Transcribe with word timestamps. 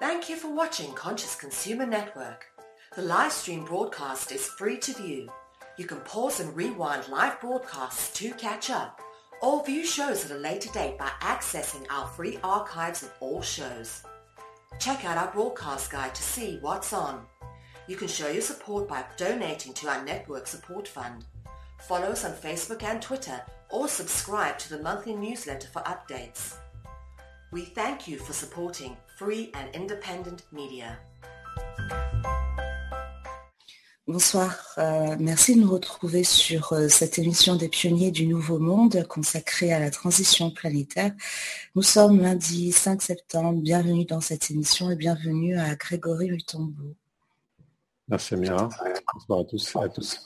Thank 0.00 0.28
you 0.28 0.36
for 0.36 0.54
watching 0.54 0.92
Conscious 0.92 1.34
Consumer 1.34 1.84
Network. 1.84 2.46
The 2.94 3.02
live 3.02 3.32
stream 3.32 3.64
broadcast 3.64 4.30
is 4.30 4.46
free 4.46 4.78
to 4.78 4.92
view. 4.92 5.28
You 5.76 5.86
can 5.86 5.98
pause 6.02 6.38
and 6.38 6.54
rewind 6.54 7.08
live 7.08 7.40
broadcasts 7.40 8.12
to 8.20 8.30
catch 8.34 8.70
up 8.70 9.00
or 9.42 9.64
view 9.64 9.84
shows 9.84 10.24
at 10.24 10.30
a 10.30 10.38
later 10.38 10.70
date 10.72 10.98
by 10.98 11.10
accessing 11.20 11.84
our 11.90 12.06
free 12.06 12.38
archives 12.44 13.02
of 13.02 13.12
all 13.18 13.42
shows. 13.42 14.04
Check 14.78 15.04
out 15.04 15.18
our 15.18 15.32
broadcast 15.32 15.90
guide 15.90 16.14
to 16.14 16.22
see 16.22 16.58
what's 16.60 16.92
on. 16.92 17.26
You 17.88 17.96
can 17.96 18.06
show 18.06 18.28
your 18.28 18.42
support 18.42 18.86
by 18.86 19.04
donating 19.16 19.72
to 19.74 19.88
our 19.88 20.04
network 20.04 20.46
support 20.46 20.86
fund. 20.86 21.24
Follow 21.88 22.10
us 22.10 22.24
on 22.24 22.34
Facebook 22.34 22.84
and 22.84 23.02
Twitter 23.02 23.40
or 23.68 23.88
subscribe 23.88 24.58
to 24.58 24.68
the 24.68 24.82
monthly 24.82 25.16
newsletter 25.16 25.66
for 25.66 25.82
updates. 25.82 26.54
We 27.50 27.62
thank 27.62 28.06
you 28.06 28.18
for 28.18 28.32
supporting 28.32 28.96
free 29.18 29.50
and 29.54 29.68
independent 29.74 30.44
media. 30.52 30.96
Bonsoir, 34.06 34.56
euh, 34.78 35.16
merci 35.18 35.56
de 35.56 35.60
nous 35.60 35.70
retrouver 35.70 36.22
sur 36.22 36.72
euh, 36.72 36.88
cette 36.88 37.18
émission 37.18 37.56
des 37.56 37.68
pionniers 37.68 38.12
du 38.12 38.26
Nouveau 38.26 38.58
Monde 38.58 39.04
consacrée 39.08 39.72
à 39.72 39.80
la 39.80 39.90
transition 39.90 40.50
planétaire. 40.50 41.12
Nous 41.74 41.82
sommes 41.82 42.20
lundi 42.20 42.70
5 42.70 43.02
septembre, 43.02 43.60
bienvenue 43.60 44.04
dans 44.04 44.20
cette 44.20 44.50
émission 44.52 44.88
et 44.88 44.96
bienvenue 44.96 45.58
à 45.58 45.74
Grégory 45.74 46.28
Lutombo. 46.28 46.94
Merci 48.06 48.34
Amira, 48.34 48.68
bonsoir 49.12 49.40
à 49.40 49.44
tous 49.44 49.74
et 49.74 49.78
à 49.78 49.88
tous. 49.88 50.22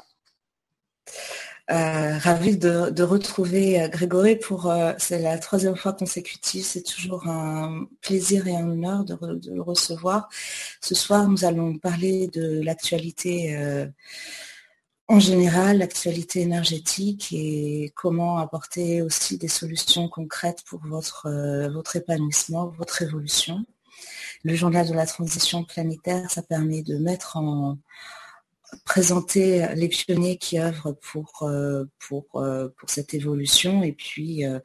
Euh, 1.70 2.18
ravi 2.18 2.56
de, 2.58 3.02
retrouver 3.02 3.80
euh, 3.80 3.88
Grégory 3.88 4.34
pour 4.36 4.68
euh, 4.68 4.92
c'est 4.98 5.20
la 5.20 5.38
troisième 5.38 5.77
fois 5.77 5.92
consécutive. 5.92 6.64
C'est 6.64 6.82
toujours 6.82 7.28
un 7.28 7.86
plaisir 8.00 8.48
et 8.48 8.56
un 8.56 8.68
honneur 8.68 9.05
de, 9.05 9.16
le 9.48 9.62
recevoir. 9.62 10.28
Ce 10.80 10.94
soir, 10.94 11.28
nous 11.28 11.44
allons 11.44 11.78
parler 11.78 12.27
de 12.28 12.60
l'actualité 12.62 13.56
en 15.08 15.20
général, 15.20 15.78
l'actualité 15.78 16.40
énergétique 16.40 17.28
et 17.33 17.92
comment 17.94 18.38
apporter 18.38 19.02
aussi 19.02 19.36
des 19.38 19.48
solutions 19.48 20.08
concrètes 20.08 20.62
pour 20.66 20.80
votre, 20.86 21.28
votre 21.70 21.96
épanouissement, 21.96 22.68
votre 22.78 23.02
évolution. 23.02 23.64
Le 24.44 24.55
journal 24.55 24.88
de 24.88 24.94
la 24.94 25.06
transition 25.06 25.64
planétaire, 25.64 26.30
ça 26.30 26.42
permet 26.42 26.83
de 26.83 26.98
mettre 26.98 27.36
en, 27.36 27.78
présenter 28.84 29.66
les 29.74 29.88
pionniers 29.88 30.36
qui 30.36 30.58
œuvrent 30.58 30.96
pour, 31.00 31.42
euh, 31.42 31.84
pour, 31.98 32.26
euh, 32.36 32.68
pour 32.76 32.90
cette 32.90 33.14
évolution 33.14 33.82
et 33.82 33.92
puis, 33.92 34.44
euh, 34.44 34.58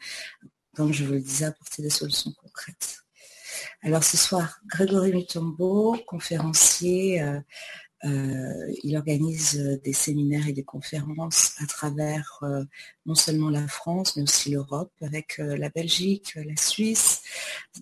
comme 0.76 0.94
je 0.94 1.04
vous 1.04 1.14
le 1.14 1.22
disais, 1.22 1.46
apporter 1.46 1.82
des 1.82 1.90
solutions 1.90 2.32
concrètes. 2.42 3.00
Alors 3.82 4.04
ce 4.04 4.18
soir, 4.18 4.60
Grégory 4.68 5.14
Mutombo, 5.14 5.98
conférencier, 6.06 7.24
euh, 8.06 8.72
il 8.84 8.96
organise 8.96 9.60
euh, 9.60 9.78
des 9.84 9.94
séminaires 9.94 10.48
et 10.48 10.54
des 10.54 10.64
conférences 10.64 11.56
à 11.64 11.66
travers 11.66 12.40
euh, 12.44 12.64
non 13.08 13.16
seulement 13.16 13.50
la 13.50 13.68
France, 13.68 14.16
mais 14.16 14.24
aussi 14.24 14.52
l'Europe, 14.52 14.92
avec 15.02 15.38
la 15.40 15.70
Belgique, 15.70 16.36
la 16.36 16.56
Suisse. 16.58 17.22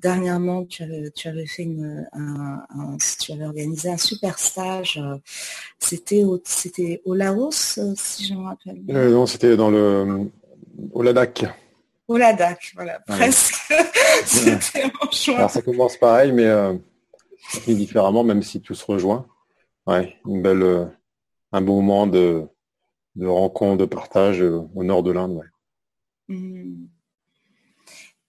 Dernièrement, 0.01 0.65
tu 0.65 0.83
avais, 0.83 1.45
fait 1.47 1.67
un, 2.13 2.97
tu 3.19 3.31
avais 3.33 3.45
organisé 3.45 3.89
un 3.89 3.97
super 3.97 4.37
stage. 4.39 5.01
C'était 5.79 6.23
au, 6.23 6.39
c'était 6.45 7.01
au 7.05 7.15
Laos, 7.15 7.79
si 7.95 8.27
je 8.27 8.35
me 8.35 8.43
rappelle. 8.43 8.83
non, 8.85 9.25
c'était 9.25 9.57
dans 9.57 9.71
le 9.71 10.29
au 10.93 11.01
Ladakh. 11.01 11.45
Au 12.07 12.17
Ladakh, 12.17 12.73
voilà, 12.75 12.99
presque. 12.99 13.55
c'était 14.25 14.83
en 14.83 15.33
Alors 15.33 15.49
ça 15.49 15.63
commence 15.63 15.97
pareil, 15.97 16.31
mais 16.31 16.47
différemment, 17.67 18.23
même 18.23 18.43
si 18.43 18.61
tout 18.61 18.75
se 18.75 18.85
rejoint. 18.85 19.25
Ouais, 19.87 20.15
une 20.25 20.41
belle, 20.41 20.63
euh, 20.63 20.85
un 21.51 21.61
bon 21.61 21.81
moment 21.81 22.07
de, 22.07 22.47
rencontre, 23.21 23.77
de 23.77 23.85
partage 23.85 24.41
euh, 24.41 24.61
au 24.73 24.83
nord 24.83 25.03
de 25.03 25.11
l'Inde. 25.11 25.41
Mmh. 26.27 26.85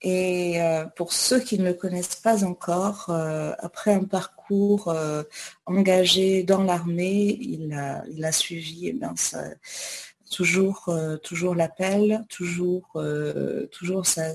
Et 0.03 0.61
euh, 0.61 0.85
pour 0.85 1.15
ceux 1.15 1.41
qui 1.41 1.59
ne 1.59 1.65
le 1.65 1.73
connaissent 1.73 2.17
pas 2.17 2.45
encore, 2.45 3.09
après 3.09 3.95
un 3.95 4.05
parcours 4.05 4.95
engagé 5.65 6.43
dans 6.43 6.63
l'armée, 6.63 7.39
il 7.41 7.73
a, 7.73 8.33
suivi 8.33 8.89
eh 8.89 8.93
bien, 8.93 9.15
toujours, 10.31 10.89
euh, 10.89 11.17
toujours 11.17 11.55
l'appel, 11.55 12.25
toujours, 12.29 12.91
euh, 12.97 13.67
toujours 13.69 14.07
sa, 14.07 14.33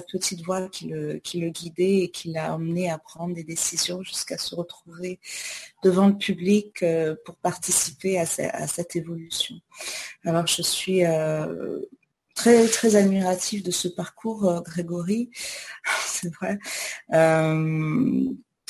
petite 0.00 0.44
voix 0.44 0.68
qui 0.68 0.88
le, 0.88 1.20
guidait 1.50 1.98
et 2.00 2.10
qui 2.10 2.32
l'a 2.32 2.54
emmené 2.54 2.90
à 2.90 2.98
prendre 2.98 3.34
des 3.34 3.44
décisions 3.44 4.02
jusqu'à 4.02 4.38
se 4.38 4.54
retrouver 4.54 5.20
devant 5.82 6.08
le 6.08 6.16
public 6.16 6.82
euh, 6.82 7.14
pour 7.24 7.36
participer 7.36 8.18
à, 8.18 8.26
cette 8.26 8.96
évolution. 8.96 9.56
Alors 10.24 10.46
je 10.46 10.62
suis 10.62 11.02
très 12.34 12.66
très 12.68 12.96
admiratif 12.96 13.62
de 13.62 13.70
ce 13.70 13.88
parcours, 13.88 14.62
Grégory, 14.64 15.30
c'est 16.06 16.32
vrai 16.34 16.58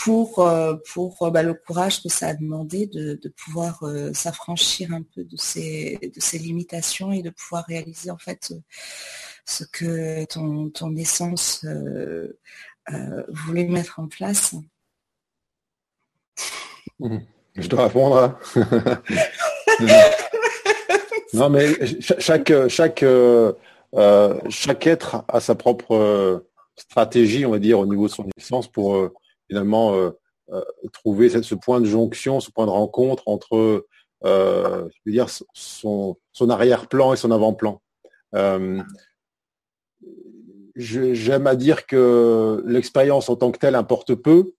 pour, 0.05 0.41
euh, 0.41 0.75
pour 0.93 1.23
euh, 1.23 1.31
bah, 1.31 1.43
le 1.43 1.55
courage 1.55 2.03
que 2.03 2.11
ça 2.11 2.29
a 2.29 2.35
demandé 2.35 2.87
de, 2.87 3.19
pouvoir 3.43 3.83
euh, 3.85 4.13
s'affranchir 4.13 4.93
un 4.93 5.01
peu 5.03 5.25
de 5.25 5.37
ces, 5.39 5.99
de 6.03 6.39
limitations 6.39 7.11
et 7.11 7.23
de 7.23 7.31
pouvoir 7.31 7.65
réaliser 7.65 8.11
en 8.11 8.19
fait 8.19 8.53
ce 9.47 9.65
que 9.65 10.27
ton, 10.27 10.69
ton 10.69 10.95
essence 10.97 11.65
voulait 13.29 13.65
mettre 13.65 13.99
en 13.99 14.09
place. 14.09 14.55
Mmh. 17.01 17.19
Je 17.57 17.69
dois 17.69 17.87
répondre. 17.87 18.39
Hein. 18.57 19.03
non, 21.33 21.49
mais 21.49 21.69
chaque, 22.19 22.53
chaque, 22.69 23.05
chaque 24.51 24.87
être 24.87 25.25
a 25.29 25.41
sa 25.41 25.55
propre 25.55 26.45
stratégie, 26.77 27.47
on 27.47 27.53
va 27.53 27.59
dire, 27.59 27.79
au 27.79 27.87
niveau 27.87 28.07
de 28.07 28.13
son 28.13 28.27
essence 28.37 28.69
pour 28.69 29.11
finalement 29.49 29.95
euh, 29.95 30.11
euh, 30.53 30.63
trouver 30.93 31.29
ce 31.29 31.55
point 31.55 31.81
de 31.81 31.87
jonction, 31.87 32.41
ce 32.41 32.51
point 32.51 32.67
de 32.67 32.71
rencontre 32.71 33.25
entre 33.27 33.87
euh, 34.25 34.89
je 34.91 35.01
veux 35.07 35.13
dire, 35.13 35.27
son, 35.53 36.17
son 36.33 36.51
arrière-plan 36.51 37.13
et 37.13 37.17
son 37.17 37.31
avant-plan. 37.31 37.81
J'aime 40.77 41.47
à 41.47 41.55
dire 41.55 41.87
que 41.87 42.63
l'expérience 42.67 43.29
en 43.29 43.37
tant 43.37 43.53
que 43.53 43.59
telle 43.59 43.75
importe 43.75 44.15
peu. 44.15 44.55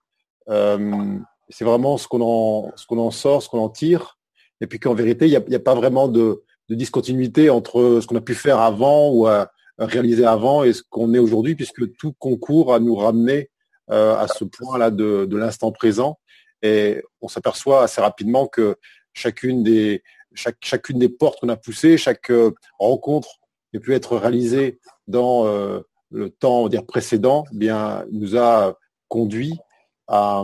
c'est 0.48 1.66
vraiment 1.66 1.98
ce 1.98 2.08
qu'on 2.08 2.22
en, 2.22 2.72
qu'on 2.88 3.00
en 3.00 3.12
sort, 3.12 3.42
ce 3.44 3.50
qu'on 3.50 3.60
en 3.60 3.70
tire. 3.70 4.18
Et 4.62 4.68
puis 4.68 4.80
qu'en 4.80 4.94
vérité, 4.94 5.26
il 5.26 5.32
n'y 5.32 5.56
a, 5.56 5.58
a, 5.58 5.60
pas 5.60 5.76
vraiment 5.76 6.08
de, 6.08 6.44
de, 6.70 6.76
discontinuité 6.76 7.50
entre 7.50 8.00
ce 8.02 8.08
qu'on 8.08 8.16
a 8.16 8.22
pu 8.22 8.36
faire 8.36 8.60
avant 8.60 9.12
ou 9.12 9.28
à, 9.28 9.52
réaliser 9.78 10.26
avant 10.26 10.64
et 10.64 10.72
ce 10.72 10.84
qu'on 10.90 11.14
est 11.14 11.20
aujourd'hui, 11.20 11.56
puisque 11.56 11.96
tout 11.98 12.14
concourt 12.14 12.74
à 12.74 12.80
nous 12.80 12.96
ramener 12.96 13.50
euh, 13.92 14.18
à 14.18 14.28
ce 14.28 14.44
point-là 14.44 14.90
de, 14.90 15.28
l'instant 15.36 15.72
présent. 15.72 16.18
Et 16.64 17.04
on 17.22 17.28
s'aperçoit 17.28 17.84
assez 17.84 18.02
rapidement 18.02 18.48
que 18.48 18.78
chacune 19.14 19.64
des, 19.64 20.02
chacune 20.34 20.98
des 20.98 21.10
portes 21.10 21.40
qu'on 21.40 21.50
a 21.50 21.56
poussées, 21.56 21.96
chaque 21.96 22.32
euh, 22.32 22.52
rencontre 22.80 23.40
qui 23.70 23.78
a 23.78 23.80
pu 23.80 23.94
être 23.94 24.18
réalisée 24.18 24.80
dans 25.08 25.46
euh, 25.46 25.82
le 26.10 26.32
temps 26.32 26.68
dire, 26.68 26.84
précédent, 26.84 27.46
eh 27.54 27.58
bien, 27.58 28.06
nous 28.12 28.36
a 28.38 28.76
conduit 29.08 29.60
à, 30.08 30.44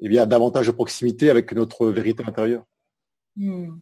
eh 0.00 0.08
bien, 0.10 0.26
davantage 0.26 0.66
de 0.66 0.72
proximité 0.72 1.30
avec 1.30 1.52
notre 1.52 1.86
vérité 1.86 2.22
intérieure. 2.26 2.64
Hmm. 3.36 3.78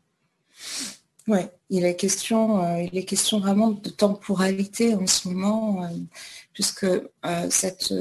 Oui, 1.26 1.40
il 1.70 1.84
est 1.84 1.96
question, 1.96 2.78
il 2.78 2.96
est 2.96 3.04
question 3.04 3.40
vraiment 3.40 3.70
de 3.70 3.88
temporalité 3.88 4.94
en 4.94 5.06
ce 5.06 5.28
moment, 5.28 5.88
puisque 6.52 6.86
cette 7.50 7.92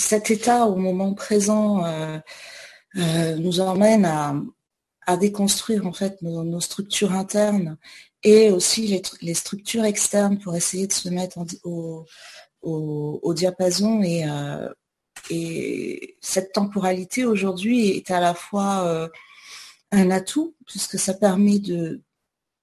cet 0.00 0.30
état 0.30 0.66
au 0.66 0.76
moment 0.76 1.14
présent 1.14 1.84
euh, 1.84 2.18
euh, 2.96 3.36
nous 3.36 3.60
emmène 3.60 4.04
à, 4.04 5.16
déconstruire 5.16 5.86
en 5.88 5.92
fait 5.92 6.22
nos, 6.22 6.60
structures 6.60 7.10
internes 7.12 7.76
et 8.22 8.52
aussi 8.52 9.02
les, 9.20 9.34
structures 9.34 9.84
externes 9.84 10.38
pour 10.38 10.54
essayer 10.54 10.86
de 10.86 10.92
se 10.92 11.08
mettre 11.08 11.38
au, 11.64 13.34
diapason. 13.34 14.02
Et, 14.02 14.24
cette 16.20 16.52
temporalité 16.52 17.24
aujourd'hui 17.24 17.88
est 17.88 18.12
à 18.12 18.20
la 18.20 18.34
fois 18.34 19.10
un 19.90 20.10
atout 20.12 20.54
puisque 20.64 20.96
ça 20.96 21.14
permet 21.14 21.58
de, 21.58 22.00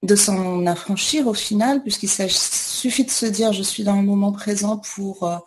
de 0.03 0.15
s'en 0.15 0.65
affranchir 0.65 1.27
au 1.27 1.33
final, 1.33 1.81
puisqu'il 1.81 2.09
suffit 2.09 3.03
de 3.03 3.09
se 3.09 3.25
dire 3.25 3.53
je 3.53 3.63
suis 3.63 3.83
dans 3.83 3.95
le 3.95 4.03
moment 4.03 4.31
présent 4.31 4.77
pour 4.95 5.23
euh, 5.23 5.37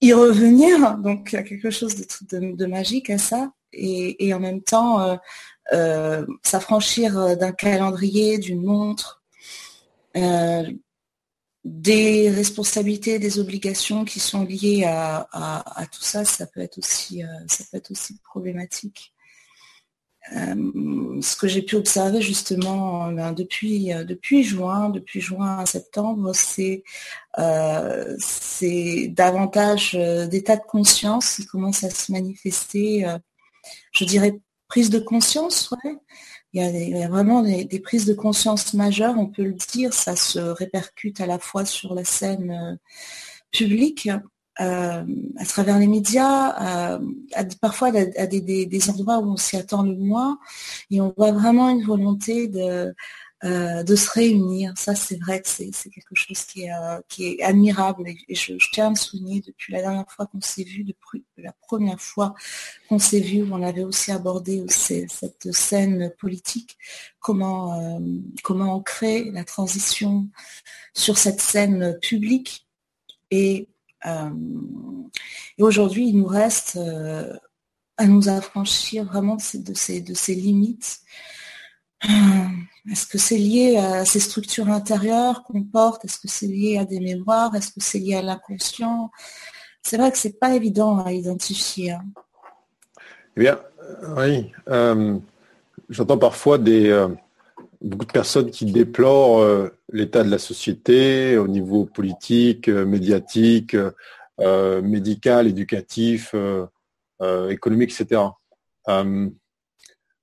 y 0.00 0.12
revenir. 0.12 0.96
Donc 0.98 1.30
il 1.32 1.36
y 1.36 1.38
a 1.38 1.42
quelque 1.42 1.70
chose 1.70 1.96
de, 2.30 2.66
magique 2.66 3.10
à 3.10 3.18
ça. 3.18 3.52
Et, 3.72 4.32
en 4.32 4.40
même 4.40 4.62
temps, 4.62 5.00
euh, 5.00 5.16
euh, 5.72 6.26
s'affranchir 6.42 7.36
d'un 7.36 7.52
calendrier, 7.52 8.38
d'une 8.38 8.62
montre, 8.62 9.22
des 11.64 12.30
responsabilités, 12.30 13.18
des 13.18 13.38
obligations 13.38 14.04
qui 14.04 14.20
sont 14.20 14.44
liées 14.44 14.84
à, 14.86 15.86
tout 15.92 16.02
ça, 16.02 16.24
ça 16.24 16.46
peut 16.46 16.60
être 16.60 16.78
aussi, 16.78 17.22
ça 17.46 17.64
peut 17.70 17.76
être 17.76 17.90
aussi 17.90 18.18
problématique. 18.24 19.12
Ce 20.32 21.36
que 21.36 21.48
j'ai 21.48 21.62
pu 21.62 21.76
observer 21.76 22.20
justement 22.20 23.10
ben, 23.12 23.32
depuis, 23.32 23.90
depuis 24.06 24.44
juin, 24.44 24.90
depuis 24.90 25.20
juin 25.20 25.58
à 25.58 25.66
septembre, 25.66 26.32
c'est 26.34 26.82
davantage 29.08 29.94
d'état 29.94 30.56
de 30.56 30.66
conscience 30.66 31.36
qui 31.36 31.46
commence 31.46 31.84
à 31.84 31.90
se 31.90 32.12
manifester, 32.12 33.06
je 33.92 34.04
dirais 34.04 34.40
prise 34.68 34.90
de 34.90 34.98
conscience, 34.98 35.70
ouais, 35.70 35.96
il 36.52 36.62
y, 36.62 37.02
a, 37.02 37.08
vraiment 37.08 37.42
des, 37.42 37.80
prises 37.80 38.06
de 38.06 38.14
conscience 38.14 38.74
majeures, 38.74 39.18
on 39.18 39.26
peut 39.26 39.44
le 39.44 39.54
dire, 39.54 39.92
ça 39.92 40.16
se 40.16 40.38
répercute 40.38 41.20
à 41.20 41.26
la 41.26 41.38
fois 41.38 41.64
sur 41.64 41.94
la 41.94 42.04
scène 42.04 42.50
euh, 42.50 42.76
publique, 43.50 44.08
euh, 44.60 45.04
à 45.36 45.44
travers 45.44 45.78
les 45.78 45.86
médias, 45.86 46.96
euh, 46.96 46.98
parfois 47.60 47.88
à, 47.88 48.26
des, 48.26 48.90
endroits 48.90 49.18
où 49.18 49.32
on 49.32 49.36
s'y 49.36 49.56
attend 49.56 49.82
le 49.82 49.94
moins, 49.94 50.38
et 50.90 51.00
on 51.00 51.12
voit 51.16 51.32
vraiment 51.32 51.68
une 51.70 51.84
volonté 51.84 52.48
de, 52.48 52.94
euh, 53.44 53.84
de 53.84 53.94
se 53.94 54.10
réunir. 54.10 54.72
Ça, 54.76 54.96
c'est 54.96 55.16
vrai 55.16 55.40
que 55.40 55.48
c'est 55.48 55.70
quelque 55.70 56.14
chose 56.14 56.44
qui 56.44 56.62
est, 56.64 56.72
euh, 56.72 57.00
qui 57.08 57.26
est 57.28 57.42
admirable. 57.44 58.02
Et, 58.28 58.34
je, 58.34 58.54
tiens 58.72 58.88
à 58.88 58.90
me 58.90 58.96
souvenir, 58.96 59.44
depuis 59.46 59.72
la 59.72 59.80
dernière 59.80 60.10
fois 60.10 60.26
qu'on 60.26 60.40
s'est 60.40 60.64
vu, 60.64 60.82
depuis 60.82 61.24
la 61.36 61.52
première 61.52 62.00
fois 62.00 62.34
qu'on 62.88 62.98
s'est 62.98 63.20
vu, 63.20 63.46
on 63.48 63.62
avait 63.62 63.84
aussi 63.84 64.10
abordé 64.10 64.64
cette 64.68 65.52
scène 65.52 66.12
politique, 66.18 66.76
comment, 67.20 67.80
euh, 67.80 68.00
comment 68.42 68.74
on 68.74 68.82
crée 68.82 69.30
la 69.30 69.44
transition 69.44 70.28
sur 70.92 71.16
cette 71.16 71.40
scène 71.40 71.96
publique. 72.02 72.66
Et, 73.30 73.68
et 74.04 75.62
aujourd'hui, 75.62 76.08
il 76.08 76.18
nous 76.18 76.26
reste 76.26 76.78
à 77.96 78.06
nous 78.06 78.28
affranchir 78.28 79.04
vraiment 79.04 79.36
de 79.36 79.74
ces, 79.74 80.34
limites. 80.34 81.00
Est-ce 82.90 83.06
que 83.06 83.18
c'est 83.18 83.36
lié 83.36 83.76
à 83.76 84.04
ces 84.04 84.20
structures 84.20 84.68
intérieures 84.68 85.42
qu'on 85.42 85.62
porte? 85.64 86.04
Est-ce 86.04 86.18
que 86.18 86.28
c'est 86.28 86.46
lié 86.46 86.78
à 86.78 86.84
des 86.84 87.00
mémoires? 87.00 87.54
Est-ce 87.54 87.68
que 87.68 87.80
c'est 87.80 87.98
lié 87.98 88.14
à 88.14 88.22
l'inconscient 88.22 89.10
C'est 89.82 89.98
vrai 89.98 90.10
que 90.10 90.18
c'est 90.18 90.38
pas 90.38 90.54
évident 90.54 91.04
à 91.04 91.12
identifier. 91.12 91.92
Hein. 91.92 92.04
Eh 93.36 93.40
bien, 93.40 93.60
euh, 93.82 94.14
oui. 94.16 94.52
Euh, 94.68 95.18
j'entends 95.90 96.18
parfois 96.18 96.56
des, 96.56 96.88
euh, 96.88 97.08
beaucoup 97.82 98.06
de 98.06 98.12
personnes 98.12 98.50
qui 98.50 98.64
déplorent 98.64 99.68
l'état 99.90 100.22
de 100.22 100.30
la 100.30 100.38
société 100.38 101.38
au 101.38 101.48
niveau 101.48 101.84
politique, 101.86 102.68
médiatique, 102.68 103.76
médical, 104.38 105.46
éducatif, 105.46 106.34
économique, 107.50 107.92
etc. 107.92 108.22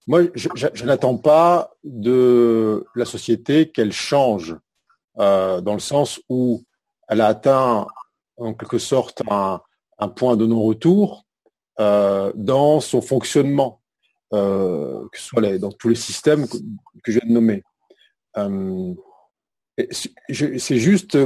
Moi, 0.07 0.21
je, 0.35 0.85
n'attends 0.85 1.17
pas 1.17 1.71
de 1.83 2.85
la 2.93 3.05
société 3.05 3.71
qu'elle 3.71 3.91
change 3.91 4.55
euh, 5.17 5.61
dans 5.61 5.73
le 5.73 5.79
sens 5.79 6.21
où 6.29 6.63
elle 7.07 7.21
a 7.21 7.27
atteint 7.27 7.87
en 8.37 8.53
quelque 8.53 8.77
sorte 8.77 9.23
un, 9.29 9.61
point 10.15 10.37
de 10.37 10.45
non-retour 10.45 11.25
euh, 11.79 12.31
dans 12.35 12.81
son 12.81 13.01
fonctionnement, 13.01 13.81
euh, 14.33 15.07
que 15.11 15.17
ce 15.17 15.25
soit 15.25 15.57
dans 15.57 15.71
tous 15.71 15.89
les 15.89 15.95
systèmes 15.95 16.47
que, 16.47 17.11
je 17.11 17.19
viens 17.19 17.27
de 17.27 17.33
nommer. 17.33 17.63
C'est 19.91 20.77
juste, 20.77 21.17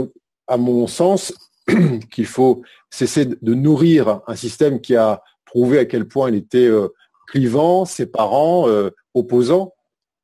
à 0.47 0.57
mon 0.57 0.87
sens, 0.87 1.33
qu'il 2.11 2.25
faut 2.25 2.63
cesser 2.89 3.25
de 3.25 3.53
nourrir 3.53 4.21
un 4.27 4.35
système 4.35 4.81
qui 4.81 4.95
a 4.95 5.21
prouvé 5.45 5.79
à 5.79 5.85
quel 5.85 6.07
point 6.07 6.29
il 6.29 6.35
était 6.35 6.69
clivant, 7.29 7.85
séparant, 7.85 8.67
euh, 8.67 8.89
opposant, 9.13 9.73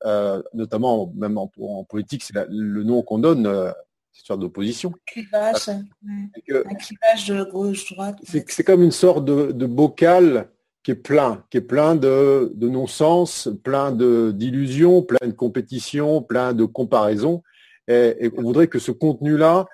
euh, 0.06 0.42
notamment 0.54 1.12
même 1.16 1.38
en, 1.38 1.48
politique, 1.84 2.24
c'est 2.24 2.34
le 2.50 2.84
nom 2.84 3.02
qu'on 3.02 3.20
donne, 3.20 3.46
euh, 3.46 3.72
histoire 4.14 4.40
d'opposition. 4.40 4.92
Clivage, 5.06 5.70
un 5.70 6.76
clivage 6.76 7.28
de 7.28 7.44
gauche-droite. 7.44 8.18
C'est 8.24 8.64
comme 8.64 8.82
une 8.82 8.92
sorte 8.92 9.26
de, 9.26 9.66
bocal 9.66 10.50
qui 10.84 10.92
est 10.92 10.96
plein, 10.96 11.44
qui 11.50 11.58
est 11.58 11.62
plein 11.62 11.96
de, 11.96 12.54
non-sens, 12.60 13.50
plein 13.64 13.92
d'illusions, 13.92 15.02
plein 15.02 15.28
de 15.28 15.34
compétitions, 15.34 16.22
plein 16.22 16.54
de 16.54 16.66
comparaisons. 16.66 17.44
Et, 17.88 18.32
on 18.38 18.42
voudrait 18.42 18.68
que 18.68 18.80
ce 18.80 18.92
contenu-là 18.92 19.68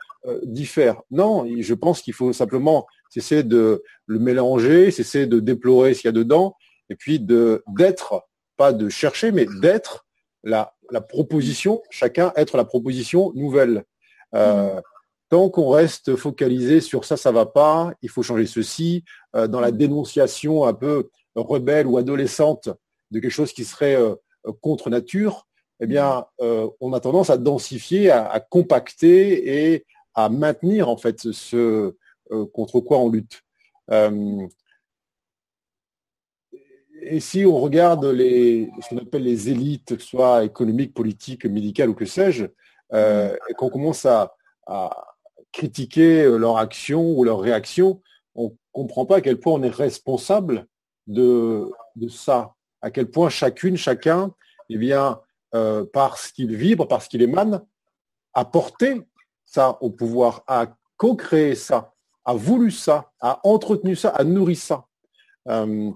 diffère. 0.44 1.02
Non, 1.10 1.48
je 1.60 1.74
pense 1.74 2.02
qu'il 2.02 2.14
faut 2.14 2.32
simplement 2.32 2.86
cesser 3.10 3.44
de 3.44 3.84
le 4.06 4.20
mélanger, 4.20 4.92
cesser 4.92 5.26
de 5.26 5.40
déplorer 5.40 5.94
ce 5.94 6.02
qu'il 6.02 6.10
y 6.10 6.10
a 6.10 6.12
dedans 6.14 6.56
et 6.92 6.96
puis 6.96 7.20
d'être, 7.20 8.28
pas 8.58 8.74
de 8.74 8.90
chercher, 8.90 9.32
mais 9.32 9.46
d'être 9.62 10.06
la, 10.44 10.74
proposition, 11.08 11.82
chacun 11.90 12.34
être 12.36 12.58
la 12.58 12.66
proposition 12.66 13.32
nouvelle. 13.34 13.86
Euh. 14.36 14.80
Tant 15.30 15.50
qu'on 15.50 15.70
reste 15.70 16.18
focalisé 16.18 16.82
sur 16.82 17.06
ça, 17.06 17.16
ça 17.16 17.32
va 17.32 17.46
pas, 17.46 17.94
il 18.02 18.10
faut 18.10 18.22
changer 18.22 18.46
ceci, 18.46 19.06
euh, 19.34 19.48
dans 19.48 19.62
la 19.62 19.72
dénonciation 19.72 20.66
un 20.66 20.74
peu 20.74 21.10
rebelle 21.36 21.88
ou 21.88 21.98
adolescente 21.98 22.68
de 23.12 23.20
quelque 23.22 23.32
chose 23.32 23.54
qui 23.54 23.64
serait 23.64 23.96
euh, 23.96 24.16
contre 24.60 24.90
nature, 24.90 25.48
eh 25.82 25.88
bien, 25.88 26.26
on 26.40 26.94
a 26.94 27.00
tendance 27.00 27.30
à 27.30 27.38
densifier, 27.38 28.12
à, 28.12 28.40
compacter 28.40 29.74
et 29.74 29.86
à 30.14 30.30
maintenir 30.30 30.90
en 30.90 30.98
fait 30.98 31.32
ce 31.32 31.96
contre 32.54 32.80
quoi 32.80 33.00
on 33.00 33.10
lutte. 33.10 33.42
Et 37.02 37.20
si 37.20 37.46
on 37.46 37.60
regarde 37.60 38.06
les, 38.06 38.70
ce 38.82 38.90
qu'on 38.90 39.02
appelle 39.02 39.24
les 39.24 39.50
élites, 39.50 39.98
que 39.98 40.04
soit 40.04 40.44
économiques, 40.44 40.94
politiques, 40.94 41.46
médicales 41.46 41.90
ou 41.90 41.96
que 41.96 42.06
sais-je, 42.06 42.46
euh, 42.94 43.36
et 43.50 43.54
qu'on 43.54 43.70
commence 43.70 44.06
à, 44.06 44.36
critiquer 45.52 46.24
leur 46.38 46.58
action 46.58 47.12
ou 47.12 47.26
leur 47.26 47.42
réaction, 47.42 48.02
on 48.36 48.46
ne 48.46 48.50
comprend 48.72 49.06
pas 49.06 49.18
à 49.18 49.22
quel 49.22 49.38
point 49.38 49.52
on 49.52 49.64
est 49.64 49.70
responsable 49.70 50.66
de, 51.08 51.70
ça, 52.08 52.54
à 52.82 52.90
quel 52.90 53.12
point 53.12 53.28
chacune, 53.28 53.76
chacun, 53.76 54.34
eh 54.70 54.78
bien, 54.78 55.20
euh, 55.54 55.86
parce 55.92 56.32
qu'il 56.32 56.56
vibre, 56.56 56.88
parce 56.88 57.08
qu'il 57.08 57.22
émane, 57.22 57.62
a 58.34 58.46
porté 58.46 59.02
ça 59.46 59.78
au 59.82 59.90
pouvoir, 59.90 60.44
a 60.48 60.68
co-créé 60.98 61.56
ça, 61.56 61.94
a 62.26 62.34
voulu 62.34 62.72
ça, 62.72 63.12
a 63.20 63.40
entretenu 63.44 63.96
ça, 63.96 64.10
a 64.10 64.24
nourri 64.24 64.56
ça. 64.56 64.86
Euh, 65.48 65.92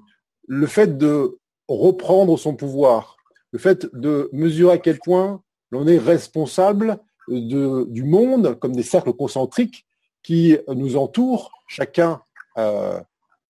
le 0.47 0.67
fait 0.67 0.97
de 0.97 1.39
reprendre 1.67 2.38
son 2.38 2.55
pouvoir, 2.55 3.17
le 3.51 3.59
fait 3.59 3.88
de 3.93 4.29
mesurer 4.33 4.74
à 4.74 4.77
quel 4.77 5.00
point 5.00 5.41
l'on 5.71 5.88
est 5.88 5.97
responsable 5.97 7.00
du 7.27 8.03
monde 8.03 8.59
comme 8.59 8.75
des 8.75 8.83
cercles 8.83 9.13
concentriques 9.13 9.85
qui 10.21 10.57
nous 10.67 10.97
entourent, 10.97 11.51
chacun 11.67 12.21
euh, 12.57 13.00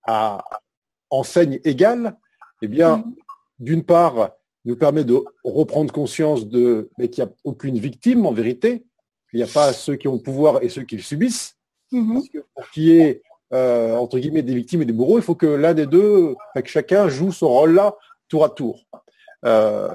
à 0.06 0.44
enseigne 1.10 1.60
égale, 1.64 2.16
eh 2.62 2.68
bien, 2.68 2.98
mm-hmm. 2.98 3.14
d'une 3.58 3.84
part, 3.84 4.30
nous 4.66 4.76
permet 4.76 5.04
de 5.04 5.18
reprendre 5.44 5.92
conscience 5.92 6.46
de 6.46 6.90
mais 6.98 7.08
qu'il 7.08 7.24
n'y 7.24 7.30
a 7.30 7.32
aucune 7.44 7.78
victime 7.78 8.26
en 8.26 8.32
vérité, 8.32 8.84
qu'il 9.30 9.38
n'y 9.38 9.44
a 9.44 9.52
pas 9.52 9.72
ceux 9.72 9.96
qui 9.96 10.08
ont 10.08 10.14
le 10.14 10.22
pouvoir 10.22 10.62
et 10.62 10.68
ceux 10.68 10.82
qui 10.82 10.96
le 10.96 11.02
subissent. 11.02 11.56
Mm-hmm. 11.92 12.12
Parce 12.14 12.28
que 12.28 12.38
pour 12.54 12.70
qu'il 12.70 12.82
y 12.82 12.98
ait 12.98 13.22
euh, 13.54 13.94
entre 13.94 14.18
guillemets 14.18 14.42
des 14.42 14.54
victimes 14.54 14.82
et 14.82 14.84
des 14.84 14.92
bourreaux, 14.92 15.18
il 15.18 15.24
faut 15.24 15.36
que 15.36 15.46
l'un 15.46 15.72
des 15.72 15.86
deux, 15.86 16.34
que 16.54 16.68
chacun 16.68 17.08
joue 17.08 17.30
son 17.30 17.48
rôle-là 17.48 17.96
tour 18.28 18.44
à 18.44 18.48
tour. 18.48 18.84
Euh, 19.44 19.94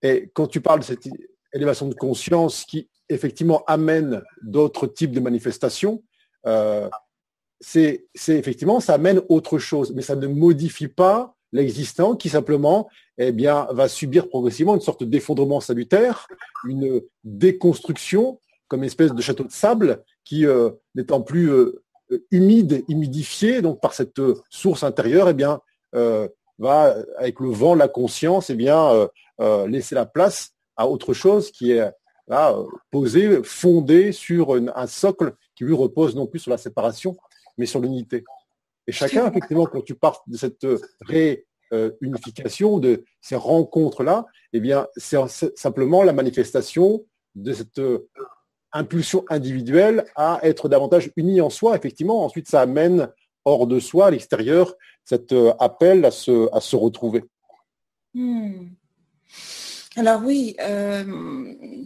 et 0.00 0.30
quand 0.34 0.46
tu 0.46 0.62
parles 0.62 0.80
de 0.80 0.84
cette 0.84 1.06
élévation 1.52 1.86
de 1.86 1.94
conscience 1.94 2.64
qui 2.64 2.88
effectivement 3.10 3.62
amène 3.66 4.22
d'autres 4.42 4.86
types 4.86 5.12
de 5.12 5.20
manifestations, 5.20 6.02
euh, 6.46 6.88
c'est 7.60 8.06
effectivement 8.14 8.80
ça 8.80 8.94
amène 8.94 9.20
autre 9.28 9.58
chose, 9.58 9.92
mais 9.94 10.02
ça 10.02 10.16
ne 10.16 10.26
modifie 10.26 10.88
pas 10.88 11.36
l'existant 11.52 12.16
qui 12.16 12.28
simplement 12.28 12.88
eh 13.18 13.32
bien, 13.32 13.68
va 13.70 13.88
subir 13.88 14.28
progressivement 14.28 14.74
une 14.74 14.80
sorte 14.80 15.04
d'effondrement 15.04 15.60
salutaire, 15.60 16.26
une 16.66 17.02
déconstruction 17.24 18.40
comme 18.68 18.84
espèce 18.84 19.12
de 19.12 19.20
château 19.20 19.44
de 19.44 19.52
sable 19.52 20.02
qui, 20.24 20.46
n'étant 20.94 21.20
plus 21.20 21.50
euh, 22.12 22.24
humide, 22.30 22.84
humidifié, 22.88 23.62
donc 23.62 23.80
par 23.80 23.94
cette 23.94 24.18
euh, 24.18 24.40
source 24.50 24.82
intérieure, 24.82 25.28
eh 25.28 25.34
bien, 25.34 25.60
euh, 25.94 26.28
va, 26.58 26.96
avec 27.18 27.40
le 27.40 27.48
vent, 27.48 27.74
la 27.74 27.88
conscience, 27.88 28.50
eh 28.50 28.54
bien, 28.54 29.08
laisser 29.66 29.96
la 29.96 30.06
place 30.06 30.52
à 30.76 30.86
autre 30.88 31.12
chose 31.14 31.50
qui 31.50 31.72
est 31.72 31.90
là, 32.28 32.54
posée, 32.92 33.42
fondée 33.42 34.12
sur 34.12 34.54
un 34.54 34.86
socle 34.86 35.34
qui 35.56 35.64
lui 35.64 35.74
repose 35.74 36.14
non 36.14 36.28
plus 36.28 36.38
sur 36.38 36.52
la 36.52 36.58
séparation, 36.58 37.16
mais 37.58 37.66
sur 37.66 37.80
l'unité. 37.80 38.22
Et 38.86 38.92
chacun, 38.92 39.28
effectivement, 39.30 39.66
quand 39.66 39.82
tu 39.82 39.94
parles 39.94 40.16
de 40.26 40.36
cette 40.36 40.66
réunification, 41.70 42.78
de 42.78 43.04
ces 43.20 43.36
rencontres-là, 43.36 44.26
eh 44.52 44.60
bien, 44.60 44.86
c'est 44.96 45.18
simplement 45.56 46.02
la 46.02 46.12
manifestation 46.12 47.04
de 47.34 47.52
cette 47.52 47.80
impulsion 48.72 49.24
individuelle 49.28 50.04
à 50.16 50.40
être 50.42 50.68
davantage 50.68 51.10
unis 51.16 51.40
en 51.40 51.50
soi. 51.50 51.76
Effectivement, 51.76 52.24
ensuite, 52.24 52.48
ça 52.48 52.62
amène 52.62 53.08
hors 53.44 53.66
de 53.66 53.78
soi, 53.80 54.06
à 54.06 54.10
l'extérieur, 54.10 54.74
cet 55.04 55.32
euh, 55.32 55.52
appel 55.58 56.04
à 56.04 56.10
se, 56.10 56.48
à 56.54 56.60
se 56.60 56.76
retrouver. 56.76 57.24
Hmm. 58.14 58.68
Alors 59.96 60.22
oui, 60.24 60.56
euh, 60.60 61.04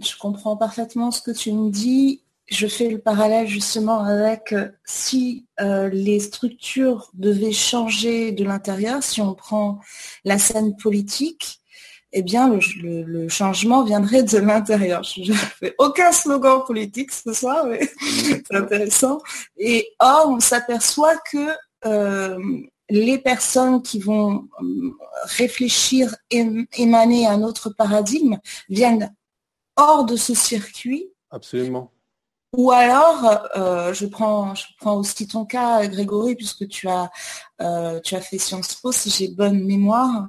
je 0.03 0.19
comprends 0.19 0.57
parfaitement 0.57 1.11
ce 1.11 1.23
que 1.23 1.31
tu 1.31 1.53
me 1.53 1.71
dis. 1.71 2.23
Je 2.49 2.67
fais 2.67 2.89
le 2.89 2.99
parallèle 2.99 3.49
justement 3.49 4.05
avec 4.05 4.53
euh, 4.53 4.69
si 4.85 5.47
les 5.59 6.21
structures 6.21 7.11
devaient 7.15 7.53
changer 7.53 8.33
de 8.33 8.45
l'intérieur, 8.45 9.03
si 9.03 9.21
on 9.21 9.35
prend 9.35 9.81
la 10.25 10.39
scène 10.39 10.77
politique, 10.77 11.61
eh 12.19 12.23
bien, 12.23 12.49
le, 12.83 13.29
changement 13.29 13.85
viendrait 13.85 14.23
de 14.23 14.39
l'intérieur. 14.39 15.03
Je 15.03 15.33
ne 15.33 15.37
fais 15.37 15.75
aucun 15.79 16.13
slogan 16.13 16.63
politique 16.67 17.13
ce 17.13 17.33
soir, 17.33 17.67
mais 17.67 17.81
c'est 18.01 18.55
intéressant. 18.55 19.21
Et 19.59 19.89
or, 19.99 20.29
on 20.31 20.41
s'aperçoit 20.41 21.17
que 21.31 21.51
euh, 21.85 22.39
les 22.89 23.19
personnes 23.19 23.83
qui 23.83 23.99
vont 23.99 24.49
euh, 24.63 24.91
réfléchir, 25.25 26.15
émaner 26.31 27.27
un 27.27 27.43
autre 27.43 27.69
paradigme, 27.71 28.39
viennent 28.71 29.15
hors 29.77 30.05
de 30.05 30.17
ce 30.17 30.35
circuit. 30.35 31.11
Absolument. 31.31 31.93
Ou 32.57 32.71
alors, 32.73 33.49
euh, 33.57 33.93
je, 33.93 34.07
prends, 34.07 34.55
je 34.55 34.65
prends 34.81 34.97
aussi 34.97 35.29
ton 35.29 35.45
cas, 35.45 35.87
Grégory, 35.87 36.35
puisque 36.35 36.67
tu 36.69 36.89
as, 36.89 37.11
tu 38.03 38.15
as 38.15 38.21
fait 38.21 38.39
Sciences 38.39 38.75
Po, 38.75 38.93
si 38.93 39.11
j'ai 39.11 39.29
bonne 39.29 39.65
mémoire. 39.65 40.29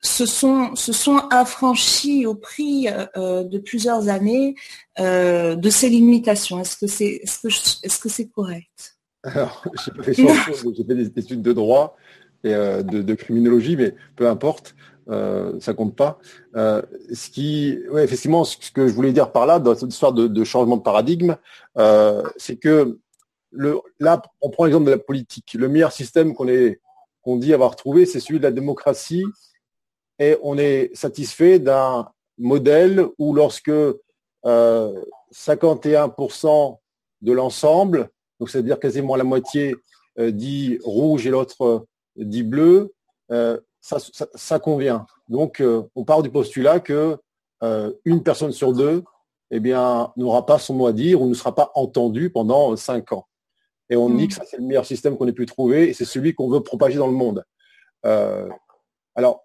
Se 0.00 0.26
sont, 0.26 0.76
se 0.76 0.92
sont 0.92 1.18
affranchis 1.30 2.24
au 2.24 2.36
prix 2.36 2.86
euh, 3.16 3.42
de 3.42 3.58
plusieurs 3.58 4.08
années 4.08 4.54
euh, 5.00 5.56
de 5.56 5.70
ces 5.70 5.88
limitations. 5.88 6.60
Est-ce 6.60 6.76
que 6.76 6.86
c'est 6.86 7.20
est-ce 7.22 7.40
que 7.40 7.48
est-ce 7.48 7.98
que 7.98 8.08
c'est 8.08 8.28
correct? 8.28 8.96
Alors, 9.24 9.64
j'ai 10.06 10.22
fait, 10.22 10.94
des 10.94 11.06
études 11.16 11.42
de 11.42 11.52
droit 11.52 11.96
et 12.44 12.54
euh, 12.54 12.84
de, 12.84 13.14
criminologie, 13.14 13.76
mais 13.76 13.96
peu 14.14 14.28
importe, 14.28 14.76
ça 15.08 15.74
compte 15.74 15.96
pas. 15.96 16.18
ce 16.54 17.30
qui, 17.30 17.78
ouais, 17.90 18.04
effectivement, 18.04 18.44
ce 18.44 18.70
que 18.70 18.86
je 18.86 18.92
voulais 18.92 19.12
dire 19.12 19.32
par 19.32 19.46
là, 19.46 19.58
dans 19.58 19.74
cette 19.74 19.92
histoire 19.92 20.12
de, 20.12 20.44
changement 20.44 20.76
de 20.76 20.82
paradigme, 20.82 21.36
c'est 22.36 22.56
que 22.56 22.98
le, 23.50 23.78
là, 23.98 24.22
on 24.40 24.50
prend 24.50 24.64
l'exemple 24.64 24.86
de 24.86 24.90
la 24.90 24.98
politique. 24.98 25.54
Le 25.54 25.68
meilleur 25.68 25.92
système 25.92 26.34
qu'on 26.34 26.46
qu'on 27.22 27.36
dit 27.36 27.52
avoir 27.52 27.76
trouvé, 27.76 28.06
c'est 28.06 28.20
celui 28.20 28.38
de 28.38 28.44
la 28.44 28.52
démocratie 28.52 29.24
et 30.18 30.36
on 30.42 30.58
est 30.58 30.90
satisfait 30.94 31.58
d'un 31.58 32.08
modèle 32.38 33.06
où 33.18 33.34
lorsque 33.34 33.72
51% 34.44 34.46
euh, 34.46 35.02
de 37.22 37.32
l'ensemble, 37.32 38.10
donc 38.38 38.50
c'est-à-dire 38.50 38.78
quasiment 38.78 39.16
la 39.16 39.24
moitié 39.24 39.74
euh, 40.18 40.30
dit 40.30 40.78
rouge 40.84 41.26
et 41.26 41.30
l'autre 41.30 41.64
euh, 41.64 41.80
dit 42.16 42.42
bleu, 42.42 42.92
ça, 43.90 44.58
convient. 44.58 45.06
Donc 45.28 45.62
on 45.94 46.04
part 46.04 46.22
du 46.22 46.30
postulat 46.30 46.80
que 46.80 47.16
une 48.04 48.22
personne 48.22 48.52
sur 48.52 48.72
deux 48.72 49.02
eh 49.50 49.60
bien, 49.60 50.12
n'aura 50.16 50.44
pas 50.44 50.58
son 50.58 50.74
mot 50.74 50.86
à 50.86 50.92
dire 50.92 51.22
ou 51.22 51.28
ne 51.28 51.34
sera 51.34 51.54
pas 51.54 51.70
entendu 51.74 52.30
pendant 52.30 52.76
cinq 52.76 53.12
ans. 53.12 53.26
Et 53.88 53.96
on 53.96 54.10
dit 54.10 54.24
hmm. 54.24 54.28
que 54.28 54.34
ça, 54.34 54.42
c'est 54.44 54.58
le 54.58 54.64
meilleur 54.64 54.84
système 54.84 55.16
qu'on 55.16 55.26
ait 55.26 55.32
pu 55.32 55.46
trouver 55.46 55.88
et 55.88 55.94
c'est 55.94 56.04
celui 56.04 56.34
qu'on 56.34 56.50
veut 56.50 56.60
propager 56.60 56.98
dans 56.98 57.06
le 57.06 57.14
monde. 57.14 57.44
alors, 58.02 59.44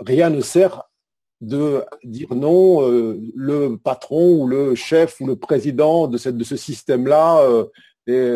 rien 0.00 0.30
ne 0.30 0.40
sert 0.40 0.82
de 1.42 1.84
dire 2.04 2.34
non, 2.34 2.88
euh, 2.88 3.20
le 3.34 3.76
patron 3.76 4.40
ou 4.40 4.46
le 4.46 4.74
chef 4.74 5.20
ou 5.20 5.26
le 5.26 5.36
président 5.36 6.06
de, 6.06 6.16
cette, 6.16 6.36
de 6.36 6.44
ce 6.44 6.56
système-là 6.56 7.42
euh, 7.42 7.64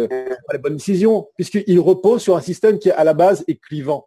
pas 0.09 0.53
les 0.53 0.59
bonnes 0.59 0.77
décisions, 0.77 1.29
puisqu'il 1.37 1.81
repose 1.81 2.23
sur 2.23 2.37
un 2.37 2.41
système 2.41 2.79
qui, 2.79 2.91
à 2.91 3.05
la 3.05 3.15
base, 3.15 3.45
est 3.49 3.61
clivant. 3.61 4.07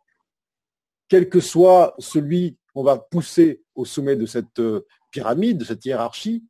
Quel 1.10 1.28
que 1.28 1.40
soit 1.40 1.96
celui 2.00 2.58
qu'on 2.74 2.84
va 2.84 2.98
pousser 2.98 3.62
au 3.76 3.84
sommet 3.84 4.16
de 4.16 4.26
cette 4.26 4.60
euh, 4.60 4.86
pyramide, 5.12 5.58
de 5.58 5.66
cette 5.66 5.84
hiérarchie, 5.84 6.46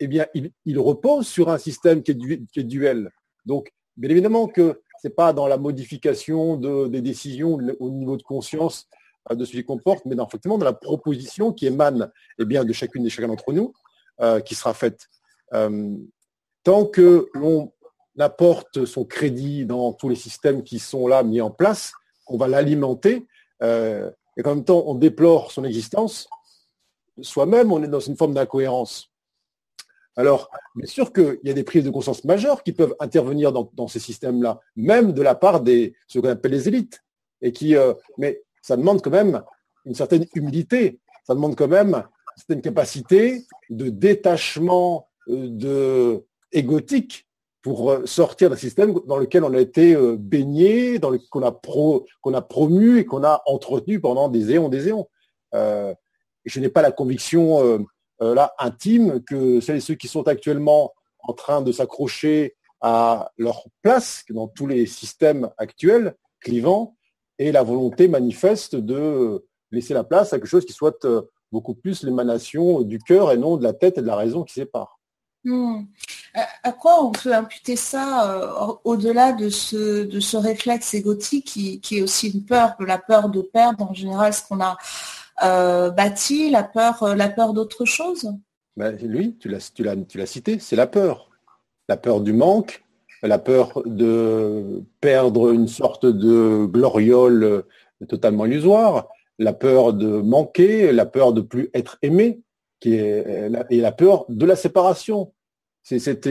eh 0.00 0.06
bien, 0.06 0.26
il, 0.34 0.78
repose 0.78 1.26
sur 1.26 1.50
un 1.50 1.58
système 1.58 2.02
qui 2.02 2.12
est, 2.12 2.46
qui 2.52 2.60
est 2.60 2.64
duel. 2.64 3.10
Donc, 3.44 3.70
bien 3.96 4.10
évidemment 4.10 4.48
que 4.48 4.80
ce 5.02 5.08
n'est 5.08 5.14
pas 5.14 5.32
dans 5.32 5.46
la 5.46 5.56
modification 5.56 6.56
de, 6.56 6.88
des 6.88 7.00
décisions 7.00 7.58
au 7.78 7.90
niveau 7.90 8.16
de 8.16 8.22
conscience 8.22 8.88
de 9.30 9.44
ce 9.44 9.52
qu'il 9.52 9.64
comporte, 9.64 10.04
mais 10.04 10.14
dans, 10.14 10.28
dans 10.44 10.58
la 10.58 10.72
proposition 10.72 11.52
qui 11.52 11.66
émane 11.66 12.10
eh 12.38 12.44
bien, 12.44 12.64
de 12.64 12.72
chacune 12.72 13.06
et 13.06 13.10
chacun 13.10 13.28
d'entre 13.28 13.52
nous, 13.52 13.72
euh, 14.20 14.40
qui 14.40 14.54
sera 14.54 14.74
faite. 14.74 15.08
Euh, 15.54 15.96
tant 16.62 16.84
que 16.86 17.28
l'on 17.34 17.72
apporte 18.18 18.84
son 18.84 19.04
crédit 19.04 19.66
dans 19.66 19.92
tous 19.92 20.08
les 20.08 20.16
systèmes 20.16 20.62
qui 20.62 20.78
sont 20.78 21.06
là 21.06 21.22
mis 21.22 21.40
en 21.40 21.50
place, 21.50 21.92
on 22.26 22.36
va 22.36 22.48
l'alimenter, 22.48 23.26
euh, 23.62 24.10
et 24.36 24.46
en 24.46 24.56
même 24.56 24.64
temps 24.64 24.84
on 24.86 24.94
déplore 24.94 25.52
son 25.52 25.64
existence, 25.64 26.28
soi-même 27.20 27.72
on 27.72 27.82
est 27.82 27.88
dans 27.88 28.00
une 28.00 28.16
forme 28.16 28.34
d'incohérence. 28.34 29.10
Alors, 30.16 30.48
bien 30.76 30.86
sûr 30.86 31.12
qu'il 31.12 31.40
y 31.42 31.50
a 31.50 31.54
des 31.54 31.64
prises 31.64 31.84
de 31.84 31.90
conscience 31.90 32.24
majeures 32.24 32.62
qui 32.62 32.72
peuvent 32.72 32.94
intervenir 33.00 33.52
dans, 33.52 33.88
ces 33.88 33.98
systèmes-là, 33.98 34.60
même 34.76 35.12
de 35.12 35.22
la 35.22 35.34
part 35.34 35.60
des 35.60 35.94
ce 36.06 36.20
qu'on 36.20 36.28
appelle 36.28 36.52
les 36.52 36.68
élites, 36.68 37.02
et 37.42 37.52
qui, 37.52 37.74
mais 38.16 38.40
ça 38.62 38.76
demande 38.76 39.02
quand 39.02 39.10
même 39.10 39.42
une 39.84 39.94
certaine 39.94 40.24
humilité, 40.34 41.00
ça 41.26 41.34
demande 41.34 41.56
quand 41.56 41.68
même 41.68 41.94
une 41.94 42.36
certaine 42.36 42.62
capacité 42.62 43.46
de 43.70 43.88
détachement 43.88 45.08
euh, 45.28 45.48
de 45.48 46.24
égotique 46.52 47.26
pour 47.64 47.90
euh, 47.90 48.06
sortir 48.06 48.48
d'un 48.48 48.56
système 48.56 48.94
dans 49.06 49.16
lequel 49.16 49.42
on 49.42 49.52
a 49.52 49.58
été 49.58 49.94
euh, 49.94 50.16
baigné, 50.16 51.00
dans 51.00 51.10
qu'on 51.30 51.42
a, 51.42 51.50
qu'on 51.50 52.34
a 52.34 52.42
promu 52.42 52.98
et 52.98 53.04
qu'on 53.04 53.24
a 53.24 53.42
entretenu 53.46 53.98
pendant 53.98 54.28
des 54.28 54.52
éons, 54.52 54.68
des 54.68 54.86
éons. 54.88 55.08
je 55.52 56.60
n'ai 56.60 56.68
pas 56.68 56.82
la 56.82 56.92
conviction 56.92 57.86
là 58.20 58.54
intime 58.58 59.22
que 59.24 59.60
celles 59.60 59.78
et 59.78 59.80
ceux 59.80 59.94
qui 59.94 60.08
sont 60.08 60.28
actuellement 60.28 60.92
en 61.20 61.32
train 61.32 61.62
de 61.62 61.72
s'accrocher 61.72 62.54
à 62.80 63.30
leur 63.38 63.64
place 63.82 64.24
dans 64.28 64.46
tous 64.46 64.66
les 64.66 64.86
systèmes 64.86 65.48
actuels 65.56 66.14
clivants 66.40 66.96
et 67.38 67.50
la 67.50 67.62
volonté 67.62 68.08
manifeste 68.08 68.76
de 68.76 69.44
laisser 69.70 69.94
la 69.94 70.04
place 70.04 70.32
à 70.32 70.38
quelque 70.38 70.46
chose 70.48 70.66
qui 70.66 70.72
soit 70.72 71.04
euh, 71.04 71.22
beaucoup 71.50 71.74
plus 71.74 72.02
l'émanation 72.02 72.82
du 72.82 72.98
cœur 72.98 73.32
et 73.32 73.38
non 73.38 73.56
de 73.56 73.62
la 73.62 73.72
tête 73.72 73.98
et 73.98 74.02
de 74.02 74.06
la 74.06 74.16
raison 74.16 74.44
qui 74.44 74.54
sépare. 74.54 75.00
Hmm. 75.44 75.82
À 76.62 76.72
quoi 76.72 77.04
on 77.04 77.12
peut 77.12 77.32
imputer 77.32 77.76
ça 77.76 78.30
euh, 78.30 78.72
au-delà 78.84 79.32
de 79.32 79.50
ce, 79.50 80.36
réflexe 80.36 80.94
égotique 80.94 81.44
qui, 81.44 81.96
est 81.96 82.02
aussi 82.02 82.30
une 82.30 82.44
peur, 82.44 82.74
la 82.80 82.98
peur 82.98 83.28
de 83.28 83.42
perdre 83.42 83.90
en 83.90 83.94
général 83.94 84.32
ce 84.32 84.42
qu'on 84.46 84.60
a 84.60 84.76
euh, 85.44 85.90
bâti, 85.90 86.50
la 86.50 86.62
peur, 86.62 87.52
d'autre 87.52 87.84
chose? 87.84 88.32
Ben, 88.76 88.96
Oui, 89.02 89.36
tu 89.38 89.48
l'as 89.48 90.26
cité, 90.26 90.58
c'est 90.58 90.76
la 90.76 90.86
peur. 90.86 91.30
La 91.88 91.98
peur 91.98 92.20
du 92.20 92.32
manque, 92.32 92.82
la 93.22 93.38
peur 93.38 93.82
de 93.84 94.82
perdre 95.00 95.52
une 95.52 95.68
sorte 95.68 96.06
de 96.06 96.64
gloriole 96.64 97.64
totalement 98.08 98.46
illusoire, 98.46 99.08
la 99.38 99.52
peur 99.52 99.92
de 99.92 100.20
manquer, 100.20 100.92
la 100.92 101.06
peur 101.06 101.32
de 101.32 101.42
plus 101.42 101.70
être 101.74 101.98
aimé, 102.02 102.40
est, 102.92 103.50
et 103.70 103.80
la 103.80 103.92
peur 103.92 104.26
de 104.28 104.44
la 104.44 104.56
séparation. 104.56 105.32
C'est 105.82 105.98
cette, 105.98 106.28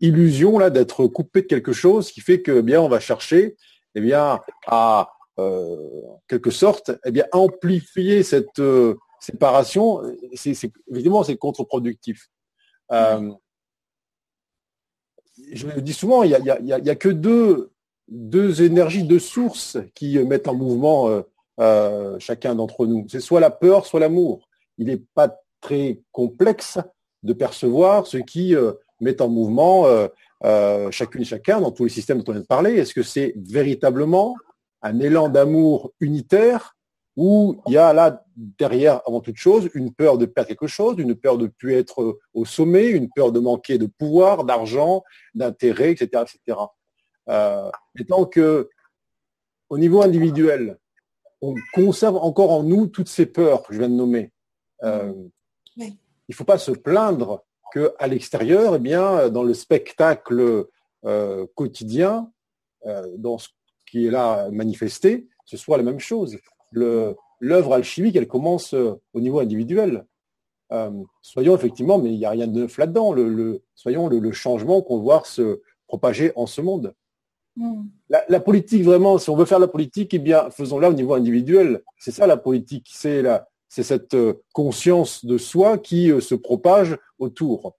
illusion 0.00 0.58
là 0.58 0.70
d'être 0.70 1.06
coupé 1.06 1.42
de 1.42 1.46
quelque 1.46 1.72
chose 1.72 2.10
qui 2.12 2.20
fait 2.20 2.42
que 2.42 2.58
eh 2.58 2.62
bien 2.62 2.80
on 2.80 2.88
va 2.88 3.00
chercher 3.00 3.56
eh 3.96 4.00
bien 4.00 4.40
à 4.66 5.10
euh, 5.38 5.76
quelque 6.28 6.50
sorte 6.50 6.92
eh 7.04 7.10
bien 7.10 7.26
amplifier 7.32 8.22
cette 8.22 8.58
euh, 8.60 8.94
séparation. 9.20 10.02
C'est, 10.34 10.54
évidemment 10.88 11.24
c'est 11.24 11.36
contre-productif. 11.36 12.28
Euh, 12.92 13.32
je 15.52 15.66
le 15.66 15.82
dis 15.82 15.92
souvent, 15.92 16.22
il 16.22 16.36
n'y 16.62 16.72
a, 16.72 16.94
que 16.94 17.08
deux, 17.08 17.70
deux 18.08 18.62
énergies, 18.62 19.04
deux 19.04 19.18
sources 19.18 19.78
qui 19.94 20.18
mettent 20.18 20.48
en 20.48 20.54
mouvement 20.54 21.08
euh, 21.08 21.22
euh, 21.60 22.18
chacun 22.18 22.54
d'entre 22.54 22.86
nous. 22.86 23.06
C'est 23.08 23.20
soit 23.20 23.40
la 23.40 23.50
peur, 23.50 23.86
soit 23.86 24.00
l'amour. 24.00 24.48
Il 24.78 24.86
n'est 24.86 25.02
pas 25.14 25.40
complexe 26.12 26.78
de 27.22 27.32
percevoir 27.32 28.06
ce 28.06 28.18
qui 28.18 28.54
euh, 28.54 28.72
met 29.00 29.20
en 29.20 29.28
mouvement 29.28 29.86
chacune 30.90 31.22
et 31.22 31.24
chacun 31.24 31.60
dans 31.60 31.70
tous 31.70 31.84
les 31.84 31.90
systèmes 31.90 32.18
dont 32.18 32.24
on 32.28 32.32
vient 32.32 32.42
de 32.42 32.46
parler. 32.46 32.74
Est-ce 32.74 32.94
que 32.94 33.02
c'est 33.02 33.34
véritablement 33.36 34.36
un 34.82 35.00
élan 35.00 35.28
d'amour 35.28 35.92
unitaire 36.00 36.76
où 37.16 37.62
il 37.66 37.72
y 37.72 37.78
a 37.78 37.92
là 37.92 38.22
derrière, 38.36 39.00
avant 39.06 39.20
toute 39.20 39.36
chose, 39.36 39.70
une 39.74 39.92
peur 39.92 40.18
de 40.18 40.26
perdre 40.26 40.48
quelque 40.48 40.66
chose, 40.66 40.96
une 40.98 41.14
peur 41.14 41.38
de 41.38 41.44
ne 41.44 41.50
plus 41.50 41.72
être 41.72 42.18
au 42.34 42.44
sommet, 42.44 42.88
une 42.88 43.08
peur 43.08 43.32
de 43.32 43.40
manquer 43.40 43.78
de 43.78 43.86
pouvoir, 43.86 44.44
d'argent, 44.44 45.02
d'intérêt, 45.34 45.92
etc. 45.92 46.24
etc. 46.24 46.58
Euh, 47.30 47.70
et 47.98 48.04
tant 48.04 48.26
que, 48.26 48.68
au 49.70 49.78
niveau 49.78 50.02
individuel, 50.02 50.78
on 51.40 51.54
conserve 51.72 52.16
encore 52.16 52.50
en 52.50 52.62
nous 52.62 52.86
toutes 52.86 53.08
ces 53.08 53.26
peurs 53.26 53.62
que 53.62 53.72
je 53.72 53.78
viens 53.78 53.88
de 53.88 53.94
nommer, 53.94 54.32
euh, 54.84 55.12
il 56.28 56.32
ne 56.32 56.34
faut 56.34 56.44
pas 56.44 56.58
se 56.58 56.72
plaindre 56.72 57.44
qu'à 57.72 58.06
l'extérieur, 58.06 58.76
eh 58.76 58.78
bien, 58.78 59.28
dans 59.28 59.42
le 59.42 59.54
spectacle 59.54 60.66
quotidien, 61.54 62.30
dans 63.18 63.38
ce 63.38 63.48
qui 63.88 64.06
est 64.06 64.10
là 64.10 64.50
manifesté, 64.50 65.28
ce 65.44 65.56
soit 65.56 65.76
la 65.76 65.82
même 65.82 66.00
chose. 66.00 66.36
L'œuvre 66.72 67.74
alchimique, 67.74 68.16
elle 68.16 68.28
commence 68.28 68.74
au 68.74 69.20
niveau 69.20 69.40
individuel. 69.40 70.04
soyons 71.22 71.54
effectivement, 71.54 71.98
mais 71.98 72.12
il 72.12 72.18
n'y 72.18 72.26
a 72.26 72.30
rien 72.30 72.46
de 72.46 72.60
neuf 72.60 72.76
là-dedans. 72.76 73.12
Le, 73.12 73.62
soyons 73.74 74.08
le, 74.08 74.32
changement 74.32 74.82
qu'on 74.82 74.98
voit 74.98 75.22
se 75.24 75.60
propager 75.86 76.32
en 76.36 76.46
ce 76.46 76.60
monde. 76.60 76.94
Hmm. 77.56 77.84
La, 78.08 78.40
politique, 78.40 78.82
vraiment, 78.82 79.16
si 79.18 79.30
on 79.30 79.36
veut 79.36 79.46
faire 79.46 79.58
la 79.58 79.68
politique, 79.68 80.12
eh 80.12 80.18
bien, 80.18 80.50
faisons-la 80.50 80.90
au 80.90 80.92
niveau 80.92 81.14
individuel. 81.14 81.82
C'est 81.98 82.10
ça 82.10 82.26
la 82.26 82.36
politique, 82.36 82.90
c'est 82.92 83.22
c'est 83.68 83.82
cette 83.82 84.14
euh, 84.14 84.42
conscience 84.52 85.24
de 85.24 85.38
soi 85.38 85.78
qui 85.78 86.10
euh, 86.10 86.20
se 86.20 86.34
propage 86.34 86.96
autour. 87.18 87.76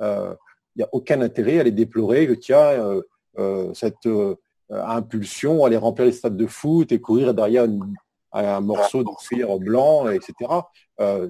Euh, 0.00 0.34
il 0.74 0.80
n'y 0.80 0.84
a 0.84 0.88
aucun 0.92 1.20
intérêt 1.20 1.60
à 1.60 1.62
les 1.62 1.72
déplorer 1.72 2.26
que 2.26 2.34
tu 2.34 2.54
as 2.54 2.78
cette 3.74 4.08
impulsion 4.70 5.64
à 5.64 5.66
aller 5.66 5.76
remplir 5.76 6.06
les 6.06 6.12
stades 6.12 6.36
de 6.36 6.46
foot 6.46 6.92
et 6.92 7.00
courir 7.00 7.34
derrière 7.34 7.66
un 8.32 8.60
morceau 8.60 9.02
de 9.02 9.10
cuir 9.18 9.58
blanc, 9.58 10.08
etc. 10.08 10.34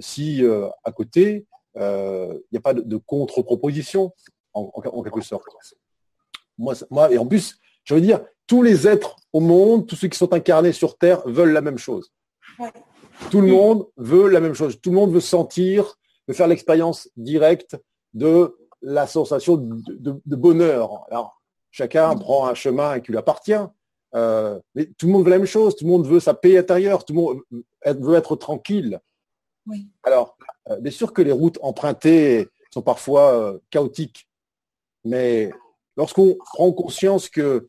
si 0.01 0.45
à 0.85 0.93
côté, 0.93 1.47
il 1.77 2.43
n'y 2.53 2.59
a 2.59 2.61
pas 2.61 2.75
de, 2.75 2.97
contre-proposition, 2.99 4.13
en, 4.53 5.03
quelque 5.03 5.23
sorte. 5.23 5.47
Moi, 6.59 6.75
moi, 6.91 7.11
et 7.11 7.17
en 7.17 7.25
plus, 7.25 7.59
je 7.85 7.95
veux 7.95 8.03
dire, 8.03 8.21
tous 8.47 8.63
les 8.63 8.87
êtres 8.87 9.17
au 9.33 9.41
monde, 9.41 9.87
tous 9.87 9.97
ceux 9.97 10.09
qui 10.09 10.19
sont 10.19 10.35
incarnés 10.35 10.73
sur 10.73 10.99
Terre 10.99 11.27
veulent 11.27 11.53
la 11.53 11.63
même 11.63 11.79
chose. 11.79 12.13
Tout 13.31 13.41
le 13.41 13.49
monde 13.49 13.87
veut 13.97 14.29
la 14.29 14.41
même 14.41 14.55
chose. 14.55 14.81
Tout 14.81 14.91
le 14.91 14.97
monde 14.97 15.13
veut 15.13 15.21
sentir, 15.21 15.99
veut 16.27 16.35
faire 16.35 16.49
l'expérience 16.49 17.09
directe 17.17 17.77
de 18.15 18.57
la 18.83 19.07
sensation 19.07 19.57
de, 19.57 20.37
bonheur. 20.37 21.05
Alors, 21.11 21.41
chacun 21.71 22.15
prend 22.17 22.47
un 22.47 22.55
chemin 22.55 23.01
qui 23.01 23.13
lui 23.13 23.19
appartient. 23.19 23.53
Euh, 24.15 24.59
mais 24.75 24.87
tout 24.97 25.07
le 25.07 25.13
monde 25.13 25.25
veut 25.25 25.31
la 25.31 25.39
même 25.39 25.47
chose. 25.47 25.77
Tout 25.77 25.85
le 25.85 25.91
monde 25.91 26.07
veut 26.07 26.21
sa 26.21 26.35
paix 26.35 26.57
intérieure. 26.57 27.05
Tout 27.05 27.13
le 27.13 27.21
monde 27.21 27.41
veut 27.85 28.17
être 28.17 28.37
tranquille. 28.37 29.01
Alors, 30.03 30.39
euh, 30.71 30.81
bien 30.81 30.93
sûr 30.93 31.13
que 31.13 31.21
les 31.21 31.33
routes 31.33 31.59
empruntées 31.61 32.49
sont 32.73 32.83
parfois 32.83 33.35
euh, 33.35 33.59
chaotiques. 33.71 34.27
Mais 35.05 35.51
lorsqu'on 35.97 36.37
prend 36.55 36.73
conscience 36.73 37.29
que 37.29 37.69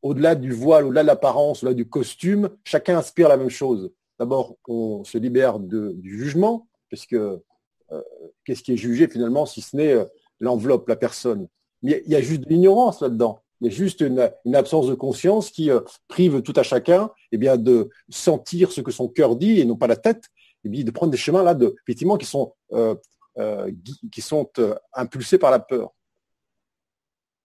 au-delà 0.00 0.34
du 0.34 0.52
voile, 0.52 0.86
au-delà 0.86 1.02
de 1.02 1.06
l'apparence, 1.06 1.62
au-delà 1.62 1.74
du 1.74 1.88
costume, 1.88 2.50
chacun 2.64 2.98
inspire 2.98 3.28
la 3.28 3.36
même 3.36 3.50
chose. 3.50 3.92
D'abord, 4.22 4.56
on 4.68 5.02
se 5.02 5.18
libère 5.18 5.58
du 5.58 6.16
jugement, 6.18 6.68
parce 6.90 7.06
que 7.06 7.42
euh, 7.90 8.02
qu'est-ce 8.44 8.62
qui 8.62 8.72
est 8.72 8.76
jugé 8.76 9.08
finalement 9.08 9.46
si 9.46 9.60
ce 9.60 9.74
n'est 9.76 9.94
euh, 9.94 10.04
l'enveloppe, 10.38 10.88
la 10.88 10.94
personne 10.94 11.48
Mais 11.82 12.04
il 12.06 12.12
y 12.12 12.14
a 12.14 12.20
juste 12.20 12.42
de 12.42 12.48
l'ignorance 12.48 13.00
là-dedans. 13.00 13.40
Il 13.60 13.66
y 13.66 13.70
a 13.70 13.72
juste 13.72 14.00
une, 14.00 14.30
absence 14.54 14.86
de 14.86 14.94
conscience 14.94 15.50
qui 15.50 15.70
prive 16.06 16.42
tout 16.42 16.52
à 16.54 16.62
chacun 16.62 17.10
eh 17.32 17.36
bien, 17.36 17.56
de 17.56 17.90
sentir 18.10 18.70
ce 18.70 18.80
que 18.80 18.92
son 18.92 19.08
cœur 19.08 19.34
dit 19.34 19.58
et 19.58 19.64
non 19.64 19.74
pas 19.74 19.88
la 19.88 19.96
tête, 19.96 20.26
et 20.64 20.68
bien 20.68 20.84
de 20.84 20.90
prendre 20.92 21.10
des 21.10 21.18
chemins 21.18 21.42
là, 21.42 21.58
effectivement, 21.82 22.16
qui 22.16 22.26
sont, 22.26 22.54
qui 24.12 24.20
sont 24.20 24.48
impulsés 24.94 25.38
par 25.38 25.50
la 25.50 25.58
peur 25.58 25.92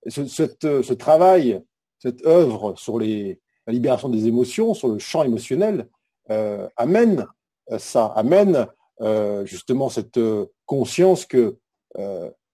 ce, 0.05 0.27
ce, 0.27 0.93
travail, 0.93 1.59
cette 1.97 2.23
œuvre 2.25 2.75
sur 2.77 2.99
la 2.99 3.35
libération 3.67 4.09
des 4.09 4.27
émotions, 4.27 4.75
sur 4.75 4.89
le 4.89 4.99
champ 4.99 5.23
émotionnel, 5.23 5.89
euh, 6.29 6.67
amène 6.75 7.25
euh, 7.71 7.79
ça, 7.79 8.07
amène 8.07 8.67
euh, 9.01 9.45
justement 9.45 9.89
cette 9.89 10.19
conscience 10.65 11.25
que, 11.25 11.57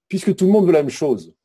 puisque 0.07 0.35
tout 0.35 0.45
le 0.45 0.51
monde 0.51 0.65
veut 0.65 0.71
la 0.71 0.83
même 0.83 0.89
chose, 0.89 1.35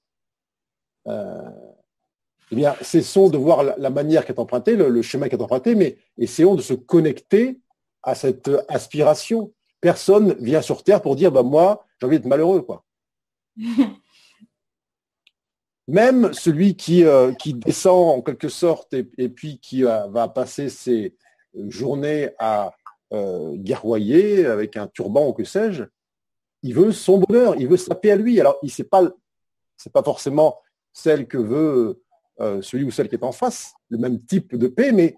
eh 1.07 2.55
bien, 2.57 2.75
cessons 2.81 3.29
de 3.29 3.39
voir 3.39 3.63
la, 3.63 3.91
manière 3.91 4.25
qui 4.25 4.33
est 4.33 4.39
empruntée, 4.39 4.77
le, 4.77 5.03
schéma 5.03 5.29
qui 5.29 5.35
est 5.35 5.43
emprunté, 5.43 5.75
mais 5.75 5.97
essayons 6.17 6.55
de 6.55 6.63
se 6.63 6.75
connecter 6.75 7.61
à 8.03 8.15
cette 8.15 8.51
aspiration. 8.69 9.53
Personne 9.81 10.35
vient 10.41 10.63
sur 10.63 10.83
Terre 10.83 11.03
pour 11.03 11.17
dire, 11.17 11.33
bah, 11.33 11.43
moi, 11.43 11.87
j'ai 11.99 12.07
envie 12.07 12.19
d'être 12.19 12.29
malheureux, 12.29 12.63
quoi. 12.63 12.85
même 15.89 16.35
celui 16.35 16.77
qui, 16.77 17.03
euh, 17.05 17.33
qui 17.33 17.55
descend 17.55 18.19
en 18.19 18.23
quelque 18.23 18.51
sorte 18.51 18.93
et, 18.95 19.29
puis 19.29 19.59
qui 19.59 19.83
va 19.83 20.29
passer 20.29 20.69
ses 20.69 21.17
journées 21.55 22.31
à 22.39 22.75
euh, 23.13 23.57
guerroyer 23.57 24.47
avec 24.47 24.77
un 24.77 24.87
turban 24.87 25.29
ou 25.29 25.33
que 25.33 25.45
sais-je, 25.45 25.85
il 26.63 26.75
veut 26.75 26.93
son 26.93 27.19
bonheur, 27.19 27.55
il 27.59 27.69
veut 27.69 27.77
sa 27.77 27.95
paix 27.95 28.11
à 28.11 28.17
lui. 28.17 28.41
Alors, 28.41 28.59
il 28.63 28.71
sait 28.71 28.85
pas, 28.85 29.09
c'est 29.77 29.93
pas 29.93 30.03
forcément 30.03 30.59
celle 30.93 31.27
que 31.27 31.39
veut 31.39 32.03
euh, 32.41 32.61
celui 32.63 32.85
ou 32.85 32.91
celle 32.91 33.09
qui 33.09 33.15
est 33.15 33.25
en 33.25 33.33
face, 33.33 33.75
le 33.89 33.99
même 33.99 34.23
type 34.25 34.55
de 34.57 34.69
paix, 34.69 34.93
mais 34.93 35.17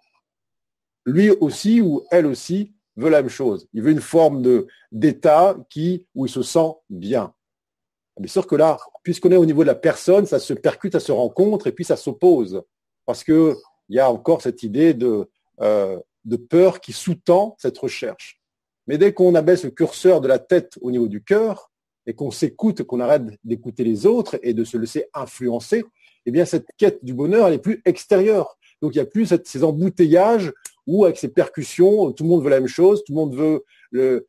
lui 1.05 1.31
aussi 1.31 1.81
ou 1.81 2.05
elle 2.11 2.27
aussi 2.27 2.73
veut 2.97 3.11
la 3.11 3.23
même 3.23 3.31
chose. 3.31 3.69
Il 3.73 3.83
veut 3.83 3.91
une 3.91 4.01
forme 4.01 4.67
d'état 4.93 5.57
qui 5.69 6.07
où 6.15 6.27
il 6.27 6.29
se 6.29 6.43
sent 6.43 6.73
bien. 6.89 7.35
Bien 8.19 8.31
sûr 8.31 8.47
que 8.47 8.55
là, 8.55 8.77
puisqu'on 9.03 9.33
est 9.33 9.37
au 9.37 9.47
niveau 9.47 9.63
de 9.63 9.69
la 9.69 9.75
personne, 9.75 10.27
ça 10.27 10.39
se 10.39 10.53
percute, 10.53 10.93
ça 10.93 11.01
se 11.01 11.13
rencontre 11.13 11.67
et 11.67 11.73
puis 11.73 11.85
ça 11.85 11.97
s'oppose. 11.97 12.63
Parce 13.07 13.25
qu'il 13.25 13.55
y 13.89 13.99
a 13.99 14.11
encore 14.11 14.43
cette 14.43 14.63
idée 14.63 14.93
de, 14.93 15.29
euh, 15.61 15.99
de 16.25 16.37
peur 16.37 16.81
qui 16.81 16.93
sous-tend 16.93 17.57
cette 17.59 17.79
recherche. 17.79 18.41
Mais 18.87 18.99
dès 18.99 19.13
qu'on 19.13 19.35
abaisse 19.35 19.65
le 19.65 19.71
curseur 19.71 20.21
de 20.21 20.29
la 20.29 20.39
tête 20.39 20.79
au 20.81 20.91
niveau 20.91 21.09
du 21.09 21.23
cœur 21.23 21.71
et 22.07 22.15
qu'on 22.15 22.31
s'écoute, 22.31 22.83
qu'on 22.83 23.01
arrête 23.01 23.23
d'écouter 23.45 23.85
les 23.85 24.07
autres 24.07 24.39
et 24.43 24.55
de 24.55 24.65
se 24.65 24.77
laisser 24.77 25.07
influencer, 25.15 25.85
eh 26.27 26.31
bien 26.31 26.45
cette 26.45 26.67
quête 26.77 27.05
du 27.05 27.15
bonheur, 27.15 27.49
elle 27.49 27.55
est 27.55 27.59
plus 27.59 27.83
extérieure. 27.85 28.59
Donc 28.83 28.95
il 28.95 28.99
n'y 28.99 29.03
a 29.03 29.07
plus 29.07 29.33
ces 29.45 29.65
embouteillages 29.65 30.53
où 30.87 31.05
avec 31.05 31.19
ces 31.19 31.29
percussions, 31.29 32.13
tout 32.13 32.25
le 32.25 32.31
monde 32.31 32.43
veut 32.43 32.51
la 32.51 32.61
même 32.61 32.69
chose, 32.69 33.05
tout 33.05 33.13
le 33.13 33.17
monde 33.17 33.35
veut 33.35 33.65
le, 33.91 34.27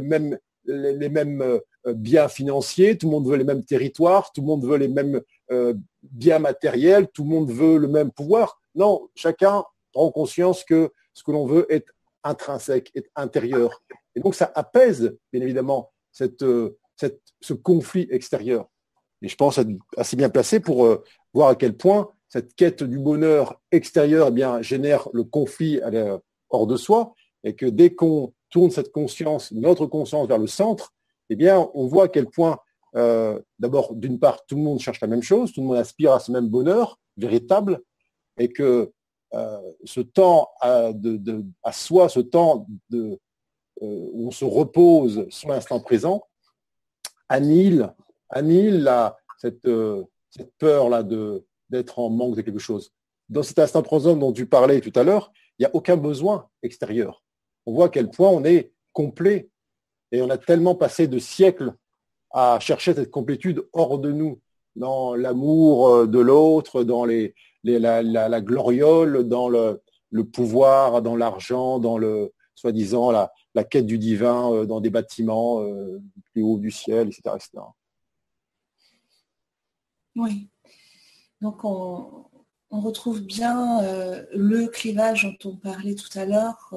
même, 0.00 0.38
les, 0.66 1.08
mêmes 1.08 1.40
euh, 1.40 1.60
biens 1.94 2.28
financiers, 2.28 2.98
tout 2.98 3.06
le 3.06 3.12
monde 3.12 3.28
veut 3.28 3.36
les 3.36 3.44
mêmes 3.44 3.64
territoires, 3.64 4.32
tout 4.32 4.40
le 4.40 4.46
monde 4.46 4.64
veut 4.64 4.76
les 4.76 4.88
mêmes 4.88 5.20
euh, 5.50 5.74
biens 6.02 6.38
matériels, 6.38 7.08
tout 7.08 7.22
le 7.22 7.30
monde 7.30 7.50
veut 7.50 7.78
le 7.78 7.88
même 7.88 8.10
pouvoir. 8.10 8.60
Non, 8.74 9.08
chacun 9.14 9.64
prend 9.92 10.10
conscience 10.10 10.64
que 10.64 10.90
ce 11.14 11.22
que 11.22 11.32
l'on 11.32 11.46
veut 11.46 11.66
est 11.72 11.86
intrinsèque, 12.22 12.90
est 12.94 13.10
intérieur. 13.16 13.82
Et 14.14 14.20
donc 14.20 14.34
ça 14.34 14.52
apaise, 14.54 15.16
bien 15.32 15.42
évidemment, 15.42 15.92
cette, 16.12 16.42
euh, 16.42 16.78
ce 17.40 17.52
conflit 17.52 18.06
extérieur. 18.10 18.68
Et 19.22 19.28
je 19.28 19.36
pense 19.36 19.58
être 19.58 19.70
assez 19.96 20.16
bien 20.16 20.28
placé 20.28 20.60
pour 20.60 20.86
voir 21.32 21.48
à 21.48 21.54
quel 21.54 21.76
point 21.76 22.10
cette 22.28 22.54
quête 22.54 22.82
du 22.82 22.98
bonheur 22.98 23.60
extérieur 23.70 24.28
eh 24.28 24.32
bien, 24.32 24.60
génère 24.60 25.08
le 25.12 25.24
conflit 25.24 25.80
hors 26.50 26.66
de 26.66 26.76
soi, 26.76 27.14
et 27.44 27.54
que 27.54 27.66
dès 27.66 27.94
qu'on 27.94 28.32
tourne 28.50 28.70
cette 28.70 28.90
conscience, 28.90 29.52
notre 29.52 29.86
conscience 29.86 30.26
vers 30.26 30.38
le 30.38 30.46
centre, 30.46 30.92
eh 31.30 31.36
bien, 31.36 31.70
on 31.74 31.86
voit 31.86 32.04
à 32.04 32.08
quel 32.08 32.26
point, 32.26 32.58
euh, 32.96 33.40
d'abord, 33.58 33.94
d'une 33.94 34.18
part, 34.18 34.44
tout 34.46 34.56
le 34.56 34.62
monde 34.62 34.80
cherche 34.80 35.00
la 35.00 35.08
même 35.08 35.22
chose, 35.22 35.52
tout 35.52 35.60
le 35.60 35.66
monde 35.68 35.76
aspire 35.76 36.12
à 36.12 36.20
ce 36.20 36.32
même 36.32 36.48
bonheur 36.48 36.98
véritable, 37.16 37.80
et 38.38 38.48
que 38.48 38.62
euh, 38.62 38.92
ce 39.84 40.00
temps 40.00 40.50
à, 40.60 40.92
soi, 41.72 42.08
ce 42.08 42.20
temps 42.20 42.66
euh, 42.92 43.16
où 43.80 44.28
on 44.28 44.30
se 44.30 44.44
repose 44.44 45.26
sur 45.30 45.48
l'instant 45.48 45.80
présent, 45.80 46.26
annihile, 47.28 47.92
annihile 48.30 48.82
la, 48.82 49.16
cette, 49.38 49.68
peur-là 50.58 51.02
d'être 51.70 51.98
en 51.98 52.10
manque 52.10 52.36
de 52.36 52.42
quelque 52.42 52.58
chose. 52.58 52.92
Dans 53.28 53.42
cet 53.42 53.58
instant 53.58 53.82
présent 53.82 54.16
dont 54.16 54.32
tu 54.32 54.46
parlais 54.46 54.80
tout 54.80 54.92
à 54.98 55.02
l'heure, 55.02 55.32
il 55.58 55.62
n'y 55.62 55.66
a 55.66 55.74
aucun 55.74 55.96
besoin 55.96 56.48
extérieur 56.62 57.24
on 57.66 57.72
voit 57.72 57.86
à 57.86 57.88
quel 57.88 58.10
point 58.10 58.28
on 58.28 58.44
est 58.44 58.72
complet. 58.92 59.48
Et 60.12 60.22
on 60.22 60.30
a 60.30 60.38
tellement 60.38 60.74
passé 60.74 61.08
de 61.08 61.18
siècles 61.18 61.74
à 62.30 62.58
chercher 62.60 62.94
cette 62.94 63.10
complétude 63.10 63.66
hors 63.72 63.98
de 63.98 64.12
nous, 64.12 64.40
dans 64.76 65.14
l'amour 65.14 65.88
euh, 65.88 66.06
de 66.06 66.18
l'autre, 66.18 66.84
dans 66.84 67.04
les, 67.04 67.34
la, 67.64 68.40
gloriole, 68.40 69.28
dans 69.28 69.48
le, 69.48 69.80
pouvoir, 70.32 71.02
dans 71.02 71.16
l'argent, 71.16 71.78
dans 71.78 71.98
le 71.98 72.32
soi-disant 72.54 73.10
la, 73.10 73.64
quête 73.64 73.86
du 73.86 73.98
divin, 73.98 74.52
euh, 74.52 74.66
dans 74.66 74.80
des 74.80 74.90
bâtiments 74.90 75.60
euh, 75.62 76.00
plus 76.32 76.42
haut 76.42 76.58
du 76.58 76.70
ciel, 76.70 77.08
etc. 77.08 77.36
Oui. 80.16 80.48
Donc 81.40 81.64
on, 81.64 82.26
retrouve 82.70 83.20
bien 83.20 83.80
le 84.32 84.66
clivage 84.66 85.22
dont 85.22 85.50
on 85.52 85.56
parlait 85.56 85.94
tout 85.94 86.18
à 86.18 86.24
l'heure, 86.24 86.74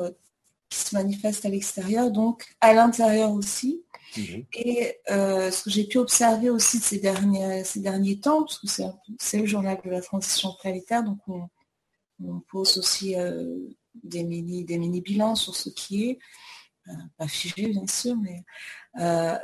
qui 0.69 0.78
se 0.78 0.95
manifeste 0.95 1.45
à 1.45 1.50
l'extérieur, 1.50 2.12
donc 2.12 2.56
à 2.62 2.73
l'intérieur 2.73 3.32
aussi. 3.32 3.84
Mhm. 4.17 4.45
Et 4.53 4.95
euh, 5.10 5.51
ce 5.51 5.63
que 5.63 5.69
j'ai 5.69 5.86
pu 5.86 5.97
observer 5.97 6.49
aussi 6.49 6.80
ces 6.80 6.99
derniers, 6.99 7.63
ces 7.63 7.80
derniers 7.80 8.19
temps, 8.19 8.43
parce 8.43 8.60
que 8.60 8.67
c'est 9.19 9.39
le 9.39 9.45
journal 9.45 9.80
de 9.84 9.89
la 9.89 10.01
transition 10.01 10.53
planétaire, 10.60 11.03
donc 11.03 11.19
on, 11.27 11.49
pose 12.49 12.77
aussi 12.80 13.15
euh, 13.15 13.56
des 14.03 14.23
mini 14.23 14.65
des 14.65 14.80
mini 14.80 15.01
bilans 15.01 15.36
sur 15.36 15.56
ce 15.56 15.69
qui 15.69 16.10
est, 16.10 16.19
euh, 16.88 16.93
pas 17.17 17.27
figé 17.27 17.67
bien 17.67 17.86
sûr, 17.86 18.15
mais 18.15 18.43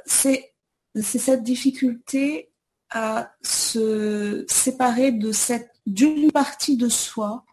c'est 0.05 0.53
cette 0.93 1.43
difficulté 1.43 2.49
à 2.89 3.33
se 3.41 4.45
séparer 4.47 5.11
de 5.11 5.31
cette 5.31 5.69
d'une 5.85 6.31
partie 6.31 6.77
de 6.77 6.89
soi, 6.89 7.43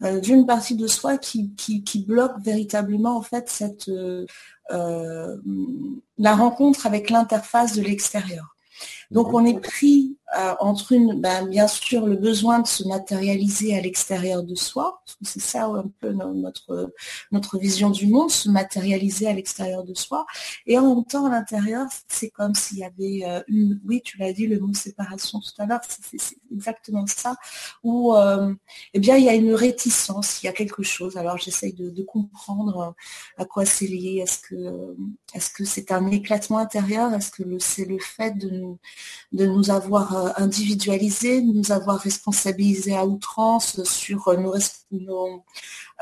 d'une 0.00 0.46
partie 0.46 0.76
de 0.76 0.86
soi 0.86 1.18
qui, 1.18 1.50
qui, 1.56 2.04
bloque 2.06 2.38
véritablement 2.40 3.16
en 3.16 3.22
fait 3.22 3.48
cette 3.48 3.90
la 4.70 6.36
rencontre 6.36 6.86
avec 6.86 7.10
l'interface 7.10 7.74
de 7.74 7.82
l'extérieur. 7.82 8.54
Donc 9.10 9.32
on 9.32 9.44
est 9.44 9.58
pris 9.58 10.17
euh, 10.36 10.54
entre 10.60 10.92
une, 10.92 11.20
ben, 11.20 11.46
bien 11.46 11.68
sûr, 11.68 12.06
le 12.06 12.16
besoin 12.16 12.58
de 12.58 12.66
se 12.66 12.84
matérialiser 12.84 13.76
à 13.76 13.80
l'extérieur 13.80 14.42
de 14.42 14.54
soi, 14.54 15.02
c'est 15.22 15.40
ça 15.40 15.66
un 15.66 15.90
peu 16.00 16.10
notre, 16.12 16.92
notre 17.32 17.58
vision 17.58 17.90
du 17.90 18.06
monde, 18.08 18.30
se 18.30 18.50
matérialiser 18.50 19.26
à 19.26 19.32
l'extérieur 19.32 19.84
de 19.84 19.94
soi, 19.94 20.26
et 20.66 20.78
en 20.78 20.94
même 20.94 21.04
temps 21.04 21.26
à 21.26 21.30
l'intérieur, 21.30 21.86
c'est 22.08 22.30
comme 22.30 22.54
s'il 22.54 22.78
y 22.78 22.84
avait 22.84 23.22
euh, 23.24 23.42
une, 23.48 23.80
oui, 23.86 24.02
tu 24.04 24.18
l'as 24.18 24.32
dit, 24.32 24.46
le 24.46 24.58
mot 24.60 24.74
séparation 24.74 25.40
tout 25.40 25.62
à 25.62 25.66
l'heure, 25.66 25.80
c'est 25.88 26.36
exactement 26.52 27.06
ça, 27.06 27.36
où 27.82 28.14
euh, 28.14 28.54
eh 28.94 28.98
bien 29.00 29.16
il 29.16 29.24
y 29.24 29.28
a 29.28 29.34
une 29.34 29.54
réticence, 29.54 30.42
il 30.42 30.46
y 30.46 30.48
a 30.48 30.52
quelque 30.52 30.82
chose. 30.82 31.16
Alors 31.16 31.38
j'essaye 31.38 31.72
de, 31.72 32.02
comprendre 32.02 32.94
à 33.36 33.44
quoi 33.44 33.66
c'est 33.66 33.86
lié. 33.86 34.20
Est-ce 34.22 34.38
que 34.38 34.96
est-ce 35.34 35.50
que 35.50 35.64
c'est 35.64 35.92
un 35.92 36.06
éclatement 36.10 36.58
intérieur? 36.58 37.12
Est-ce 37.12 37.30
que 37.30 37.58
c'est 37.58 37.84
le 37.84 37.98
fait 37.98 38.32
de 38.38 38.64
de 39.32 39.46
nous 39.46 39.70
avoir 39.70 40.17
euh, 40.18 40.32
individualisé, 40.36 41.40
nous 41.42 41.70
avoir 41.70 41.98
responsabilisé 42.00 42.96
à 42.96 43.06
outrance 43.06 43.82
sur, 43.84 44.28
euh, 44.28 44.58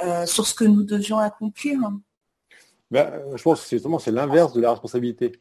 euh, 0.03 0.27
sur 0.27 0.47
ce 0.47 0.55
que 0.55 0.65
nous 0.65 0.85
devions 0.85 1.19
accomplir 1.19 1.79
ben, 2.91 3.13
Je 3.35 3.43
pense 3.43 3.61
que 3.63 3.67
c'est 3.67 3.83
c'est 4.01 4.11
l'inverse 4.11 4.55
de 4.55 4.61
la 4.61 4.71
responsabilité. 4.71 5.33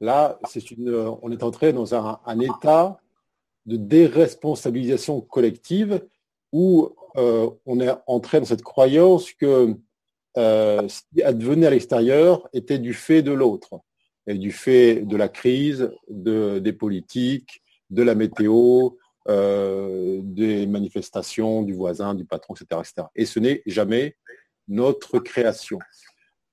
Là, 0.00 0.38
une, 0.70 0.90
on 1.22 1.32
est 1.32 1.42
entré 1.42 1.72
dans 1.72 1.94
un, 1.94 2.40
état 2.40 2.98
de 3.66 3.76
déresponsabilisation 3.76 5.20
collective 5.22 6.04
où 6.52 6.90
on 7.14 7.80
est 7.80 7.92
entré 8.06 8.40
dans 8.40 8.46
cette 8.46 8.62
croyance 8.62 9.32
que 9.32 9.74
ce 10.36 11.00
qui 11.12 11.22
advenait 11.22 11.66
à 11.66 11.70
l'extérieur 11.70 12.48
était 12.52 12.78
du 12.78 12.94
fait 12.94 13.22
de 13.22 13.32
l'autre 13.32 13.80
et 14.28 14.34
du 14.34 14.52
fait 14.52 15.02
de 15.02 15.16
la 15.16 15.28
crise, 15.28 15.90
de, 16.08 16.60
des 16.60 16.72
politiques, 16.72 17.62
de 17.90 18.02
la 18.02 18.14
météo, 18.14 18.90
euh, 19.28 20.20
des 20.22 20.66
manifestations 20.66 21.62
du 21.62 21.74
voisin, 21.74 22.14
du 22.14 22.24
patron, 22.24 22.54
etc. 22.54 22.80
etc. 22.80 23.08
Et 23.14 23.26
ce 23.26 23.38
n'est 23.38 23.62
jamais 23.66 24.16
notre 24.68 25.18
création. 25.18 25.78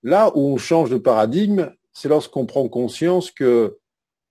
Là 0.04 0.32
où 0.36 0.54
on 0.54 0.58
change 0.58 0.90
de 0.90 0.98
paradigme, 0.98 1.72
c'est 1.94 2.10
lorsqu'on 2.10 2.46
prend 2.46 2.68
conscience 2.68 3.32
que 3.32 3.78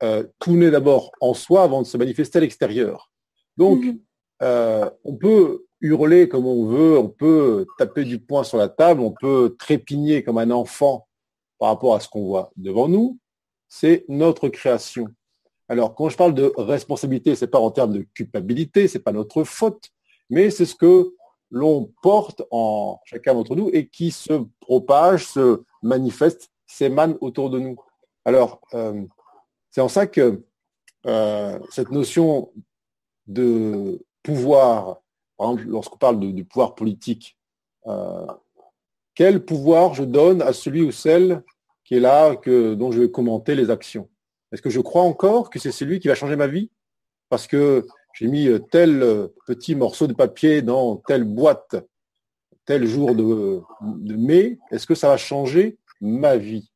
euh, 0.02 0.24
tout 0.40 0.56
naît 0.56 0.70
d'abord 0.70 1.12
en 1.20 1.32
soi 1.32 1.62
avant 1.62 1.80
de 1.80 1.86
se 1.86 1.96
manifester 1.96 2.38
à 2.38 2.40
l'extérieur. 2.42 3.10
Donc, 3.56 3.82
mhm. 3.82 3.98
euh, 4.42 4.90
on 5.04 5.16
peut 5.16 5.64
hurler 5.80 6.28
comme 6.28 6.46
on 6.46 6.66
veut, 6.66 6.98
on 6.98 7.08
peut 7.08 7.66
taper 7.78 8.04
du 8.04 8.18
poing 8.18 8.44
sur 8.44 8.58
la 8.58 8.68
table, 8.68 9.00
on 9.00 9.12
peut 9.12 9.56
trépigner 9.58 10.22
comme 10.22 10.38
un 10.38 10.50
enfant 10.50 11.08
par 11.58 11.68
rapport 11.68 11.94
à 11.94 12.00
ce 12.00 12.08
qu'on 12.08 12.24
voit 12.24 12.50
devant 12.56 12.88
nous. 12.88 13.18
C'est 13.68 14.04
notre 14.08 14.48
création. 14.48 15.06
Alors, 15.74 15.92
quand 15.96 16.08
je 16.08 16.16
parle 16.16 16.34
de 16.34 16.52
responsabilité, 16.56 17.34
ce 17.34 17.44
n'est 17.44 17.50
pas 17.50 17.58
en 17.58 17.72
termes 17.72 17.94
de 17.94 18.06
culpabilité, 18.14 18.86
ce 18.86 18.96
n'est 18.96 19.02
pas 19.02 19.10
notre 19.10 19.42
faute, 19.42 19.90
mais 20.30 20.48
c'est 20.48 20.66
ce 20.66 20.76
que 20.76 21.12
l'on 21.50 21.92
porte 22.00 22.44
en 22.52 23.00
chacun 23.02 23.34
d'entre 23.34 23.56
nous 23.56 23.70
et 23.72 23.88
qui 23.88 24.12
se 24.12 24.44
propage, 24.60 25.26
se 25.26 25.64
manifeste, 25.82 26.52
s'émane 26.64 27.18
autour 27.20 27.50
de 27.50 27.58
nous. 27.58 27.74
Alors, 28.24 28.60
euh, 28.72 29.02
c'est 29.68 29.80
en 29.80 29.88
ça 29.88 30.06
que 30.06 30.44
euh, 31.06 31.58
cette 31.70 31.90
notion 31.90 32.52
de 33.26 34.00
pouvoir, 34.22 35.02
par 35.36 35.50
exemple, 35.50 35.68
lorsqu'on 35.70 35.98
parle 35.98 36.20
du 36.20 36.44
pouvoir 36.44 36.76
politique, 36.76 37.36
euh, 37.88 38.28
quel 39.16 39.44
pouvoir 39.44 39.94
je 39.94 40.04
donne 40.04 40.40
à 40.40 40.52
celui 40.52 40.82
ou 40.82 40.92
celle 40.92 41.42
qui 41.82 41.96
est 41.96 42.00
là, 42.00 42.36
que, 42.36 42.74
dont 42.74 42.92
je 42.92 43.00
vais 43.00 43.10
commenter 43.10 43.56
les 43.56 43.70
actions? 43.70 44.08
Est-ce 44.52 44.62
que 44.62 44.70
je 44.70 44.80
crois 44.80 45.02
encore 45.02 45.50
que 45.50 45.58
c'est 45.58 45.72
celui 45.72 46.00
qui 46.00 46.08
va 46.08 46.14
changer 46.14 46.36
ma 46.36 46.46
vie 46.46 46.70
Parce 47.28 47.46
que 47.46 47.86
j'ai 48.14 48.28
mis 48.28 48.46
euh, 48.46 48.58
tel 48.58 49.02
euh, 49.02 49.28
petit 49.46 49.74
morceau 49.74 50.06
de 50.06 50.12
papier 50.12 50.62
dans 50.62 50.96
telle 51.08 51.24
boîte, 51.24 51.76
tel 52.64 52.86
jour 52.86 53.14
de, 53.14 53.62
mai, 54.16 54.58
est-ce 54.70 54.86
que 54.86 54.94
ça 54.94 55.08
va 55.08 55.16
changer 55.16 55.78
ma 56.00 56.36
vie 56.36 56.70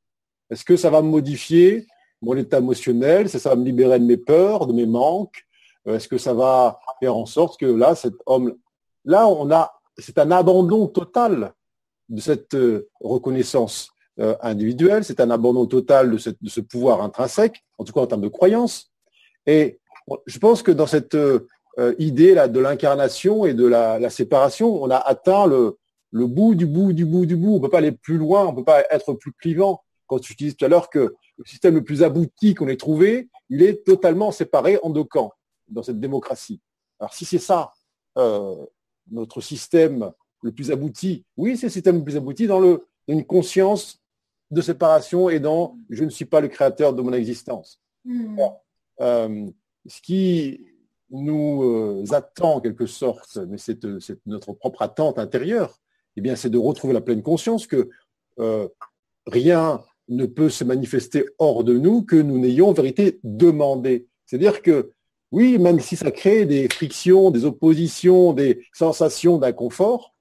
Est-ce 0.50 0.64
que 0.64 0.76
ça 0.76 0.90
va 0.90 1.02
modifier 1.02 1.86
mon 2.20 2.36
état 2.36 2.58
émotionnel? 2.58 3.26
Est-ce 3.26 3.34
que 3.34 3.38
ça 3.38 3.50
va 3.50 3.56
me 3.56 3.64
libérer 3.64 4.00
de 4.00 4.04
mes 4.04 4.16
peurs, 4.16 4.66
de 4.66 4.72
mes 4.72 4.86
manques? 4.86 5.46
Euh, 5.86 5.96
Est-ce 5.96 6.08
que 6.08 6.18
ça 6.18 6.34
va 6.34 6.80
faire 6.98 7.16
en 7.16 7.26
sorte 7.26 7.60
que 7.60 7.66
là, 7.66 7.94
cet 7.94 8.14
homme, 8.26 8.56
là, 9.04 9.28
on 9.28 9.50
a, 9.52 9.72
c'est 9.96 10.18
un 10.18 10.30
abandon 10.32 10.88
total 10.88 11.54
de 12.08 12.20
cette 12.20 12.56
reconnaissance. 13.00 13.90
Euh, 14.20 14.34
individuel, 14.40 15.04
c'est 15.04 15.20
un 15.20 15.30
abandon 15.30 15.66
total 15.66 16.10
de, 16.10 16.18
ce 16.18 16.60
pouvoir 16.60 17.02
intrinsèque, 17.02 17.64
en 17.78 17.84
tout 17.84 17.92
cas 17.92 18.00
en 18.00 18.06
termes 18.06 18.22
de 18.22 18.28
croyance. 18.28 18.90
Et 19.46 19.78
je 20.26 20.38
pense 20.40 20.62
que 20.62 20.72
dans 20.72 20.88
cette 20.88 21.14
euh, 21.14 21.46
idée 21.98 22.34
là 22.34 22.48
de 22.48 22.58
l'incarnation 22.58 23.46
et 23.46 23.54
de 23.54 23.64
la, 23.64 24.10
séparation, 24.10 24.82
on 24.82 24.90
a 24.90 24.96
atteint 24.96 25.46
le, 25.46 25.76
bout 26.12 26.56
du 26.56 26.66
bout 26.66 26.92
du 26.92 27.04
bout 27.04 27.26
du 27.26 27.36
bout. 27.36 27.52
On 27.52 27.56
ne 27.58 27.62
peut 27.62 27.70
pas 27.70 27.78
aller 27.78 27.92
plus 27.92 28.18
loin, 28.18 28.46
on 28.46 28.50
ne 28.50 28.56
peut 28.56 28.64
pas 28.64 28.82
être 28.90 29.14
plus 29.14 29.32
clivant. 29.32 29.82
Quand 30.08 30.18
tu 30.18 30.34
disais 30.34 30.54
tout 30.54 30.64
à 30.64 30.68
l'heure 30.68 30.90
que 30.90 31.14
le 31.36 31.44
système 31.44 31.74
le 31.76 31.84
plus 31.84 32.02
abouti 32.02 32.54
qu'on 32.54 32.66
ait 32.66 32.76
trouvé, 32.76 33.28
il 33.50 33.62
est 33.62 33.84
totalement 33.84 34.32
séparé 34.32 34.80
en 34.82 34.90
deux 34.90 35.04
camps 35.04 35.32
dans 35.68 35.84
cette 35.84 36.00
démocratie. 36.00 36.60
Alors 36.98 37.14
si 37.14 37.24
c'est 37.24 37.38
ça, 37.38 37.72
euh, 38.16 38.56
notre 39.12 39.40
système 39.40 40.10
le 40.42 40.50
plus 40.50 40.72
abouti, 40.72 41.24
oui, 41.36 41.56
c'est 41.56 41.66
le 41.66 41.72
système 41.72 41.98
le 41.98 42.04
plus 42.04 42.16
abouti 42.16 42.48
dans 42.48 42.78
une 43.06 43.24
conscience 43.24 44.00
de 44.50 44.60
séparation 44.60 45.28
et 45.28 45.40
dans 45.40 45.76
je 45.90 46.04
ne 46.04 46.10
suis 46.10 46.24
pas 46.24 46.40
le 46.40 46.48
créateur 46.48 46.94
de 46.94 47.02
mon 47.02 47.12
existence. 47.12 47.80
Hmm. 48.04 48.38
Euh, 49.00 49.46
ce 49.86 50.00
qui 50.00 50.64
nous 51.10 51.62
euh, 51.62 52.04
attend 52.12 52.56
en 52.56 52.60
quelque 52.60 52.86
sorte, 52.86 53.38
mais 53.48 53.58
c'est 53.58 53.80
notre 54.26 54.52
propre 54.52 54.82
attente 54.82 55.18
intérieure, 55.18 55.78
eh 56.16 56.20
bien, 56.20 56.36
c'est 56.36 56.50
de 56.50 56.58
retrouver 56.58 56.92
la 56.92 57.00
pleine 57.00 57.22
conscience 57.22 57.66
que 57.66 57.88
euh, 58.38 58.68
rien 59.26 59.82
ne 60.08 60.26
peut 60.26 60.50
se 60.50 60.64
manifester 60.64 61.26
hors 61.38 61.64
de 61.64 61.76
nous 61.78 62.02
que 62.02 62.16
nous 62.16 62.38
n'ayons 62.38 62.68
en 62.68 62.72
vérité 62.72 63.20
demandé. 63.22 64.06
C'est-à-dire 64.26 64.62
que 64.62 64.92
oui, 65.30 65.58
même 65.58 65.80
si 65.80 65.96
ça 65.96 66.10
crée 66.10 66.46
des 66.46 66.68
frictions, 66.68 67.30
des 67.30 67.44
oppositions, 67.44 68.32
des 68.32 68.66
sensations 68.72 69.38
d'inconfort, 69.38 70.14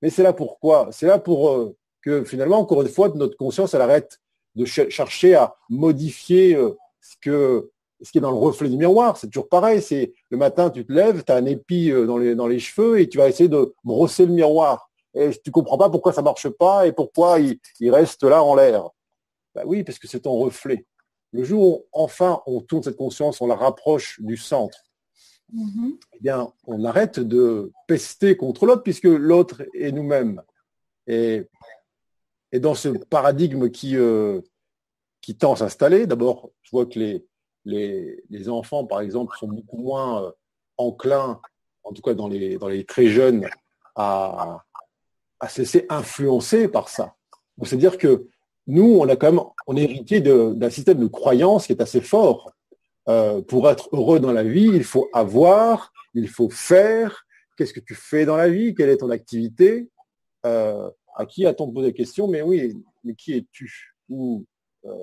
mais 0.00 0.10
c'est 0.10 0.22
là 0.22 0.32
pourquoi? 0.32 0.88
C'est 0.92 1.06
là 1.06 1.18
pour 1.18 1.74
que 2.08 2.24
finalement, 2.24 2.58
encore 2.58 2.80
une 2.80 2.88
fois, 2.88 3.10
notre 3.14 3.36
conscience, 3.36 3.74
elle 3.74 3.82
arrête 3.82 4.18
de 4.54 4.64
chercher 4.64 5.34
à 5.34 5.54
modifier 5.68 6.54
euh, 6.54 6.74
ce, 7.02 7.16
que, 7.20 7.70
ce 8.00 8.10
qui 8.10 8.18
est 8.18 8.22
dans 8.22 8.30
le 8.30 8.38
reflet 8.38 8.70
du 8.70 8.78
miroir. 8.78 9.18
C'est 9.18 9.26
toujours 9.26 9.48
pareil. 9.48 9.82
C'est 9.82 10.14
le 10.30 10.38
matin, 10.38 10.70
tu 10.70 10.86
te 10.86 10.92
lèves, 10.92 11.22
tu 11.22 11.32
as 11.32 11.36
un 11.36 11.44
épi 11.44 11.90
euh, 11.90 12.06
dans 12.06 12.16
les, 12.16 12.34
dans 12.34 12.46
les 12.46 12.58
cheveux 12.58 12.98
et 12.98 13.08
tu 13.08 13.18
vas 13.18 13.28
essayer 13.28 13.50
de 13.50 13.74
brosser 13.84 14.24
le 14.24 14.32
miroir. 14.32 14.90
Et 15.14 15.30
tu 15.44 15.50
comprends 15.50 15.76
pas 15.76 15.90
pourquoi 15.90 16.14
ça 16.14 16.22
marche 16.22 16.48
pas 16.48 16.86
et 16.86 16.92
pourquoi 16.92 17.38
il, 17.40 17.58
reste 17.90 18.22
là 18.24 18.42
en 18.42 18.54
l'air. 18.54 18.88
Ben 19.54 19.64
oui, 19.66 19.84
parce 19.84 19.98
que 19.98 20.08
c'est 20.08 20.20
ton 20.20 20.38
reflet. 20.38 20.86
Le 21.32 21.44
jour 21.44 21.62
où 21.62 21.84
enfin 21.92 22.40
on 22.46 22.60
tourne 22.60 22.82
cette 22.82 22.96
conscience, 22.96 23.40
on 23.42 23.46
la 23.46 23.56
rapproche 23.56 24.18
du 24.20 24.38
centre, 24.38 24.78
mm-hmm. 25.54 25.98
eh 26.14 26.18
bien, 26.20 26.52
on 26.66 26.84
arrête 26.84 27.20
de 27.20 27.70
pester 27.86 28.36
contre 28.36 28.64
l'autre 28.64 28.82
puisque 28.82 29.04
l'autre 29.04 29.62
est 29.74 29.92
nous-mêmes. 29.92 30.42
Et 31.06 31.46
et 32.52 32.60
dans 32.60 32.74
ce 32.74 32.88
paradigme 32.88 33.70
qui, 33.70 33.96
euh, 33.96 34.40
qui 35.20 35.36
tend 35.36 35.52
à 35.52 35.56
s'installer, 35.56 36.06
d'abord, 36.06 36.50
je 36.62 36.70
vois 36.70 36.86
que 36.86 36.98
les, 36.98 37.24
les, 37.64 38.48
enfants, 38.48 38.84
par 38.84 39.00
exemple, 39.00 39.36
sont 39.38 39.48
beaucoup 39.48 39.76
moins 39.78 40.24
euh, 40.24 40.30
enclins, 40.78 41.40
en 41.84 41.92
tout 41.92 42.02
cas 42.02 42.14
dans 42.14 42.28
les, 42.28 42.56
dans 42.56 42.68
les 42.68 42.84
très 42.84 43.06
jeunes, 43.06 43.48
à, 43.96 44.64
à 45.40 45.48
se 45.48 45.62
laisser 45.62 45.86
influencer 45.88 46.68
par 46.68 46.88
ça. 46.88 47.14
c'est-à-dire 47.62 47.98
que 47.98 48.26
nous, 48.66 48.98
on 49.00 49.08
a 49.08 49.16
quand 49.16 49.32
même, 49.32 49.42
on 49.66 49.74
d'un 49.74 50.70
système 50.70 51.00
de 51.00 51.06
croyance 51.06 51.66
qui 51.66 51.72
est 51.72 51.82
assez 51.82 52.00
fort. 52.00 52.52
Euh, 53.08 53.40
pour 53.40 53.70
être 53.70 53.88
heureux 53.92 54.20
dans 54.20 54.32
la 54.32 54.42
vie, 54.42 54.70
il 54.70 54.84
faut 54.84 55.08
avoir, 55.14 55.92
il 56.12 56.28
faut 56.28 56.50
faire. 56.50 57.24
Qu'est-ce 57.56 57.72
que 57.72 57.80
tu 57.80 57.94
fais 57.94 58.26
dans 58.26 58.36
la 58.36 58.50
vie? 58.50 58.74
Quelle 58.74 58.90
est 58.90 58.98
ton 58.98 59.08
activité? 59.08 59.88
À 61.18 61.26
qui 61.26 61.44
a-t-on 61.44 61.70
posé 61.70 61.88
la 61.88 61.92
question 61.92 62.28
Mais 62.28 62.42
oui, 62.42 62.80
mais 63.04 63.14
qui 63.14 63.34
es-tu 63.34 63.94
Ou 64.08 64.44
euh, 64.86 64.94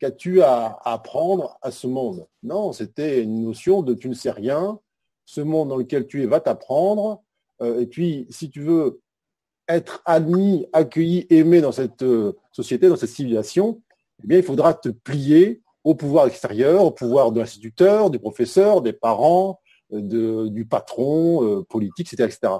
qu'as-tu 0.00 0.42
à, 0.42 0.80
apprendre 0.84 1.58
à 1.60 1.70
ce 1.70 1.86
monde 1.86 2.26
Non, 2.42 2.72
c'était 2.72 3.22
une 3.22 3.44
notion 3.44 3.82
de 3.82 3.94
tu 3.94 4.08
ne 4.08 4.14
sais 4.14 4.30
rien. 4.30 4.80
Ce 5.26 5.42
monde 5.42 5.68
dans 5.68 5.76
lequel 5.76 6.06
tu 6.06 6.22
es 6.22 6.26
va 6.26 6.40
t'apprendre. 6.40 7.22
Euh, 7.60 7.80
et 7.80 7.86
puis, 7.86 8.26
si 8.30 8.50
tu 8.50 8.62
veux 8.62 9.00
être 9.68 10.02
admis, 10.06 10.66
accueilli, 10.72 11.26
aimé 11.28 11.60
dans 11.60 11.72
cette 11.72 12.02
euh, 12.02 12.32
société, 12.50 12.88
dans 12.88 12.96
cette 12.96 13.10
civilisation, 13.10 13.82
eh 14.24 14.26
bien, 14.26 14.38
il 14.38 14.44
faudra 14.44 14.72
te 14.72 14.88
plier 14.88 15.60
au 15.84 15.94
pouvoir 15.94 16.26
extérieur, 16.26 16.84
au 16.84 16.90
pouvoir 16.90 17.32
de 17.32 17.40
l'instituteur, 17.40 18.08
du 18.08 18.18
professeur, 18.18 18.80
des 18.80 18.92
parents, 18.92 19.60
du 19.90 20.64
patron 20.64 21.64
politique, 21.68 22.10
etc., 22.10 22.24
etc. 22.32 22.54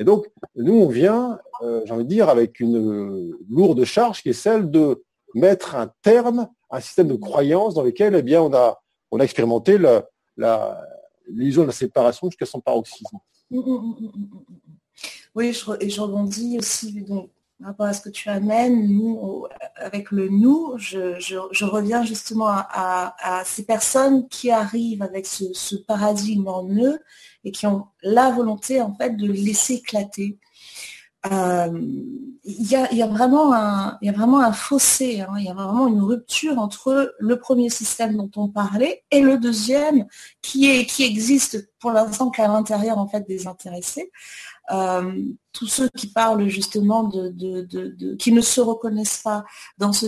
Et 0.00 0.04
donc, 0.04 0.26
nous, 0.56 0.72
on 0.72 0.88
vient, 0.88 1.38
j'ai 1.84 1.92
envie 1.92 2.04
de 2.04 2.08
dire, 2.08 2.30
avec 2.30 2.58
une 2.58 3.36
lourde 3.50 3.84
charge 3.84 4.22
qui 4.22 4.30
est 4.30 4.32
celle 4.32 4.70
de 4.70 5.04
mettre 5.34 5.74
un 5.74 5.92
terme 6.02 6.48
à 6.70 6.78
un 6.78 6.80
système 6.80 7.08
de 7.08 7.16
croyances 7.16 7.74
dans 7.74 7.82
lequel 7.82 8.14
eh 8.14 8.22
bien, 8.22 8.40
on, 8.40 8.52
a, 8.54 8.80
on 9.10 9.20
a 9.20 9.24
expérimenté 9.24 9.78
l'illusion 11.28 11.62
de 11.62 11.66
la 11.66 11.72
séparation 11.72 12.30
jusqu'à 12.30 12.46
son 12.46 12.60
paroxysme. 12.60 13.18
Mmh, 13.50 13.58
mmh, 13.58 13.94
mmh, 14.00 14.10
oui, 15.34 15.54
et 15.80 15.90
je 15.90 16.00
rebondis 16.00 16.56
aussi 16.58 17.02
donc, 17.02 17.28
par 17.60 17.68
rapport 17.68 17.86
à 17.86 17.92
ce 17.92 18.00
que 18.00 18.08
tu 18.08 18.30
amènes, 18.30 18.88
nous, 18.88 19.46
avec 19.76 20.10
le 20.10 20.28
nous, 20.28 20.72
je, 20.78 21.64
reviens 21.64 22.02
justement 22.04 22.48
à, 22.48 23.42
ces 23.44 23.64
personnes 23.64 24.28
qui 24.28 24.50
arrivent 24.50 25.02
avec 25.02 25.26
ce, 25.26 25.76
paradigme 25.76 26.48
en 26.48 26.66
eux 26.68 26.98
et 27.44 27.52
qui 27.52 27.66
ont 27.66 27.86
la 28.02 28.30
volonté 28.30 28.80
en 28.80 28.94
fait 28.94 29.16
de 29.16 29.30
laisser 29.30 29.74
éclater. 29.74 30.38
Euh, 31.30 31.68
il 32.44 32.66
y, 32.66 32.74
a, 33.02 33.06
vraiment 33.06 33.52
un, 33.52 34.52
fossé, 34.52 35.20
hein. 35.20 35.34
il 35.36 35.44
y 35.44 35.50
a 35.50 35.52
vraiment 35.52 35.86
une 35.86 36.00
rupture 36.00 36.58
entre 36.58 37.14
le 37.18 37.38
premier 37.38 37.68
système 37.68 38.16
dont 38.16 38.30
on 38.36 38.48
parlait 38.48 39.04
et 39.10 39.20
le 39.20 39.36
deuxième 39.36 40.06
qui 40.40 40.70
existe 41.00 41.70
pour 41.78 41.92
l'instant 41.92 42.30
qu'à 42.30 42.48
l'intérieur 42.48 42.96
en 42.96 43.06
fait 43.06 43.28
des 43.28 43.46
intéressés. 43.46 44.10
Euh, 44.72 45.12
tous 45.52 45.66
ceux 45.66 45.88
qui 45.88 46.06
parlent 46.06 46.46
justement 46.48 47.02
de, 47.04 48.14
qui 48.14 48.30
ne 48.32 48.40
se 48.40 48.60
reconnaissent 48.60 49.22
pas 49.22 49.44
dans 49.78 49.92
ce, 49.92 50.06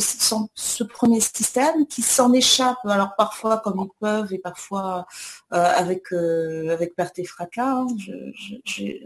ce 0.54 0.84
premier 0.84 1.20
système, 1.20 1.86
qui 1.86 2.00
s'en 2.00 2.32
échappent, 2.32 2.84
alors 2.84 3.16
parfois 3.16 3.58
comme 3.58 3.80
ils 3.80 3.90
peuvent 3.98 4.32
et 4.32 4.38
parfois 4.38 5.06
euh, 5.52 5.56
avec, 5.56 6.12
euh, 6.12 6.72
avec 6.72 6.94
perte 6.94 7.18
et 7.18 7.24
fracas. 7.24 7.80
Hein. 7.80 7.88
J'ai 8.64 9.04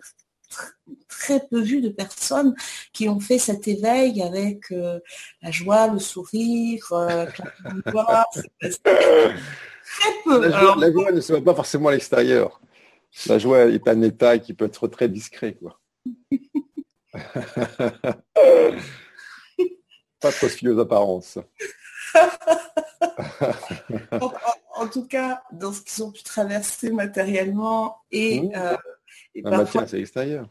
très 1.09 1.41
peu 1.49 1.61
vu 1.61 1.81
de 1.81 1.89
personnes 1.89 2.55
qui 2.93 3.09
ont 3.09 3.19
fait 3.19 3.39
cet 3.39 3.67
éveil 3.67 4.23
avec 4.23 4.71
la 4.71 5.51
joie, 5.51 5.89
le 5.89 5.99
sourire, 5.99 6.87
très 6.87 7.33
peu. 10.25 10.49
La 10.49 10.61
joie, 10.61 11.13
ne 11.13 11.21
se 11.21 11.33
voit 11.33 11.43
pas 11.43 11.55
forcément 11.55 11.89
à 11.89 11.93
l'extérieur. 11.93 12.61
La 13.29 13.39
joie 13.39 13.67
est 13.67 13.87
un 13.89 14.03
état 14.03 14.39
qui 14.39 14.55
peut 14.55 14.67
être 14.67 14.87
très 14.89 15.09
discret, 15.09 15.55
quoi. 15.55 15.81
Pas 20.21 20.33
trop 20.33 20.47
aux 20.47 20.79
apparences. 20.79 21.39
en, 24.75 24.89
tout 24.89 25.07
cas, 25.07 25.43
dans 25.53 25.73
ce 25.73 25.81
qu'ils 25.83 26.03
ont 26.05 26.13
pu 26.13 26.23
traverser 26.23 26.91
matériellement 26.91 27.99
et, 28.11 28.43
mmh. 28.43 28.53
euh, 28.55 28.77
La 29.37 29.59
matière, 29.59 29.89
c'est 29.89 29.99
l'extérieur. 29.99 30.49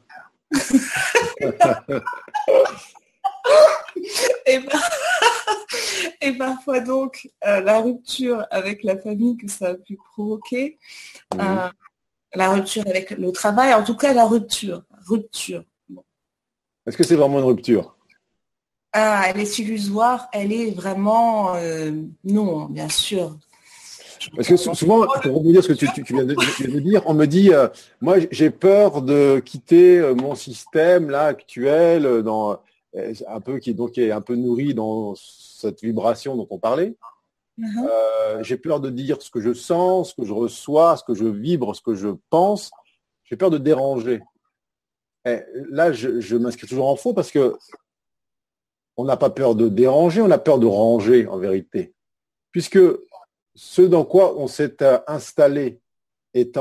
et, 6.22 6.32
parfois 6.38 6.80
donc 6.80 7.28
euh, 7.46 7.60
la 7.62 7.82
rupture 7.82 8.46
avec 8.52 8.84
la 8.84 8.96
famille 8.98 9.38
que 9.38 9.50
ça 9.50 9.70
a 9.70 9.76
pu 9.76 9.98
provoquer, 9.98 10.78
mmh. 11.34 11.40
euh, 11.40 11.70
la 12.36 12.50
rupture 12.50 12.84
avec 12.88 13.12
le 13.12 13.32
travail, 13.32 13.74
en 13.74 13.84
tout 13.84 13.96
cas 13.96 14.14
la 14.14 14.26
rupture, 14.26 14.84
rupture. 15.08 15.64
Est-ce 16.86 16.98
que 16.98 17.04
c'est 17.04 17.16
vraiment 17.16 17.40
une 17.40 17.46
rupture? 17.46 17.96
Ah, 18.94 19.26
Elle 19.28 19.42
est 19.42 19.60
illusoire, 19.60 20.30
elle 20.32 20.54
est 20.54 20.72
vraiment 20.72 21.56
euh, 21.56 21.92
non, 22.24 22.66
bien 22.66 22.90
sûr. 22.90 23.38
Parce 24.36 24.48
que 24.48 24.56
souvent, 24.56 25.06
pour 25.22 25.36
rebondir 25.36 25.64
ce 25.64 25.68
que 25.68 25.74
tu, 25.74 26.14
viens, 26.14 26.24
de, 26.24 26.80
dire, 26.80 27.04
on 27.06 27.14
me 27.14 27.26
dit, 27.26 27.54
euh, 27.54 27.68
moi 28.02 28.18
j'ai 28.32 28.50
peur 28.50 29.02
de 29.02 29.40
quitter 29.40 30.00
euh, 30.00 30.16
mon 30.16 30.34
système 30.34 31.10
là 31.10 31.26
actuel, 31.26 32.24
dans, 32.24 32.60
un 33.28 33.42
peu 33.42 33.60
qui 33.60 33.74
donc 33.74 33.98
est 33.98 34.12
un 34.12 34.22
peu 34.22 34.36
nourri 34.36 34.74
dans 34.74 35.14
cette 35.16 35.82
vibration 35.82 36.36
dont 36.36 36.48
on 36.50 36.58
parlait. 36.58 36.96
Uh-huh. 37.58 38.44
j'ai 38.44 38.58
peur 38.58 38.82
de 38.82 38.90
dire 38.90 39.22
ce 39.22 39.32
que 39.32 39.40
je 39.40 39.54
sens, 39.54 40.10
ce 40.10 40.16
que 40.16 40.26
je 40.26 40.34
reçois, 40.34 40.98
ce 40.98 41.04
que 41.06 41.16
je 41.16 41.26
vibre, 41.26 41.74
ce 41.74 41.82
que 41.82 41.96
je 41.96 42.10
pense. 42.30 42.70
J'ai 43.24 43.38
peur 43.38 43.50
de 43.50 43.58
déranger. 43.58 44.22
Eh, 45.26 45.42
là, 45.70 45.92
je, 45.92 46.36
m'inscris 46.36 46.68
toujours 46.68 46.88
en 46.88 46.96
faux 46.96 47.14
parce 47.14 47.32
que 47.32 47.56
on 48.98 49.06
n'a 49.06 49.18
pas 49.18 49.30
peur 49.30 49.56
de 49.56 49.68
déranger, 49.68 50.22
on 50.22 50.32
a 50.32 50.38
peur 50.38 50.60
de 50.60 50.68
ranger 50.68 51.28
en 51.28 51.38
vérité. 51.38 51.94
Puisque 52.52 52.80
ce 53.56 53.82
dans 53.82 54.06
quoi 54.06 54.38
on 54.38 54.48
s'est 54.48 54.82
euh, 54.84 55.00
installé 55.08 55.82
est 56.34 56.58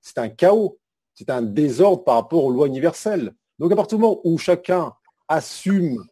c'est 0.00 0.18
un 0.18 0.28
chaos, 0.28 0.78
c'est 1.14 1.30
un 1.30 1.42
désordre 1.42 2.04
par 2.04 2.14
rapport 2.16 2.44
aux 2.44 2.50
lois 2.50 2.66
universelles. 2.66 3.34
Donc 3.58 3.72
à 3.72 3.76
partir 3.76 3.98
du 3.98 4.02
moment 4.02 4.20
où 4.24 4.38
chacun 4.38 4.94
assume 5.28 6.04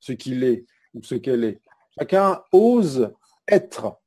ce 0.00 0.12
qu'il 0.12 0.44
est 0.44 0.66
ou 0.94 1.02
ce 1.02 1.14
qu'elle 1.14 1.44
est, 1.44 1.60
chacun 1.98 2.42
ose 2.52 3.12
être, 3.52 4.00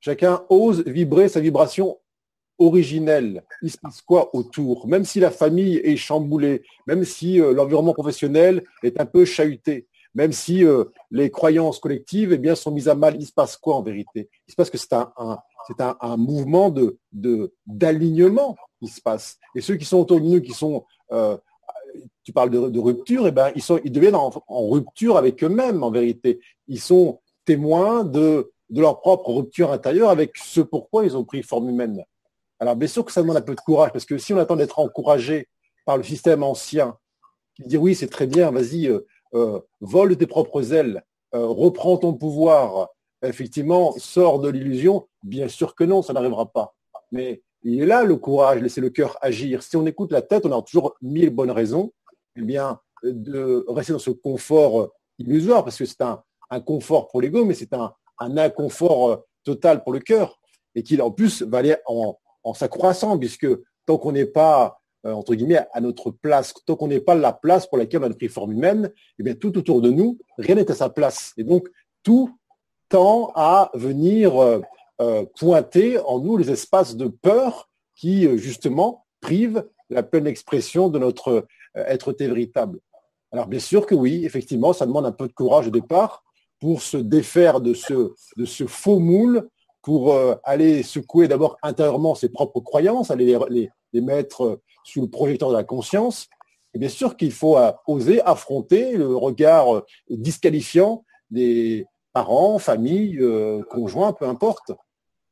chacun 0.00 0.44
ose 0.48 0.84
vibrer 0.86 1.28
sa 1.28 1.40
vibration 1.40 1.98
originel. 2.58 3.44
Il 3.62 3.70
se 3.70 3.78
passe 3.78 4.00
quoi 4.00 4.34
autour? 4.34 4.86
Même 4.86 5.04
si 5.04 5.20
la 5.20 5.30
famille 5.30 5.76
est 5.76 5.96
chamboulée, 5.96 6.62
même 6.86 7.04
si 7.04 7.40
euh, 7.40 7.52
l'environnement 7.52 7.92
professionnel 7.92 8.62
est 8.82 9.00
un 9.00 9.06
peu 9.06 9.24
chahuté, 9.24 9.88
même 10.14 10.32
si 10.32 10.64
euh, 10.64 10.84
les 11.10 11.30
croyances 11.30 11.78
collectives 11.78 12.32
eh 12.32 12.38
bien, 12.38 12.54
sont 12.54 12.70
mises 12.70 12.88
à 12.88 12.94
mal, 12.94 13.16
il 13.18 13.26
se 13.26 13.32
passe 13.32 13.56
quoi 13.56 13.76
en 13.76 13.82
vérité? 13.82 14.28
Il 14.46 14.52
se 14.52 14.56
passe 14.56 14.70
que 14.70 14.78
c'est 14.78 14.92
un, 14.92 15.12
c'est 15.66 15.80
un, 15.80 16.16
mouvement 16.16 16.70
de, 16.70 16.98
d'alignement 17.66 18.56
qui 18.80 18.88
se 18.88 19.00
passe. 19.00 19.38
Et 19.54 19.60
ceux 19.60 19.76
qui 19.76 19.84
sont 19.84 19.98
autour 19.98 20.20
de 20.20 20.26
nous, 20.26 20.40
qui 20.40 20.52
sont, 20.52 20.84
euh, 21.12 21.36
tu 22.24 22.32
parles 22.32 22.50
de, 22.50 22.78
rupture, 22.78 23.26
eh 23.26 23.32
ben, 23.32 23.50
ils, 23.54 23.62
sont, 23.62 23.80
ils 23.84 23.92
deviennent 23.92 24.16
en, 24.16 24.30
rupture 24.68 25.16
avec 25.16 25.42
eux-mêmes 25.42 25.82
en 25.82 25.90
vérité. 25.90 26.40
Ils 26.68 26.80
sont 26.80 27.20
témoins 27.44 28.04
de, 28.04 28.51
de 28.72 28.80
leur 28.80 29.00
propre 29.00 29.30
rupture 29.30 29.70
intérieure 29.70 30.08
avec 30.08 30.36
ce 30.38 30.60
pourquoi 30.60 31.04
ils 31.04 31.16
ont 31.16 31.24
pris 31.24 31.42
forme 31.42 31.68
humaine. 31.68 32.04
Alors 32.58 32.74
bien 32.74 32.88
sûr 32.88 33.04
que 33.04 33.12
ça 33.12 33.20
demande 33.20 33.36
un 33.36 33.42
peu 33.42 33.54
de 33.54 33.60
courage, 33.60 33.92
parce 33.92 34.06
que 34.06 34.16
si 34.16 34.32
on 34.32 34.38
attend 34.38 34.56
d'être 34.56 34.78
encouragé 34.78 35.48
par 35.84 35.98
le 35.98 36.02
système 36.02 36.42
ancien, 36.42 36.96
qui 37.54 37.64
dit 37.64 37.76
oui, 37.76 37.94
c'est 37.94 38.08
très 38.08 38.26
bien, 38.26 38.50
vas-y, 38.50 38.86
euh, 38.86 39.06
euh, 39.34 39.60
vole 39.80 40.16
tes 40.16 40.26
propres 40.26 40.72
ailes, 40.72 41.04
euh, 41.34 41.46
reprends 41.46 41.98
ton 41.98 42.14
pouvoir, 42.14 42.88
effectivement, 43.22 43.92
sors 43.98 44.38
de 44.38 44.48
l'illusion, 44.48 45.06
bien 45.22 45.48
sûr 45.48 45.74
que 45.74 45.84
non, 45.84 46.00
ça 46.00 46.14
n'arrivera 46.14 46.46
pas. 46.46 46.74
Mais 47.10 47.42
il 47.62 47.82
est 47.82 47.86
là 47.86 48.04
le 48.04 48.16
courage, 48.16 48.62
laisser 48.62 48.80
le 48.80 48.90
cœur 48.90 49.18
agir. 49.20 49.62
Si 49.62 49.76
on 49.76 49.84
écoute 49.84 50.12
la 50.12 50.22
tête, 50.22 50.46
on 50.46 50.58
a 50.58 50.62
toujours 50.62 50.96
mille 51.02 51.30
bonnes 51.30 51.50
raisons, 51.50 51.92
eh 52.36 52.42
bien, 52.42 52.80
de 53.04 53.66
rester 53.68 53.92
dans 53.92 53.98
ce 53.98 54.10
confort 54.10 54.88
illusoire, 55.18 55.62
parce 55.62 55.76
que 55.76 55.84
c'est 55.84 56.00
un, 56.00 56.22
confort 56.64 57.08
pour 57.08 57.20
l'ego, 57.20 57.44
mais 57.44 57.54
c'est 57.54 57.72
un, 57.72 57.94
un 58.22 58.36
inconfort 58.36 59.24
total 59.44 59.82
pour 59.82 59.92
le 59.92 60.00
cœur, 60.00 60.38
et 60.74 60.82
qui 60.82 61.00
en 61.00 61.10
plus 61.10 61.42
va 61.42 61.58
aller 61.58 61.76
en, 61.86 62.16
s'accroissant, 62.54 63.18
puisque 63.18 63.46
tant 63.86 63.98
qu'on 63.98 64.12
n'est 64.12 64.26
pas, 64.26 64.80
euh, 65.06 65.12
entre 65.12 65.34
guillemets, 65.34 65.60
à 65.72 65.80
notre 65.80 66.10
place, 66.10 66.54
tant 66.66 66.76
qu'on 66.76 66.88
n'est 66.88 67.00
pas 67.00 67.14
la 67.14 67.32
place 67.32 67.66
pour 67.66 67.78
laquelle 67.78 68.02
on 68.02 68.10
a 68.10 68.14
pris 68.14 68.28
forme 68.28 68.52
humaine, 68.52 68.90
eh 69.18 69.22
bien, 69.22 69.34
tout 69.34 69.56
autour 69.58 69.80
de 69.80 69.90
nous, 69.90 70.18
rien 70.38 70.54
n'est 70.54 70.70
à 70.70 70.74
sa 70.74 70.88
place. 70.88 71.32
Et 71.36 71.44
donc, 71.44 71.68
tout 72.02 72.30
tend 72.88 73.32
à 73.34 73.70
venir 73.74 74.42
euh, 74.42 74.60
euh, 75.00 75.24
pointer 75.38 75.98
en 75.98 76.18
nous 76.18 76.36
les 76.36 76.50
espaces 76.50 76.96
de 76.96 77.06
peur 77.06 77.68
qui, 77.94 78.38
justement, 78.38 79.06
privent 79.20 79.64
la 79.90 80.02
pleine 80.02 80.26
expression 80.26 80.88
de 80.88 80.98
notre 80.98 81.46
être 81.74 82.12
véritable. 82.18 82.80
Alors, 83.30 83.46
bien 83.46 83.60
sûr 83.60 83.86
que 83.86 83.94
oui, 83.94 84.24
effectivement, 84.24 84.72
ça 84.72 84.86
demande 84.86 85.06
un 85.06 85.12
peu 85.12 85.28
de 85.28 85.32
courage 85.32 85.68
au 85.68 85.70
départ 85.70 86.21
pour 86.62 86.80
se 86.80 86.96
défaire 86.96 87.60
de 87.60 87.74
ce, 87.74 88.12
de 88.36 88.44
ce 88.44 88.68
faux 88.68 89.00
moule 89.00 89.48
pour 89.82 90.12
euh, 90.12 90.36
aller 90.44 90.84
secouer 90.84 91.26
d'abord 91.26 91.58
intérieurement 91.60 92.14
ses 92.14 92.28
propres 92.28 92.60
croyances, 92.60 93.10
aller 93.10 93.36
les, 93.50 94.00
mettre 94.00 94.44
euh, 94.44 94.62
sous 94.84 95.00
le 95.00 95.08
projecteur 95.08 95.48
de 95.50 95.56
la 95.56 95.64
conscience. 95.64 96.28
Et 96.72 96.78
bien 96.78 96.88
sûr 96.88 97.16
qu'il 97.16 97.32
faut 97.32 97.58
euh, 97.58 97.72
oser 97.88 98.22
affronter 98.22 98.96
le 98.96 99.16
regard 99.16 99.82
disqualifiant 100.08 101.04
des 101.32 101.84
parents, 102.12 102.60
familles, 102.60 103.20
conjoints, 103.68 104.12
peu 104.12 104.26
importe. 104.26 104.70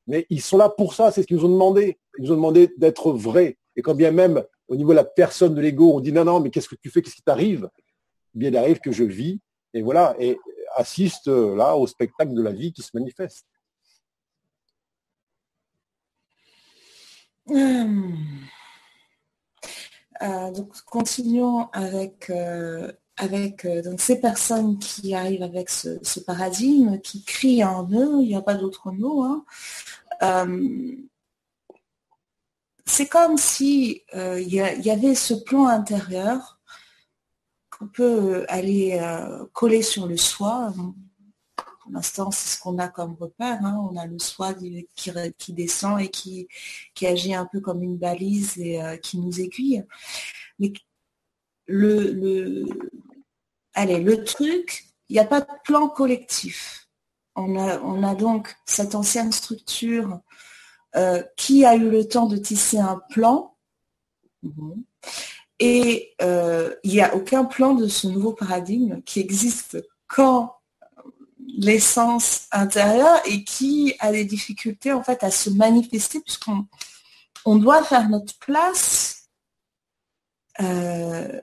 Mais 0.09 0.27
ils 0.31 0.41
sont 0.41 0.57
là 0.57 0.69
pour 0.69 0.95
ça, 0.95 1.13
c'est 1.13 1.23
ce 1.23 1.29
qu'ils 1.29 1.37
nous 1.37 1.45
ont 1.45 1.53
demandé. 1.53 1.97
Ils 2.19 2.25
nous 2.25 2.33
ont 2.33 2.37
demandé 2.37 2.75
d'être 2.77 3.13
vrais. 3.13 3.57
Et 3.77 3.83
quand 3.83 3.95
bien 3.95 4.11
même, 4.11 4.43
au 4.67 4.75
niveau 4.75 4.91
de 4.91 4.97
la 4.97 5.05
personne 5.05 5.55
de 5.55 5.61
l'ego, 5.61 5.93
on 5.95 6.01
dit 6.01 6.11
non, 6.11 6.25
non, 6.25 6.41
mais 6.41 6.51
qu'est-ce 6.51 6.69
que 6.69 6.75
tu 6.75 6.91
fais, 6.91 7.03
qu'est-ce 7.03 7.15
qui 7.15 7.23
t'arrive? 7.23 7.69
Bien, 8.35 8.49
il 8.49 8.57
arrive 8.57 8.81
que 8.81 8.91
je 8.91 9.05
vis, 9.05 9.39
et 9.73 9.83
voilà, 9.83 10.17
assiste 10.77 11.29
là 11.29 11.77
au 11.77 11.87
spectacle 11.87 12.35
de 12.35 12.43
la 12.43 12.53
vie 12.53 12.73
qui 12.73 12.83
se 12.83 12.91
manifeste. 12.95 13.47
Hmm. 17.47 18.15
Euh, 20.23 20.51
donc, 20.53 20.81
continuons 20.83 21.69
avec, 21.73 22.31
euh, 22.31 22.93
avec 23.17 23.67
donc 23.67 24.01
ces 24.01 24.21
personnes 24.21 24.79
qui 24.79 25.15
arrivent 25.15 25.43
avec 25.43 25.71
ce, 25.71 26.21
paradigme, 26.21 27.01
qui 27.01 27.25
crient 27.25 27.65
en 27.65 27.89
eux, 27.91 28.23
il 28.23 28.29
n'y 28.29 28.37
a 28.37 28.43
pas 28.43 28.55
d'autre 28.55 28.93
mot. 28.93 29.25
Hein, 29.25 29.45
c'est 32.85 33.09
comme 33.09 33.37
si 33.39 34.03
il 34.13 34.49
y, 34.49 34.91
avait 34.91 35.15
ce 35.15 35.35
plan 35.35 35.67
intérieur 35.67 36.60
qu'on 37.81 37.89
peut 37.89 38.45
aller 38.49 39.01
coller 39.53 39.83
sur 39.83 40.07
le 40.07 40.17
soi 40.17 40.73
pour 41.91 41.97
l'instant, 41.97 42.31
c'est 42.31 42.57
ce 42.57 42.61
qu'on 42.61 42.79
a 42.79 42.89
comme 42.89 43.17
repère. 43.19 43.65
Hein. 43.65 43.89
On 43.91 43.97
a 43.97 44.07
le 44.07 44.19
soi 44.19 44.55
qui, 44.55 45.53
descend 45.53 46.01
et 46.01 46.09
qui, 46.09 46.47
agit 47.03 47.35
un 47.35 47.47
peu 47.47 47.61
comme 47.61 47.83
une 47.83 47.97
balise 47.97 48.59
et 48.59 48.81
euh, 48.81 48.97
qui 48.97 49.19
nous 49.19 49.41
aiguille. 49.41 49.85
Mais 50.59 50.73
le, 51.67 52.65
allez, 53.75 54.01
le 54.01 54.23
truc, 54.23 54.85
il 55.09 55.15
n'y 55.15 55.19
a 55.19 55.25
pas 55.25 55.41
de 55.41 55.49
plan 55.65 55.89
collectif. 55.89 56.89
On 57.35 57.57
a, 57.57 58.15
donc 58.15 58.55
cette 58.67 58.95
ancienne 58.95 59.33
structure 59.33 60.21
euh, 60.95 61.23
qui 61.37 61.65
a 61.65 61.75
eu 61.75 61.91
le 61.91 62.07
temps 62.07 62.27
de 62.27 62.37
tisser 62.37 62.79
un 62.79 63.01
plan. 63.11 63.57
Et 65.61 66.15
euh, 66.23 66.75
il 66.83 66.93
n'y 66.93 67.03
a 67.03 67.15
aucun 67.15 67.45
plan 67.45 67.75
de 67.75 67.87
ce 67.87 68.07
nouveau 68.07 68.33
paradigme 68.33 69.03
qui 69.03 69.21
existe 69.21 69.77
quand 70.09 70.57
l'essence 71.59 72.47
intérieure 72.51 73.21
et 73.27 73.45
qui 73.45 73.95
a 73.99 74.11
des 74.11 74.25
difficultés 74.25 74.93
en 74.93 75.03
fait 75.03 75.23
à 75.23 75.31
se 75.31 75.51
manifester 75.51 76.21
puisqu'on 76.21 76.67
on 77.45 77.57
doit 77.57 77.85
faire 77.85 78.09
notre 78.09 78.39
place 78.39 79.29
euh, 80.61 81.41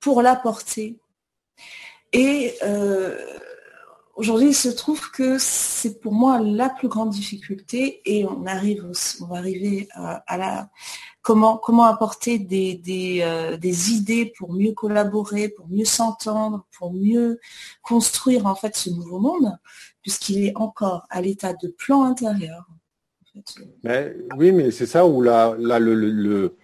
pour 0.00 0.22
l'apporter. 0.22 1.00
Et 2.12 2.54
euh, 2.62 3.38
aujourd'hui, 4.18 4.48
il 4.48 4.54
se 4.54 4.68
trouve 4.68 5.10
que 5.10 5.38
c'est 5.38 6.00
pour 6.00 6.12
moi 6.12 6.40
la 6.40 6.68
plus 6.68 6.88
grande 6.88 7.10
difficulté 7.10 8.02
et 8.04 8.26
on 8.26 8.44
arrive, 8.46 8.84
on 9.22 9.26
va 9.26 9.38
arriver 9.38 9.88
à 9.94 10.36
la, 10.36 10.70
comment, 11.22 11.84
apporter 11.84 12.38
euh, 13.22 13.56
des, 13.56 13.92
idées 13.92 14.32
pour 14.36 14.52
mieux 14.52 14.72
collaborer, 14.72 15.48
pour 15.48 15.68
mieux 15.68 15.84
s'entendre, 15.84 16.66
pour 16.76 16.92
mieux 16.92 17.38
construire 17.82 18.46
en 18.46 18.54
fait 18.54 18.76
ce 18.76 18.90
nouveau 18.90 19.18
monde, 19.18 19.56
puisqu'il 20.02 20.44
est 20.44 20.56
encore 20.56 21.06
à 21.10 21.20
l'état 21.20 21.52
de 21.52 21.68
plan 21.68 22.04
intérieur. 22.04 22.66
oui, 24.36 24.52
mais 24.52 24.70
c'est 24.70 24.86
ça 24.86 25.06
où 25.06 25.20
là, 25.20 25.56
le, 25.58 26.54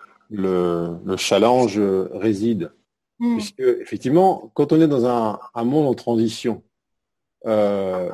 challenge 1.16 1.78
réside. 2.12 2.72
Hmm. 3.20 3.36
Puisque 3.36 3.60
effectivement, 3.60 4.50
quand 4.54 4.72
on 4.72 4.80
est 4.80 4.88
dans 4.88 5.06
un, 5.06 5.64
monde 5.64 5.86
en 5.86 5.94
transition, 5.94 6.62
euh, 7.46 8.10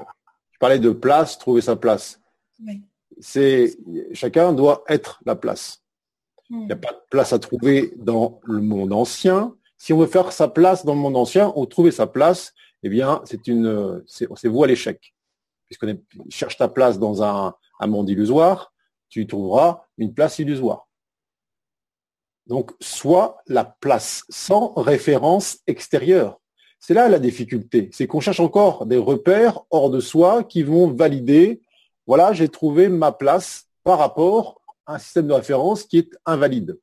je 0.50 0.58
parlais 0.58 0.78
de 0.78 0.90
place, 0.90 1.38
trouver 1.38 1.60
sa 1.60 1.76
place. 1.76 2.20
C'est 3.20 3.76
chacun 4.12 4.52
doit 4.52 4.84
être 4.88 5.20
la 5.24 5.36
place. 5.36 5.82
Il 6.50 6.66
n'y 6.66 6.72
a 6.72 6.76
pas 6.76 6.92
de 6.92 7.00
place 7.10 7.32
à 7.32 7.38
trouver 7.38 7.92
dans 7.96 8.40
le 8.44 8.60
monde 8.60 8.92
ancien. 8.92 9.54
Si 9.78 9.92
on 9.92 9.98
veut 9.98 10.06
faire 10.06 10.32
sa 10.32 10.48
place 10.48 10.84
dans 10.84 10.94
le 10.94 11.00
monde 11.00 11.16
ancien, 11.16 11.52
ou 11.54 11.64
trouver 11.64 11.92
sa 11.92 12.06
place, 12.06 12.52
eh 12.82 12.88
bien, 12.88 13.22
c'est 13.24 13.46
une, 13.46 14.02
c'est 14.06 14.48
vous 14.48 14.64
à 14.64 14.66
l'échec. 14.66 15.14
Puisqu'on 15.66 16.02
cherche 16.28 16.56
ta 16.56 16.68
place 16.68 16.98
dans 16.98 17.22
un, 17.22 17.54
monde 17.86 18.10
illusoire, 18.10 18.72
tu 19.08 19.26
trouveras 19.26 19.84
une 19.96 20.12
place 20.12 20.38
illusoire. 20.38 20.88
Donc, 22.46 22.72
soit 22.80 23.40
la 23.46 23.64
place 23.64 24.24
sans 24.28 24.72
référence 24.74 25.58
extérieure. 25.66 26.39
C'est 26.80 26.94
là 26.94 27.08
la 27.08 27.18
difficulté. 27.18 27.90
C'est 27.92 28.06
qu'on 28.06 28.20
cherche 28.20 28.40
encore 28.40 28.86
des 28.86 28.96
repères 28.96 29.60
hors 29.70 29.90
de 29.90 30.00
soi 30.00 30.42
qui 30.42 30.62
vont 30.62 30.92
valider, 30.92 31.60
voilà, 32.06 32.32
j'ai 32.32 32.48
trouvé 32.48 32.88
ma 32.88 33.12
place 33.12 33.68
par 33.84 33.98
rapport 33.98 34.60
un 34.86 34.98
système 34.98 35.28
de 35.28 35.34
référence 35.34 35.84
qui 35.84 35.98
est 35.98 36.10
invalide. 36.26 36.78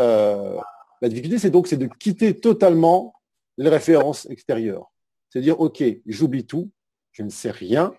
Euh, 0.00 0.58
la 1.00 1.08
difficulté, 1.08 1.38
c'est 1.38 1.50
donc 1.50 1.72
de 1.72 1.86
quitter 1.86 2.38
totalement 2.38 3.14
les 3.58 3.68
références 3.68 4.28
extérieures. 4.30 4.92
C'est 5.30 5.40
dire, 5.40 5.60
OK, 5.60 5.82
j'oublie 6.06 6.46
tout, 6.46 6.70
je 7.12 7.22
ne 7.22 7.30
sais 7.30 7.50
rien, 7.50 7.94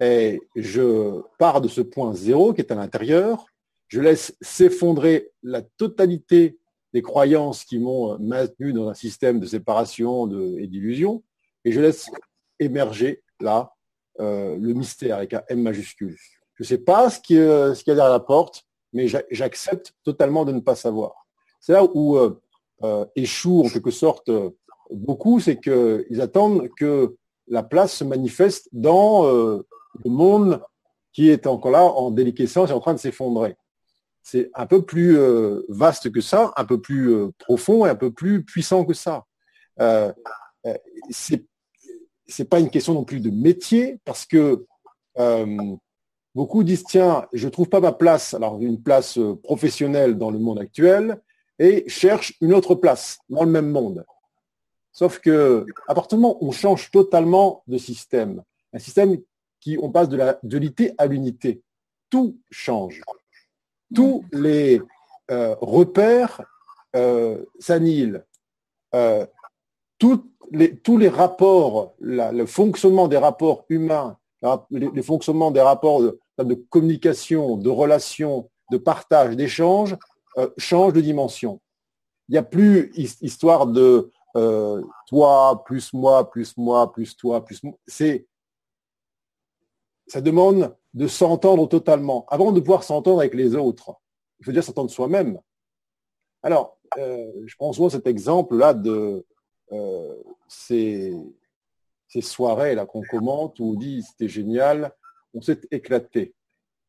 et 0.00 0.40
je 0.54 1.22
pars 1.38 1.60
de 1.60 1.68
ce 1.68 1.80
point 1.80 2.12
zéro 2.14 2.52
qui 2.52 2.60
est 2.60 2.72
à 2.72 2.74
l'intérieur, 2.74 3.46
je 3.88 4.00
laisse 4.00 4.36
s'effondrer 4.40 5.30
la 5.42 5.62
totalité 5.62 6.58
des 6.92 7.02
croyances 7.02 7.64
qui 7.64 7.78
m'ont 7.78 8.18
maintenu 8.18 8.72
dans 8.72 8.88
un 8.88 8.94
système 8.94 9.40
de 9.40 9.46
séparation 9.46 10.28
et 10.58 10.66
d'illusion, 10.66 11.22
et 11.64 11.72
je 11.72 11.80
laisse 11.80 12.10
émerger 12.58 13.22
là 13.40 13.72
euh, 14.20 14.56
le 14.56 14.72
mystère 14.72 15.16
avec 15.16 15.34
un 15.34 15.42
M 15.48 15.62
majuscule. 15.62 16.16
Je 16.54 16.62
ne 16.62 16.66
sais 16.66 16.78
pas 16.78 17.10
ce 17.10 17.20
qu'il 17.20 17.36
y 17.36 17.40
a 17.40 17.74
derrière 17.86 18.10
la 18.10 18.20
porte, 18.20 18.64
mais 18.92 19.08
j'accepte 19.30 19.92
totalement 20.04 20.44
de 20.44 20.52
ne 20.52 20.60
pas 20.60 20.74
savoir. 20.74 21.26
C'est 21.60 21.72
là 21.72 21.84
où 21.84 22.16
euh, 22.16 22.40
euh, 22.82 23.04
échouent 23.14 23.64
en 23.64 23.68
quelque 23.68 23.90
sorte 23.90 24.28
euh, 24.28 24.50
beaucoup, 24.90 25.38
c'est 25.40 25.60
qu'ils 25.60 26.20
attendent 26.20 26.68
que 26.78 27.16
la 27.48 27.62
place 27.62 27.92
se 27.92 28.04
manifeste 28.04 28.68
dans 28.72 29.24
le 29.24 29.64
monde 30.04 30.60
qui 31.12 31.28
est 31.28 31.46
encore 31.46 31.70
là 31.70 31.84
en 31.84 32.10
déliquescence 32.10 32.70
et 32.70 32.72
en 32.72 32.80
train 32.80 32.94
de 32.94 32.98
s'effondrer. 32.98 33.56
C'est 34.28 34.50
un 34.54 34.66
peu 34.66 34.82
plus 34.84 35.16
vaste 35.68 36.10
que 36.10 36.20
ça, 36.20 36.52
un 36.56 36.64
peu 36.64 36.80
plus 36.80 37.30
profond 37.38 37.86
et 37.86 37.90
un 37.90 37.94
peu 37.94 38.10
plus 38.10 38.42
puissant 38.42 38.84
que 38.84 38.92
ça. 38.92 39.24
Euh, 39.80 40.12
c'est 41.08 42.48
pas 42.50 42.58
une 42.58 42.70
question 42.70 42.94
non 42.94 43.04
plus 43.04 43.20
de 43.20 43.30
métier 43.30 44.00
parce 44.04 44.26
que 44.26 44.66
Beaucoup 46.36 46.64
disent, 46.64 46.84
tiens, 46.84 47.26
je 47.32 47.46
ne 47.46 47.50
trouve 47.50 47.70
pas 47.70 47.80
ma 47.80 47.92
place, 47.92 48.34
alors 48.34 48.60
une 48.60 48.82
place 48.82 49.16
euh, 49.16 49.36
professionnelle 49.36 50.18
dans 50.18 50.30
le 50.30 50.38
monde 50.38 50.58
actuel, 50.58 51.18
et 51.58 51.88
cherchent 51.88 52.34
une 52.42 52.52
autre 52.52 52.74
place 52.74 53.16
dans 53.30 53.42
le 53.42 53.50
même 53.50 53.70
monde. 53.70 54.04
Sauf 54.92 55.18
que, 55.18 55.64
à 55.88 55.94
partir 55.94 56.18
du 56.18 56.22
moment 56.22 56.36
où 56.42 56.48
on 56.48 56.52
change 56.52 56.90
totalement 56.90 57.62
de 57.66 57.78
système, 57.78 58.42
un 58.74 58.78
système 58.78 59.16
qui, 59.60 59.78
on 59.80 59.90
passe 59.90 60.10
de 60.10 60.20
dualité 60.42 60.92
à 60.98 61.06
l'unité, 61.06 61.62
tout 62.10 62.38
change. 62.50 63.00
Tous 63.94 64.24
les 64.32 64.80
euh, 65.30 65.54
repères 65.60 66.42
euh, 66.94 67.44
s'annihilent. 67.58 68.24
les, 70.52 70.76
tous 70.76 70.98
les 70.98 71.08
rapports, 71.08 71.94
le 72.00 72.46
fonctionnement 72.46 73.08
des 73.08 73.18
rapports 73.18 73.64
humains, 73.68 74.16
les, 74.70 75.02
fonctionnements 75.02 75.50
des 75.50 75.60
rapports 75.60 76.00
de 76.02 76.54
communication, 76.70 77.56
de 77.56 77.70
relation, 77.70 78.48
de 78.70 78.78
partage, 78.78 79.36
d'échange, 79.36 79.96
euh, 80.38 80.50
change 80.58 80.92
de 80.92 81.00
dimension. 81.00 81.60
Il 82.28 82.32
n'y 82.32 82.38
a 82.38 82.42
plus 82.42 82.92
histoire 82.94 83.66
de 83.66 84.10
euh, 84.36 84.82
toi 85.08 85.62
plus 85.64 85.92
moi 85.94 86.30
plus 86.30 86.56
moi 86.56 86.92
plus 86.92 87.16
toi 87.16 87.44
plus 87.44 87.62
moi. 87.62 87.74
C'est 87.86 88.26
ça 90.06 90.20
demande 90.20 90.76
de 90.96 91.06
s'entendre 91.06 91.68
totalement. 91.68 92.24
Avant 92.28 92.50
de 92.50 92.58
pouvoir 92.58 92.82
s'entendre 92.82 93.20
avec 93.20 93.34
les 93.34 93.54
autres, 93.54 93.92
il 94.40 94.46
faut 94.46 94.50
déjà 94.50 94.62
s'entendre 94.62 94.90
soi-même. 94.90 95.38
Alors, 96.42 96.78
euh, 96.98 97.30
je 97.44 97.54
prends 97.56 97.72
souvent 97.72 97.90
cet 97.90 98.06
exemple-là 98.06 98.74
de 98.74 99.24
ces, 100.48 101.12
ces 102.08 102.20
soirées 102.20 102.74
là 102.74 102.86
qu'on 102.86 103.02
commente 103.02 103.58
où 103.60 103.72
on 103.72 103.74
dit 103.74 104.02
c'était 104.02 104.28
génial, 104.28 104.92
on 105.34 105.40
s'est 105.40 105.60
éclaté. 105.70 106.34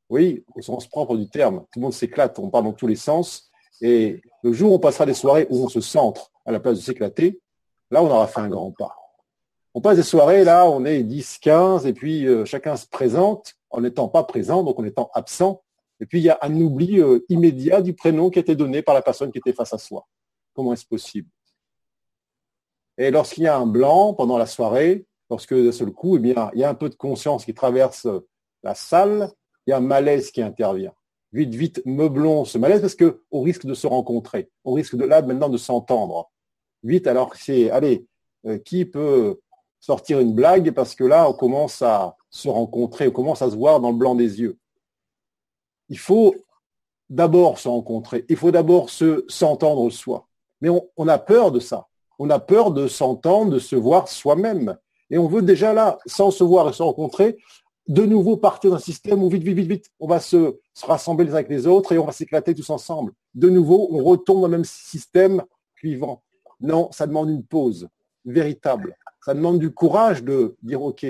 Oui, 0.09 0.45
au 0.55 0.61
sens 0.61 0.87
propre 0.87 1.17
du 1.17 1.29
terme. 1.29 1.65
Tout 1.71 1.79
le 1.79 1.81
monde 1.81 1.93
s'éclate, 1.93 2.39
on 2.39 2.49
parle 2.49 2.63
dans 2.63 2.73
tous 2.73 2.87
les 2.87 2.95
sens. 2.95 3.49
Et 3.81 4.21
le 4.41 4.53
jour 4.53 4.71
où 4.71 4.75
on 4.75 4.79
passera 4.79 5.05
des 5.05 5.13
soirées 5.13 5.47
où 5.49 5.65
on 5.65 5.67
se 5.67 5.81
centre 5.81 6.31
à 6.45 6.53
la 6.53 6.61
place 6.61 6.77
de 6.77 6.81
s'éclater, 6.81 7.41
là, 7.91 8.01
on 8.01 8.07
aura 8.09 8.27
fait 8.27 8.39
un 8.39 8.47
grand 8.47 8.71
pas. 8.71 8.95
On 9.73 9.81
passe 9.81 9.97
des 9.97 10.03
soirées, 10.03 10.45
là, 10.45 10.65
on 10.69 10.85
est 10.85 11.03
10, 11.03 11.39
15, 11.39 11.85
et 11.85 11.93
puis 11.93 12.25
euh, 12.25 12.45
chacun 12.45 12.77
se 12.77 12.87
présente 12.87 13.56
en 13.69 13.81
n'étant 13.81 14.07
pas 14.07 14.23
présent, 14.23 14.63
donc 14.63 14.79
en 14.79 14.83
étant 14.83 15.09
absent. 15.13 15.63
Et 15.99 16.05
puis, 16.05 16.19
il 16.19 16.23
y 16.23 16.29
a 16.29 16.37
un 16.41 16.53
oubli 16.59 16.99
euh, 16.99 17.19
immédiat 17.29 17.81
du 17.81 17.93
prénom 17.93 18.29
qui 18.29 18.39
a 18.39 18.41
été 18.41 18.55
donné 18.55 18.81
par 18.81 18.93
la 18.93 19.01
personne 19.01 19.31
qui 19.31 19.39
était 19.39 19.53
face 19.53 19.73
à 19.73 19.77
soi. 19.77 20.07
Comment 20.53 20.73
est-ce 20.73 20.85
possible? 20.85 21.29
Et 22.97 23.11
lorsqu'il 23.11 23.43
y 23.43 23.47
a 23.47 23.57
un 23.57 23.67
blanc 23.67 24.13
pendant 24.13 24.37
la 24.37 24.45
soirée, 24.45 25.05
lorsque 25.29 25.53
d'un 25.53 25.71
seul 25.71 25.91
coup, 25.91 26.17
eh 26.17 26.19
bien, 26.19 26.49
il 26.53 26.59
y 26.59 26.63
a 26.63 26.69
un 26.69 26.75
peu 26.75 26.89
de 26.89 26.95
conscience 26.95 27.45
qui 27.45 27.53
traverse 27.53 28.07
la 28.63 28.73
salle, 28.73 29.31
il 29.65 29.71
y 29.71 29.73
a 29.73 29.77
un 29.77 29.81
malaise 29.81 30.31
qui 30.31 30.41
intervient. 30.41 30.93
Vite, 31.33 31.53
vite, 31.53 31.81
meublons 31.85 32.45
ce 32.45 32.57
malaise 32.57 32.81
parce 32.81 32.95
qu'on 32.95 33.41
risque 33.41 33.65
de 33.65 33.73
se 33.73 33.85
rencontrer. 33.85 34.49
On 34.63 34.73
risque 34.73 34.95
de 34.95 35.03
là 35.03 35.21
maintenant 35.21 35.49
de 35.49 35.57
s'entendre. 35.57 36.31
Vite, 36.83 37.05
alors 37.05 37.35
c'est, 37.35 37.69
allez, 37.69 38.07
euh, 38.45 38.57
qui 38.57 38.85
peut 38.85 39.39
sortir 39.79 40.19
une 40.19 40.33
blague 40.33 40.71
parce 40.71 40.95
que 40.95 41.03
là, 41.03 41.29
on 41.29 41.33
commence 41.33 41.81
à 41.81 42.15
se 42.37 42.49
rencontrer, 42.49 43.07
on 43.07 43.11
commence 43.11 43.41
à 43.41 43.49
se 43.49 43.55
voir 43.55 43.79
dans 43.79 43.91
le 43.91 43.97
blanc 43.97 44.13
des 44.13 44.39
yeux. 44.39 44.59
Il 45.89 45.97
faut 45.97 46.35
d'abord 47.09 47.57
se 47.57 47.67
rencontrer. 47.67 48.25
Il 48.29 48.35
faut 48.35 48.51
d'abord 48.51 48.91
se 48.91 49.25
s'entendre 49.27 49.89
soi. 49.89 50.27
Mais 50.61 50.69
on, 50.69 51.07
a 51.07 51.17
peur 51.17 51.51
de 51.51 51.59
ça. 51.59 51.87
On 52.19 52.29
a 52.29 52.39
peur 52.39 52.71
de 52.71 52.87
s'entendre, 52.87 53.53
de 53.53 53.59
se 53.59 53.75
voir 53.75 54.07
soi-même. 54.07 54.77
Et 55.09 55.17
on 55.17 55.27
veut 55.27 55.41
déjà 55.41 55.73
là, 55.73 55.97
sans 56.05 56.29
se 56.29 56.43
voir 56.43 56.69
et 56.69 56.73
se 56.73 56.83
rencontrer, 56.83 57.37
de 57.87 58.03
nouveau 58.03 58.37
partir 58.37 58.69
d'un 58.71 58.79
système 58.79 59.23
où 59.23 59.29
vite, 59.29 59.43
vite, 59.43 59.55
vite, 59.55 59.69
vite, 59.69 59.91
on 59.99 60.07
va 60.07 60.19
se, 60.19 60.59
rassembler 60.83 61.25
les 61.25 61.31
uns 61.31 61.35
avec 61.35 61.49
les 61.49 61.65
autres 61.65 61.91
et 61.93 61.97
on 61.97 62.05
va 62.05 62.11
s'éclater 62.11 62.53
tous 62.53 62.69
ensemble. 62.69 63.13
De 63.33 63.49
nouveau, 63.49 63.87
on 63.91 64.03
retombe 64.03 64.41
dans 64.41 64.47
le 64.47 64.57
même 64.57 64.65
système 64.65 65.43
clivant. 65.75 66.21
Non, 66.59 66.91
ça 66.91 67.07
demande 67.07 67.29
une 67.29 67.43
pause 67.43 67.87
véritable. 68.25 68.95
Ça 69.25 69.33
demande 69.33 69.57
du 69.57 69.71
courage 69.71 70.23
de 70.23 70.55
dire, 70.61 70.81
OK, 70.83 71.05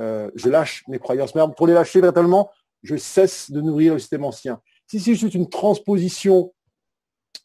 euh, 0.00 0.30
je 0.34 0.48
lâche 0.48 0.84
mes 0.88 0.98
croyances. 0.98 1.34
Mais 1.34 1.42
pour 1.56 1.66
les 1.66 1.74
lâcher 1.74 2.00
véritablement, 2.00 2.50
je 2.82 2.96
cesse 2.96 3.50
de 3.50 3.60
nourrir 3.60 3.94
le 3.94 3.98
système 3.98 4.24
ancien. 4.24 4.60
Si 4.86 4.98
c'est 4.98 5.14
juste 5.14 5.34
une 5.34 5.48
transposition 5.48 6.52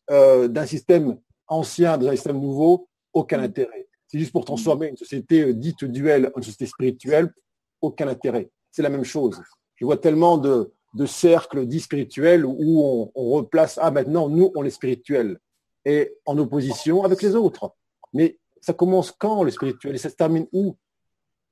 euh, 0.09 0.47
d'un 0.47 0.65
système 0.65 1.19
ancien 1.47 1.97
dans 1.97 2.07
un 2.07 2.11
système 2.11 2.39
nouveau, 2.39 2.87
aucun 3.13 3.39
intérêt. 3.39 3.87
C'est 4.07 4.19
juste 4.19 4.31
pour 4.31 4.45
transformer 4.45 4.87
une 4.87 4.97
société 4.97 5.41
euh, 5.41 5.53
dite 5.53 5.83
duelle 5.83 6.31
en 6.33 6.37
une 6.37 6.43
société 6.43 6.67
spirituelle, 6.67 7.33
aucun 7.81 8.07
intérêt. 8.07 8.49
C'est 8.71 8.81
la 8.81 8.89
même 8.89 9.03
chose. 9.03 9.41
Je 9.75 9.85
vois 9.85 9.97
tellement 9.97 10.37
de, 10.37 10.71
cercles 11.05 11.65
dits 11.65 11.81
spirituels 11.81 12.45
où 12.45 13.11
on, 13.13 13.31
replace, 13.31 13.77
ah 13.81 13.91
maintenant, 13.91 14.29
nous, 14.29 14.51
on 14.55 14.63
est 14.63 14.69
spirituel, 14.69 15.39
et 15.83 16.13
en 16.25 16.37
opposition 16.37 17.03
avec 17.03 17.21
les 17.21 17.35
autres. 17.35 17.75
Mais 18.13 18.39
ça 18.61 18.73
commence 18.73 19.11
quand 19.11 19.43
le 19.43 19.51
spirituel? 19.51 19.95
Et 19.95 19.97
ça 19.97 20.09
se 20.09 20.15
termine 20.15 20.47
où? 20.53 20.77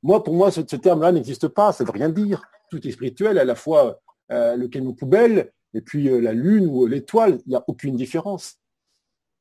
Moi, 0.04 0.22
pour 0.22 0.34
moi, 0.34 0.51
ce, 0.51 0.62
terme-là 0.62 1.14
n'existe 1.14 1.47
pas, 1.47 1.72
ça 1.72 1.84
ne 1.84 1.88
veut 1.88 1.93
rien 1.93 2.10
dire. 2.10 2.43
Tout 2.70 2.86
est 2.86 2.91
spirituel, 2.91 3.39
à 3.39 3.45
la 3.45 3.56
fois 3.56 3.99
euh, 4.32 4.56
le 4.58 4.68
camion 4.68 4.93
poubelle, 4.93 5.51
et 5.74 5.82
puis 5.82 6.10
euh, 6.10 6.20
la 6.20 6.34
lune 6.34 6.68
ou 6.68 6.86
l'étoile, 6.86 7.39
il 7.45 7.49
n'y 7.49 7.56
a 7.56 7.64
aucune 7.68 7.95
différence. 7.95 8.58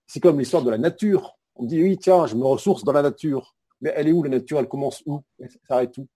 C'est 0.07 0.21
comme 0.21 0.39
l'histoire 0.39 0.63
de 0.63 0.71
la 0.71 0.79
nature. 0.79 1.37
On 1.57 1.65
dit, 1.65 1.83
oui, 1.83 1.99
tiens, 1.99 2.27
je 2.27 2.37
me 2.37 2.45
ressource 2.45 2.85
dans 2.85 2.93
la 2.93 3.03
nature. 3.03 3.55
Mais 3.81 3.93
elle 3.97 4.09
est 4.09 4.13
où 4.13 4.23
la 4.23 4.31
nature? 4.31 4.61
Elle 4.61 4.69
commence 4.69 5.03
où? 5.05 5.23
Elle 5.41 5.51
s'arrête 5.69 5.99
où? 5.99 6.07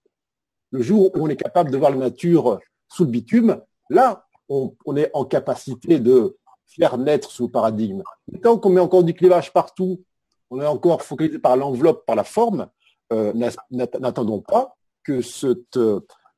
Le 0.71 0.81
jour 0.81 1.11
où 1.15 1.25
on 1.25 1.29
est 1.29 1.37
capable 1.37 1.71
de 1.71 1.77
voir 1.77 1.91
la 1.91 1.97
nature 1.97 2.61
sous 2.89 3.05
le 3.05 3.11
bitume, 3.11 3.61
là, 3.91 4.27
on, 4.49 4.97
est 4.97 5.11
en 5.13 5.25
capacité 5.25 5.99
de 5.99 6.37
faire 6.67 6.99
naître 6.99 7.31
ce 7.31 7.45
paradigme. 7.45 8.03
tant 8.43 8.59
qu'on 8.59 8.71
met 8.71 8.81
encore 8.81 9.03
du 9.03 9.15
clivage 9.15 9.53
partout, 9.53 10.03
on 10.51 10.61
est 10.61 10.67
encore 10.67 11.03
focalisé 11.03 11.39
par 11.39 11.57
l'enveloppe, 11.57 12.07
par 12.07 12.15
la 12.15 12.25
forme, 12.25 12.69
euh, 13.13 13.33
n'attendons 13.71 14.41
pas 14.41 14.77
que 15.05 15.21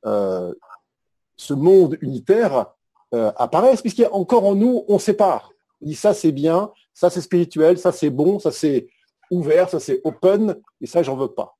euh, 0.05 0.53
ce 1.35 1.53
monde 1.53 1.97
unitaire 2.01 2.67
euh, 3.13 3.31
apparaissent, 3.37 3.81
puisqu'il 3.81 4.01
y 4.01 4.05
a 4.05 4.13
encore 4.13 4.45
en 4.45 4.55
nous, 4.55 4.85
on 4.87 4.99
sépare. 4.99 5.51
On 5.81 5.87
dit 5.87 5.95
ça 5.95 6.13
c'est 6.13 6.31
bien, 6.31 6.71
ça 6.93 7.09
c'est 7.09 7.21
spirituel, 7.21 7.77
ça 7.77 7.91
c'est 7.91 8.09
bon, 8.09 8.39
ça 8.39 8.51
c'est 8.51 8.87
ouvert, 9.31 9.69
ça 9.69 9.79
c'est 9.79 10.01
open, 10.03 10.55
et 10.81 10.85
ça 10.85 11.01
j'en 11.01 11.15
veux 11.15 11.33
pas. 11.33 11.57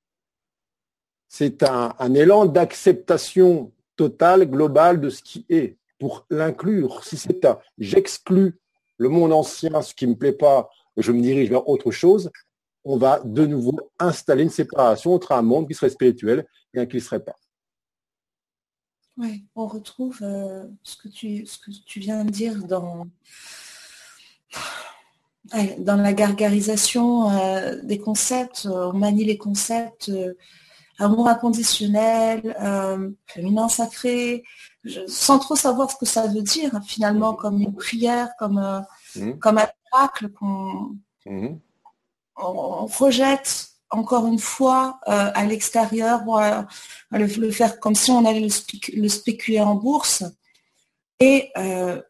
C'est 1.28 1.64
un, 1.64 2.14
élan 2.14 2.46
d'acceptation 2.46 3.72
totale, 3.96 4.50
globale 4.50 5.00
de 5.00 5.10
ce 5.10 5.22
qui 5.22 5.46
est, 5.50 5.78
pour 6.00 6.26
l'inclure. 6.30 7.04
Si 7.04 7.18
c'est 7.18 7.46
un 7.46 7.60
j'exclus 7.78 8.60
le 8.98 9.10
monde 9.10 9.34
ancien, 9.34 9.82
ce 9.82 9.94
qui 9.94 10.06
ne 10.06 10.12
me 10.12 10.18
plaît 10.18 10.34
pas, 10.34 10.70
je 10.98 11.12
me 11.12 11.22
dirige 11.22 11.50
vers 11.50 11.68
autre 11.68 11.92
chose, 11.92 12.32
on 12.86 12.98
va 12.98 13.20
de 13.24 13.46
nouveau 13.46 13.80
installer 14.00 14.44
une 14.44 14.50
séparation 14.50 15.14
entre 15.14 15.32
un 15.34 15.42
monde 15.42 15.68
qui 15.68 15.74
serait 15.74 15.90
spirituel 15.90 16.46
et 16.74 16.80
un 16.80 16.86
qui 16.86 16.98
ne 16.98 17.02
serait 17.02 17.24
pas. 17.24 17.36
Oui, 19.18 19.44
on 19.56 19.68
retrouve 19.68 20.18
euh, 20.22 20.66
ce, 20.84 20.96
que 20.96 21.10
tu, 21.10 21.46
ce 21.46 21.58
que 21.58 21.72
tu 21.86 22.00
viens 22.00 22.24
de 22.24 22.30
dire 22.30 22.64
dans, 22.64 23.06
dans 25.80 25.98
la 25.98 26.14
gargarisation 26.14 27.30
euh, 27.30 27.82
des 27.84 28.00
concepts. 28.00 28.66
On 28.66 28.94
manie 28.94 29.26
les 29.26 29.38
concepts 29.38 30.08
euh, 30.08 30.36
amour 31.00 31.28
inconditionnel, 31.28 32.56
féminin 33.26 33.70
sacré, 33.70 34.44
sans 35.08 35.40
trop 35.40 35.56
savoir 35.56 35.90
ce 35.92 35.96
que 35.96 36.06
ça 36.06 36.28
veut 36.28 36.42
dire 36.42 36.78
finalement, 36.86 37.34
comme 37.34 37.62
une 37.62 37.74
prière, 37.74 38.30
comme, 38.38 38.84
mmh. 39.16 39.34
comme 39.34 39.58
un 39.60 39.68
miracle 39.94 40.30
qu'on 40.30 40.98
mmh. 41.26 41.56
On 42.40 42.86
rejette 42.86 43.70
encore 43.90 44.28
une 44.28 44.40
fois 44.40 45.00
euh, 45.08 45.32
à 45.34 45.46
l'extérieur, 45.46 46.24
le, 47.12 47.26
le, 47.26 47.52
faire 47.52 47.80
comme 47.80 47.96
si 47.96 48.12
on 48.12 48.26
allait 48.26 48.48
le, 48.94 49.08
spéculer 49.10 49.60
en 49.60 49.76
bourse. 49.76 50.24
Et 51.20 51.52
euh, 51.58 52.02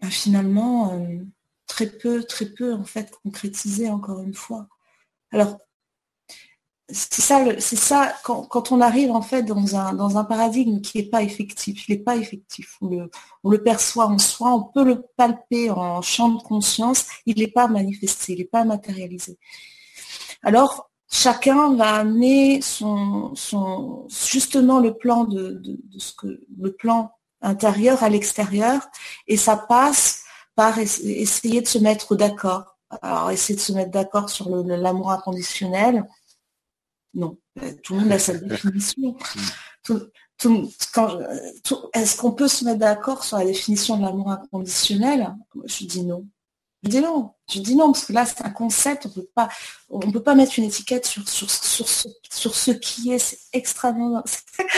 bah, 0.00 0.10
finalement, 0.10 0.92
euh, 0.94 1.24
très 1.66 1.86
peu, 1.86 2.24
très 2.24 2.46
peu 2.46 2.74
en 2.74 2.84
fait 2.84 3.10
concrétisé 3.22 3.88
encore 3.88 4.20
une 4.20 4.34
fois. 4.34 4.68
Alors, 5.32 5.58
c'est 6.92 7.22
ça, 7.22 7.44
c'est 7.58 7.76
ça 7.76 8.14
quand, 8.24 8.72
on 8.72 8.80
arrive 8.80 9.10
en 9.10 9.22
fait 9.22 9.42
dans 9.42 9.76
un, 9.76 9.92
dans 9.94 10.18
un 10.18 10.24
paradigme 10.24 10.80
qui 10.80 10.98
n'est 10.98 11.08
pas 11.08 11.22
effectif, 11.22 11.88
il 11.88 11.96
n'est 11.96 12.02
pas 12.02 12.16
effectif, 12.16 12.76
on 12.80 13.50
le, 13.50 13.62
perçoit 13.62 14.06
en 14.06 14.18
soi, 14.18 14.54
on 14.54 14.62
peut 14.62 14.84
le 14.84 15.02
palper 15.16 15.70
en 15.70 16.02
champ 16.02 16.30
de 16.30 16.42
conscience, 16.42 17.06
il 17.26 17.38
n'est 17.38 17.48
pas 17.48 17.68
manifesté, 17.68 18.32
il 18.32 18.38
n'est 18.38 18.44
pas 18.44 18.64
matérialisé. 18.64 19.38
Alors, 20.42 20.90
chacun 21.10 21.74
va 21.74 21.94
amener 21.96 22.60
son 22.62 23.34
justement 24.08 24.78
le 24.78 24.94
plan 24.94 25.24
de, 25.24 25.62
ce 25.98 26.12
que 26.14 26.40
le 26.58 26.72
plan 26.72 27.12
intérieur 27.42 28.02
à 28.02 28.08
l'extérieur, 28.08 28.80
et 29.26 29.36
ça 29.36 29.56
passe 29.56 30.22
par 30.54 30.78
essayer 30.78 31.62
de 31.62 31.68
se 31.68 31.78
mettre 31.78 32.16
d'accord. 32.16 32.76
Alors, 33.02 33.30
essayer 33.30 33.54
de 33.54 33.60
se 33.60 33.72
mettre 33.72 33.92
d'accord 33.92 34.28
sur 34.30 34.48
l'amour 34.48 35.12
inconditionnel, 35.12 36.04
non, 37.14 37.38
euh, 37.62 37.72
tout 37.82 37.94
le 37.94 38.00
monde 38.00 38.12
a 38.12 38.18
sa 38.18 38.34
définition. 38.38 39.16
Est-ce 41.92 42.16
qu'on 42.16 42.32
peut 42.32 42.48
se 42.48 42.64
mettre 42.64 42.78
d'accord 42.78 43.24
sur 43.24 43.38
la 43.38 43.44
définition 43.44 43.96
de 43.96 44.02
l'amour 44.02 44.30
inconditionnel? 44.30 45.34
Je 45.64 45.84
dis 45.84 46.04
non. 46.04 46.26
Je 46.82 46.88
dis 46.88 47.00
non. 47.00 47.34
Je 47.52 47.60
dis 47.60 47.76
non, 47.76 47.92
parce 47.92 48.06
que 48.06 48.12
là, 48.12 48.24
c'est 48.24 48.42
un 48.44 48.50
concept, 48.50 49.08
on 49.36 49.46
on 49.90 50.10
peut 50.12 50.22
pas 50.22 50.34
mettre 50.34 50.58
une 50.58 50.64
étiquette 50.64 51.04
sur, 51.04 51.28
sur, 51.28 51.50
sur, 51.50 51.88
ce, 51.88 52.08
sur 52.32 52.54
ce 52.54 52.70
qui 52.70 53.12
est, 53.12 53.18
c'est 53.18 53.38
extrêmement, 53.52 54.22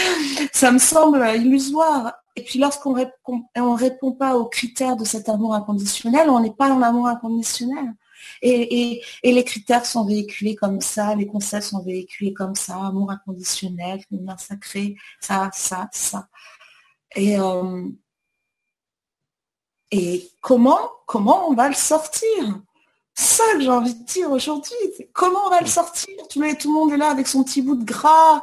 ça 0.53 0.72
me 0.72 0.78
semble 0.78 1.24
illusoire. 1.37 2.14
Et 2.35 2.43
puis 2.43 2.59
lorsqu'on 2.59 2.95
répond, 2.95 3.45
on 3.57 3.74
répond 3.74 4.12
pas 4.12 4.37
aux 4.37 4.47
critères 4.47 4.97
de 4.97 5.05
cet 5.05 5.28
amour 5.28 5.55
inconditionnel, 5.55 6.30
on 6.30 6.41
n'est 6.41 6.55
pas 6.55 6.70
dans 6.70 6.78
l'amour 6.78 7.07
inconditionnel. 7.07 7.93
Et, 8.43 9.03
les 9.23 9.45
critères 9.45 9.87
sont 9.87 10.05
véhiculés 10.05 10.55
comme 10.55 10.81
ça, 10.81 11.14
les 11.14 11.27
concepts 11.27 11.64
sont 11.64 11.83
véhiculés 11.83 12.33
comme 12.33 12.55
ça, 12.55 12.77
amour 12.77 13.11
inconditionnel, 13.11 14.01
féminin 14.09 14.37
sacré, 14.37 14.97
ça, 15.20 15.51
ça, 15.53 15.89
ça. 15.93 16.29
Et, 17.14 17.39
euh, 17.39 17.89
et 19.91 20.31
comment, 20.41 20.91
comment 21.07 21.49
on 21.49 21.55
va 21.55 21.68
le 21.68 21.75
sortir? 21.75 22.61
Ça 23.14 23.45
que 23.53 23.61
j'ai 23.61 23.68
envie 23.68 23.95
de 23.95 24.05
dire 24.05 24.31
aujourd'hui. 24.31 24.75
Comment 25.12 25.47
on 25.47 25.51
va 25.51 25.61
le 25.61 25.66
sortir? 25.66 26.16
Tout 26.31 26.41
le, 26.41 26.57
tout 26.57 26.68
le 26.68 26.75
monde 26.75 26.93
est 26.93 26.97
là 26.97 27.11
avec 27.11 27.29
son 27.29 27.45
petit 27.45 27.61
bout 27.61 27.77
de 27.77 27.85
gras. 27.85 28.41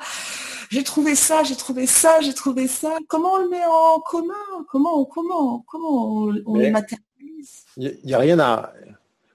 J'ai 0.70 0.84
trouvé 0.84 1.16
ça, 1.16 1.44
j'ai 1.44 1.56
trouvé 1.56 1.88
ça, 1.88 2.22
j'ai 2.22 2.36
trouvé 2.36 2.68
ça. 2.68 2.96
Comment 3.08 3.34
on 3.34 3.38
le 3.40 3.50
met 3.50 3.66
en 3.66 4.00
commun? 4.02 4.34
Comment, 4.70 5.04
comment, 5.06 5.66
comment 5.68 6.24
on, 6.24 6.36
on 6.46 6.56
le 6.56 6.70
matérialise? 6.70 7.66
Il 7.78 8.00
n'y 8.04 8.14
a 8.14 8.20
rien 8.20 8.40
à, 8.40 8.72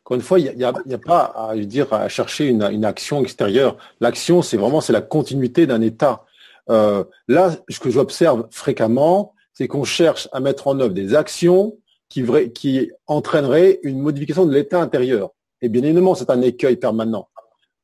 encore 0.04 0.16
une 0.16 0.22
fois, 0.22 0.38
il 0.38 0.54
n'y 0.54 0.64
a, 0.64 0.98
pas 0.98 1.32
à, 1.34 1.56
dire, 1.56 1.90
à 1.94 2.08
chercher 2.10 2.48
une, 2.48 2.84
action 2.84 3.22
extérieure. 3.22 3.78
L'action, 4.00 4.42
c'est 4.42 4.58
vraiment 4.58 4.82
c'est 4.82 4.92
la 4.92 5.00
continuité 5.00 5.66
d'un 5.66 5.80
état. 5.80 6.26
Euh, 6.68 7.04
là, 7.26 7.56
ce 7.70 7.80
que 7.80 7.88
j'observe 7.88 8.46
fréquemment, 8.50 9.32
c'est 9.54 9.66
qu'on 9.66 9.84
cherche 9.84 10.28
à 10.32 10.40
mettre 10.40 10.66
en 10.66 10.78
œuvre 10.78 10.92
des 10.92 11.14
actions 11.14 11.78
qui, 12.10 12.22
qui 12.52 12.90
entraîneraient 13.06 13.80
une 13.82 13.98
modification 13.98 14.44
de 14.44 14.52
l'état 14.52 14.78
intérieur. 14.78 15.30
Et 15.62 15.70
bien 15.70 15.82
évidemment, 15.82 16.14
c'est 16.14 16.28
un 16.28 16.42
écueil 16.42 16.76
permanent. 16.76 17.30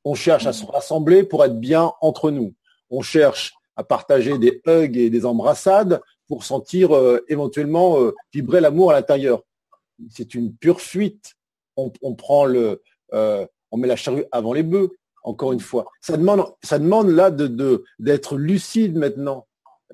On 0.04 0.12
cherche 0.12 0.44
à 0.44 0.52
se 0.52 0.66
rassembler 0.66 1.22
pour 1.22 1.42
être 1.42 1.58
bien 1.58 1.92
entre 2.02 2.30
nous. 2.30 2.52
On 2.90 3.00
cherche 3.00 3.54
à 3.76 3.82
partager 3.82 4.36
des 4.36 4.60
hugs 4.66 4.98
et 4.98 5.08
des 5.08 5.24
embrassades 5.24 6.02
pour 6.28 6.44
sentir 6.44 6.94
euh, 6.94 7.24
éventuellement 7.28 7.98
euh, 7.98 8.14
vibrer 8.30 8.60
l'amour 8.60 8.90
à 8.90 8.94
l'intérieur. 8.94 9.40
C'est 10.10 10.34
une 10.34 10.54
pure 10.54 10.82
fuite 10.82 11.34
on, 12.02 12.14
prend 12.14 12.44
le, 12.44 12.82
euh, 13.12 13.46
on 13.70 13.76
met 13.76 13.88
la 13.88 13.96
charrue 13.96 14.24
avant 14.32 14.52
les 14.52 14.62
bœufs. 14.62 14.90
Encore 15.22 15.52
une 15.52 15.60
fois, 15.60 15.86
ça 16.00 16.16
demande, 16.16 16.44
ça 16.62 16.78
demande 16.78 17.08
là 17.10 17.30
de 17.30 17.84
d'être 17.98 18.36
lucide 18.36 18.96
maintenant. 18.96 19.46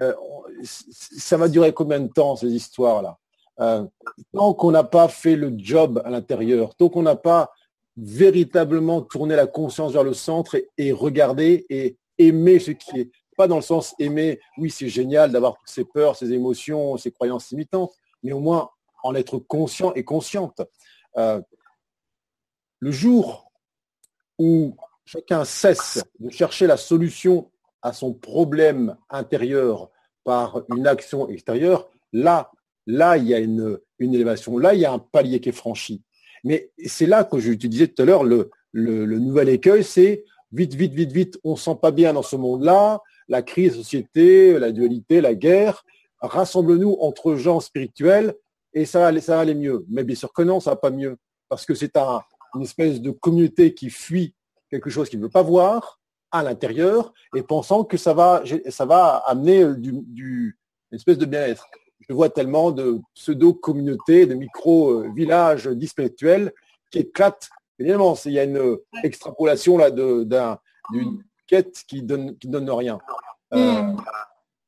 Euh, 0.02 0.14
ça 0.62 1.36
va 1.36 1.48
durer 1.48 1.72
combien 1.72 2.00
de 2.00 2.08
temps 2.08 2.36
ces 2.36 2.52
histoires 2.52 3.02
là 3.02 3.18
euh, 3.60 3.84
Tant 4.32 4.54
qu'on 4.54 4.70
n'a 4.70 4.84
pas 4.84 5.08
fait 5.08 5.36
le 5.36 5.52
job 5.56 6.02
à 6.04 6.10
l'intérieur, 6.10 6.74
tant 6.74 6.88
qu'on 6.88 7.02
n'a 7.02 7.16
pas 7.16 7.50
véritablement 7.96 9.00
tourné 9.00 9.36
la 9.36 9.46
conscience 9.46 9.92
vers 9.92 10.04
le 10.04 10.12
centre 10.12 10.56
et, 10.76 10.92
regarder 10.92 11.64
et 11.70 11.96
aimer 12.18 12.58
ce 12.58 12.72
qui 12.72 13.00
est. 13.00 13.10
Pas 13.36 13.48
dans 13.48 13.56
le 13.56 13.62
sens 13.62 13.94
aimer, 13.98 14.38
oui, 14.58 14.70
c'est 14.70 14.88
génial 14.88 15.32
d'avoir 15.32 15.54
toutes 15.56 15.68
ces 15.68 15.84
peurs, 15.84 16.16
ces 16.16 16.32
émotions, 16.32 16.96
ces 16.96 17.10
croyances 17.10 17.50
imitantes, 17.52 17.92
mais 18.22 18.32
au 18.32 18.40
moins 18.40 18.70
en 19.02 19.14
être 19.14 19.38
conscient 19.38 19.92
et 19.94 20.04
consciente. 20.04 20.60
Le 22.80 22.90
jour 22.90 23.50
où 24.38 24.76
chacun 25.04 25.44
cesse 25.44 26.02
de 26.18 26.30
chercher 26.30 26.66
la 26.66 26.76
solution 26.76 27.50
à 27.82 27.92
son 27.92 28.12
problème 28.12 28.96
intérieur 29.08 29.90
par 30.24 30.62
une 30.74 30.86
action 30.86 31.28
extérieure, 31.28 31.88
là, 32.12 32.50
là, 32.86 33.16
il 33.16 33.28
y 33.28 33.34
a 33.34 33.38
une, 33.38 33.78
élévation, 34.00 34.58
là, 34.58 34.74
il 34.74 34.80
y 34.80 34.84
a 34.84 34.92
un 34.92 34.98
palier 34.98 35.40
qui 35.40 35.50
est 35.50 35.52
franchi. 35.52 36.02
Mais 36.44 36.70
c'est 36.84 37.06
là 37.06 37.24
que 37.24 37.38
je 37.38 37.52
disais 37.52 37.88
tout 37.88 38.02
à 38.02 38.04
l'heure, 38.04 38.24
le, 38.24 38.50
nouvel 38.72 39.48
écueil, 39.48 39.84
c'est 39.84 40.24
vite, 40.52 40.74
vite, 40.74 40.92
vite, 40.92 41.12
vite, 41.12 41.38
on 41.44 41.52
ne 41.52 41.56
sent 41.56 41.76
pas 41.80 41.90
bien 41.90 42.12
dans 42.12 42.22
ce 42.22 42.36
monde-là, 42.36 43.00
la 43.28 43.42
crise, 43.42 43.76
la 43.76 43.82
société, 43.82 44.58
la 44.58 44.72
dualité, 44.72 45.20
la 45.20 45.34
guerre, 45.34 45.84
rassemble-nous 46.20 46.96
entre 47.00 47.36
gens 47.36 47.60
spirituels 47.60 48.34
et 48.72 48.84
ça 48.84 49.18
ça 49.20 49.36
va 49.36 49.40
aller 49.40 49.54
mieux. 49.54 49.84
Mais 49.88 50.04
bien 50.04 50.16
sûr 50.16 50.32
que 50.32 50.42
non, 50.42 50.60
ça 50.60 50.70
va 50.70 50.76
pas 50.76 50.90
mieux. 50.90 51.16
Parce 51.48 51.64
que 51.64 51.74
c'est 51.74 51.96
un, 51.96 52.22
une 52.56 52.62
espèce 52.62 53.00
de 53.00 53.10
communauté 53.10 53.74
qui 53.74 53.90
fuit 53.90 54.34
quelque 54.70 54.90
chose 54.90 55.08
qu'il 55.08 55.20
ne 55.20 55.24
veut 55.24 55.30
pas 55.30 55.42
voir 55.42 56.00
à 56.32 56.42
l'intérieur 56.42 57.12
et 57.34 57.42
pensant 57.42 57.84
que 57.84 57.96
ça 57.96 58.14
va, 58.14 58.42
ça 58.68 58.84
va 58.84 59.16
amener 59.26 59.64
du, 59.76 60.58
une 60.90 60.96
espèce 60.96 61.18
de 61.18 61.26
bien-être. 61.26 61.66
Je 62.08 62.12
vois 62.12 62.30
tellement 62.30 62.72
de 62.72 63.00
pseudo-communautés, 63.14 64.26
de 64.26 64.34
micro-villages 64.34 65.70
spirituels 65.86 66.52
qui 66.90 66.98
éclatent. 66.98 67.48
Évidemment, 67.78 68.14
il 68.24 68.32
y 68.32 68.38
a 68.38 68.44
une 68.44 68.78
extrapolation 69.02 69.78
là 69.78 69.90
d'une 69.90 71.22
quête 71.46 71.82
qui 71.88 72.02
donne, 72.02 72.36
qui 72.38 72.48
donne 72.48 72.70
rien. 72.70 72.98
Euh, 73.54 73.82
hmm 73.82 73.96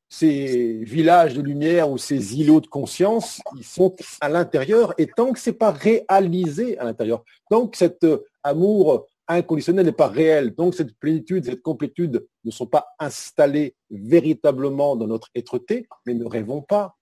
ces 0.08 0.82
villages 0.84 1.34
de 1.34 1.42
lumière 1.42 1.90
ou 1.90 1.98
ces 1.98 2.40
îlots 2.40 2.60
de 2.60 2.66
conscience, 2.66 3.40
ils 3.56 3.64
sont 3.64 3.94
à 4.20 4.28
l'intérieur. 4.28 4.94
Et 4.98 5.06
tant 5.06 5.32
que 5.32 5.38
c'est 5.38 5.52
pas 5.52 5.70
réalisé 5.70 6.78
à 6.78 6.84
l'intérieur, 6.84 7.24
tant 7.50 7.66
que 7.66 7.76
cet 7.76 8.04
euh, 8.04 8.24
amour 8.42 9.06
inconditionnel 9.28 9.84
n'est 9.84 9.92
pas 9.92 10.08
réel, 10.08 10.54
donc 10.54 10.74
cette 10.74 10.96
plénitude, 10.98 11.44
cette 11.44 11.60
complétude 11.60 12.26
ne 12.44 12.50
sont 12.50 12.66
pas 12.66 12.88
installées 12.98 13.74
véritablement 13.90 14.96
dans 14.96 15.06
notre 15.06 15.28
être-té, 15.34 15.86
mais 16.06 16.14
ne 16.14 16.24
rêvons 16.24 16.62
pas. 16.62 16.96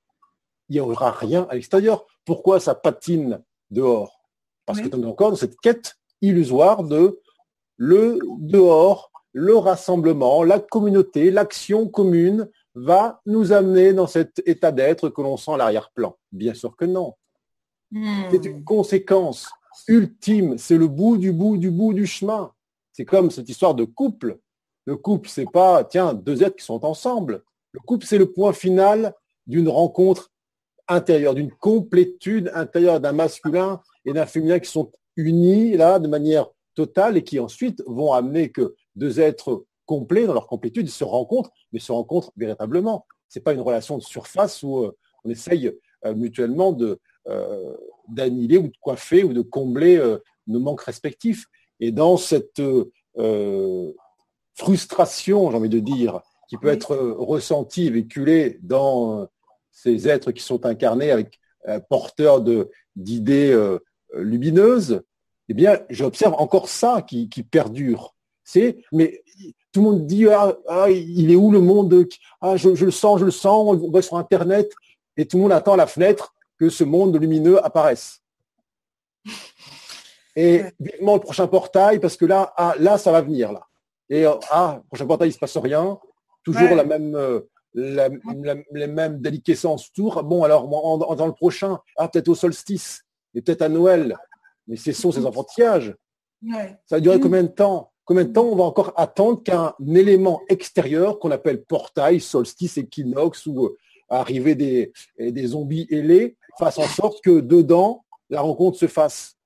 Il 0.68 0.72
n'y 0.74 0.80
aura 0.80 1.12
rien 1.12 1.46
à 1.48 1.54
l'extérieur. 1.54 2.04
Pourquoi 2.24 2.58
ça 2.58 2.74
patine 2.74 3.40
dehors? 3.70 4.20
Parce 4.64 4.80
que 4.80 4.88
on 4.96 5.02
est 5.04 5.06
encore 5.06 5.30
dans 5.30 5.36
cette 5.36 5.60
quête 5.60 5.94
illusoire 6.20 6.82
de 6.82 7.20
le 7.76 8.18
dehors, 8.38 9.12
le 9.32 9.56
rassemblement, 9.56 10.42
la 10.42 10.58
communauté, 10.58 11.30
l'action 11.30 11.86
commune, 11.86 12.48
va 12.76 13.20
nous 13.24 13.52
amener 13.52 13.94
dans 13.94 14.06
cet 14.06 14.42
état 14.46 14.70
d'être 14.70 15.08
que 15.08 15.22
l'on 15.22 15.36
sent 15.36 15.52
à 15.52 15.56
l'arrière-plan 15.56 16.16
Bien 16.30 16.54
sûr 16.54 16.76
que 16.76 16.84
non. 16.84 17.14
Hmm. 17.90 18.24
C'est 18.30 18.44
une 18.44 18.62
conséquence 18.64 19.48
ultime, 19.88 20.58
c'est 20.58 20.76
le 20.76 20.86
bout 20.86 21.16
du 21.16 21.32
bout 21.32 21.56
du 21.56 21.70
bout 21.70 21.94
du 21.94 22.06
chemin. 22.06 22.52
C'est 22.92 23.06
comme 23.06 23.30
cette 23.30 23.48
histoire 23.48 23.74
de 23.74 23.84
couple. 23.84 24.38
Le 24.84 24.96
couple, 24.96 25.28
c'est 25.28 25.50
pas, 25.50 25.84
tiens, 25.84 26.14
deux 26.14 26.42
êtres 26.42 26.56
qui 26.56 26.64
sont 26.64 26.84
ensemble. 26.84 27.42
Le 27.72 27.80
couple, 27.80 28.06
c'est 28.06 28.18
le 28.18 28.30
point 28.30 28.52
final 28.52 29.14
d'une 29.46 29.68
rencontre 29.68 30.30
intérieure, 30.88 31.34
d'une 31.34 31.52
complétude 31.52 32.50
intérieure 32.54 33.00
d'un 33.00 33.12
masculin 33.12 33.80
et 34.04 34.12
d'un 34.12 34.26
féminin 34.26 34.58
qui 34.58 34.70
sont 34.70 34.92
unis 35.16 35.76
là 35.76 35.98
de 35.98 36.08
manière 36.08 36.46
totale 36.74 37.16
et 37.16 37.24
qui 37.24 37.40
ensuite 37.40 37.82
vont 37.86 38.12
amener 38.12 38.50
que 38.50 38.74
deux 38.94 39.18
êtres 39.18 39.64
complets 39.86 40.26
dans 40.26 40.34
leur 40.34 40.46
complétude, 40.46 40.86
ils 40.86 40.92
se 40.92 41.04
rencontrent, 41.04 41.52
mais 41.72 41.78
se 41.78 41.92
rencontrent 41.92 42.32
véritablement. 42.36 43.06
Ce 43.28 43.38
n'est 43.38 43.42
pas 43.42 43.54
une 43.54 43.60
relation 43.60 43.96
de 43.98 44.02
surface 44.02 44.62
où 44.62 44.78
euh, 44.78 44.96
on 45.24 45.30
essaye 45.30 45.72
euh, 46.04 46.14
mutuellement 46.14 46.72
de 46.72 47.00
euh, 47.28 47.74
d'annihiler 48.08 48.58
ou 48.58 48.68
de 48.68 48.76
coiffer 48.80 49.24
ou 49.24 49.32
de 49.32 49.42
combler 49.42 50.00
nos 50.46 50.60
manques 50.60 50.82
respectifs. 50.82 51.46
Et 51.80 51.90
dans 51.90 52.16
cette 52.16 52.62
frustration, 54.54 55.50
j'ai 55.50 55.56
envie 55.56 55.68
de 55.68 55.80
dire, 55.80 56.20
qui 56.48 56.56
peut 56.56 56.68
être 56.68 56.94
ressentie 56.96 57.90
véhiculée 57.90 58.60
dans 58.62 59.26
ces 59.72 60.06
êtres 60.06 60.30
qui 60.30 60.44
sont 60.44 60.66
incarnés 60.66 61.10
avec 61.10 61.40
porteurs 61.88 62.42
de 62.42 62.70
d'idées 62.94 63.76
lumineuses, 64.14 65.02
eh 65.48 65.54
bien, 65.54 65.80
j'observe 65.90 66.34
encore 66.34 66.68
ça 66.68 67.02
qui, 67.02 67.28
qui 67.28 67.42
perdure. 67.42 68.14
C'est, 68.44 68.84
mais 68.92 69.24
tout 69.76 69.82
le 69.82 69.90
monde 69.90 70.06
dit 70.06 70.26
ah, 70.26 70.56
ah, 70.68 70.90
il 70.90 71.30
est 71.30 71.36
où 71.36 71.50
le 71.50 71.60
monde 71.60 72.08
ah, 72.40 72.56
je, 72.56 72.70
le 72.70 72.90
sens, 72.90 73.20
je 73.20 73.26
le 73.26 73.30
sens, 73.30 73.76
on 73.82 73.90
va 73.90 74.00
sur 74.00 74.16
Internet 74.16 74.72
et 75.18 75.26
tout 75.26 75.36
le 75.36 75.42
monde 75.42 75.52
attend 75.52 75.74
à 75.74 75.76
la 75.76 75.86
fenêtre 75.86 76.34
que 76.58 76.70
ce 76.70 76.82
monde 76.82 77.14
lumineux 77.20 77.62
apparaisse. 77.62 78.22
Et 80.34 80.62
vivement 80.80 81.14
le 81.14 81.20
prochain 81.20 81.46
portail 81.46 81.98
parce 81.98 82.16
que 82.16 82.24
là, 82.24 82.54
ah, 82.56 82.74
là 82.78 82.96
ça 82.96 83.12
va 83.12 83.20
venir 83.20 83.52
là. 83.52 83.66
Et 84.08 84.24
ah, 84.50 84.80
le 84.82 84.88
prochain 84.88 85.06
portail 85.06 85.28
il 85.28 85.32
se 85.32 85.38
passe 85.38 85.58
rien, 85.58 85.98
toujours 86.42 86.74
la 86.74 86.84
même 86.84 87.14
euh, 87.14 87.40
la, 87.74 88.08
les 88.72 88.86
mêmes 88.86 89.20
déliquescences 89.20 89.90
autour. 89.90 90.22
Bon 90.22 90.42
alors 90.42 90.66
dans 90.68 91.26
le 91.26 91.34
prochain, 91.34 91.78
ah 91.98 92.08
peut-être 92.08 92.28
au 92.28 92.34
solstice 92.34 93.04
et 93.34 93.42
peut-être 93.42 93.60
à 93.60 93.68
Noël. 93.68 94.16
Mais 94.68 94.76
ce 94.76 94.92
sont 94.92 95.12
ces 95.12 95.26
enfantillages. 95.26 95.94
Ça 96.86 96.96
va 96.96 97.00
durer 97.00 97.20
combien 97.20 97.42
de 97.42 97.48
temps? 97.48 97.92
Combien 98.06 98.24
de 98.24 98.32
temps 98.32 98.44
on 98.44 98.56
va 98.56 98.64
encore 98.64 98.92
attendre 98.96 99.42
qu'un 99.42 99.74
élément 99.86 100.40
extérieur 100.48 101.18
qu'on 101.18 101.32
appelle 101.32 101.64
portail, 101.64 102.20
solstice, 102.20 102.78
équinoxe 102.78 103.46
ou 103.46 103.66
euh, 103.66 103.76
arrivée 104.08 104.54
des, 104.54 104.92
des 105.18 105.46
zombies 105.48 105.88
ailés 105.90 106.36
fasse 106.58 106.78
en 106.78 106.86
sorte 106.86 107.22
que 107.22 107.40
dedans, 107.40 108.04
la 108.30 108.40
rencontre 108.40 108.78
se 108.78 108.86
fasse? 108.86 109.36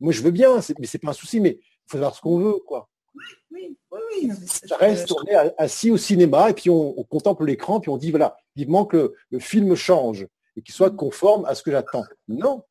Moi, 0.00 0.12
je 0.12 0.22
veux 0.22 0.30
bien, 0.30 0.60
mais 0.78 0.86
c'est 0.86 0.98
pas 0.98 1.10
un 1.10 1.14
souci, 1.14 1.40
mais 1.40 1.58
il 1.60 1.90
faut 1.90 1.98
faire 1.98 2.14
ce 2.14 2.20
qu'on 2.20 2.38
veut, 2.38 2.58
quoi. 2.66 2.88
Oui, 3.14 3.76
oui, 3.90 4.00
oui. 4.22 4.30
ça 4.46 4.76
reste, 4.76 5.12
on 5.12 5.22
est 5.24 5.54
assis 5.58 5.90
au 5.90 5.96
cinéma 5.96 6.50
et 6.50 6.54
puis 6.54 6.68
on, 6.68 6.92
contemple 7.04 7.44
l'écran, 7.44 7.80
puis 7.80 7.90
on 7.90 7.96
dit, 7.96 8.10
voilà, 8.10 8.36
vivement 8.54 8.84
que 8.84 9.14
le, 9.30 9.38
film 9.38 9.74
change 9.74 10.26
et 10.56 10.62
qu'il 10.62 10.74
soit 10.74 10.90
conforme 10.90 11.44
à 11.46 11.54
ce 11.54 11.62
que 11.62 11.70
j'attends. 11.70 12.04
Non, 12.28 12.64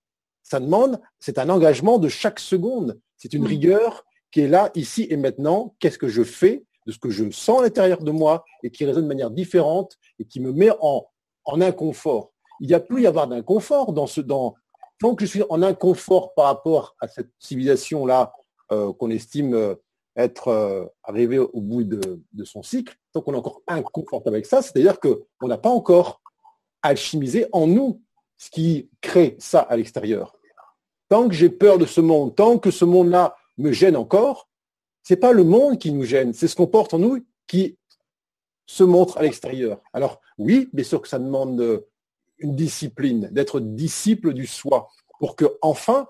ça 0.43 0.60
demande, 0.60 1.00
c'est 1.20 1.39
un 1.39 1.50
engagement 1.50 1.98
de 1.98 2.10
chaque 2.10 2.39
seconde. 2.39 3.00
C'est 3.18 3.34
une 3.34 3.46
rigueur 3.46 4.06
qui 4.36 4.42
est 4.42 4.50
là, 4.50 4.70
ici 4.76 5.08
et 5.10 5.16
maintenant, 5.16 5.76
qu'est-ce 5.80 5.98
que 5.98 6.10
je 6.10 6.22
fais 6.22 6.66
de 6.86 6.92
ce 6.92 7.00
que 7.00 7.10
je 7.10 7.32
sens 7.32 7.62
à 7.62 7.64
l'intérieur 7.64 8.04
de 8.04 8.12
moi 8.12 8.44
et 8.64 8.70
qui 8.70 8.84
résonne 8.84 9.04
de 9.04 9.08
manière 9.08 9.32
différente 9.32 9.98
et 10.20 10.26
qui 10.26 10.42
me 10.42 10.52
met 10.52 10.72
en, 10.82 11.08
en 11.46 11.62
inconfort. 11.62 12.34
Il 12.60 12.68
n'y 12.68 12.74
a 12.74 12.82
plus 12.82 13.04
y 13.04 13.08
avoir 13.08 13.30
d'inconfort 13.30 13.94
dans 13.94 14.08
ce 14.08 14.20
dans 14.20 14.56
tant 15.00 15.16
que 15.16 15.24
je 15.24 15.30
suis 15.30 15.44
en 15.50 15.62
inconfort 15.62 16.34
par 16.34 16.48
rapport 16.48 16.98
à 17.00 17.08
cette 17.08 17.30
civilisation 17.40 18.06
là 18.06 18.34
euh, 18.74 18.92
qu'on 18.92 19.10
estime 19.10 19.54
euh, 19.54 19.76
être 20.18 20.50
euh, 20.50 20.84
arrivé 21.04 21.40
au 21.40 21.62
bout 21.62 21.86
de, 21.86 22.22
de, 22.34 22.44
son 22.44 22.62
cycle, 22.62 22.94
tant 23.14 23.22
qu'on 23.22 23.36
est 23.36 23.38
encore 23.38 23.62
inconfortable 23.68 24.36
avec 24.36 24.48
ça, 24.48 24.62
c'est-à-dire 24.62 25.00
qu'on 25.00 25.48
n'a 25.48 25.58
pas 25.58 25.70
encore 25.70 26.20
alchimisé 26.82 27.46
en 27.54 27.68
nous 27.68 28.02
ce 28.36 28.50
qui 28.50 28.90
crée 29.00 29.38
ça 29.40 29.62
à 29.62 29.78
l'extérieur. 29.78 30.36
Tant 31.08 31.30
que 31.30 31.34
j'ai 31.34 31.50
peur 31.50 31.78
de 31.78 31.86
ce 31.86 32.02
monde, 32.02 32.36
tant 32.36 32.58
que 32.58 32.70
ce 32.70 32.84
monde-là 32.84 33.38
me 33.58 33.72
gêne 33.72 33.95
encore, 33.95 34.49
c'est 35.03 35.18
pas 35.18 35.32
le 35.32 35.43
monde 35.43 35.80
qui 35.80 35.91
nous 35.91 36.03
gêne, 36.03 36.34
c'est 36.34 36.47
ce 36.47 36.56
qu'on 36.56 36.68
porte 36.68 36.93
en 36.93 36.99
nous 36.99 37.26
qui 37.47 37.78
se 38.66 38.84
montre 38.84 39.18
à 39.18 39.22
l'extérieur. 39.22 39.82
Alors 39.93 40.22
oui, 40.38 40.70
bien 40.74 40.84
sûr 40.84 41.01
que 41.01 41.08
ça 41.08 41.20
demande 41.20 41.60
euh, 41.62 41.88
une 42.39 42.56
discipline, 42.56 43.30
d'être 43.32 43.60
disciple 43.60 44.34
du 44.34 44.47
soi, 44.47 44.89
pour 45.20 45.36
que 45.36 45.58
enfin, 45.62 46.08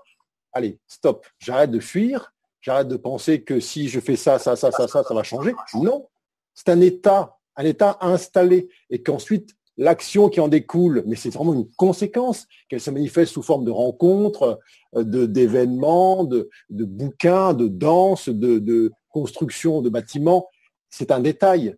allez, 0.52 0.78
stop, 0.86 1.26
j'arrête 1.38 1.70
de 1.70 1.80
fuir, 1.80 2.32
j'arrête 2.60 2.88
de 2.88 2.96
penser 2.96 3.42
que 3.42 3.60
si 3.60 3.88
je 3.88 4.00
fais 4.00 4.16
ça, 4.16 4.38
ça, 4.38 4.56
ça, 4.56 4.72
ça, 4.72 4.88
ça, 4.88 5.04
ça 5.04 5.14
va 5.14 5.22
changer. 5.22 5.54
Non, 5.74 6.08
c'est 6.54 6.70
un 6.70 6.80
état, 6.80 7.38
un 7.54 7.64
état 7.64 7.98
installé, 8.00 8.68
et 8.90 9.02
qu'ensuite 9.02 9.54
l'action 9.76 10.28
qui 10.28 10.40
en 10.40 10.48
découle, 10.48 11.02
mais 11.06 11.16
c'est 11.16 11.30
vraiment 11.30 11.54
une 11.54 11.70
conséquence, 11.76 12.46
qu'elle 12.68 12.80
se 12.80 12.90
manifeste 12.90 13.32
sous 13.32 13.42
forme 13.42 13.64
de 13.64 13.70
rencontres, 13.70 14.58
euh, 14.94 15.26
d'événements, 15.26 16.24
de, 16.24 16.48
bouquins, 16.70 17.54
de 17.54 17.68
danse, 17.68 18.28
de, 18.28 18.58
de 18.58 18.92
construction 19.10 19.82
de 19.82 19.90
bâtiments. 19.90 20.48
C'est 20.88 21.10
un 21.10 21.20
détail. 21.20 21.76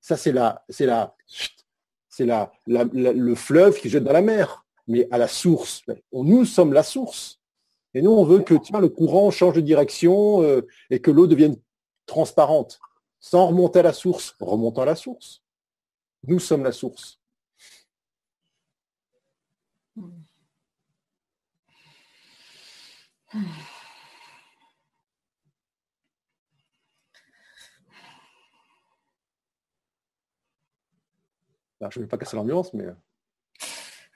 Ça, 0.00 0.16
c'est 0.16 0.32
la, 0.32 0.64
c'est 0.68 0.86
la, 0.86 1.14
c'est 2.08 2.26
la, 2.26 2.52
le 2.66 3.34
fleuve 3.34 3.78
qui 3.78 3.88
jette 3.88 4.04
dans 4.04 4.12
la 4.12 4.22
mer, 4.22 4.64
mais 4.88 5.06
à 5.10 5.18
la 5.18 5.28
source. 5.28 5.82
Nous 6.12 6.44
sommes 6.44 6.72
la 6.72 6.82
source. 6.82 7.40
Et 7.94 8.02
nous, 8.02 8.10
on 8.10 8.24
veut 8.24 8.40
que 8.40 8.54
tiens, 8.54 8.80
le 8.80 8.88
courant 8.88 9.30
change 9.30 9.54
de 9.54 9.60
direction 9.60 10.42
euh, 10.42 10.66
et 10.90 11.00
que 11.00 11.10
l'eau 11.10 11.26
devienne 11.26 11.56
transparente, 12.06 12.80
sans 13.20 13.46
remonter 13.46 13.80
à 13.80 13.82
la 13.82 13.92
source, 13.92 14.34
remontant 14.40 14.82
à 14.82 14.86
la 14.86 14.96
source. 14.96 15.41
Nous 16.24 16.38
sommes 16.38 16.64
la 16.64 16.72
source. 16.72 17.18
je 31.90 31.98
ne 31.98 32.04
vais 32.04 32.08
pas 32.08 32.18
casser 32.18 32.36
l'ambiance, 32.36 32.72
mais... 32.74 32.86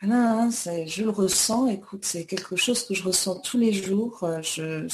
Ah 0.02 0.48
je 0.50 1.02
le 1.02 1.10
ressens, 1.10 1.68
écoute, 1.68 2.04
c'est 2.04 2.26
quelque 2.26 2.54
chose 2.54 2.86
que 2.86 2.94
je 2.94 3.02
ressens 3.02 3.40
tous 3.40 3.58
les 3.58 3.72
jours. 3.72 4.22
Euh, 4.24 4.86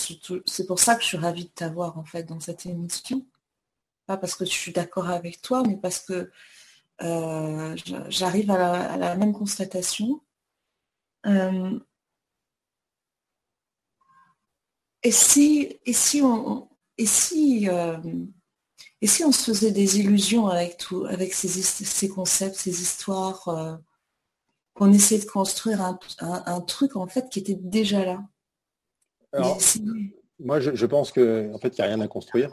c'est 0.46 0.66
pour 0.66 0.78
ça 0.78 0.94
que 0.94 1.02
je 1.02 1.08
suis 1.08 1.18
ravie 1.18 1.44
de 1.44 1.50
t'avoir 1.50 1.98
en 1.98 2.04
fait 2.04 2.22
dans 2.22 2.40
cette 2.40 2.64
émission. 2.66 3.26
Pas 4.06 4.16
parce 4.16 4.36
que 4.36 4.44
je 4.44 4.50
suis 4.50 4.72
d'accord 4.72 5.10
avec 5.10 5.42
toi, 5.42 5.64
mais 5.66 5.76
parce 5.76 5.98
que 5.98 6.30
euh, 7.02 7.76
j'arrive 8.08 8.50
à, 8.50 8.96
la 8.96 9.16
même 9.16 9.32
constatation. 9.32 10.20
Euh, 11.26 11.78
et 15.02 15.10
si, 15.10 15.78
et 15.84 15.92
si 15.92 16.22
on, 16.22 16.68
et 16.98 17.06
si, 17.06 17.68
et 19.00 19.06
si 19.06 19.24
on 19.24 19.32
se 19.32 19.50
faisait 19.50 19.72
des 19.72 19.98
illusions 19.98 20.46
avec 20.46 20.76
tout, 20.76 21.04
avec 21.06 21.34
ces, 21.34 21.48
ces 21.48 22.08
concepts, 22.08 22.54
ces 22.54 22.82
histoires 22.82 23.80
qu'on 24.74 24.92
essaie 24.92 25.18
de 25.18 25.24
construire 25.24 25.80
un, 26.20 26.60
truc 26.60 26.96
en 26.96 27.06
fait 27.06 27.28
qui 27.28 27.40
était 27.40 27.58
déjà 27.58 28.04
là? 28.04 28.22
moi, 30.38 30.60
je, 30.60 30.86
pense 30.86 31.12
qu'en 31.12 31.54
en 31.54 31.58
fait, 31.58 31.76
il 31.76 31.80
n'y 31.80 31.84
a 31.84 31.88
rien 31.88 32.00
à 32.00 32.08
construire. 32.08 32.50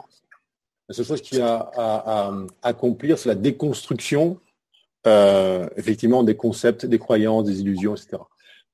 La 0.90 0.94
seule 0.94 1.06
chose 1.06 1.22
qu'il 1.22 1.38
y 1.38 1.40
a 1.40 1.70
à, 1.76 2.32
accomplir, 2.62 3.16
c'est 3.16 3.28
la 3.28 3.36
déconstruction, 3.36 4.40
euh, 5.06 5.68
effectivement, 5.76 6.24
des 6.24 6.36
concepts, 6.36 6.84
des 6.84 6.98
croyances, 6.98 7.44
des 7.44 7.60
illusions, 7.60 7.94
etc. 7.94 8.20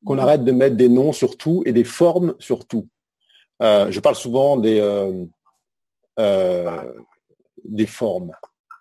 Qu'on 0.02 0.16
arrête 0.16 0.42
de 0.42 0.50
mettre 0.50 0.76
des 0.76 0.88
noms 0.88 1.12
sur 1.12 1.36
tout 1.36 1.62
et 1.66 1.74
des 1.74 1.84
formes 1.84 2.34
sur 2.38 2.66
tout. 2.66 2.88
Euh, 3.62 3.90
je 3.90 4.00
parle 4.00 4.14
souvent 4.14 4.56
des, 4.56 4.80
euh, 6.18 6.82
des 7.66 7.86
formes. 7.86 8.32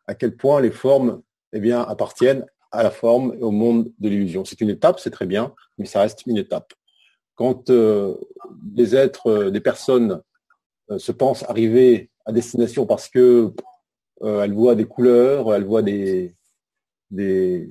À 0.08 0.16
quel 0.16 0.38
point 0.38 0.62
les 0.62 0.72
formes 0.72 1.22
eh 1.52 1.60
bien, 1.60 1.82
appartiennent 1.82 2.46
à 2.72 2.84
la 2.84 2.90
forme 2.90 3.36
et 3.38 3.44
au 3.44 3.52
monde 3.52 3.92
de 4.00 4.08
l'illusion. 4.08 4.46
C'est 4.46 4.62
une 4.62 4.70
étape, 4.70 5.02
c'est 5.02 5.12
très 5.12 5.26
bien, 5.26 5.54
mais 5.78 5.86
ça 5.86 6.00
reste 6.00 6.26
une 6.26 6.38
étape. 6.38 6.74
Quand 7.36 7.70
des 7.70 8.96
êtres, 8.96 9.50
des 9.50 9.60
personnes 9.60 10.22
se 10.98 11.12
pensent 11.12 11.44
arriver 11.50 12.12
à 12.26 12.32
destination 12.32 12.86
parce 12.86 13.08
que 13.08 13.54
elles 14.22 14.54
voient 14.54 14.76
des 14.76 14.86
couleurs, 14.86 15.54
elles 15.54 15.66
voient 15.66 15.82
des, 15.82 16.36
des, 17.12 17.70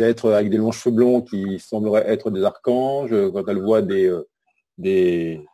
êtres 0.00 0.32
avec 0.32 0.50
des 0.50 0.56
longs 0.56 0.72
cheveux 0.72 0.94
blonds 0.94 1.22
qui 1.22 1.58
sembleraient 1.58 2.08
être 2.10 2.30
des 2.30 2.42
archanges, 2.42 3.14
quand 3.32 3.48
elles 3.48 3.62
voient 3.62 3.82
des, 3.82 4.14
des 4.76 5.46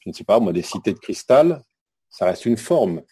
je 0.00 0.10
ne 0.10 0.14
sais 0.14 0.24
pas 0.24 0.40
moi, 0.40 0.52
des 0.52 0.62
cités 0.62 0.92
de 0.92 0.98
cristal, 0.98 1.62
ça 2.08 2.24
reste 2.24 2.46
une 2.46 2.56
forme. 2.56 3.02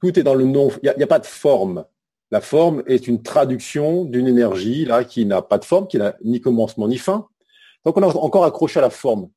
Tout 0.00 0.18
est 0.18 0.22
dans 0.22 0.34
le 0.34 0.44
nom. 0.44 0.70
Il 0.82 0.94
n'y 0.96 1.02
a, 1.02 1.06
pas 1.06 1.18
de 1.18 1.26
forme. 1.26 1.84
La 2.30 2.40
forme 2.40 2.82
est 2.86 3.06
une 3.06 3.22
traduction 3.22 4.04
d'une 4.04 4.26
énergie 4.26 4.86
là 4.86 5.04
qui 5.04 5.26
n'a 5.26 5.42
pas 5.42 5.58
de 5.58 5.64
forme, 5.64 5.86
qui 5.86 5.98
n'a 5.98 6.16
ni 6.24 6.40
commencement 6.40 6.88
ni 6.88 6.96
fin. 6.96 7.28
Donc 7.84 7.96
on 7.98 8.02
est 8.02 8.16
encore 8.16 8.44
accroché 8.44 8.78
à 8.78 8.82
la 8.82 8.90
forme. 8.90 9.28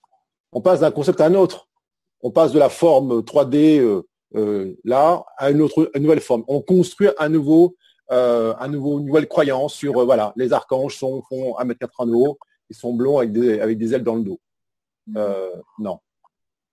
On 0.52 0.62
passe 0.62 0.80
d'un 0.80 0.92
concept 0.92 1.20
à 1.20 1.26
un 1.26 1.34
autre. 1.34 1.68
On 2.22 2.32
passe 2.32 2.54
de 2.54 2.60
la 2.60 2.70
forme 2.70 3.20
3D 3.20 3.80
euh, 3.80 4.08
euh, 4.36 4.74
là 4.84 5.26
à 5.38 5.52
une 5.52 5.62
autre, 5.62 5.92
nouvelle 5.96 6.22
forme. 6.22 6.44
On 6.48 6.62
construit 6.62 7.10
un 7.18 7.30
nouveau, 7.30 7.76
euh, 8.12 8.54
un 8.60 8.68
nouveau, 8.68 9.00
une 9.00 9.06
nouvelle 9.06 9.28
croyance 9.28 9.74
sur 9.74 9.94
voilà, 10.06 10.34
les 10.36 10.54
archanges 10.54 10.98
sont 10.98 11.22
font 11.30 11.56
1m80 11.58 12.08
de 12.08 12.14
haut, 12.14 12.38
ils 12.70 12.76
sont 12.76 12.94
blonds 12.94 13.18
avec 13.20 13.32
des, 13.32 13.60
avec 13.60 13.78
des 13.78 13.94
ailes 13.94 14.04
dans 14.04 14.16
le 14.16 14.24
dos. 14.24 14.40
Mmh. 15.06 15.20
non, 15.80 16.00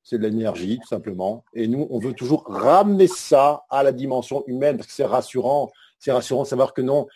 c'est 0.04 0.16
de 0.16 0.22
l'énergie 0.22 0.78
tout 0.78 0.86
simplement. 0.86 1.44
Et 1.52 1.66
nous, 1.66 1.88
on 1.90 1.98
veut 1.98 2.12
toujours 2.12 2.44
ramener 2.46 3.08
ça 3.08 3.64
à 3.68 3.82
la 3.82 3.90
dimension 3.90 4.44
humaine 4.46 4.76
parce 4.76 4.86
que 4.86 4.94
c'est 4.94 5.04
rassurant 5.04 5.70
c'est 6.00 6.12
rassurant 6.12 6.42
de 6.42 6.48
savoir 6.48 6.74
que 6.74 6.82
non, 6.82 7.06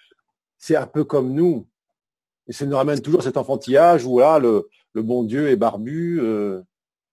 c'est 0.58 0.76
un 0.76 0.86
peu 0.86 1.04
comme 1.04 1.32
nous. 1.32 1.66
Et 2.46 2.52
ça 2.52 2.66
nous 2.66 2.76
ramène 2.76 3.00
toujours 3.00 3.22
cet 3.22 3.38
enfantillage 3.38 4.04
où 4.04 4.18
là, 4.20 4.38
le, 4.38 4.68
bon 4.94 5.24
Dieu 5.24 5.48
est 5.48 5.56
barbu, 5.56 6.20
euh, 6.20 6.62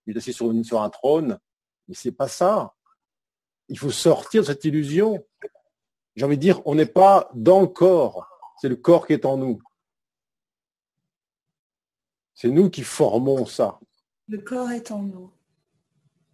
il 0.05 0.13
est 0.13 0.17
assis 0.17 0.33
sur, 0.33 0.53
sur 0.63 0.81
un 0.81 0.89
trône. 0.89 1.39
Mais 1.87 1.95
c'est 1.95 2.11
pas 2.11 2.27
ça. 2.27 2.73
Il 3.71 3.79
faut 3.79 3.89
sortir 3.89 4.41
de 4.41 4.47
cette 4.47 4.65
illusion. 4.65 5.25
J'ai 6.17 6.25
envie 6.25 6.35
de 6.35 6.41
dire, 6.41 6.61
on 6.65 6.75
n'est 6.75 6.85
pas 6.85 7.31
dans 7.33 7.61
le 7.61 7.67
corps, 7.67 8.27
c'est 8.59 8.67
le 8.67 8.75
corps 8.75 9.07
qui 9.07 9.13
est 9.13 9.25
en 9.25 9.37
nous. 9.37 9.61
C'est 12.33 12.49
nous 12.49 12.69
qui 12.69 12.83
formons 12.83 13.45
ça. 13.45 13.79
Le 14.27 14.39
corps 14.39 14.71
est 14.71 14.91
en 14.91 15.03
nous. 15.03 15.31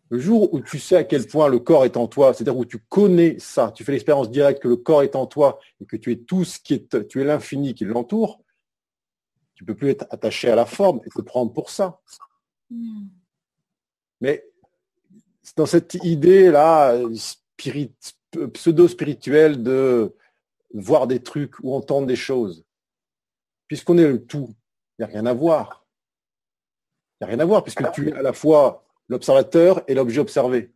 Le 0.09 0.17
jour 0.17 0.51
où 0.51 0.61
tu 0.61 0.79
sais 0.79 0.95
à 0.95 1.03
quel 1.03 1.27
point 1.27 1.47
le 1.47 1.59
corps 1.59 1.85
est 1.85 1.95
en 1.95 2.07
toi, 2.07 2.33
c'est-à-dire 2.33 2.57
où 2.57 2.65
tu 2.65 2.79
connais 2.79 3.37
ça, 3.37 3.71
tu 3.71 3.83
fais 3.83 3.91
l'expérience 3.91 4.31
directe 4.31 4.63
que 4.63 4.67
le 4.67 4.77
corps 4.77 5.03
est 5.03 5.15
en 5.15 5.27
toi 5.27 5.59
et 5.79 5.85
que 5.85 5.95
tu 5.95 6.11
es 6.11 6.17
tout 6.17 6.43
ce 6.43 6.59
qui 6.59 6.73
est, 6.73 7.07
tu 7.07 7.21
es 7.21 7.23
l'infini 7.23 7.75
qui 7.75 7.85
l'entoure, 7.85 8.41
tu 9.53 9.63
peux 9.63 9.75
plus 9.75 9.91
être 9.91 10.07
attaché 10.09 10.49
à 10.49 10.55
la 10.55 10.65
forme 10.65 11.01
et 11.05 11.09
te 11.09 11.21
prendre 11.21 11.53
pour 11.53 11.69
ça. 11.69 12.01
Hmm. 12.71 13.09
Mais 14.21 14.43
dans 15.55 15.65
cette 15.65 15.95
idée-là, 15.95 16.99
pseudo-spirituelle 18.53 19.63
de 19.63 20.13
voir 20.73 21.07
des 21.07 21.21
trucs 21.21 21.59
ou 21.61 21.73
entendre 21.73 22.07
des 22.07 22.15
choses, 22.15 22.65
puisqu'on 23.67 23.97
est 23.97 24.07
le 24.07 24.25
tout, 24.25 24.49
il 24.97 25.05
n'y 25.05 25.05
a 25.05 25.07
rien 25.07 25.25
à 25.25 25.33
voir. 25.33 25.85
Il 27.19 27.23
n'y 27.23 27.25
a 27.25 27.35
rien 27.35 27.39
à 27.39 27.45
voir, 27.45 27.63
puisque 27.63 27.89
tu 27.91 28.09
es 28.09 28.13
à 28.13 28.21
la 28.21 28.33
fois 28.33 28.85
l'observateur 29.07 29.81
et 29.87 29.93
l'objet 29.93 30.19
observé. 30.19 30.71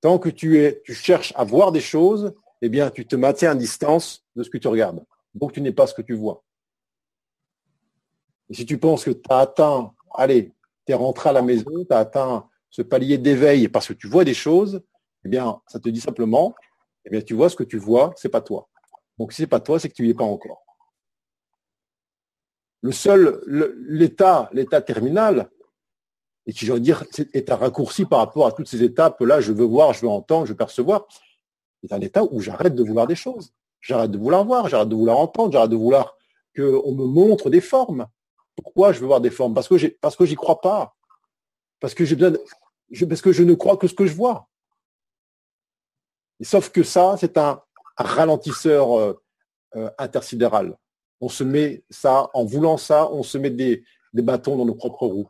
Tant 0.00 0.18
que 0.18 0.28
tu, 0.28 0.58
es, 0.58 0.82
tu 0.84 0.94
cherches 0.94 1.32
à 1.36 1.44
voir 1.44 1.72
des 1.72 1.80
choses, 1.80 2.34
eh 2.60 2.68
bien, 2.68 2.90
tu 2.90 3.06
te 3.06 3.16
maintiens 3.16 3.52
à 3.52 3.54
distance 3.54 4.24
de 4.36 4.42
ce 4.42 4.50
que 4.50 4.58
tu 4.58 4.68
regardes. 4.68 5.04
Donc, 5.34 5.52
tu 5.52 5.60
n'es 5.60 5.72
pas 5.72 5.86
ce 5.86 5.94
que 5.94 6.02
tu 6.02 6.14
vois. 6.14 6.44
Et 8.50 8.54
si 8.54 8.66
tu 8.66 8.78
penses 8.78 9.04
que 9.04 9.10
tu 9.10 9.22
as 9.30 9.38
atteint, 9.38 9.94
allez, 10.14 10.52
tu 10.86 10.92
es 10.92 10.94
rentré 10.94 11.30
à 11.30 11.32
la 11.32 11.42
maison, 11.42 11.84
tu 11.84 11.92
as 11.92 11.98
atteint 11.98 12.48
ce 12.72 12.82
palier 12.82 13.18
d'éveil 13.18 13.68
parce 13.68 13.86
que 13.86 13.92
tu 13.92 14.08
vois 14.08 14.24
des 14.24 14.34
choses, 14.34 14.82
eh 15.24 15.28
bien, 15.28 15.60
ça 15.68 15.78
te 15.78 15.88
dit 15.88 16.00
simplement, 16.00 16.54
eh 17.04 17.10
bien, 17.10 17.20
tu 17.20 17.34
vois 17.34 17.48
ce 17.48 17.54
que 17.54 17.62
tu 17.62 17.78
vois, 17.78 18.12
c'est 18.16 18.30
pas 18.30 18.40
toi. 18.40 18.68
Donc, 19.18 19.32
si 19.32 19.42
c'est 19.42 19.46
pas 19.46 19.60
toi, 19.60 19.78
c'est 19.78 19.88
que 19.90 19.94
tu 19.94 20.02
n'y 20.02 20.10
es 20.10 20.14
pas 20.14 20.24
encore. 20.24 20.64
Le 22.80 22.90
seul, 22.90 23.40
l'état, 23.86 24.48
l'état 24.52 24.80
terminal, 24.80 25.50
et 26.46 26.52
qui, 26.52 26.66
je 26.66 26.72
veux 26.72 26.80
dire, 26.80 27.04
est 27.34 27.52
un 27.52 27.56
raccourci 27.56 28.06
par 28.06 28.18
rapport 28.18 28.46
à 28.46 28.52
toutes 28.52 28.66
ces 28.66 28.82
étapes-là, 28.82 29.40
je 29.40 29.52
veux 29.52 29.64
voir, 29.64 29.92
je 29.92 30.00
veux 30.00 30.08
entendre, 30.08 30.46
je 30.46 30.52
veux 30.52 30.56
percevoir, 30.56 31.06
c'est 31.84 31.92
un 31.92 32.00
état 32.00 32.24
où 32.24 32.40
j'arrête 32.40 32.74
de 32.74 32.82
vouloir 32.82 33.06
des 33.06 33.14
choses. 33.14 33.52
J'arrête 33.80 34.10
de 34.10 34.18
vouloir 34.18 34.44
voir, 34.44 34.68
j'arrête 34.68 34.88
de 34.88 34.94
vouloir 34.94 35.18
entendre, 35.18 35.52
j'arrête 35.52 35.70
de 35.70 35.76
vouloir 35.76 36.16
qu'on 36.56 36.92
me 36.92 37.04
montre 37.04 37.50
des 37.50 37.60
formes. 37.60 38.06
Pourquoi 38.56 38.92
je 38.92 39.00
veux 39.00 39.06
voir 39.06 39.20
des 39.20 39.30
formes? 39.30 39.54
Parce 39.54 39.68
que 39.68 39.76
j'y 40.24 40.34
crois 40.34 40.60
pas. 40.60 40.96
Parce 41.80 41.94
que 41.94 42.04
j'ai 42.04 42.16
besoin 42.16 42.38
parce 43.08 43.22
que 43.22 43.32
je 43.32 43.42
ne 43.42 43.54
crois 43.54 43.76
que 43.76 43.88
ce 43.88 43.94
que 43.94 44.06
je 44.06 44.14
vois. 44.14 44.48
Sauf 46.42 46.70
que 46.70 46.82
ça, 46.82 47.16
c'est 47.18 47.38
un, 47.38 47.62
ralentisseur 47.96 48.98
euh, 48.98 49.22
euh, 49.76 49.90
intersidéral. 49.98 50.76
On 51.20 51.28
se 51.28 51.44
met 51.44 51.84
ça, 51.88 52.28
en 52.34 52.44
voulant 52.44 52.76
ça, 52.76 53.10
on 53.12 53.22
se 53.22 53.38
met 53.38 53.50
des, 53.50 53.84
bâtons 54.12 54.56
dans 54.56 54.64
nos 54.64 54.74
propres 54.74 55.06
roues. 55.06 55.28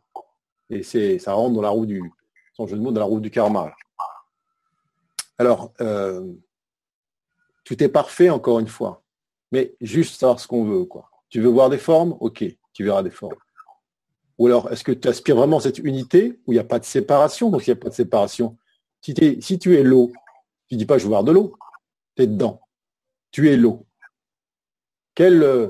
Et 0.69 0.81
ça 1.19 1.33
rentre 1.33 1.53
dans 1.53 1.61
la 1.61 1.69
roue 1.69 1.85
du, 1.85 2.01
son 2.53 2.65
jeu 2.65 2.77
de 2.77 2.81
mots, 2.81 2.91
dans 2.91 3.01
la 3.01 3.05
roue 3.05 3.19
du 3.19 3.29
karma. 3.29 3.71
Alors, 5.37 5.71
euh, 5.81 6.33
tout 7.63 7.81
est 7.83 7.89
parfait, 7.89 8.29
encore 8.29 8.59
une 8.59 8.67
fois. 8.67 9.03
Mais 9.51 9.75
juste 9.81 10.19
savoir 10.19 10.39
ce 10.39 10.47
qu'on 10.47 10.65
veut, 10.65 10.85
quoi. 10.85 11.09
Tu 11.29 11.41
veux 11.41 11.49
voir 11.49 11.69
des 11.69 11.77
formes? 11.77 12.15
Ok, 12.19 12.43
tu 12.73 12.83
verras 12.83 13.03
des 13.03 13.11
formes. 13.11 13.35
Ou 14.43 14.47
alors, 14.47 14.69
est-ce 14.73 14.83
que 14.83 14.91
tu 14.91 15.07
aspires 15.07 15.37
vraiment 15.37 15.61
cette 15.61 15.77
unité 15.77 16.37
où 16.45 16.51
il 16.51 16.55
n'y 16.55 16.59
a 16.59 16.65
pas 16.65 16.77
de 16.77 16.83
séparation? 16.83 17.49
Donc, 17.49 17.65
il 17.65 17.69
n'y 17.69 17.77
a 17.77 17.81
pas 17.81 17.87
de 17.87 17.93
séparation. 17.93 18.57
Si, 18.99 19.15
si 19.39 19.57
tu 19.57 19.77
es 19.77 19.83
l'eau, 19.83 20.11
tu 20.67 20.75
dis 20.75 20.85
pas 20.85 20.97
je 20.97 21.03
veux 21.03 21.11
voir 21.11 21.23
de 21.23 21.31
l'eau. 21.31 21.55
Tu 22.17 22.23
es 22.23 22.27
dedans. 22.27 22.59
Tu 23.31 23.49
es 23.49 23.55
l'eau. 23.55 23.85
Quel, 25.15 25.41
euh, 25.43 25.69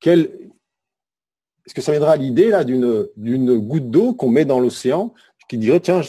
quel, 0.00 0.50
est-ce 1.64 1.72
que 1.72 1.80
ça 1.80 1.92
viendra 1.92 2.12
à 2.12 2.16
l'idée 2.16 2.50
là 2.50 2.62
d'une 2.62 3.58
goutte 3.58 3.88
d'eau 3.88 4.12
qu'on 4.12 4.28
met 4.28 4.44
dans 4.44 4.60
l'océan 4.60 5.14
qui 5.48 5.56
dirait 5.56 5.80
tiens, 5.80 6.02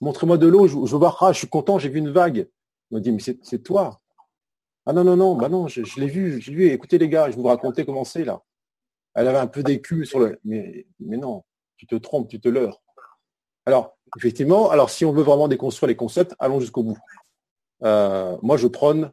montrez-moi 0.00 0.38
de 0.38 0.46
l'eau, 0.46 0.68
je, 0.68 0.74
veux 0.74 0.96
voir, 0.96 1.22
ah, 1.22 1.32
je 1.32 1.38
suis 1.40 1.48
content, 1.48 1.78
j'ai 1.78 1.90
vu 1.90 1.98
une 1.98 2.08
vague. 2.10 2.48
On 2.92 2.98
dit 2.98 3.12
mais 3.12 3.20
c'est 3.20 3.62
toi. 3.62 4.00
Ah 4.86 4.94
non 4.94 5.04
non 5.04 5.16
non, 5.16 5.36
bah 5.36 5.50
non, 5.50 5.68
je, 5.68 5.82
l'ai 6.00 6.06
vu, 6.06 6.40
j'ai 6.40 6.54
vu. 6.54 6.68
Écoutez 6.68 6.96
les 6.96 7.10
gars, 7.10 7.30
je 7.30 7.36
vous 7.36 7.42
raconter 7.42 7.84
comment 7.84 8.04
c'est 8.04 8.24
là. 8.24 8.42
Elle 9.12 9.28
avait 9.28 9.36
un 9.36 9.48
peu 9.48 9.62
d'écu 9.62 10.06
sur 10.06 10.18
le, 10.18 10.40
mais 10.44 10.86
non, 10.98 11.42
tu 11.78 11.86
te 11.86 11.94
trompes, 11.94 12.28
tu 12.28 12.40
te 12.40 12.48
leurres. 12.48 12.82
Alors 13.64 13.96
effectivement, 14.16 14.70
alors 14.70 14.90
si 14.90 15.04
on 15.04 15.12
veut 15.12 15.22
vraiment 15.22 15.48
déconstruire 15.48 15.88
les 15.88 15.96
concepts, 15.96 16.34
allons 16.38 16.60
jusqu'au 16.60 16.82
bout. 16.82 16.98
Euh, 17.84 18.36
moi 18.42 18.56
je 18.56 18.66
prône. 18.66 19.12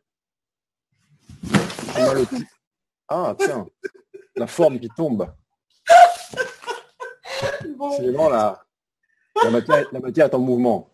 Ah 3.07 3.35
tiens, 3.37 3.67
la 4.35 4.47
forme 4.47 4.79
qui 4.79 4.89
tombe. 4.89 5.31
C'est 7.51 8.01
vraiment 8.01 8.29
la, 8.29 8.63
la, 9.43 9.49
matière, 9.51 9.85
la 9.91 9.99
matière 9.99 10.25
est 10.25 10.35
en 10.35 10.39
mouvement. 10.39 10.89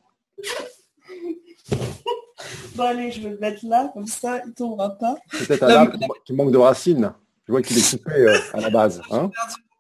Bon 2.76 2.84
allez, 2.84 3.12
je 3.12 3.22
vais 3.22 3.30
le 3.30 3.38
mettre 3.38 3.66
là, 3.66 3.92
comme 3.94 4.08
ça, 4.08 4.42
il 4.44 4.50
ne 4.50 4.54
tombera 4.54 4.90
pas. 4.98 5.16
C'est 5.32 5.48
peut-être 5.48 5.64
un 5.64 5.70
arbre 5.70 6.16
qui 6.26 6.34
manque 6.34 6.52
de 6.52 6.58
racines. 6.58 7.14
Je 7.48 7.52
vois 7.52 7.62
qu'il 7.62 7.78
est 7.78 7.90
coupé 7.90 8.12
euh, 8.12 8.38
à 8.54 8.62
la 8.62 8.70
base. 8.70 9.02
Hein 9.12 9.30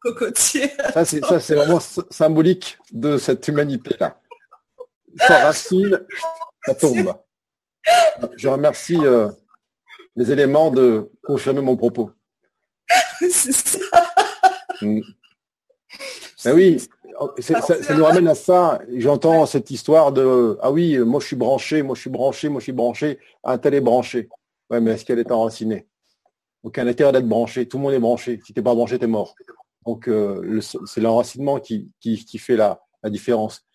cocotier. 0.01 0.69
Ça, 0.93 1.05
c'est, 1.05 1.23
ça, 1.23 1.39
c'est 1.39 1.55
vraiment 1.55 1.79
symbolique 2.09 2.77
de 2.91 3.17
cette 3.17 3.47
humanité-là. 3.47 4.19
Sans 5.17 5.39
racine, 5.39 6.01
ça 6.65 6.75
tombe. 6.75 7.13
Je 8.37 8.47
remercie 8.47 8.97
euh, 8.97 9.29
les 10.15 10.31
éléments 10.31 10.71
de 10.71 11.11
confirmer 11.23 11.61
mon 11.61 11.77
propos. 11.77 12.11
c'est 13.19 13.51
ça. 13.51 13.79
Mm. 14.81 15.01
Ben 16.43 16.55
oui, 16.55 16.81
ça, 17.39 17.61
ça, 17.61 17.93
nous 17.95 18.03
ramène 18.03 18.27
à 18.27 18.35
ça. 18.35 18.81
J'entends 18.95 19.45
cette 19.45 19.69
histoire 19.69 20.11
de 20.11 20.57
ah 20.61 20.71
oui, 20.71 20.97
moi 20.99 21.19
je 21.19 21.27
suis 21.27 21.35
branché, 21.35 21.83
moi 21.83 21.95
je 21.95 22.01
suis 22.01 22.09
branché, 22.09 22.49
moi 22.49 22.59
je 22.59 22.63
suis 22.63 22.71
branché, 22.71 23.19
un 23.43 23.57
tel 23.57 23.75
est 23.75 23.81
branché. 23.81 24.29
Ouais, 24.69 24.81
mais 24.81 24.91
est-ce 24.91 25.05
qu'elle 25.05 25.19
est 25.19 25.31
enracinée? 25.31 25.87
Aucun 26.63 26.87
intérêt 26.87 27.11
d'être 27.11 27.27
branché, 27.27 27.67
tout 27.67 27.77
le 27.77 27.83
monde 27.83 27.93
est 27.93 27.99
branché. 27.99 28.39
Si 28.45 28.53
t'es 28.53 28.61
pas 28.61 28.73
branché, 28.73 28.97
t'es 28.97 29.07
mort. 29.07 29.35
Donc 29.85 30.07
euh, 30.07 30.61
c'est 30.61 31.01
l'enracinement 31.01 31.59
qui, 31.59 31.89
qui, 31.99 32.23
qui, 32.23 32.37
fait 32.37 32.55
la, 32.55 32.81
la 33.03 33.09
différence. 33.09 33.65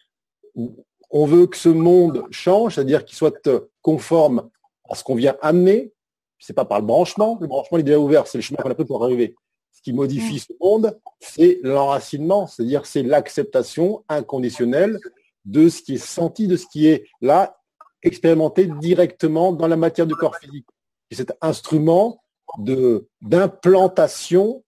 On 1.11 1.27
veut 1.27 1.47
que 1.47 1.57
ce 1.57 1.69
monde 1.69 2.25
change, 2.31 2.75
c'est-à-dire 2.75 3.05
qu'il 3.05 3.17
soit 3.17 3.49
conforme 3.83 4.49
à 4.89 4.95
ce 4.95 5.05
qu'on 5.05 5.15
vient 5.15 5.37
amener. 5.43 5.93
C'est 6.39 6.53
pas 6.53 6.65
par 6.65 6.81
le 6.81 6.87
branchement. 6.87 7.39
Le 7.41 7.47
branchement 7.47 7.79
il 7.79 7.81
est 7.81 7.85
déjà 7.85 7.99
ouvert, 7.99 8.27
c'est 8.27 8.39
le 8.39 8.43
chemin 8.43 8.63
qu'on 8.63 8.71
a 8.71 8.75
pris 8.75 8.85
pour 8.85 9.03
arriver 9.05 9.35
ce 9.77 9.83
qui 9.83 9.93
modifie 9.93 10.39
ce 10.39 10.53
monde, 10.59 10.99
c'est 11.21 11.61
l'enracinement, 11.63 12.47
c'est-à-dire 12.47 12.87
c'est 12.87 13.03
l'acceptation 13.03 14.05
inconditionnelle 14.09 14.99
de 15.45 15.69
ce 15.69 15.83
qui 15.83 15.95
est 15.95 16.05
senti, 16.05 16.49
de 16.49 16.57
ce 16.57 16.67
qui 16.67 16.87
est 16.87 17.07
là, 17.21 17.59
expérimenté 18.03 18.67
directement 18.67 19.53
dans 19.53 19.67
la 19.67 19.77
matière 19.77 20.07
du 20.07 20.15
corps 20.15 20.37
physique. 20.37 20.67
C'est 21.11 21.19
cet 21.19 21.37
instrument 21.43 22.23
de 22.59 23.07
d'implantation, 23.21 24.65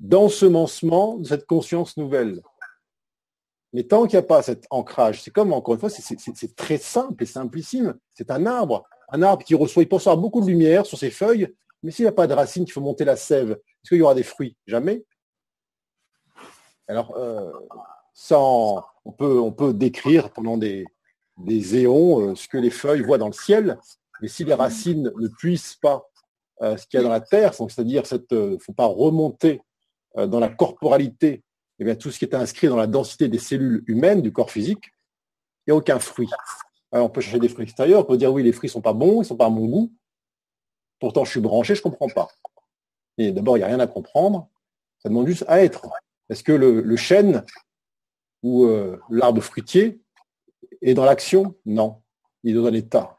d'ensemencement 0.00 1.18
de 1.18 1.26
cette 1.26 1.46
conscience 1.46 1.96
nouvelle. 1.96 2.42
Mais 3.72 3.84
tant 3.84 4.06
qu'il 4.06 4.18
n'y 4.18 4.24
a 4.24 4.26
pas 4.26 4.42
cet 4.42 4.66
ancrage, 4.70 5.22
c'est 5.22 5.30
comme, 5.30 5.52
encore 5.52 5.74
une 5.74 5.80
fois, 5.80 5.90
c'est 5.90 6.56
très 6.56 6.78
simple 6.78 7.22
et 7.22 7.26
simplissime. 7.26 7.94
C'est 8.14 8.30
un 8.30 8.46
arbre. 8.46 8.84
Un 9.12 9.22
arbre 9.22 9.44
qui 9.44 9.54
reçoit, 9.54 9.82
il 9.82 9.88
peut 9.88 9.98
beaucoup 10.16 10.40
de 10.40 10.46
lumière 10.46 10.86
sur 10.86 10.98
ses 10.98 11.10
feuilles, 11.10 11.54
mais 11.82 11.90
s'il 11.90 12.04
n'y 12.04 12.08
a 12.08 12.12
pas 12.12 12.26
de 12.26 12.34
racines, 12.34 12.64
il 12.66 12.72
faut 12.72 12.80
monter 12.80 13.04
la 13.04 13.16
sève. 13.16 13.52
Est-ce 13.52 13.90
qu'il 13.90 13.98
y 13.98 14.02
aura 14.02 14.14
des 14.14 14.22
fruits? 14.22 14.56
Jamais. 14.66 15.04
Alors, 16.88 17.16
euh, 17.16 17.52
sans, 18.12 18.84
on, 19.04 19.12
peut, 19.12 19.38
on 19.38 19.52
peut 19.52 19.72
décrire 19.72 20.30
pendant 20.32 20.56
des, 20.56 20.86
éons 21.48 22.20
euh, 22.20 22.34
ce 22.34 22.48
que 22.48 22.58
les 22.58 22.70
feuilles 22.70 23.02
voient 23.02 23.18
dans 23.18 23.28
le 23.28 23.32
ciel, 23.32 23.78
mais 24.20 24.28
si 24.28 24.44
les 24.44 24.54
racines 24.54 25.12
ne 25.16 25.28
puissent 25.28 25.76
pas 25.76 26.10
euh, 26.62 26.76
ce 26.76 26.86
qu'il 26.86 26.98
y 26.98 27.00
a 27.00 27.04
dans 27.04 27.12
la 27.12 27.20
terre, 27.20 27.54
c'est-à-dire 27.54 28.02
ne 28.32 28.58
faut 28.58 28.72
pas 28.72 28.86
remonter 28.86 29.62
dans 30.16 30.40
la 30.40 30.48
corporalité, 30.48 31.42
eh 31.78 31.84
bien, 31.84 31.94
tout 31.94 32.10
ce 32.10 32.18
qui 32.18 32.24
est 32.24 32.34
inscrit 32.34 32.68
dans 32.68 32.76
la 32.76 32.86
densité 32.86 33.28
des 33.28 33.38
cellules 33.38 33.84
humaines 33.86 34.22
du 34.22 34.32
corps 34.32 34.50
physique, 34.50 34.84
il 35.66 35.70
n'y 35.70 35.72
a 35.72 35.76
aucun 35.76 35.98
fruit. 35.98 36.28
Alors, 36.92 37.06
on 37.06 37.10
peut 37.10 37.20
chercher 37.20 37.38
des 37.38 37.48
fruits 37.48 37.64
extérieurs, 37.64 38.00
on 38.00 38.04
peut 38.04 38.16
dire 38.16 38.32
oui, 38.32 38.42
les 38.42 38.52
fruits 38.52 38.68
ne 38.68 38.72
sont 38.72 38.80
pas 38.80 38.92
bons, 38.92 39.16
ils 39.16 39.18
ne 39.20 39.24
sont 39.24 39.36
pas 39.36 39.46
à 39.46 39.50
mon 39.50 39.66
goût, 39.66 39.92
Pourtant, 41.00 41.24
je 41.24 41.30
suis 41.30 41.40
branché, 41.40 41.74
je 41.74 41.80
ne 41.80 41.84
comprends 41.84 42.08
pas. 42.08 42.28
Et 43.16 43.32
d'abord, 43.32 43.56
il 43.56 43.60
n'y 43.60 43.64
a 43.64 43.68
rien 43.68 43.80
à 43.80 43.86
comprendre. 43.86 44.48
Ça 44.98 45.08
demande 45.08 45.26
juste 45.26 45.44
à 45.48 45.62
être. 45.64 45.88
Est-ce 46.28 46.44
que 46.44 46.52
le, 46.52 46.96
chêne 46.96 47.42
ou 48.42 48.66
euh, 48.66 49.00
l'arbre 49.08 49.40
fruitier 49.40 50.02
est 50.82 50.94
dans 50.94 51.06
l'action? 51.06 51.56
Non. 51.64 52.02
Il 52.44 52.52
est 52.52 52.60
dans 52.60 52.66
un 52.66 52.74
état 52.74 53.16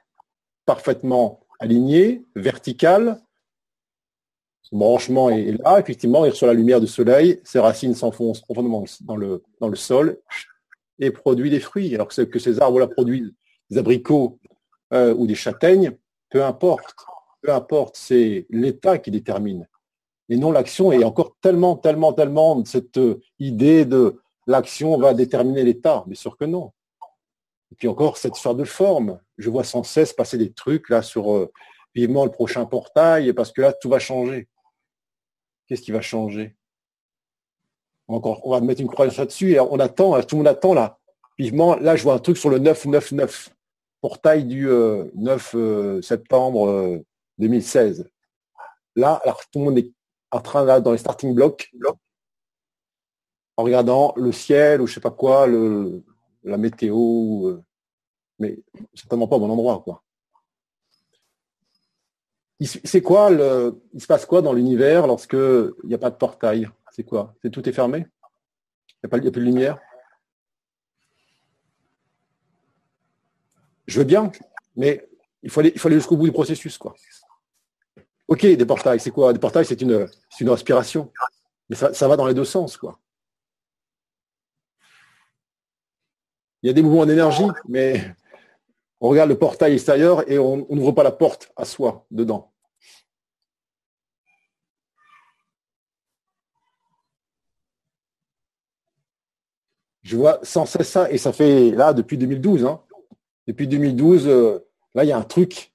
parfaitement 0.65 1.41
aligné, 1.59 2.25
vertical. 2.35 3.19
Son 4.61 4.77
branchement 4.77 5.29
est 5.29 5.57
là. 5.63 5.79
Effectivement, 5.79 6.25
il 6.25 6.29
reçoit 6.29 6.47
la 6.47 6.53
lumière 6.53 6.79
du 6.79 6.87
soleil. 6.87 7.41
Ses 7.43 7.59
racines 7.59 7.95
s'enfoncent 7.95 8.41
profondément 8.41 8.83
dans 9.01 9.15
le, 9.15 9.43
dans 9.59 9.67
le 9.67 9.75
sol 9.75 10.19
et 10.99 11.11
produit 11.11 11.49
des 11.49 11.59
fruits. 11.59 11.93
Alors 11.95 12.07
que, 12.07 12.39
ces 12.39 12.61
arbres-là 12.61 12.87
produisent 12.87 13.33
des 13.69 13.77
abricots 13.77 14.39
euh, 14.93 15.13
ou 15.13 15.27
des 15.27 15.35
châtaignes, 15.35 15.91
peu 16.29 16.43
importe 16.43 16.95
peu 17.41 17.51
importe, 17.51 17.95
c'est 17.97 18.45
l'État 18.49 18.97
qui 18.99 19.11
détermine. 19.11 19.67
Et 20.29 20.37
non 20.37 20.51
l'action 20.51 20.91
est 20.91 21.03
encore 21.03 21.35
tellement, 21.41 21.75
tellement, 21.75 22.13
tellement 22.13 22.63
cette 22.65 22.97
euh, 22.97 23.21
idée 23.39 23.83
de 23.85 24.21
l'action 24.47 24.97
va 24.97 25.13
déterminer 25.13 25.63
l'État. 25.63 26.03
Bien 26.07 26.15
sûr 26.15 26.37
que 26.37 26.45
non. 26.45 26.71
Et 27.71 27.75
puis 27.75 27.87
encore 27.87 28.17
cette 28.17 28.37
histoire 28.37 28.55
de 28.55 28.63
forme. 28.63 29.19
Je 29.37 29.49
vois 29.49 29.63
sans 29.63 29.83
cesse 29.83 30.13
passer 30.13 30.37
des 30.37 30.53
trucs 30.53 30.89
là 30.89 31.01
sur 31.01 31.33
euh, 31.33 31.51
vivement 31.95 32.23
le 32.23 32.31
prochain 32.31 32.65
portail 32.65 33.33
parce 33.33 33.51
que 33.51 33.61
là 33.61 33.73
tout 33.73 33.89
va 33.89 33.99
changer. 33.99 34.47
Qu'est-ce 35.71 35.83
qui 35.83 35.93
va 35.93 36.01
changer? 36.01 36.53
Encore, 38.09 38.45
on 38.45 38.51
va 38.51 38.59
mettre 38.59 38.81
une 38.81 38.89
croyance 38.89 39.15
là-dessus 39.15 39.51
et 39.53 39.59
on 39.61 39.79
attend, 39.79 40.21
tout 40.21 40.35
le 40.35 40.39
monde 40.39 40.49
attend 40.49 40.73
là. 40.73 40.99
Vivement, 41.37 41.77
là 41.77 41.95
je 41.95 42.03
vois 42.03 42.15
un 42.15 42.19
truc 42.19 42.35
sur 42.35 42.49
le 42.49 42.59
999, 42.59 43.55
portail 44.01 44.43
du 44.43 44.65
9 44.65 45.55
euh, 45.55 46.01
septembre 46.01 47.01
2016. 47.37 48.11
Là, 48.97 49.21
alors 49.23 49.43
tout 49.49 49.59
le 49.59 49.63
monde 49.63 49.77
est 49.77 49.93
en 50.31 50.41
train 50.41 50.65
là 50.65 50.81
dans 50.81 50.91
les 50.91 50.97
starting 50.97 51.33
blocks, 51.33 51.71
en 53.55 53.63
regardant 53.63 54.11
le 54.17 54.33
ciel 54.33 54.81
ou 54.81 54.87
je 54.87 54.95
sais 54.95 54.99
pas 54.99 55.09
quoi, 55.09 55.47
la 55.47 56.57
météo, 56.57 57.47
euh, 57.47 57.63
mais 58.39 58.59
certainement 58.93 59.29
pas 59.29 59.37
au 59.37 59.39
bon 59.39 59.49
endroit 59.49 59.81
quoi. 59.85 60.03
C'est 62.63 63.01
quoi 63.01 63.31
le, 63.31 63.81
il 63.93 64.01
se 64.01 64.07
passe 64.07 64.25
quoi 64.25 64.41
dans 64.41 64.53
l'univers 64.53 65.07
lorsque 65.07 65.33
il 65.33 65.73
n'y 65.83 65.95
a 65.95 65.97
pas 65.97 66.11
de 66.11 66.15
portail? 66.15 66.69
C'est 66.91 67.03
quoi? 67.03 67.33
C'est 67.41 67.49
tout 67.49 67.67
est 67.67 67.73
fermé? 67.73 68.05
Il 69.03 69.09
n'y 69.09 69.27
a, 69.27 69.31
plus 69.31 69.31
de 69.31 69.39
lumière? 69.39 69.79
Je 73.87 73.99
veux 73.99 74.05
bien, 74.05 74.31
mais 74.75 75.09
il 75.41 75.49
faut 75.49 75.61
aller, 75.61 75.71
il 75.73 75.79
faut 75.79 75.87
aller 75.87 75.97
jusqu'au 75.97 76.17
bout 76.17 76.25
du 76.25 76.31
processus 76.31 76.77
quoi. 76.77 76.93
Ok, 78.27 78.45
des 78.45 78.65
portails, 78.65 78.99
c'est 78.99 79.11
quoi? 79.11 79.33
Des 79.33 79.39
portails, 79.39 79.65
c'est 79.65 79.81
une, 79.81 80.07
une 80.39 80.49
respiration. 80.49 81.11
Mais 81.69 81.75
ça, 81.75 82.07
va 82.07 82.15
dans 82.15 82.27
les 82.27 82.33
deux 82.33 82.45
sens, 82.45 82.77
quoi. 82.77 82.99
Il 86.63 86.67
y 86.67 86.69
a 86.69 86.73
des 86.73 86.81
mouvements 86.81 87.05
d'énergie, 87.05 87.47
mais 87.67 88.15
on 89.01 89.09
regarde 89.09 89.29
le 89.29 89.37
portail 89.37 89.73
extérieur 89.73 90.29
et 90.31 90.37
on 90.37 90.65
n'ouvre 90.69 90.91
pas 90.91 91.03
la 91.03 91.11
porte 91.11 91.51
à 91.57 91.65
soi 91.65 92.05
dedans. 92.11 92.50
Je 100.11 100.17
vois 100.17 100.39
sans 100.43 100.65
cesse 100.65 100.89
ça, 100.89 101.09
et 101.09 101.17
ça 101.17 101.31
fait 101.31 101.71
là 101.71 101.93
depuis 101.93 102.17
2012. 102.17 102.65
Hein. 102.65 102.81
Depuis 103.47 103.65
2012, 103.65 104.27
euh, 104.27 104.59
là, 104.93 105.05
il 105.05 105.07
y 105.07 105.13
a 105.13 105.17
un 105.17 105.23
truc 105.23 105.71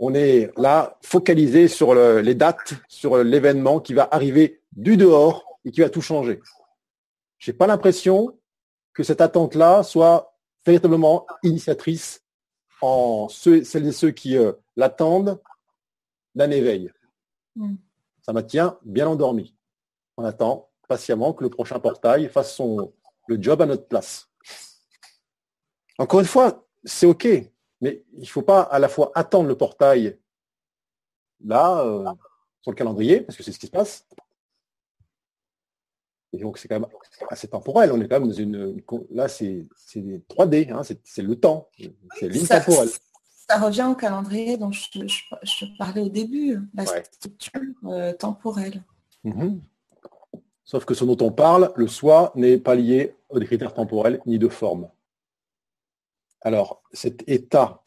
on 0.00 0.14
est 0.14 0.50
là 0.58 0.98
focalisé 1.00 1.68
sur 1.68 1.94
les 1.94 2.34
dates, 2.34 2.74
sur 2.88 3.22
l'événement 3.22 3.78
qui 3.78 3.94
va 3.94 4.08
arriver 4.10 4.60
du 4.72 4.96
dehors 4.96 5.44
et 5.64 5.70
qui 5.70 5.80
va 5.80 5.88
tout 5.88 6.02
changer. 6.02 6.42
J'ai 7.38 7.52
pas 7.52 7.68
l'impression 7.68 8.36
que 8.92 9.04
cette 9.04 9.20
attente-là 9.20 9.84
soit 9.84 10.36
véritablement 10.66 11.26
initiatrice 11.44 12.24
en 12.82 13.28
ceux, 13.28 13.62
celles 13.62 13.86
et 13.86 13.92
ceux 13.92 14.10
qui 14.10 14.36
euh, 14.36 14.52
l'attendent 14.74 15.40
d'un 16.34 16.50
éveil. 16.50 16.90
Mm. 17.54 17.76
Ça 18.22 18.32
m'a 18.32 18.42
tient 18.42 18.76
bien 18.82 19.08
endormi. 19.08 19.54
On 20.16 20.24
attend 20.24 20.68
patiemment 20.88 21.32
que 21.32 21.44
le 21.44 21.48
prochain 21.48 21.78
portail 21.78 22.28
fasse 22.28 22.54
son, 22.54 22.92
le 23.26 23.40
job 23.40 23.62
à 23.62 23.66
notre 23.66 23.86
place. 23.86 24.28
Encore 25.98 26.20
une 26.20 26.26
fois, 26.26 26.66
c'est 26.84 27.06
OK. 27.06 27.26
Mais 27.80 28.04
il 28.14 28.20
ne 28.20 28.26
faut 28.26 28.42
pas 28.42 28.62
à 28.62 28.78
la 28.78 28.88
fois 28.88 29.12
attendre 29.14 29.48
le 29.48 29.56
portail 29.56 30.18
là, 31.44 31.80
euh, 31.80 32.04
sur 32.62 32.70
le 32.70 32.76
calendrier, 32.76 33.20
parce 33.20 33.36
que 33.36 33.42
c'est 33.42 33.52
ce 33.52 33.58
qui 33.58 33.66
se 33.66 33.72
passe. 33.72 34.06
Et 36.32 36.38
donc 36.38 36.58
c'est 36.58 36.68
quand 36.68 36.80
même 36.80 36.88
assez 37.30 37.48
temporel. 37.48 37.92
On 37.92 38.00
est 38.00 38.08
quand 38.08 38.20
même 38.20 38.28
dans 38.28 38.34
une. 38.34 38.82
Là, 39.10 39.28
c'est 39.28 39.66
3D, 40.28 40.70
hein, 40.72 40.82
c'est 41.04 41.22
le 41.22 41.36
temps, 41.36 41.68
c'est 42.18 42.28
l'intemporel. 42.28 42.88
Ça, 43.48 43.60
revient 43.60 43.86
au 43.88 43.94
calendrier 43.94 44.56
dont 44.56 44.72
je, 44.72 44.90
te 44.90 45.78
parlais 45.78 46.00
au 46.00 46.08
début, 46.08 46.58
la 46.74 46.84
structure 46.84 47.60
euh, 47.84 48.12
temporelle. 48.12 48.82
Mhm. 49.22 49.60
Sauf 50.66 50.84
que 50.84 50.94
ce 50.94 51.04
dont 51.04 51.16
on 51.24 51.30
parle, 51.30 51.72
le 51.76 51.86
soi, 51.86 52.32
n'est 52.34 52.58
pas 52.58 52.74
lié 52.74 53.14
aux 53.28 53.38
critères 53.38 53.72
temporels 53.72 54.20
ni 54.26 54.38
de 54.38 54.48
forme. 54.48 54.90
Alors, 56.40 56.82
cet 56.92 57.26
état 57.28 57.82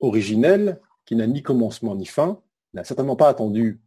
originel, 0.00 0.80
qui 1.04 1.14
n'a 1.14 1.28
ni 1.28 1.42
commencement 1.42 1.94
ni 1.94 2.04
fin, 2.04 2.42
n'a 2.74 2.82
certainement 2.82 3.14
pas 3.14 3.28
attendu 3.28 3.80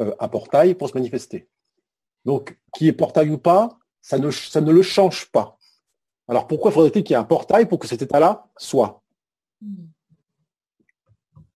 euh, 0.00 0.14
un 0.18 0.28
portail 0.28 0.74
pour 0.74 0.88
se 0.88 0.94
manifester. 0.94 1.48
Donc, 2.24 2.58
qui 2.74 2.88
est 2.88 2.92
portail 2.92 3.28
ou 3.28 3.36
pas, 3.36 3.78
ça 4.00 4.18
ne, 4.18 4.72
le 4.72 4.82
change 4.82 5.30
pas. 5.30 5.58
Alors, 6.28 6.46
pourquoi 6.46 6.70
faudrait-il 6.70 7.04
qu'il 7.04 7.12
y 7.12 7.14
ait 7.14 7.20
un 7.20 7.24
portail 7.24 7.66
pour 7.66 7.78
que 7.78 7.86
cet 7.86 8.00
état-là 8.00 8.48
soit? 8.56 9.02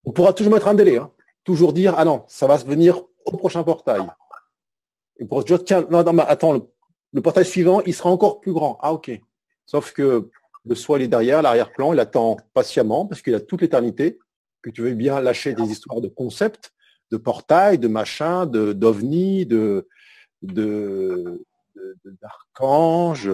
On 0.05 0.13
pourra 0.13 0.35
toujours 0.35 0.53
mettre 0.53 0.69
un 0.69 0.75
délai, 0.75 0.99
hein. 0.99 1.11
toujours 1.45 1.73
dire, 1.73 1.95
ah 1.97 2.05
non, 2.05 2.25
ça 2.29 2.47
va 2.47 2.59
se 2.59 2.67
venir 2.67 3.03
au 3.25 3.37
prochain 3.39 3.65
portail. 3.65 4.07
Et 5.19 5.25
pour 5.25 5.45
dire, 5.45 5.63
tiens, 5.65 5.87
non, 5.91 6.03
non, 6.03 6.13
mais 6.13 6.25
attends, 6.27 6.69
le, 7.13 7.23
portail 7.23 7.47
suivant, 7.47 7.81
il 7.83 7.95
sera 7.95 8.11
encore 8.11 8.41
plus 8.41 8.53
grand. 8.53 8.79
Ah, 8.83 8.93
ok. 8.93 9.11
Sauf 9.65 9.93
que 9.93 10.31
le 10.65 10.75
soi, 10.75 10.99
il 10.99 11.05
est 11.05 11.09
derrière, 11.09 11.43
l'arrière-plan, 11.43 11.93
il 11.93 12.01
attend 12.01 12.37
patiemment 12.55 13.07
parce 13.07 13.23
qu'il 13.23 13.35
a 13.35 13.41
toute 13.41 13.63
l'éternité, 13.63 14.19
que 14.63 14.71
tu 14.71 14.83
veux 14.83 14.95
bien 14.95 15.21
lâcher 15.21 15.55
des 15.55 15.65
histoires 15.65 16.01
de 16.01 16.09
concepts, 16.09 16.73
de 17.11 17.17
portail, 17.17 17.79
de 17.79 17.89
machin, 17.89 18.47
de 18.47 18.73
d'ovni, 18.73 19.47
de 19.47 19.89
d'archange, 22.05 23.31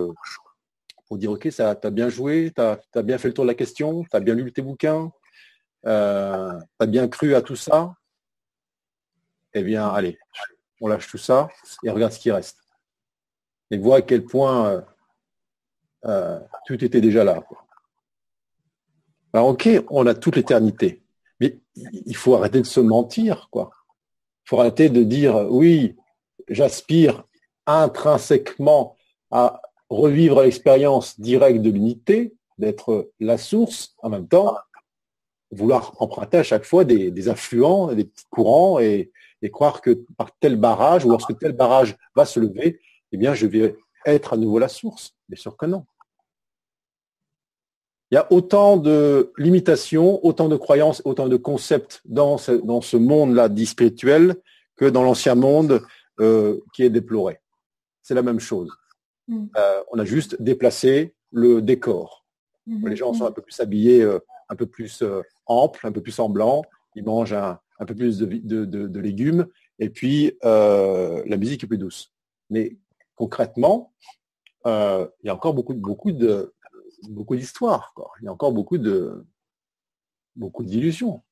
pour 1.07 1.19
dire 1.19 1.33
ok, 1.33 1.49
ça, 1.51 1.75
t'as 1.75 1.91
bien 1.91 2.09
joué, 2.09 2.53
t'as 2.55 2.79
as 2.95 3.03
bien 3.03 3.19
fait 3.19 3.29
le 3.29 3.35
tour 3.35 3.45
de 3.45 3.51
la 3.51 3.55
question, 3.55 4.05
t'as 4.11 4.21
bien 4.21 4.35
lu 4.35 4.53
tes 4.53 4.63
bouquins, 4.63 5.11
euh, 5.87 6.59
t'as 6.79 6.87
bien 6.87 7.09
cru 7.09 7.35
à 7.35 7.43
tout 7.43 7.57
ça. 7.57 7.95
Eh 9.55 9.63
bien, 9.63 9.89
allez, 9.89 10.19
on 10.83 10.89
lâche 10.89 11.09
tout 11.09 11.17
ça 11.17 11.49
et 11.85 11.91
regarde 11.91 12.13
ce 12.13 12.19
qui 12.19 12.31
reste. 12.31 12.59
Et 13.71 13.79
vois 13.79 13.99
à 13.99 14.03
quel 14.03 14.25
point 14.25 14.69
euh, 14.69 14.81
euh, 16.05 16.41
tout 16.67 16.85
était 16.85 17.01
déjà 17.01 17.25
là. 17.25 17.43
ok, 19.33 19.69
on 19.89 20.07
a 20.07 20.15
toute 20.15 20.37
l'éternité, 20.37 21.03
mais 21.41 21.59
il 21.77 22.17
faut 22.17 22.35
arrêter 22.35 22.61
de 22.61 22.67
se 22.67 22.81
mentir, 22.81 23.49
quoi. 23.51 23.71
Il 24.45 24.49
faut 24.51 24.61
arrêter 24.61 24.91
de 24.91 25.05
dire 25.05 25.37
oui, 25.51 25.97
j'aspire 26.49 27.25
intrinsèquement 27.67 28.97
à 29.31 29.63
revivre 29.89 30.43
l'expérience 30.43 31.19
directe 31.21 31.63
de 31.63 31.71
l'unité, 31.71 32.35
d'être 32.59 33.13
la 33.21 33.39
source, 33.39 33.95
en 33.99 34.11
même 34.11 34.27
temps, 34.27 34.57
vouloir 35.53 35.95
emprunter 36.03 36.39
à 36.39 36.43
chaque 36.43 36.65
fois 36.65 36.85
des, 36.85 37.13
des 37.13 37.29
affluents, 37.29 37.95
des 37.95 38.05
petits 38.05 38.27
courants 38.31 38.81
et, 38.81 39.13
et 39.43 39.51
croire 39.51 39.81
que 39.81 40.05
par 40.17 40.37
tel 40.39 40.57
barrage 40.57 41.05
ou 41.05 41.11
lorsque 41.11 41.37
tel 41.39 41.53
barrage 41.53 41.97
va 42.15 42.25
se 42.25 42.41
lever, 42.41 42.81
eh 43.11 43.17
bien, 43.17 43.35
je 43.35 43.47
vais 43.47 43.77
être 44.07 44.33
à 44.33 44.37
nouveau 44.37 44.59
la 44.59 44.69
source. 44.69 45.15
Bien 45.29 45.41
sûr 45.41 45.57
que 45.57 45.67
non. 45.67 45.85
Il 48.11 48.17
y 48.17 48.19
a 48.19 48.31
autant 48.31 48.77
de 48.77 49.33
limitations, 49.39 50.25
autant 50.25 50.49
de 50.49 50.57
croyances, 50.57 51.01
autant 51.07 51.29
de 51.29 51.37
concepts 51.37 52.03
dans 52.05 52.37
ce, 52.37 52.53
dans 52.53 52.83
ce 52.83 52.99
monde-là 52.99 53.49
dit 53.49 53.65
spirituel 53.67 54.37
que 54.77 54.85
dans 54.85 55.03
l'ancien 55.03 55.35
monde 55.35 55.83
euh, 56.21 56.61
qui 56.75 56.83
est 56.83 56.91
déploré. 56.91 57.41
C'est 58.03 58.15
la 58.15 58.23
même 58.23 58.39
chose. 58.39 58.71
Mm. 59.29 59.47
Euh, 59.57 59.83
on 59.91 59.99
a 59.99 60.05
juste 60.05 60.41
déplacé 60.43 61.15
le 61.31 61.63
décor. 61.63 62.27
Mm-hmm. 62.69 62.89
Les 62.89 62.97
gens 62.97 63.15
sont 63.15 63.25
un 63.25 63.33
peu 63.33 63.41
plus 63.41 63.59
habillés, 63.61 64.03
euh, 64.03 64.19
un 64.51 64.57
peu 64.57 64.67
plus 64.67 65.03
amples, 65.47 65.87
un 65.87 65.93
peu 65.93 66.03
plus 66.03 66.19
en 66.19 66.29
blanc. 66.29 66.63
Ils 66.95 67.05
mangent 67.05 67.33
un, 67.33 67.59
un 67.83 67.85
peu 67.85 67.97
plus 67.97 68.19
de, 68.19 68.99
légumes, 69.01 69.47
et 69.81 69.91
puis 69.91 70.39
euh, 70.45 71.23
la 71.27 71.37
musique 71.37 71.65
est 71.65 71.67
plus 71.67 71.79
douce. 71.79 72.13
Mais 72.49 72.77
concrètement, 73.17 73.93
euh, 74.67 75.09
il 75.23 75.27
y 75.27 75.31
a 75.31 75.35
encore 75.35 75.55
beaucoup, 75.55 75.75
beaucoup 75.75 76.13
de 76.13 76.55
beaucoup 77.09 77.35
d'histoires. 77.35 77.93
Il 78.21 78.27
y 78.27 78.29
a 78.29 78.33
encore 78.33 78.53
beaucoup 78.53 78.79
de 78.79 79.27
beaucoup 80.37 80.63
d'illusions. 80.63 81.23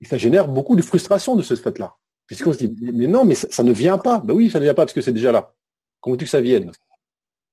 Et, 0.00 0.06
ça 0.06 0.16
génère 0.16 0.48
beaucoup 0.48 0.76
de 0.76 0.82
frustration 0.82 1.36
de 1.36 1.42
ce 1.42 1.54
fait-là. 1.56 1.94
Puisqu'on 2.26 2.54
se 2.54 2.64
dit, 2.64 2.74
mais 2.80 3.06
non, 3.06 3.26
mais 3.26 3.34
ça, 3.34 3.62
ne 3.62 3.72
vient 3.72 3.98
pas. 3.98 4.18
Ben 4.20 4.32
oui, 4.32 4.50
ça 4.50 4.58
ne 4.58 4.64
vient 4.64 4.72
pas 4.72 4.86
parce 4.86 4.94
que 4.94 5.02
c'est 5.02 5.12
déjà 5.12 5.30
là. 5.30 5.54
Comment 6.00 6.16
tu 6.16 6.24
que 6.24 6.30
ça 6.30 6.40
vienne? 6.40 6.72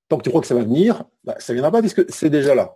Tant 0.08 0.18
que 0.18 0.24
tu 0.24 0.30
crois 0.30 0.40
que 0.40 0.48
ça 0.48 0.56
va 0.56 0.64
venir, 0.64 1.04
ben, 1.26 1.36
ça 1.40 1.52
ne 1.52 1.56
viendra 1.56 1.72
pas 1.72 1.82
puisque 1.82 2.10
c'est 2.10 2.30
déjà 2.30 2.56
là. 2.56 2.74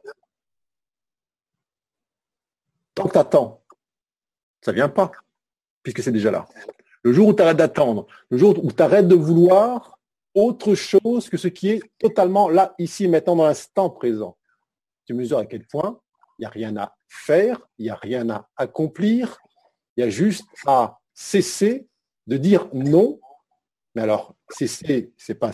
Tant 2.96 3.08
que 3.08 3.14
tu 3.14 3.18
attends 3.18 3.64
ça 4.66 4.72
vient 4.72 4.89
pas, 4.89 5.11
puisque 5.84 6.01
c'est 6.01 6.11
déjà 6.11 6.32
là. 6.32 6.47
Le 7.03 7.13
jour 7.13 7.28
où 7.28 7.34
tu 7.34 7.43
arrêtes 7.43 7.57
d'attendre, 7.57 8.07
le 8.32 8.38
jour 8.39 8.66
où 8.66 8.72
tu 8.72 8.82
arrêtes 8.82 9.07
de 9.07 9.13
vouloir 9.13 9.99
autre 10.34 10.74
chose 10.74 11.30
que 11.30 11.38
ce 11.38 11.47
qui 11.47 11.70
est 11.70 11.84
totalement 11.99 12.49
là, 12.49 12.74
ici, 12.80 13.07
maintenant, 13.07 13.36
dans 13.36 13.45
l'instant 13.45 13.91
présent, 13.91 14.38
tu 15.05 15.13
mesures 15.13 15.38
à 15.38 15.45
quel 15.45 15.68
point 15.68 15.99
il 16.39 16.41
n'y 16.41 16.45
a 16.47 16.49
rien 16.49 16.76
à 16.78 16.95
faire, 17.07 17.61
il 17.78 17.84
n'y 17.84 17.91
a 17.91 17.95
rien 17.95 18.28
à 18.32 18.49
accomplir, 18.57 19.38
il 19.95 20.03
y 20.03 20.03
a 20.03 20.09
juste 20.09 20.47
à 20.66 20.99
cesser 21.13 21.88
de 22.26 22.38
dire 22.38 22.68
non. 22.74 23.20
Mais 23.93 24.01
alors, 24.01 24.36
cesser, 24.49 25.13
c'est 25.16 25.36
pas 25.36 25.51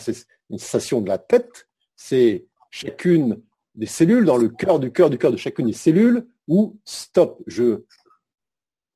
une 0.48 0.58
sensation 0.58 1.02
de 1.02 1.08
la 1.08 1.18
tête, 1.18 1.68
c'est 1.96 2.46
chacune 2.70 3.42
des 3.74 3.86
cellules, 3.86 4.24
dans 4.24 4.38
le 4.38 4.48
cœur 4.48 4.80
du 4.80 4.90
cœur 4.90 5.10
du 5.10 5.18
cœur 5.18 5.32
de 5.32 5.36
chacune 5.36 5.66
des 5.66 5.74
cellules, 5.74 6.26
où 6.48 6.78
stop, 6.86 7.42
je 7.46 7.84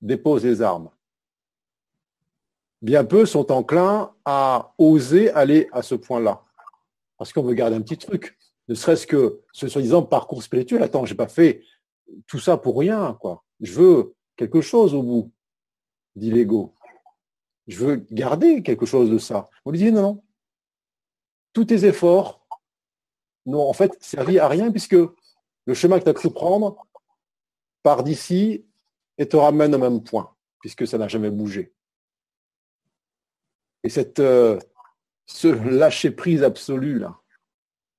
déposent 0.01 0.45
les 0.45 0.63
armes. 0.63 0.91
Bien 2.83 3.05
peu 3.05 3.27
sont 3.27 3.51
enclins 3.51 4.15
à 4.25 4.75
oser 4.79 5.31
aller 5.31 5.69
à 5.73 5.83
ce 5.83 5.95
point-là. 5.95 6.45
Parce 7.17 7.33
qu'on 7.33 7.43
veut 7.43 7.55
garder 7.55 7.77
un 7.77 7.81
petit 7.81 7.97
truc. 7.97 8.37
Ne 8.69 8.75
serait-ce 8.75 9.07
que 9.07 9.43
ce 9.53 9.69
soi-disant 9.69 10.03
parcours 10.03 10.43
spirituel. 10.43 10.83
Attends, 10.83 11.07
j'ai 11.07 11.15
pas 11.15 11.29
fait 11.29 11.63
tout 12.27 12.39
ça 12.39 12.57
pour 12.57 12.79
rien, 12.79 13.17
quoi. 13.21 13.45
Je 13.61 13.73
veux 13.73 14.15
quelque 14.37 14.61
chose 14.61 14.95
au 14.95 15.03
bout, 15.03 15.33
dit 16.15 16.31
l'ego. 16.31 16.75
Je 17.67 17.85
veux 17.85 17.97
garder 18.11 18.63
quelque 18.63 18.87
chose 18.87 19.11
de 19.11 19.19
ça. 19.19 19.49
On 19.65 19.71
lui 19.71 19.79
dit 19.79 19.93
non, 19.93 20.03
non. 20.03 20.25
Tous 21.53 21.65
tes 21.65 21.87
efforts 21.87 22.47
n'ont 23.47 23.67
en 23.69 23.73
fait 23.73 23.97
servi 24.01 24.39
à 24.39 24.47
rien 24.47 24.71
puisque 24.71 24.97
le 25.65 25.75
chemin 25.75 25.99
que 25.99 26.05
tu 26.05 26.11
as 26.11 26.15
cru 26.15 26.31
prendre 26.31 26.77
part 27.83 28.03
d'ici 28.03 28.66
et 29.19 29.29
te 29.29 29.37
ramène 29.37 29.75
au 29.75 29.79
même 29.79 30.03
point, 30.03 30.35
puisque 30.61 30.87
ça 30.87 30.99
n'a 30.99 31.09
jamais 31.09 31.31
bougé. 31.31 31.73
Et 33.83 33.89
cette, 33.89 34.21
euh, 34.21 34.59
ce 35.27 35.49
lâcher-prise 35.49 36.43
absolu, 36.43 36.99
là, 36.99 37.19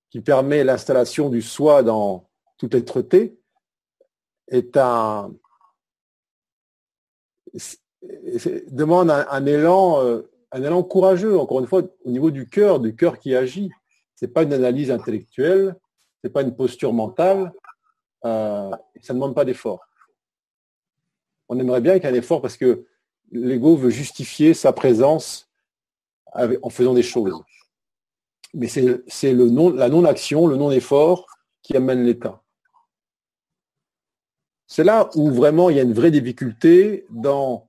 qui 0.09 0.21
permet 0.21 0.63
l'installation 0.63 1.29
du 1.29 1.41
soi 1.41 1.83
dans 1.83 2.29
toute 2.57 2.75
être-té, 2.75 3.39
est 4.49 4.77
un, 4.77 5.33
demande 8.71 9.09
un, 9.11 9.45
élan, 9.45 10.01
euh, 10.03 10.29
un 10.51 10.63
élan 10.63 10.83
courageux, 10.83 11.37
encore 11.37 11.59
une 11.59 11.67
fois, 11.67 11.83
au 12.05 12.09
niveau 12.09 12.31
du 12.31 12.47
cœur, 12.47 12.79
du 12.79 12.95
cœur 12.95 13.19
qui 13.19 13.35
agit. 13.35 13.71
C'est 14.15 14.29
pas 14.29 14.43
une 14.43 14.53
analyse 14.53 14.89
intellectuelle, 14.91 15.75
c'est 16.23 16.31
pas 16.31 16.41
une 16.41 16.55
posture 16.55 16.93
mentale, 16.93 17.53
euh, 18.25 18.71
ça 19.01 19.13
ne 19.13 19.19
demande 19.19 19.35
pas 19.35 19.45
d'effort 19.45 19.86
on 21.49 21.59
aimerait 21.59 21.81
bien 21.81 21.93
qu'il 21.93 22.03
y 22.03 22.07
ait 22.07 22.15
un 22.15 22.19
effort 22.19 22.41
parce 22.41 22.57
que 22.57 22.85
l'ego 23.31 23.75
veut 23.75 23.89
justifier 23.89 24.53
sa 24.53 24.73
présence 24.73 25.49
en 26.33 26.69
faisant 26.69 26.93
des 26.93 27.03
choses. 27.03 27.33
Mais 28.53 28.67
c'est 28.67 29.33
non, 29.33 29.69
la 29.71 29.89
non-action, 29.89 30.47
le 30.47 30.55
non-effort 30.55 31.25
qui 31.61 31.75
amène 31.75 32.03
l'état. 32.03 32.41
C'est 34.67 34.83
là 34.83 35.09
où 35.15 35.31
vraiment 35.31 35.69
il 35.69 35.77
y 35.77 35.79
a 35.79 35.83
une 35.83 35.93
vraie 35.93 36.11
difficulté 36.11 37.05
dans 37.09 37.67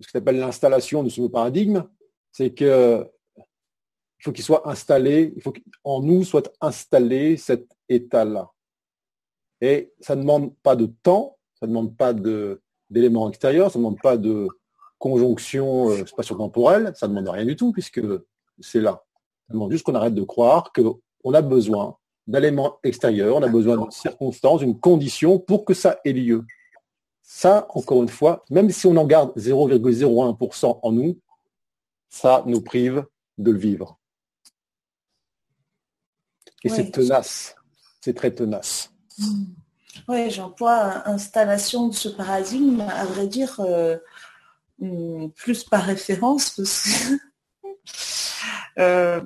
ce 0.00 0.10
qu'on 0.10 0.20
appelle 0.20 0.38
l'installation 0.38 1.02
de 1.02 1.08
ce 1.08 1.20
nouveau 1.20 1.32
paradigme, 1.32 1.84
c'est 2.30 2.54
que 2.54 3.06
il 3.36 4.24
faut 4.24 4.32
qu'il 4.32 4.44
soit 4.44 4.68
installé, 4.68 5.32
il 5.36 5.42
faut 5.42 5.52
qu'en 5.52 6.02
nous 6.02 6.24
soit 6.24 6.52
installé 6.60 7.36
cet 7.36 7.68
état-là. 7.88 8.50
Et 9.60 9.92
ça 10.00 10.16
ne 10.16 10.22
demande 10.22 10.56
pas 10.56 10.74
de 10.74 10.86
temps, 10.86 11.38
ça 11.54 11.66
ne 11.66 11.70
demande 11.70 11.96
pas 11.96 12.12
de, 12.12 12.60
d'éléments 12.90 13.28
extérieurs, 13.28 13.70
ça 13.70 13.78
ne 13.78 13.84
demande 13.84 14.00
pas 14.00 14.16
de 14.16 14.48
conjonction 14.98 15.90
euh, 15.90 16.06
spatio-temporelle, 16.06 16.92
ça 16.94 17.08
ne 17.08 17.14
demande 17.14 17.28
rien 17.28 17.44
du 17.44 17.56
tout 17.56 17.72
puisque 17.72 18.00
c'est 18.60 18.80
là. 18.80 19.04
Ça 19.46 19.54
demande 19.54 19.70
juste 19.70 19.84
qu'on 19.84 19.94
arrête 19.94 20.14
de 20.14 20.22
croire 20.22 20.72
qu'on 20.72 21.34
a 21.34 21.42
besoin 21.42 21.96
d'éléments 22.26 22.78
extérieurs, 22.82 23.36
on 23.36 23.42
a 23.42 23.48
besoin 23.48 23.78
d'une 23.78 23.90
circonstance, 23.90 24.60
d'une 24.60 24.78
condition 24.78 25.38
pour 25.38 25.64
que 25.64 25.74
ça 25.74 25.98
ait 26.04 26.12
lieu. 26.12 26.44
Ça, 27.22 27.66
encore 27.70 28.02
une 28.02 28.08
fois, 28.08 28.44
même 28.50 28.70
si 28.70 28.86
on 28.86 28.96
en 28.96 29.06
garde 29.06 29.32
0,01% 29.36 30.80
en 30.82 30.92
nous, 30.92 31.18
ça 32.08 32.42
nous 32.46 32.60
prive 32.60 33.04
de 33.38 33.50
le 33.50 33.58
vivre. 33.58 33.98
Et 36.64 36.68
c'est 36.68 36.90
tenace, 36.90 37.54
c'est 38.00 38.14
très 38.14 38.34
tenace. 38.34 38.92
Mmh. 39.18 39.44
Oui, 40.06 40.30
j'emploie 40.30 41.08
installation 41.08 41.88
de 41.88 41.94
ce 41.94 42.08
paradigme, 42.08 42.80
à 42.80 43.04
vrai 43.04 43.26
dire, 43.26 43.58
euh, 43.60 43.98
hmm, 44.78 45.28
plus 45.30 45.64
par 45.64 45.84
référence, 45.84 46.50
parce 46.50 46.84
que 46.84 47.18
euh, 48.78 49.20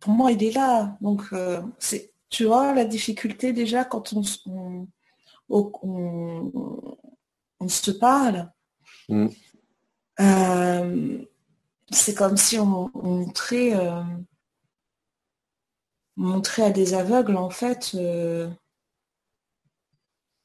pour 0.00 0.12
moi, 0.12 0.32
il 0.32 0.42
est 0.42 0.52
là. 0.52 0.96
Donc, 1.00 1.22
euh, 1.32 1.62
c'est, 1.78 2.12
tu 2.30 2.44
vois, 2.44 2.74
la 2.74 2.84
difficulté 2.84 3.52
déjà 3.52 3.84
quand 3.84 4.12
on, 4.12 4.22
on, 5.48 5.68
se 7.68 7.90
parle. 7.90 8.50
Mm. 9.08 9.28
c'est 11.90 12.14
comme 12.14 12.36
si 12.36 12.58
on, 12.58 12.90
montrait 12.94 13.72
montrer 16.16 16.62
à 16.62 16.70
des 16.70 16.94
aveugles, 16.94 17.36
en 17.36 17.50
fait, 17.50 17.92
euh, 17.94 18.48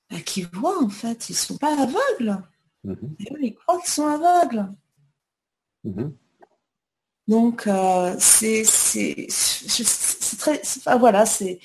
bah, 0.09 0.21
qui 0.21 0.43
voient, 0.43 0.83
en 0.83 0.89
fait. 0.89 1.29
Ils 1.29 1.33
ne 1.33 1.37
sont 1.37 1.57
pas 1.57 1.73
aveugles. 1.81 2.41
Mhm. 2.83 3.15
ils 3.41 3.55
croient 3.55 3.79
qu'ils 3.81 3.93
sont 3.93 4.07
aveugles. 4.07 4.71
Mhm. 5.83 6.15
Donc, 7.27 7.67
euh, 7.67 8.15
c'est 8.17 8.63
très... 10.39 10.61
voilà, 10.97 11.25
c'est... 11.25 11.59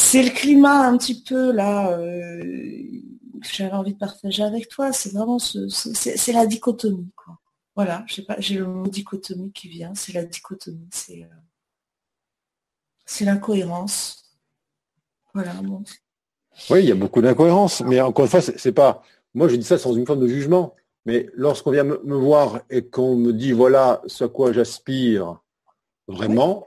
C'est 0.00 0.22
le 0.22 0.30
climat 0.30 0.86
un 0.86 0.96
petit 0.96 1.22
peu 1.22 1.50
là 1.52 1.90
euh, 1.90 2.40
que 2.40 3.48
j'avais 3.52 3.72
envie 3.72 3.94
de 3.94 3.98
partager 3.98 4.44
avec 4.44 4.68
toi. 4.68 4.92
C'est 4.92 5.12
vraiment 5.12 5.40
ce, 5.40 5.68
c'est 5.68 6.32
la 6.32 6.46
dichotomie. 6.46 7.10
Quoi. 7.16 7.36
Voilà, 7.74 8.06
j'ai 8.38 8.58
le 8.58 8.66
mot 8.66 8.86
dichotomie 8.86 9.52
qui 9.52 9.68
vient. 9.68 9.94
C'est 9.94 10.12
la 10.12 10.24
dichotomie. 10.24 10.88
C'est 10.92 11.24
euh, 11.24 11.26
c'est 13.08 13.24
l'incohérence. 13.24 14.22
Voilà. 15.34 15.52
Oui, 16.70 16.80
il 16.80 16.88
y 16.88 16.92
a 16.92 16.94
beaucoup 16.94 17.22
d'incohérences, 17.22 17.80
mais 17.80 18.00
encore 18.00 18.26
une 18.26 18.30
fois, 18.30 18.40
c'est 18.40 18.72
pas. 18.72 19.02
Moi, 19.34 19.48
je 19.48 19.56
dis 19.56 19.64
ça 19.64 19.78
sans 19.78 19.94
une 19.94 20.06
forme 20.06 20.20
de 20.20 20.28
jugement. 20.28 20.74
Mais 21.06 21.30
lorsqu'on 21.34 21.70
vient 21.70 21.84
me, 21.84 22.16
voir 22.16 22.60
et 22.68 22.82
qu'on 22.82 23.16
me 23.16 23.32
dit 23.32 23.52
voilà 23.52 24.02
ce 24.06 24.24
à 24.24 24.28
quoi 24.28 24.52
j'aspire 24.52 25.40
vraiment, 26.06 26.66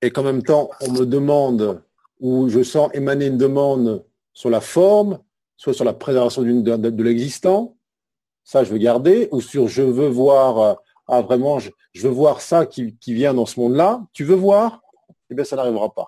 et 0.00 0.10
qu'en 0.10 0.22
même 0.22 0.42
temps 0.42 0.70
on 0.80 0.92
me 0.92 1.04
demande 1.04 1.82
ou 2.20 2.48
je 2.48 2.62
sens 2.62 2.88
émaner 2.94 3.26
une 3.26 3.36
demande 3.36 4.02
sur 4.32 4.48
la 4.48 4.62
forme, 4.62 5.18
soit 5.58 5.74
sur 5.74 5.84
la 5.84 5.92
préservation 5.92 6.42
de, 6.42 7.02
l'existant, 7.02 7.76
ça 8.44 8.64
je 8.64 8.72
veux 8.72 8.78
garder, 8.78 9.28
ou 9.30 9.42
sur 9.42 9.68
je 9.68 9.82
veux 9.82 10.08
voir, 10.08 10.78
ah 11.06 11.20
vraiment, 11.20 11.58
je, 11.58 11.70
veux 11.96 12.08
voir 12.08 12.40
ça 12.40 12.64
qui, 12.64 12.96
qui 12.96 13.12
vient 13.12 13.34
dans 13.34 13.46
ce 13.46 13.60
monde-là, 13.60 14.06
tu 14.14 14.24
veux 14.24 14.36
voir, 14.36 14.83
eh 15.30 15.34
bien 15.34 15.44
ça 15.44 15.56
n'arrivera 15.56 15.92
pas. 15.92 16.06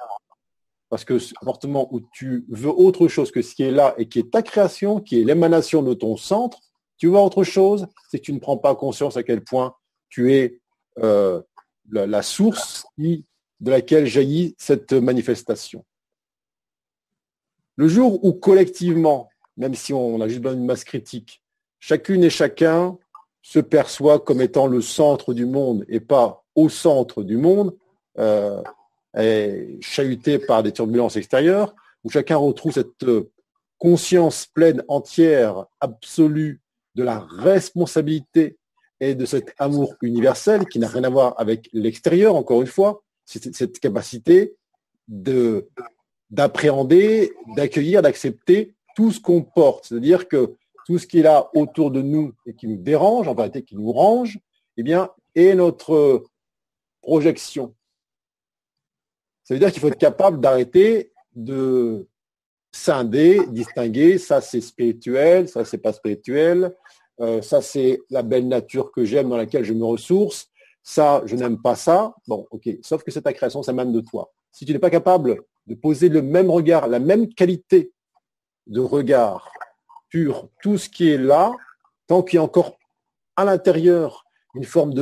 Parce 0.88 1.04
que 1.04 1.18
comportement 1.38 1.92
où 1.92 2.00
tu 2.12 2.44
veux 2.48 2.70
autre 2.70 3.08
chose 3.08 3.30
que 3.30 3.42
ce 3.42 3.54
qui 3.54 3.64
est 3.64 3.72
là 3.72 3.94
et 3.98 4.08
qui 4.08 4.20
est 4.20 4.30
ta 4.30 4.42
création, 4.42 5.00
qui 5.00 5.20
est 5.20 5.24
l'émanation 5.24 5.82
de 5.82 5.94
ton 5.94 6.16
centre, 6.16 6.60
tu 6.96 7.08
vois 7.08 7.22
autre 7.22 7.44
chose, 7.44 7.86
c'est 8.08 8.18
que 8.18 8.24
tu 8.24 8.32
ne 8.32 8.38
prends 8.38 8.56
pas 8.56 8.74
conscience 8.74 9.16
à 9.16 9.22
quel 9.22 9.42
point 9.42 9.74
tu 10.08 10.32
es 10.32 10.60
euh, 10.98 11.42
la, 11.90 12.22
source 12.22 12.86
de 12.98 13.24
laquelle 13.70 14.06
jaillit 14.06 14.54
cette 14.58 14.92
manifestation. 14.92 15.84
Le 17.76 17.88
jour 17.88 18.24
où 18.24 18.32
collectivement, 18.32 19.28
même 19.56 19.74
si 19.74 19.92
on 19.92 20.20
a 20.20 20.28
juste 20.28 20.40
besoin 20.40 20.56
d'une 20.56 20.66
masse 20.66 20.84
critique, 20.84 21.42
chacune 21.78 22.24
et 22.24 22.30
chacun 22.30 22.96
se 23.42 23.58
perçoit 23.58 24.18
comme 24.18 24.40
étant 24.40 24.66
le 24.66 24.80
centre 24.80 25.34
du 25.34 25.46
monde 25.46 25.84
et 25.88 26.00
pas 26.00 26.44
au 26.54 26.68
centre 26.68 27.22
du 27.22 27.36
monde, 27.36 27.76
euh, 28.18 28.62
est 29.16 29.78
chahuté 29.80 30.38
par 30.38 30.62
des 30.62 30.72
turbulences 30.72 31.16
extérieures, 31.16 31.74
où 32.04 32.10
chacun 32.10 32.36
retrouve 32.36 32.72
cette 32.72 33.02
euh, 33.04 33.30
conscience 33.78 34.46
pleine, 34.46 34.82
entière, 34.88 35.66
absolue 35.80 36.60
de 36.94 37.02
la 37.02 37.20
responsabilité 37.20 38.56
et 39.00 39.14
de 39.14 39.26
cet 39.26 39.54
amour 39.58 39.94
universel 40.00 40.66
qui 40.66 40.78
n'a 40.78 40.88
rien 40.88 41.04
à 41.04 41.10
voir 41.10 41.34
avec 41.38 41.68
l'extérieur, 41.72 42.34
encore 42.34 42.62
une 42.62 42.66
fois, 42.66 43.02
c'est 43.24 43.54
cette 43.54 43.78
capacité 43.80 44.54
de 45.08 45.68
d'appréhender, 46.30 47.32
d'accueillir, 47.54 48.02
d'accepter 48.02 48.74
tout 48.96 49.12
ce 49.12 49.20
qu'on 49.20 49.42
porte. 49.42 49.86
C'est-à-dire 49.86 50.26
que 50.26 50.56
tout 50.86 50.98
ce 50.98 51.06
qui 51.06 51.20
est 51.20 51.22
là 51.22 51.50
autour 51.54 51.92
de 51.92 52.02
nous 52.02 52.32
et 52.46 52.54
qui 52.54 52.66
nous 52.66 52.76
dérange, 52.76 53.28
en 53.28 53.34
vérité 53.34 53.62
qui 53.62 53.76
nous 53.76 53.92
range, 53.92 54.38
eh 54.76 54.82
bien, 54.82 55.10
est 55.36 55.54
notre 55.54 56.24
projection. 57.00 57.74
Ça 59.46 59.54
veut 59.54 59.60
dire 59.60 59.70
qu'il 59.70 59.80
faut 59.80 59.86
être 59.86 59.96
capable 59.96 60.40
d'arrêter 60.40 61.12
de 61.36 62.08
scinder, 62.72 63.46
distinguer, 63.46 64.18
ça 64.18 64.40
c'est 64.40 64.60
spirituel, 64.60 65.48
ça 65.48 65.64
c'est 65.64 65.78
pas 65.78 65.92
spirituel, 65.92 66.74
euh, 67.20 67.40
ça 67.42 67.62
c'est 67.62 68.00
la 68.10 68.22
belle 68.22 68.48
nature 68.48 68.90
que 68.90 69.04
j'aime 69.04 69.28
dans 69.28 69.36
laquelle 69.36 69.62
je 69.62 69.72
me 69.72 69.84
ressource, 69.84 70.48
ça 70.82 71.22
je 71.26 71.36
n'aime 71.36 71.62
pas 71.62 71.76
ça. 71.76 72.12
Bon, 72.26 72.48
ok, 72.50 72.68
sauf 72.82 73.04
que 73.04 73.12
c'est 73.12 73.22
ta 73.22 73.32
création, 73.32 73.62
ça 73.62 73.72
même 73.72 73.92
de 73.92 74.00
toi. 74.00 74.32
Si 74.50 74.66
tu 74.66 74.72
n'es 74.72 74.80
pas 74.80 74.90
capable 74.90 75.42
de 75.68 75.76
poser 75.76 76.08
le 76.08 76.22
même 76.22 76.50
regard, 76.50 76.88
la 76.88 76.98
même 76.98 77.32
qualité 77.32 77.92
de 78.66 78.80
regard 78.80 79.52
sur 80.10 80.48
tout 80.60 80.76
ce 80.76 80.88
qui 80.88 81.08
est 81.08 81.18
là, 81.18 81.52
tant 82.08 82.24
qu'il 82.24 82.38
y 82.38 82.40
a 82.40 82.42
encore 82.42 82.76
à 83.36 83.44
l'intérieur 83.44 84.24
une 84.56 84.64
forme 84.64 84.92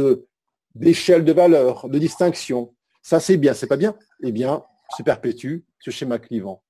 d'échelle 0.75 1.25
de 1.25 1.33
valeur, 1.33 1.89
de 1.89 1.99
distinction, 1.99 2.74
ça 3.05 3.21
c'est 3.21 3.37
bien, 3.37 3.53
c'est 3.53 3.67
pas 3.67 3.77
bien, 3.77 3.95
eh 4.23 4.33
bien, 4.33 4.65
se 4.97 5.03
perpétue 5.03 5.59
ce 5.79 5.91
schéma 5.91 6.19
clivant. 6.19 6.65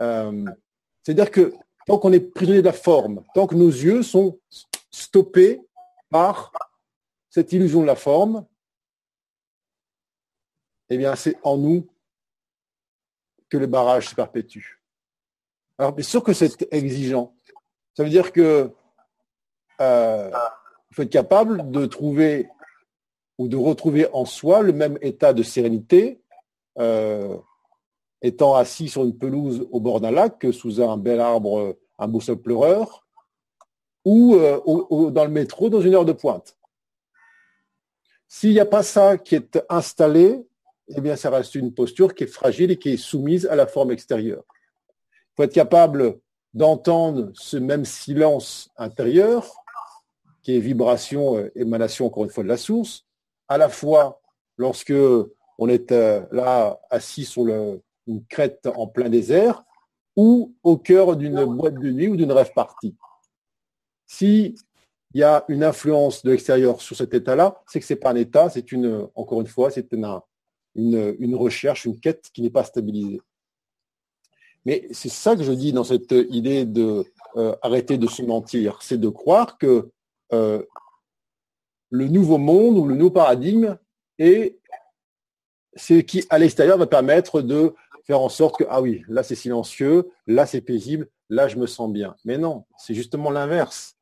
Euh, 0.00 0.44
c'est-à-dire 1.02 1.30
que 1.30 1.52
tant 1.86 1.98
qu'on 1.98 2.12
est 2.12 2.20
prisonnier 2.20 2.60
de 2.60 2.66
la 2.66 2.72
forme, 2.72 3.22
tant 3.34 3.46
que 3.46 3.54
nos 3.54 3.68
yeux 3.68 4.02
sont 4.02 4.40
stoppés 4.90 5.60
par 6.08 6.50
cette 7.28 7.52
illusion 7.52 7.82
de 7.82 7.86
la 7.86 7.94
forme, 7.94 8.46
eh 10.88 10.96
bien, 10.96 11.14
c'est 11.14 11.36
en 11.42 11.58
nous 11.58 11.86
que 13.50 13.58
le 13.58 13.66
barrage 13.66 14.08
se 14.08 14.14
perpétue. 14.14 14.80
Alors, 15.76 15.92
bien 15.92 16.04
sûr 16.04 16.22
que 16.22 16.32
c'est 16.32 16.66
exigeant. 16.72 17.36
Ça 17.94 18.02
veut 18.02 18.08
dire 18.08 18.32
que 18.32 18.72
euh, 19.80 20.30
il 20.90 20.94
faut 20.94 21.02
être 21.02 21.10
capable 21.10 21.70
de 21.70 21.84
trouver 21.84 22.48
ou 23.38 23.48
de 23.48 23.56
retrouver 23.56 24.08
en 24.12 24.24
soi 24.24 24.62
le 24.62 24.72
même 24.72 24.98
état 25.02 25.32
de 25.32 25.42
sérénité 25.42 26.20
euh, 26.78 27.36
étant 28.22 28.54
assis 28.54 28.88
sur 28.88 29.04
une 29.04 29.16
pelouse 29.16 29.68
au 29.70 29.80
bord 29.80 30.00
d'un 30.00 30.10
lac 30.10 30.38
que 30.38 30.52
sous 30.52 30.80
un 30.80 30.96
bel 30.96 31.20
arbre, 31.20 31.76
un 31.98 32.08
beau 32.08 32.20
sol 32.20 32.40
pleureur, 32.40 33.06
ou, 34.04 34.36
euh, 34.36 35.10
dans 35.10 35.24
le 35.24 35.30
métro 35.30 35.68
dans 35.68 35.80
une 35.80 35.94
heure 35.94 36.04
de 36.04 36.12
pointe. 36.12 36.56
S'il 38.28 38.52
n'y 38.52 38.60
a 38.60 38.66
pas 38.66 38.82
ça 38.82 39.18
qui 39.18 39.34
est 39.34 39.58
installé, 39.68 40.46
eh 40.88 41.00
bien, 41.00 41.16
ça 41.16 41.30
reste 41.30 41.54
une 41.54 41.74
posture 41.74 42.14
qui 42.14 42.24
est 42.24 42.28
fragile 42.28 42.70
et 42.70 42.78
qui 42.78 42.90
est 42.90 42.96
soumise 42.96 43.46
à 43.46 43.56
la 43.56 43.66
forme 43.66 43.90
extérieure. 43.90 44.44
Il 44.48 45.32
faut 45.36 45.42
être 45.42 45.52
capable 45.52 46.20
d'entendre 46.54 47.30
ce 47.34 47.56
même 47.56 47.84
silence 47.84 48.70
intérieur, 48.76 49.62
qui 50.42 50.56
est 50.56 50.60
vibration, 50.60 51.36
euh, 51.36 51.50
émanation, 51.56 52.06
encore 52.06 52.24
une 52.24 52.30
fois, 52.30 52.44
de 52.44 52.48
la 52.48 52.56
source, 52.56 53.05
à 53.48 53.58
la 53.58 53.68
fois 53.68 54.20
lorsque 54.56 54.94
on 55.58 55.68
est 55.68 55.92
euh, 55.92 56.22
là 56.32 56.80
assis 56.90 57.24
sur 57.24 57.46
une 57.46 58.24
crête 58.28 58.68
en 58.74 58.86
plein 58.86 59.08
désert 59.08 59.64
ou 60.16 60.54
au 60.62 60.76
cœur 60.78 61.16
d'une 61.16 61.44
boîte 61.44 61.74
de 61.74 61.90
nuit 61.90 62.08
ou 62.08 62.16
d'une 62.16 62.32
rêve 62.32 62.52
partie. 62.54 62.94
S'il 64.06 64.54
y 65.14 65.22
a 65.22 65.44
une 65.48 65.62
influence 65.62 66.22
de 66.22 66.30
l'extérieur 66.30 66.80
sur 66.80 66.96
cet 66.96 67.12
état-là, 67.12 67.62
c'est 67.66 67.80
que 67.80 67.86
ce 67.86 67.92
n'est 67.92 68.00
pas 68.00 68.10
un 68.10 68.16
état, 68.16 68.48
c'est 68.48 68.72
une, 68.72 69.08
encore 69.14 69.40
une 69.40 69.46
fois, 69.46 69.70
c'est 69.70 69.92
une, 69.92 70.20
une, 70.74 71.34
recherche, 71.34 71.84
une 71.84 72.00
quête 72.00 72.30
qui 72.32 72.42
n'est 72.42 72.50
pas 72.50 72.64
stabilisée. 72.64 73.20
Mais 74.64 74.88
c'est 74.90 75.10
ça 75.10 75.36
que 75.36 75.42
je 75.42 75.52
dis 75.52 75.72
dans 75.72 75.84
cette 75.84 76.12
idée 76.12 76.64
de 76.64 77.04
euh, 77.36 77.54
arrêter 77.62 77.98
de 77.98 78.06
se 78.08 78.22
mentir, 78.22 78.78
c'est 78.82 78.98
de 78.98 79.08
croire 79.08 79.58
que 79.58 79.90
euh, 80.32 80.62
le 81.90 82.08
nouveau 82.08 82.38
monde 82.38 82.78
ou 82.78 82.86
le 82.86 82.94
nouveau 82.94 83.10
paradigme 83.10 83.78
est 84.18 84.58
ce 85.76 85.94
qui, 85.94 86.24
à 86.30 86.38
l'extérieur, 86.38 86.78
va 86.78 86.86
permettre 86.86 87.42
de 87.42 87.74
faire 88.04 88.20
en 88.20 88.28
sorte 88.28 88.58
que, 88.58 88.64
ah 88.68 88.80
oui, 88.80 89.04
là 89.08 89.22
c'est 89.22 89.34
silencieux, 89.34 90.10
là 90.26 90.46
c'est 90.46 90.60
paisible, 90.60 91.08
là 91.28 91.48
je 91.48 91.56
me 91.56 91.66
sens 91.66 91.90
bien. 91.92 92.16
Mais 92.24 92.38
non, 92.38 92.64
c'est 92.78 92.94
justement 92.94 93.30
l'inverse. 93.30 93.96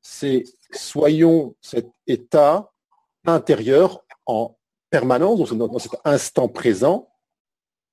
C'est 0.00 0.44
soyons 0.72 1.54
cet 1.60 1.90
état 2.06 2.72
intérieur 3.26 4.04
en 4.26 4.56
permanence, 4.90 5.52
dans 5.52 5.78
cet 5.78 5.92
instant 6.04 6.48
présent, 6.48 7.10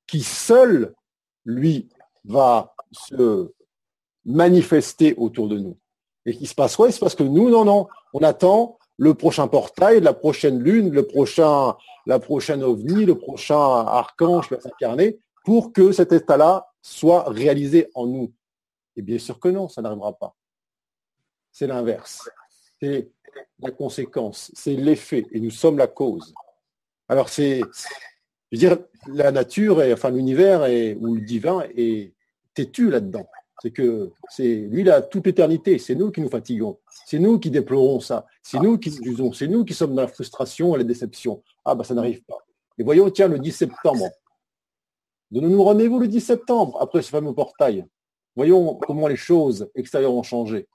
qui 0.07 0.21
seul, 0.21 0.95
lui, 1.43 1.89
va 2.23 2.73
se 2.91 3.51
manifester 4.23 5.13
autour 5.15 5.47
de 5.47 5.59
nous. 5.59 5.77
Et 6.25 6.35
qui 6.35 6.45
se 6.45 6.55
passe 6.55 6.75
quoi? 6.75 6.87
Il 6.87 6.93
se 6.93 6.99
passe 6.99 7.15
que 7.15 7.23
nous, 7.23 7.49
non, 7.49 7.65
non, 7.65 7.87
on 8.13 8.19
attend 8.21 8.77
le 8.97 9.13
prochain 9.13 9.47
portail, 9.47 10.01
la 10.01 10.13
prochaine 10.13 10.61
lune, 10.61 10.91
le 10.91 11.05
prochain, 11.05 11.75
la 12.05 12.19
prochaine 12.19 12.63
ovni, 12.63 13.05
le 13.05 13.17
prochain 13.17 13.55
archange 13.55 14.47
qui 14.47 14.55
va 14.55 14.61
s'incarner 14.61 15.19
pour 15.43 15.73
que 15.73 15.91
cet 15.91 16.11
état-là 16.11 16.67
soit 16.81 17.29
réalisé 17.29 17.89
en 17.93 18.07
nous. 18.07 18.33
Et 18.95 19.01
bien 19.01 19.19
sûr 19.19 19.39
que 19.39 19.49
non, 19.49 19.67
ça 19.67 19.81
n'arrivera 19.81 20.13
pas. 20.13 20.35
C'est 21.51 21.67
l'inverse. 21.67 22.27
C'est 22.81 23.09
la 23.59 23.71
conséquence, 23.71 24.51
c'est 24.53 24.75
l'effet, 24.75 25.25
et 25.31 25.39
nous 25.39 25.51
sommes 25.51 25.77
la 25.77 25.87
cause. 25.87 26.33
Alors 27.07 27.29
c'est, 27.29 27.59
je 27.59 28.57
veux 28.57 28.57
dire, 28.57 28.77
la 29.07 29.31
nature, 29.31 29.81
et, 29.81 29.93
enfin 29.93 30.09
l'univers 30.09 30.61
ou 30.99 31.15
le 31.15 31.21
divin 31.21 31.63
est 31.75 32.13
têtu 32.53 32.89
là-dedans. 32.89 33.27
C'est 33.65 33.71
que 33.71 34.11
c'est 34.29 34.57
lui 34.57 34.83
là 34.83 35.01
toute 35.01 35.25
l'éternité. 35.25 35.79
C'est 35.79 35.95
nous 35.95 36.11
qui 36.11 36.21
nous 36.21 36.29
fatiguons. 36.29 36.77
C'est 37.07 37.17
nous 37.17 37.39
qui 37.39 37.49
déplorons 37.49 37.99
ça. 37.99 38.27
C'est 38.43 38.59
nous 38.59 38.77
qui 38.77 38.91
nous 38.91 39.13
usons. 39.13 39.33
C'est 39.33 39.47
nous 39.47 39.65
qui 39.65 39.73
sommes 39.73 39.95
dans 39.95 40.03
la 40.03 40.07
frustration 40.07 40.75
et 40.75 40.77
la 40.77 40.83
déception. 40.83 41.41
Ah 41.65 41.73
bah 41.73 41.83
ça 41.83 41.95
n'arrive 41.95 42.21
pas. 42.25 42.37
Et 42.77 42.83
voyons, 42.83 43.09
tiens, 43.09 43.27
le 43.27 43.39
10 43.39 43.51
septembre. 43.51 44.07
Donnons-nous 45.31 45.63
rendez-vous 45.63 45.99
le 45.99 46.07
10 46.07 46.21
septembre, 46.21 46.77
après 46.79 47.01
ce 47.01 47.09
fameux 47.09 47.33
portail. 47.33 47.87
Voyons 48.35 48.75
comment 48.75 49.07
les 49.07 49.15
choses 49.15 49.67
extérieures 49.73 50.13
ont 50.13 50.21
changé. 50.21 50.67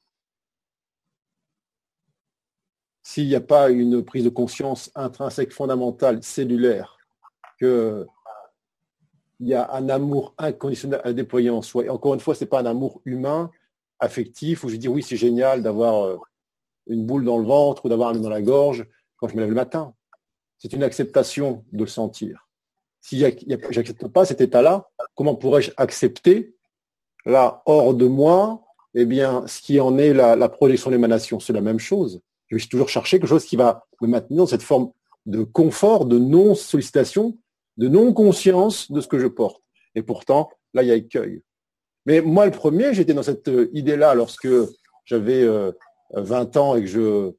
s'il 3.04 3.28
n'y 3.28 3.36
a 3.36 3.40
pas 3.40 3.70
une 3.70 4.04
prise 4.04 4.24
de 4.24 4.30
conscience 4.30 4.90
intrinsèque, 4.96 5.52
fondamentale, 5.52 6.22
cellulaire, 6.22 6.96
qu'il 9.40 9.48
y 9.48 9.54
a 9.54 9.72
un 9.72 9.88
amour 9.88 10.34
inconditionnel 10.36 11.00
à 11.02 11.14
déployer 11.14 11.48
en 11.48 11.62
soi. 11.62 11.86
Et 11.86 11.88
encore 11.88 12.12
une 12.12 12.20
fois, 12.20 12.34
ce 12.34 12.44
n'est 12.44 12.48
pas 12.48 12.60
un 12.60 12.66
amour 12.66 13.00
humain, 13.06 13.50
affectif, 13.98 14.64
où 14.64 14.68
je 14.68 14.76
dis 14.76 14.86
oui, 14.86 15.02
c'est 15.02 15.16
génial 15.16 15.62
d'avoir 15.62 16.04
euh, 16.04 16.18
une 16.86 17.06
boule 17.06 17.24
dans 17.24 17.38
le 17.38 17.46
ventre 17.46 17.86
ou 17.86 17.88
d'avoir 17.88 18.10
un 18.10 18.18
dans 18.18 18.28
la 18.28 18.42
gorge 18.42 18.86
quand 19.16 19.28
je 19.28 19.34
me 19.34 19.40
lève 19.40 19.48
le 19.48 19.54
matin. 19.54 19.94
C'est 20.58 20.74
une 20.74 20.82
acceptation 20.82 21.64
de 21.72 21.80
le 21.80 21.86
sentir. 21.86 22.48
Si 23.00 23.18
je 23.18 23.26
n'accepte 23.46 24.08
pas 24.08 24.26
cet 24.26 24.42
état-là, 24.42 24.86
comment 25.14 25.34
pourrais-je 25.34 25.70
accepter, 25.78 26.54
là, 27.24 27.62
hors 27.64 27.94
de 27.94 28.06
moi, 28.06 28.62
eh 28.94 29.06
bien, 29.06 29.46
ce 29.46 29.62
qui 29.62 29.80
en 29.80 29.96
est 29.96 30.12
la, 30.12 30.48
projection 30.50 30.90
d'émanation 30.90 31.40
C'est 31.40 31.54
la 31.54 31.62
même 31.62 31.78
chose. 31.78 32.20
Je 32.48 32.56
vais 32.56 32.62
toujours 32.62 32.90
chercher 32.90 33.18
quelque 33.18 33.28
chose 33.28 33.46
qui 33.46 33.56
va 33.56 33.86
me 34.02 34.06
maintenir 34.06 34.40
dans 34.40 34.46
cette 34.46 34.62
forme 34.62 34.90
de 35.24 35.44
confort, 35.44 36.04
de 36.04 36.18
non-sollicitation, 36.18 37.38
de 37.76 37.88
non-conscience 37.88 38.90
de 38.90 39.00
ce 39.00 39.08
que 39.08 39.18
je 39.18 39.26
porte. 39.26 39.62
Et 39.94 40.02
pourtant, 40.02 40.50
là, 40.74 40.82
il 40.82 40.88
y 40.88 40.92
a 40.92 40.96
écueil. 40.96 41.42
Mais 42.06 42.20
moi, 42.20 42.46
le 42.46 42.52
premier, 42.52 42.94
j'étais 42.94 43.14
dans 43.14 43.22
cette 43.22 43.48
euh, 43.48 43.70
idée-là 43.72 44.14
lorsque 44.14 44.48
j'avais 45.04 45.46
20 46.12 46.56
euh, 46.56 46.60
ans 46.60 46.76
et 46.76 46.84
que 46.84 47.34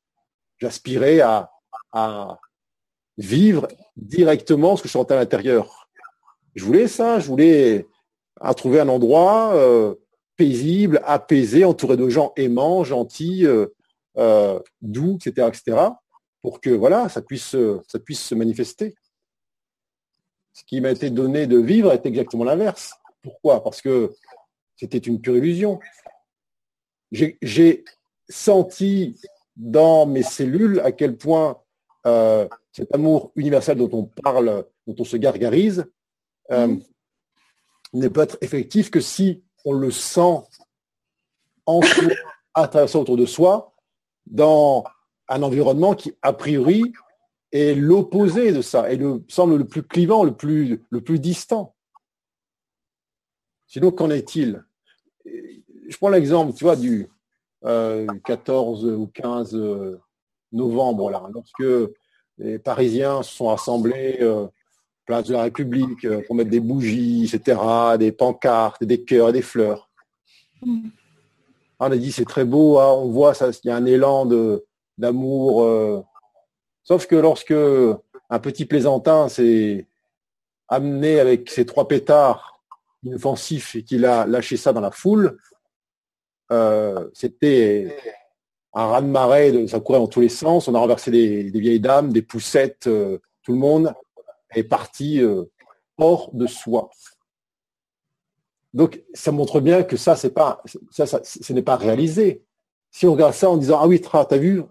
j'aspirais 0.59 1.21
à, 1.21 1.49
vivre 3.17 3.67
directement 3.97 4.77
ce 4.77 4.81
que 4.81 4.87
je 4.87 4.93
sentais 4.93 5.13
à 5.13 5.17
l'intérieur. 5.17 5.89
Je 6.55 6.63
voulais 6.63 6.87
ça, 6.87 7.19
je 7.19 7.27
voulais 7.27 7.85
trouver 8.55 8.79
un 8.79 8.87
endroit 8.87 9.53
euh, 9.55 9.95
paisible, 10.37 11.01
apaisé, 11.03 11.65
entouré 11.65 11.97
de 11.97 12.07
gens 12.07 12.31
aimants, 12.37 12.83
gentils, 12.83 13.45
doux, 14.81 15.17
etc., 15.17 15.49
etc., 15.49 15.77
pour 16.41 16.61
que 16.61 16.69
voilà, 16.69 17.09
ça 17.09 17.21
puisse 17.21 17.49
se 17.49 18.35
manifester. 18.35 18.95
Ce 20.53 20.63
qui 20.65 20.81
m'a 20.81 20.91
été 20.91 21.09
donné 21.09 21.47
de 21.47 21.57
vivre 21.57 21.91
est 21.91 22.05
exactement 22.05 22.43
l'inverse. 22.43 22.95
Pourquoi? 23.21 23.63
Parce 23.63 23.81
que 23.81 24.13
c'était 24.75 24.97
une 24.97 25.21
pure 25.21 25.37
illusion. 25.37 25.79
J'ai 27.11 27.83
senti 28.29 29.19
dans 29.55 30.05
mes 30.05 30.23
cellules 30.23 30.79
à 30.81 30.91
quel 30.91 31.17
point 31.17 31.61
euh, 32.05 32.47
cet 32.71 32.93
amour 32.95 33.31
universel 33.35 33.77
dont 33.77 33.89
on 33.91 34.05
parle, 34.05 34.65
dont 34.87 34.95
on 34.97 35.03
se 35.03 35.17
gargarise, 35.17 35.85
euh, 36.51 36.67
mm-hmm. 36.67 36.83
ne 37.93 38.07
peut 38.07 38.21
être 38.21 38.37
effectif 38.41 38.89
que 38.89 39.01
si 39.01 39.43
on 39.65 39.73
le 39.73 39.91
sent 39.91 40.39
en 41.65 41.81
soi, 41.81 42.07
à 42.53 42.67
travers 42.67 42.95
autour 42.95 43.17
de 43.17 43.25
soi, 43.25 43.75
dans 44.25 44.83
un 45.27 45.43
environnement 45.43 45.95
qui, 45.95 46.13
a 46.21 46.33
priori, 46.33 46.91
est 47.51 47.75
l'opposé 47.75 48.51
de 48.51 48.61
ça, 48.61 48.91
et 48.91 48.97
le, 48.97 49.23
semble 49.27 49.57
le 49.57 49.65
plus 49.65 49.83
clivant, 49.83 50.23
le 50.23 50.33
plus, 50.33 50.81
le 50.89 51.01
plus 51.01 51.19
distant. 51.19 51.75
Sinon, 53.67 53.91
qu'en 53.91 54.09
est-il? 54.09 54.63
Je 55.25 55.97
prends 55.97 56.09
l'exemple, 56.09 56.53
tu 56.53 56.63
vois, 56.63 56.75
du 56.75 57.09
14 57.63 58.85
euh, 58.85 58.95
ou 58.95 59.07
15 59.07 59.55
euh, 59.55 59.99
novembre, 60.51 61.11
là, 61.11 61.23
lorsque 61.33 61.91
les 62.37 62.59
Parisiens 62.59 63.21
se 63.23 63.35
sont 63.35 63.47
rassemblés 63.47 64.17
euh, 64.21 64.47
place 65.05 65.27
de 65.27 65.33
la 65.33 65.43
République 65.43 66.07
pour 66.25 66.35
mettre 66.35 66.49
des 66.49 66.59
bougies, 66.59 67.25
etc., 67.25 67.59
des 67.99 68.11
pancartes, 68.11 68.83
des 68.83 69.03
cœurs 69.03 69.29
et 69.29 69.33
des 69.33 69.41
fleurs. 69.41 69.89
Mm. 70.63 70.89
On 71.79 71.91
a 71.91 71.97
dit 71.97 72.11
c'est 72.11 72.25
très 72.25 72.45
beau, 72.45 72.77
hein, 72.77 72.91
on 72.91 73.09
voit 73.09 73.33
ça, 73.33 73.49
il 73.63 73.67
y 73.67 73.71
a 73.71 73.75
un 73.75 73.85
élan 73.85 74.27
d'amour. 74.97 76.05
Sauf 76.83 77.07
que 77.07 77.15
lorsque 77.15 77.53
un 77.53 78.39
petit 78.39 78.65
plaisantin 78.65 79.29
s'est 79.29 79.87
amené 80.67 81.19
avec 81.19 81.49
ses 81.49 81.65
trois 81.65 81.87
pétards 81.87 82.61
inoffensif 83.03 83.75
et 83.75 83.83
qu'il 83.83 84.05
a 84.05 84.25
lâché 84.25 84.57
ça 84.57 84.73
dans 84.73 84.81
la 84.81 84.91
foule, 84.91 85.37
euh, 86.51 87.09
c'était 87.13 87.97
un 88.73 88.87
raz-de-marée, 88.87 89.67
ça 89.67 89.79
courait 89.79 89.99
dans 89.99 90.07
tous 90.07 90.21
les 90.21 90.29
sens, 90.29 90.67
on 90.67 90.75
a 90.75 90.79
renversé 90.79 91.11
des, 91.11 91.59
vieilles 91.59 91.79
dames, 91.79 92.13
des 92.13 92.21
poussettes, 92.21 92.87
euh, 92.87 93.19
tout 93.43 93.53
le 93.53 93.57
monde 93.57 93.93
est 94.53 94.63
parti 94.63 95.21
euh, 95.21 95.43
hors 95.97 96.29
de 96.33 96.47
soi. 96.47 96.89
Donc 98.73 99.01
ça 99.13 99.31
montre 99.31 99.59
bien 99.59 99.83
que 99.83 99.97
ça, 99.97 100.15
c'est 100.15 100.33
pas, 100.33 100.61
ça, 100.89 101.05
ça, 101.05 101.19
ce 101.23 101.53
n'est 101.53 101.61
pas 101.61 101.75
réalisé. 101.75 102.43
Si 102.89 103.07
on 103.07 103.13
regarde 103.13 103.33
ça 103.33 103.49
en 103.49 103.57
disant 103.57 103.79
ah 103.81 103.87
oui, 103.87 104.01
t'as 104.01 104.37
vu, 104.37 104.63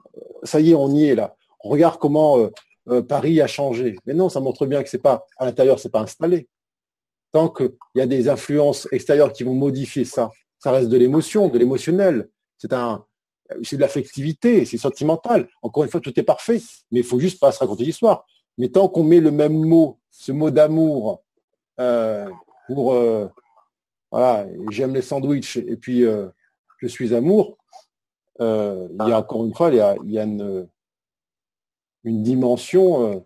ça 0.42 0.60
y 0.60 0.70
est, 0.70 0.74
on 0.74 0.90
y 0.90 1.08
est 1.08 1.14
là. 1.14 1.36
Regarde 1.62 1.98
comment 1.98 2.48
Paris 3.08 3.40
a 3.40 3.46
changé. 3.46 3.96
Mais 4.06 4.14
non, 4.14 4.28
ça 4.28 4.40
montre 4.40 4.66
bien 4.66 4.82
que 4.82 4.88
c'est 4.88 4.98
pas 4.98 5.26
à 5.38 5.44
l'intérieur, 5.44 5.78
c'est 5.78 5.90
pas 5.90 6.00
installé 6.00 6.48
tant 7.32 7.48
qu'il 7.48 7.72
y 7.94 8.00
a 8.00 8.06
des 8.06 8.28
influences 8.28 8.88
extérieures 8.92 9.32
qui 9.32 9.44
vont 9.44 9.54
modifier 9.54 10.04
ça, 10.04 10.30
ça 10.58 10.72
reste 10.72 10.88
de 10.88 10.96
l'émotion, 10.96 11.48
de 11.48 11.58
l'émotionnel. 11.58 12.28
C'est 12.58 12.72
un, 12.72 13.04
c'est 13.62 13.76
de 13.76 13.80
l'affectivité, 13.80 14.64
c'est 14.64 14.78
sentimental. 14.78 15.48
Encore 15.62 15.84
une 15.84 15.90
fois, 15.90 16.00
tout 16.00 16.18
est 16.18 16.24
parfait, 16.24 16.60
mais 16.90 17.00
il 17.00 17.06
faut 17.06 17.20
juste 17.20 17.40
pas 17.40 17.52
se 17.52 17.58
raconter 17.58 17.84
l'histoire. 17.84 18.26
Mais 18.58 18.68
tant 18.68 18.88
qu'on 18.88 19.04
met 19.04 19.20
le 19.20 19.30
même 19.30 19.54
mot, 19.54 19.98
ce 20.10 20.32
mot 20.32 20.50
d'amour, 20.50 21.22
euh, 21.78 22.28
pour 22.66 22.92
euh, 22.92 23.28
voilà, 24.10 24.46
j'aime 24.70 24.94
les 24.94 25.02
sandwichs 25.02 25.56
et 25.56 25.76
puis 25.76 26.04
euh, 26.04 26.28
je 26.78 26.88
suis 26.88 27.14
amour, 27.14 27.56
il 28.38 29.06
y 29.06 29.12
a 29.12 29.18
encore 29.18 29.44
une 29.44 29.54
fois, 29.54 29.70
il 29.70 30.10
y 30.10 30.18
a 30.18 30.22
une, 30.24 30.66
une 32.04 32.22
dimension 32.22 33.24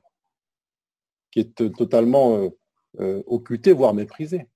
qui 1.31 1.41
est 1.41 1.75
totalement 1.75 2.51
euh, 3.01 3.23
occulté, 3.27 3.73
voire 3.73 3.93
méprisé. 3.93 4.47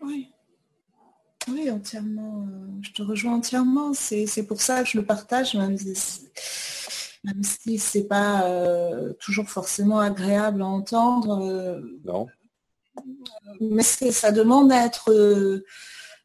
Oui. 0.00 0.30
Oui, 1.48 1.70
entièrement. 1.70 2.46
Euh, 2.48 2.80
je 2.80 2.92
te 2.92 3.02
rejoins 3.02 3.34
entièrement. 3.34 3.92
C'est 3.92 4.46
pour 4.46 4.62
ça 4.62 4.82
que 4.82 4.88
je 4.88 4.98
le 4.98 5.04
partage, 5.04 5.54
même 5.54 5.76
si, 5.76 6.30
même 7.24 7.42
si 7.42 7.78
c'est 7.78 8.04
pas 8.04 8.48
euh, 8.48 9.12
toujours 9.20 9.50
forcément 9.50 10.00
agréable 10.00 10.62
à 10.62 10.66
entendre. 10.66 11.82
non. 12.04 12.26
Mais 13.60 13.82
ça 13.82 14.30
demande 14.30 14.70
à 14.72 14.86
être, 14.86 15.12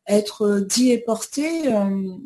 être 0.10 0.60
dit 0.60 0.91
et 0.91 0.98
porté, 0.98 1.72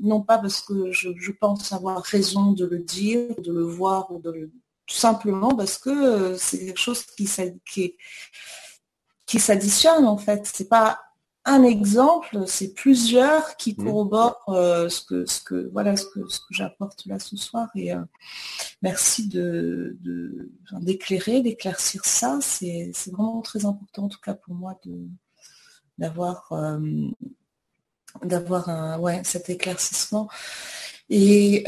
non 0.02 0.22
pas 0.22 0.40
parce 0.40 0.62
que 0.62 0.92
je, 0.92 1.10
je, 1.16 1.32
pense 1.32 1.72
avoir 1.74 2.02
raison 2.02 2.54
de 2.54 2.66
le 2.66 2.80
dire, 2.80 3.36
de 3.40 3.52
le 3.52 3.64
voir 3.64 4.12
ou 4.12 4.20
de 4.20 4.32
le, 4.32 4.52
tout 4.86 4.96
simplement 4.96 5.56
parce 5.56 5.78
que 5.78 5.90
euh, 5.90 6.38
c'est 6.38 6.60
quelque 6.60 6.80
chose 6.80 7.04
qui, 7.04 7.30
qui, 7.70 7.96
qui 9.26 9.40
s'additionne 9.40 10.06
en 10.06 10.18
fait. 10.18 10.50
C'est 10.52 10.70
pas 10.70 11.00
un 11.46 11.64
exemple, 11.64 12.44
c'est 12.48 12.74
plusieurs 12.74 13.58
qui 13.58 13.74
mmh. 13.74 13.84
corroborent 13.84 14.50
euh, 14.50 14.88
ce 14.88 15.02
que 15.02 15.26
ce 15.26 15.42
que 15.42 15.70
voilà 15.74 15.98
ce 15.98 16.06
que, 16.06 16.28
ce 16.28 16.40
que 16.40 16.52
j'apporte 16.52 17.06
là 17.06 17.20
ce 17.20 17.36
soir 17.36 17.70
et 17.76 17.94
euh, 17.94 18.02
merci 18.82 19.28
de, 19.28 19.98
d'éclairer, 20.80 21.42
d'éclaircir 21.42 22.06
ça. 22.06 22.40
C'est, 22.42 22.92
vraiment 23.12 23.42
très 23.42 23.66
important 23.66 24.04
en 24.06 24.10
tout 24.10 24.22
cas 24.22 24.36
pour 24.36 24.56
moi 24.56 24.80
de 24.86 25.08
d'avoir 25.98 26.52
d'avoir 28.22 29.02
ouais 29.02 29.22
cet 29.24 29.50
éclaircissement 29.50 30.30
et 31.10 31.64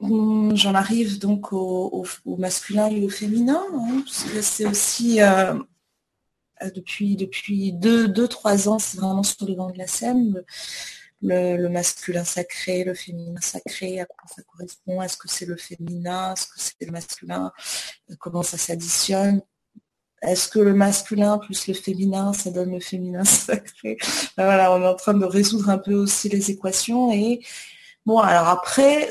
J'en 0.00 0.74
arrive 0.74 1.18
donc 1.18 1.52
au, 1.52 2.06
masculin 2.24 2.86
et 2.88 3.04
au 3.04 3.08
féminin, 3.08 3.64
hein, 3.72 4.04
c'est 4.06 4.64
aussi 4.64 5.20
euh, 5.20 5.54
euh, 6.62 6.70
depuis 6.70 7.16
depuis 7.16 7.72
deux, 7.72 8.06
deux, 8.06 8.28
trois 8.28 8.68
ans, 8.68 8.78
c'est 8.78 8.98
vraiment 8.98 9.24
sur 9.24 9.44
le 9.46 9.54
vent 9.54 9.70
de 9.70 9.78
la 9.78 9.88
scène. 9.88 10.44
Le, 11.20 11.68
masculin 11.68 12.24
sacré, 12.24 12.84
le 12.84 12.94
féminin 12.94 13.40
sacré, 13.40 13.98
à 13.98 14.06
quoi 14.06 14.22
ça 14.32 14.42
correspond, 14.42 15.02
est-ce 15.02 15.16
que 15.16 15.28
c'est 15.28 15.46
le 15.46 15.56
féminin, 15.56 16.32
est-ce 16.34 16.46
que 16.46 16.54
c'est 16.58 16.86
le 16.86 16.92
masculin, 16.92 17.52
comment 18.20 18.44
ça 18.44 18.56
s'additionne, 18.56 19.42
est-ce 20.22 20.48
que 20.48 20.58
le 20.58 20.74
masculin 20.74 21.38
plus 21.38 21.66
le 21.68 21.74
féminin, 21.74 22.32
ça 22.32 22.50
donne 22.50 22.72
le 22.72 22.80
féminin 22.80 23.24
sacré? 23.24 23.98
Ben 24.36 24.44
Voilà, 24.44 24.72
on 24.72 24.82
est 24.82 24.86
en 24.86 24.96
train 24.96 25.14
de 25.14 25.24
résoudre 25.24 25.70
un 25.70 25.78
peu 25.78 25.94
aussi 25.94 26.28
les 26.28 26.50
équations 26.50 27.12
et 27.12 27.40
Bon, 28.08 28.20
alors 28.20 28.48
après, 28.48 29.10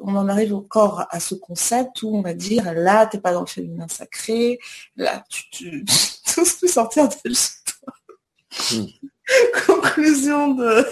on 0.00 0.16
en 0.16 0.28
arrive 0.30 0.54
encore 0.54 1.06
à 1.10 1.20
ce 1.20 1.34
concept 1.34 2.02
où 2.02 2.16
on 2.16 2.22
va 2.22 2.32
dire, 2.32 2.72
là, 2.72 3.04
t'es 3.04 3.20
pas 3.20 3.34
dans 3.34 3.40
le 3.40 3.46
féminin 3.46 3.88
sacré, 3.88 4.58
là, 4.96 5.22
tu, 5.28 5.50
tu, 5.50 5.84
tu 6.24 6.40
peux 6.58 6.66
sortir 6.66 7.10
de 7.10 7.14
hmm. 8.74 8.86
Conclusion 9.66 10.54
de... 10.54 10.86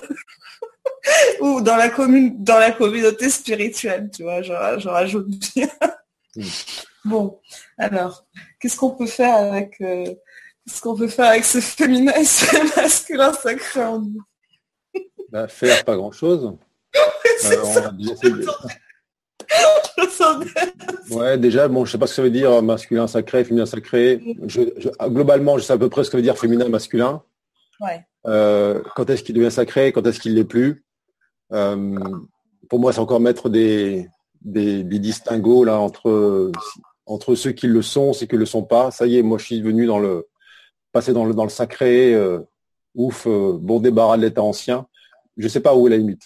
ou 1.40 1.62
dans 1.62 1.76
la 1.76 1.88
commune, 1.88 2.44
dans 2.44 2.58
la 2.58 2.72
communauté 2.72 3.30
spirituelle, 3.30 4.10
tu 4.14 4.22
vois, 4.22 4.42
je, 4.42 4.52
rajoute 4.52 5.30
bien. 5.54 5.70
Hmm. 6.36 6.42
Bon, 7.04 7.38
alors, 7.76 8.26
qu'est-ce 8.58 8.76
qu'on 8.76 8.90
peut 8.90 9.06
faire 9.06 9.34
avec, 9.34 9.80
euh, 9.80 10.06
qu'est-ce 10.66 10.80
qu'on 10.80 10.96
peut 10.96 11.08
faire 11.08 11.30
avec 11.30 11.44
ce 11.44 11.60
féminin 11.60 12.12
et 12.14 12.24
ce 12.24 12.76
masculin 12.80 13.32
sacré 13.32 13.84
en 13.84 14.00
nous? 14.00 14.22
Bah, 15.30 15.48
Faire 15.48 15.84
pas 15.84 15.96
grand-chose. 15.96 16.56
ouais, 21.10 21.38
déjà, 21.38 21.68
bon, 21.68 21.84
je 21.84 21.92
sais 21.92 21.98
pas 21.98 22.06
ce 22.06 22.12
que 22.12 22.16
ça 22.16 22.22
veut 22.22 22.30
dire 22.30 22.62
masculin 22.62 23.06
sacré, 23.06 23.44
féminin 23.44 23.66
sacré. 23.66 24.36
globalement, 25.02 25.58
je 25.58 25.64
sais 25.64 25.72
à 25.72 25.78
peu 25.78 25.90
près 25.90 26.04
ce 26.04 26.10
que 26.10 26.16
veut 26.16 26.22
dire 26.22 26.38
féminin, 26.38 26.68
masculin. 26.68 27.22
Euh, 28.26 28.82
quand 28.96 29.10
est-ce 29.10 29.22
qu'il 29.22 29.34
devient 29.34 29.50
sacré, 29.50 29.92
quand 29.92 30.06
est-ce 30.06 30.20
qu'il 30.20 30.34
l'est 30.34 30.44
plus? 30.44 30.84
Euh, 31.52 31.98
pour 32.70 32.80
moi, 32.80 32.92
c'est 32.92 33.00
encore 33.00 33.20
mettre 33.20 33.50
des, 33.50 34.08
des, 34.40 34.82
distinguos 34.84 35.64
là 35.64 35.78
entre 35.78 36.50
entre 37.06 37.34
ceux 37.34 37.52
qui 37.52 37.66
le 37.66 37.82
sont, 37.82 38.12
ceux 38.12 38.26
qui 38.26 38.36
le 38.36 38.46
sont 38.46 38.62
pas. 38.64 38.90
Ça 38.90 39.06
y 39.06 39.18
est, 39.18 39.22
moi, 39.22 39.38
je 39.38 39.44
suis 39.44 39.60
venu 39.60 39.86
dans 39.86 39.98
le 39.98 40.26
passer 40.92 41.12
dans 41.12 41.24
le 41.24 41.34
dans 41.34 41.44
le 41.44 41.50
sacré. 41.50 42.14
Euh, 42.14 42.40
ouf, 42.94 43.26
bon 43.26 43.80
débarras 43.80 44.16
de 44.16 44.22
l'état 44.22 44.42
ancien. 44.42 44.86
Je 45.36 45.48
sais 45.48 45.60
pas 45.60 45.74
où 45.74 45.86
est 45.86 45.90
la 45.90 45.96
limite. 45.96 46.22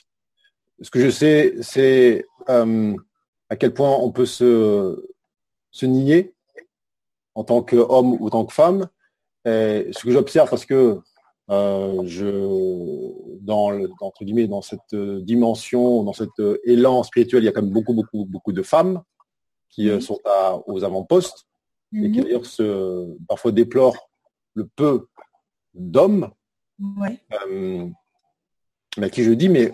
Ce 0.83 0.91
que 0.91 1.01
je 1.01 1.11
sais, 1.11 1.55
c'est 1.63 2.25
à 2.47 3.57
quel 3.59 3.75
point 3.75 3.97
on 3.97 4.13
peut 4.13 4.27
se, 4.27 5.09
se 5.71 5.87
nier 5.87 6.35
en 7.35 7.45
tant 7.45 7.63
qu'homme 7.63 8.15
ou 8.15 8.27
en 8.27 8.31
tant 8.31 8.45
que 8.45 8.53
femme. 8.53 8.89
Et 9.45 9.89
ce 9.93 10.03
que 10.03 10.11
j'observe, 10.11 10.51
parce 10.51 10.67
que 10.67 11.01
euh, 11.51 12.03
je, 12.05 13.41
dans, 13.41 13.71
le, 13.71 13.89
entre 14.01 14.25
guillemets, 14.25 14.47
dans 14.47 14.61
cette 14.61 14.95
dimension, 14.95 16.05
dans 16.05 16.13
cet 16.13 16.31
élan 16.65 17.03
spirituel, 17.03 17.43
il 17.43 17.47
y 17.47 17.49
a 17.49 17.53
quand 17.53 17.63
même 17.63 17.73
beaucoup, 17.73 17.95
beaucoup, 17.95 18.27
beaucoup 18.27 18.53
de 18.53 18.63
femmes 18.63 19.03
qui 19.71 19.89
euh, 19.91 20.01
sont 20.01 20.19
à, 20.25 20.59
aux 20.67 20.85
avant-postes 20.85 21.47
et 21.93 22.11
qui 22.11 22.19
mhm. 22.19 22.25
d'ailleurs 22.25 22.47
se, 22.47 23.17
parfois 23.27 23.53
déplorent 23.53 24.11
le 24.55 24.67
peu 24.67 25.09
d'hommes. 25.75 26.31
Euh, 26.81 27.89
mais 28.97 29.07
à 29.07 29.11
qui 29.11 29.25
je 29.25 29.33
dis, 29.33 29.49
mais 29.49 29.73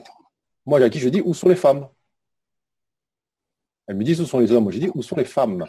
moi 0.67 0.81
à 0.81 0.91
qui 0.91 1.01
je 1.01 1.09
dis, 1.09 1.23
où 1.25 1.35
sont 1.35 1.49
les 1.49 1.57
femmes? 1.57 1.89
Elle 3.87 3.97
me 3.97 4.05
dit, 4.05 4.19
où 4.21 4.25
sont 4.25 4.39
les 4.39 4.51
hommes? 4.53 4.65
Moi, 4.65 4.73
j'ai 4.73 4.81
dit, 4.81 4.91
où 4.95 5.03
sont 5.03 5.17
les 5.17 5.25
femmes? 5.25 5.67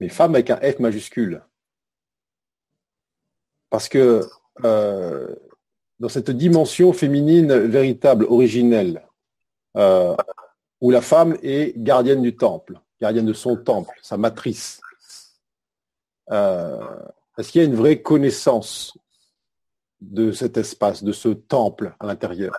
Les 0.00 0.08
femmes 0.08 0.34
avec 0.34 0.50
un 0.50 0.56
F 0.56 0.78
majuscule. 0.78 1.42
Parce 3.70 3.88
que 3.88 4.22
euh, 4.64 5.34
dans 5.98 6.08
cette 6.08 6.30
dimension 6.30 6.92
féminine 6.92 7.54
véritable, 7.54 8.24
originelle, 8.24 9.06
euh, 9.76 10.16
où 10.80 10.90
la 10.90 11.00
femme 11.00 11.36
est 11.42 11.78
gardienne 11.78 12.22
du 12.22 12.36
temple, 12.36 12.80
gardienne 13.00 13.26
de 13.26 13.32
son 13.32 13.56
temple, 13.56 13.98
sa 14.02 14.16
matrice, 14.16 14.80
euh, 16.30 16.78
est-ce 17.38 17.50
qu'il 17.50 17.62
y 17.62 17.64
a 17.64 17.68
une 17.68 17.74
vraie 17.74 18.02
connaissance 18.02 18.96
de 20.00 20.32
cet 20.32 20.56
espace, 20.56 21.02
de 21.02 21.12
ce 21.12 21.28
temple 21.28 21.94
à 21.98 22.06
l'intérieur? 22.06 22.54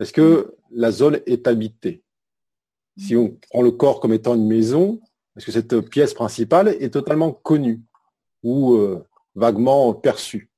Est-ce 0.00 0.12
que 0.12 0.54
la 0.70 0.90
zone 0.90 1.20
est 1.26 1.46
habitée? 1.46 2.02
Si 2.98 3.16
on 3.16 3.36
prend 3.50 3.62
le 3.62 3.72
corps 3.72 4.00
comme 4.00 4.12
étant 4.12 4.34
une 4.34 4.46
maison, 4.46 5.00
est-ce 5.36 5.46
que 5.46 5.52
cette 5.52 5.80
pièce 5.80 6.14
principale 6.14 6.68
est 6.68 6.92
totalement 6.92 7.32
connue 7.32 7.82
ou 8.42 8.74
euh, 8.74 9.04
vaguement 9.34 9.92
perçue? 9.92 10.50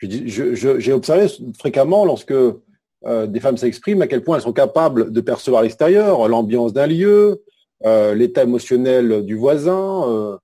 J'ai 0.00 0.92
observé 0.92 1.26
fréquemment 1.58 2.04
lorsque 2.04 2.32
euh, 2.32 3.26
des 3.26 3.40
femmes 3.40 3.56
s'expriment 3.56 4.02
à 4.02 4.06
quel 4.06 4.24
point 4.24 4.36
elles 4.36 4.42
sont 4.42 4.52
capables 4.52 5.12
de 5.12 5.20
percevoir 5.20 5.62
l'extérieur, 5.62 6.26
l'ambiance 6.28 6.72
d'un 6.72 6.86
lieu, 6.86 7.42
euh, 7.84 8.14
l'état 8.14 8.42
émotionnel 8.42 9.24
du 9.24 9.36
voisin, 9.36 10.38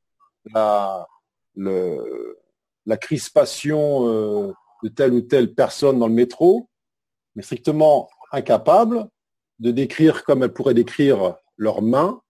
la, 0.52 1.06
la, 1.56 2.96
crispation 2.96 4.54
de 4.82 4.88
telle 4.88 5.14
ou 5.14 5.20
telle 5.22 5.54
personne 5.54 5.98
dans 5.98 6.08
le 6.08 6.14
métro, 6.14 6.68
mais 7.34 7.42
strictement 7.42 8.08
incapables 8.32 9.08
de 9.58 9.70
décrire 9.70 10.24
comme 10.24 10.42
elles 10.42 10.52
pourraient 10.52 10.74
décrire 10.74 11.36
leurs 11.56 11.82
mains, 11.82 12.20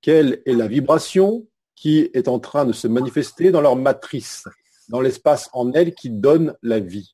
quelle 0.00 0.42
est 0.46 0.54
la 0.54 0.66
vibration 0.66 1.46
qui 1.74 2.10
est 2.14 2.28
en 2.28 2.38
train 2.38 2.64
de 2.64 2.72
se 2.72 2.88
manifester 2.88 3.50
dans 3.50 3.60
leur 3.60 3.76
matrice, 3.76 4.44
dans 4.88 5.00
l'espace 5.00 5.48
en 5.52 5.72
elles 5.72 5.94
qui 5.94 6.10
donne 6.10 6.56
la 6.62 6.80
vie. 6.80 7.12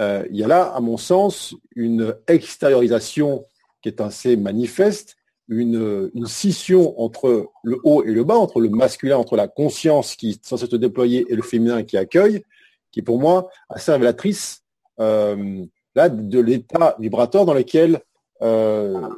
Euh, 0.00 0.26
il 0.30 0.36
y 0.36 0.44
a 0.44 0.48
là, 0.48 0.72
à 0.74 0.80
mon 0.80 0.96
sens, 0.96 1.54
une 1.74 2.16
extériorisation 2.26 3.44
qui 3.82 3.88
est 3.88 4.00
assez 4.00 4.36
manifeste, 4.36 5.16
une, 5.48 6.10
scission 6.26 7.00
entre 7.00 7.50
le 7.62 7.78
haut 7.84 8.04
et 8.04 8.12
le 8.12 8.24
bas, 8.24 8.36
entre 8.36 8.60
le 8.60 8.68
masculin, 8.68 9.16
entre 9.16 9.36
la 9.36 9.48
conscience 9.48 10.14
qui 10.14 10.30
est 10.30 10.44
censée 10.44 10.66
se 10.66 10.76
déployer 10.76 11.26
et 11.28 11.34
le 11.34 11.42
féminin 11.42 11.82
qui 11.82 11.96
accueille, 11.96 12.42
qui 12.90 13.00
est 13.00 13.02
pour 13.02 13.18
moi 13.18 13.48
assez 13.68 13.90
révélatrice 13.92 14.62
euh, 15.00 15.64
de 15.96 16.38
l'état 16.38 16.96
vibratoire 16.98 17.44
dans 17.44 17.54
lequel 17.54 18.00
euh, 18.42 19.08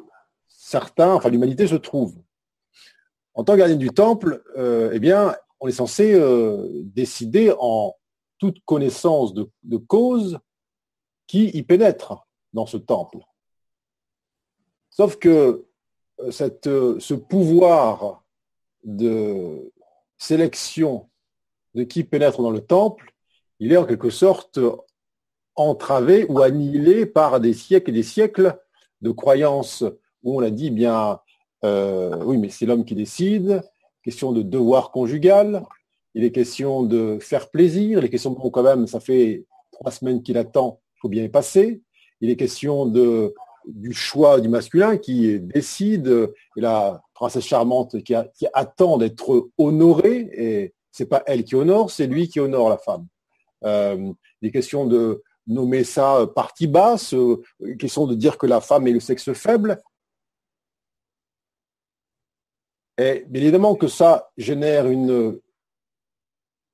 certains, 0.49 1.15
enfin 1.15 1.29
l'humanité 1.29 1.67
se 1.67 1.75
trouve. 1.75 2.17
En 3.35 3.45
tant 3.45 3.55
que 3.55 3.59
gardien 3.59 3.77
du 3.77 3.91
temple, 3.91 4.43
euh, 4.57 4.91
eh 4.93 4.99
bien, 4.99 5.35
on 5.61 5.69
est 5.69 5.73
censé 5.73 6.15
euh, 6.15 6.69
décider 6.85 7.53
en 7.59 7.95
toute 8.39 8.65
connaissance 8.65 9.35
de, 9.35 9.77
cause 9.77 10.39
qui 11.27 11.49
y 11.49 11.63
pénètre 11.63 12.27
dans 12.53 12.67
ce 12.67 12.77
temple. 12.77 13.19
Sauf 14.89 15.17
que 15.17 15.67
cette, 16.31 16.67
ce 16.67 17.15
pouvoir 17.15 18.23
de 18.85 19.73
sélection 20.19 21.09
de 21.75 21.85
qui 21.85 22.05
pénètre 22.05 22.43
dans 22.43 22.51
le 22.51 22.61
temple, 22.61 23.15
il 23.59 23.73
est 23.73 23.77
en 23.77 23.85
quelque 23.85 24.11
sorte 24.11 24.59
entravé 25.57 26.27
ou 26.29 26.41
annihilé 26.41 27.07
par 27.07 27.41
des 27.41 27.53
siècles 27.53 27.91
et 27.91 27.95
des 27.95 28.03
siècles 28.03 28.59
de 29.01 29.11
croyances 29.11 29.85
où 30.23 30.39
on 30.39 30.43
a 30.43 30.51
dit, 30.51 30.71
bien, 30.71 31.21
euh, 31.65 32.23
oui, 32.25 32.39
mais 32.39 32.49
c'est 32.49 32.67
l'homme 32.67 32.85
qui 32.85 32.95
décide, 32.95 33.63
question 34.03 34.33
de 34.33 34.43
devoir 34.43 34.91
conjugal, 34.91 35.65
il 36.15 36.25
est 36.25 36.33
question 36.33 36.83
de 36.83 37.19
faire 37.21 37.51
plaisir, 37.51 37.99
il 37.99 38.05
est 38.05 38.11
question, 38.11 38.33
bon, 38.33 38.51
quand 38.51 38.63
même, 38.63 38.87
ça 38.87 39.01
fait 39.01 39.47
trois 39.71 39.91
semaines 39.91 40.23
qu'il 40.23 40.39
attend, 40.39 40.81
il 40.97 41.01
faut 41.01 41.09
bien 41.09 41.23
y 41.23 41.29
passer, 41.29 41.83
il 42.21 42.31
est 42.31 42.37
question 42.37 42.87
de, 42.87 43.35
du 43.75 43.93
choix 43.93 44.41
du 44.41 44.49
masculin 44.49 44.97
qui 44.97 45.41
décide, 45.41 46.33
la 46.57 47.03
princesse 47.15 47.45
charmante 47.45 48.03
qui, 48.03 48.15
attend 48.53 48.99
d'être 48.99 49.51
honorée, 49.59 50.29
et 50.33 50.75
c'est 50.91 51.07
pas 51.07 51.23
elle 51.27 51.45
qui 51.45 51.55
honore, 51.55 51.91
c'est 51.91 52.07
lui 52.07 52.29
qui 52.29 52.41
honore 52.41 52.69
la 52.69 52.79
femme. 52.79 53.07
Euh, 53.65 54.13
il 54.41 54.49
est 54.49 54.53
question 54.53 54.87
de 54.87 55.23
nommer 55.47 55.85
ça 55.85 56.27
partie 56.35 56.67
basse, 56.67 57.15
euh, 57.15 57.43
question 57.79 58.07
de 58.07 58.15
dire 58.15 58.39
que 58.39 58.47
la 58.47 58.61
femme 58.61 58.87
est 58.87 58.93
le 58.93 59.01
sexe 59.01 59.33
faible. 59.33 59.81
Et 62.99 63.27
évidemment 63.33 63.75
que 63.77 63.89
ça 63.89 64.31
génère 64.37 64.87
une, 64.87 65.41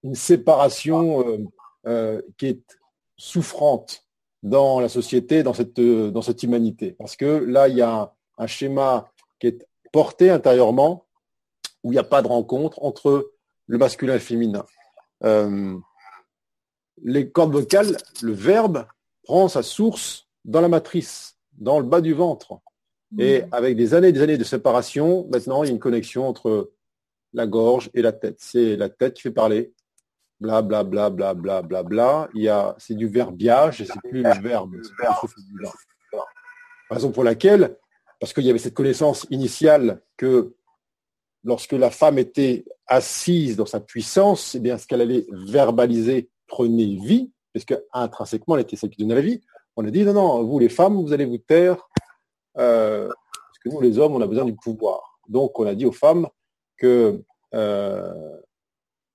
une 0.02 0.14
séparation 0.14 1.26
euh, 1.26 1.38
euh, 1.86 2.22
qui 2.36 2.46
est 2.46 2.78
souffrante 3.16 4.05
dans 4.48 4.80
la 4.80 4.88
société, 4.88 5.42
dans 5.42 5.54
cette, 5.54 5.80
dans 5.80 6.22
cette 6.22 6.42
humanité. 6.42 6.92
Parce 6.92 7.16
que 7.16 7.26
là, 7.26 7.68
il 7.68 7.76
y 7.76 7.82
a 7.82 8.12
un, 8.38 8.46
schéma 8.46 9.10
qui 9.38 9.48
est 9.48 9.66
porté 9.92 10.30
intérieurement 10.30 11.04
où 11.82 11.92
il 11.92 11.96
n'y 11.96 12.00
a 12.00 12.04
pas 12.04 12.22
de 12.22 12.28
rencontre 12.28 12.82
entre 12.82 13.32
le 13.66 13.78
masculin 13.78 14.14
et 14.14 14.16
le 14.16 14.20
féminin 14.20 14.64
les 17.02 17.30
cordes 17.30 17.52
vocales, 17.52 17.96
le 18.22 18.32
verbe 18.32 18.86
prend 19.24 19.48
sa 19.48 19.62
source 19.62 20.28
dans 20.44 20.60
la 20.60 20.68
matrice, 20.68 21.36
dans 21.58 21.78
le 21.78 21.86
bas 21.86 22.00
du 22.00 22.14
ventre. 22.14 22.60
Et 23.18 23.42
mm. 23.42 23.48
avec 23.52 23.76
des 23.76 23.94
années 23.94 24.08
et 24.08 24.12
des 24.12 24.22
années 24.22 24.38
de 24.38 24.44
séparation, 24.44 25.26
maintenant, 25.30 25.62
il 25.62 25.68
y 25.68 25.70
a 25.70 25.72
une 25.72 25.80
connexion 25.80 26.28
entre 26.28 26.72
la 27.32 27.46
gorge 27.46 27.90
et 27.94 28.02
la 28.02 28.12
tête. 28.12 28.36
C'est 28.38 28.76
la 28.76 28.88
tête 28.88 29.14
qui 29.14 29.22
fait 29.22 29.30
parler. 29.30 29.72
Bla 30.38 30.62
bla 30.62 30.84
bla 30.84 31.10
bla 31.10 31.34
bla 31.34 31.62
bla 31.62 31.82
bla. 31.82 32.28
Il 32.34 32.42
y 32.42 32.48
a, 32.48 32.74
c'est 32.78 32.94
du 32.94 33.08
verbiage 33.08 33.80
et 33.80 33.86
c'est 33.86 34.00
plus 34.00 34.22
le 34.22 34.40
verbe. 34.42 34.74
Raison 36.90 37.10
pour 37.10 37.24
laquelle, 37.24 37.76
parce 38.20 38.32
qu'il 38.32 38.44
y 38.44 38.50
avait 38.50 38.58
cette 38.58 38.74
connaissance 38.74 39.26
initiale 39.30 40.02
que 40.16 40.54
lorsque 41.42 41.72
la 41.72 41.90
femme 41.90 42.18
était 42.18 42.64
assise 42.86 43.56
dans 43.56 43.66
sa 43.66 43.80
puissance, 43.80 44.54
eh 44.54 44.60
bien, 44.60 44.78
ce 44.78 44.86
qu'elle 44.86 45.00
allait 45.00 45.26
verbaliser 45.30 46.30
prenez 46.46 46.96
vie, 46.96 47.32
parce 47.52 47.64
que 47.64 47.74
intrinsèquement, 47.92 48.56
elle 48.56 48.62
était 48.62 48.76
celle 48.76 48.90
qui 48.90 49.02
donnait 49.02 49.14
la 49.14 49.20
vie. 49.20 49.40
On 49.76 49.86
a 49.86 49.90
dit, 49.90 50.04
non, 50.04 50.14
non, 50.14 50.44
vous 50.44 50.58
les 50.58 50.68
femmes, 50.68 50.96
vous 51.02 51.12
allez 51.12 51.24
vous 51.24 51.38
taire, 51.38 51.76
euh, 52.58 53.08
parce 53.08 53.58
que 53.62 53.68
nous, 53.68 53.80
les 53.80 53.98
hommes, 53.98 54.14
on 54.14 54.20
a 54.20 54.26
besoin 54.26 54.44
du 54.44 54.54
pouvoir. 54.54 55.20
Donc, 55.28 55.58
on 55.58 55.66
a 55.66 55.74
dit 55.74 55.86
aux 55.86 55.92
femmes 55.92 56.28
que 56.76 57.22
euh, 57.54 58.36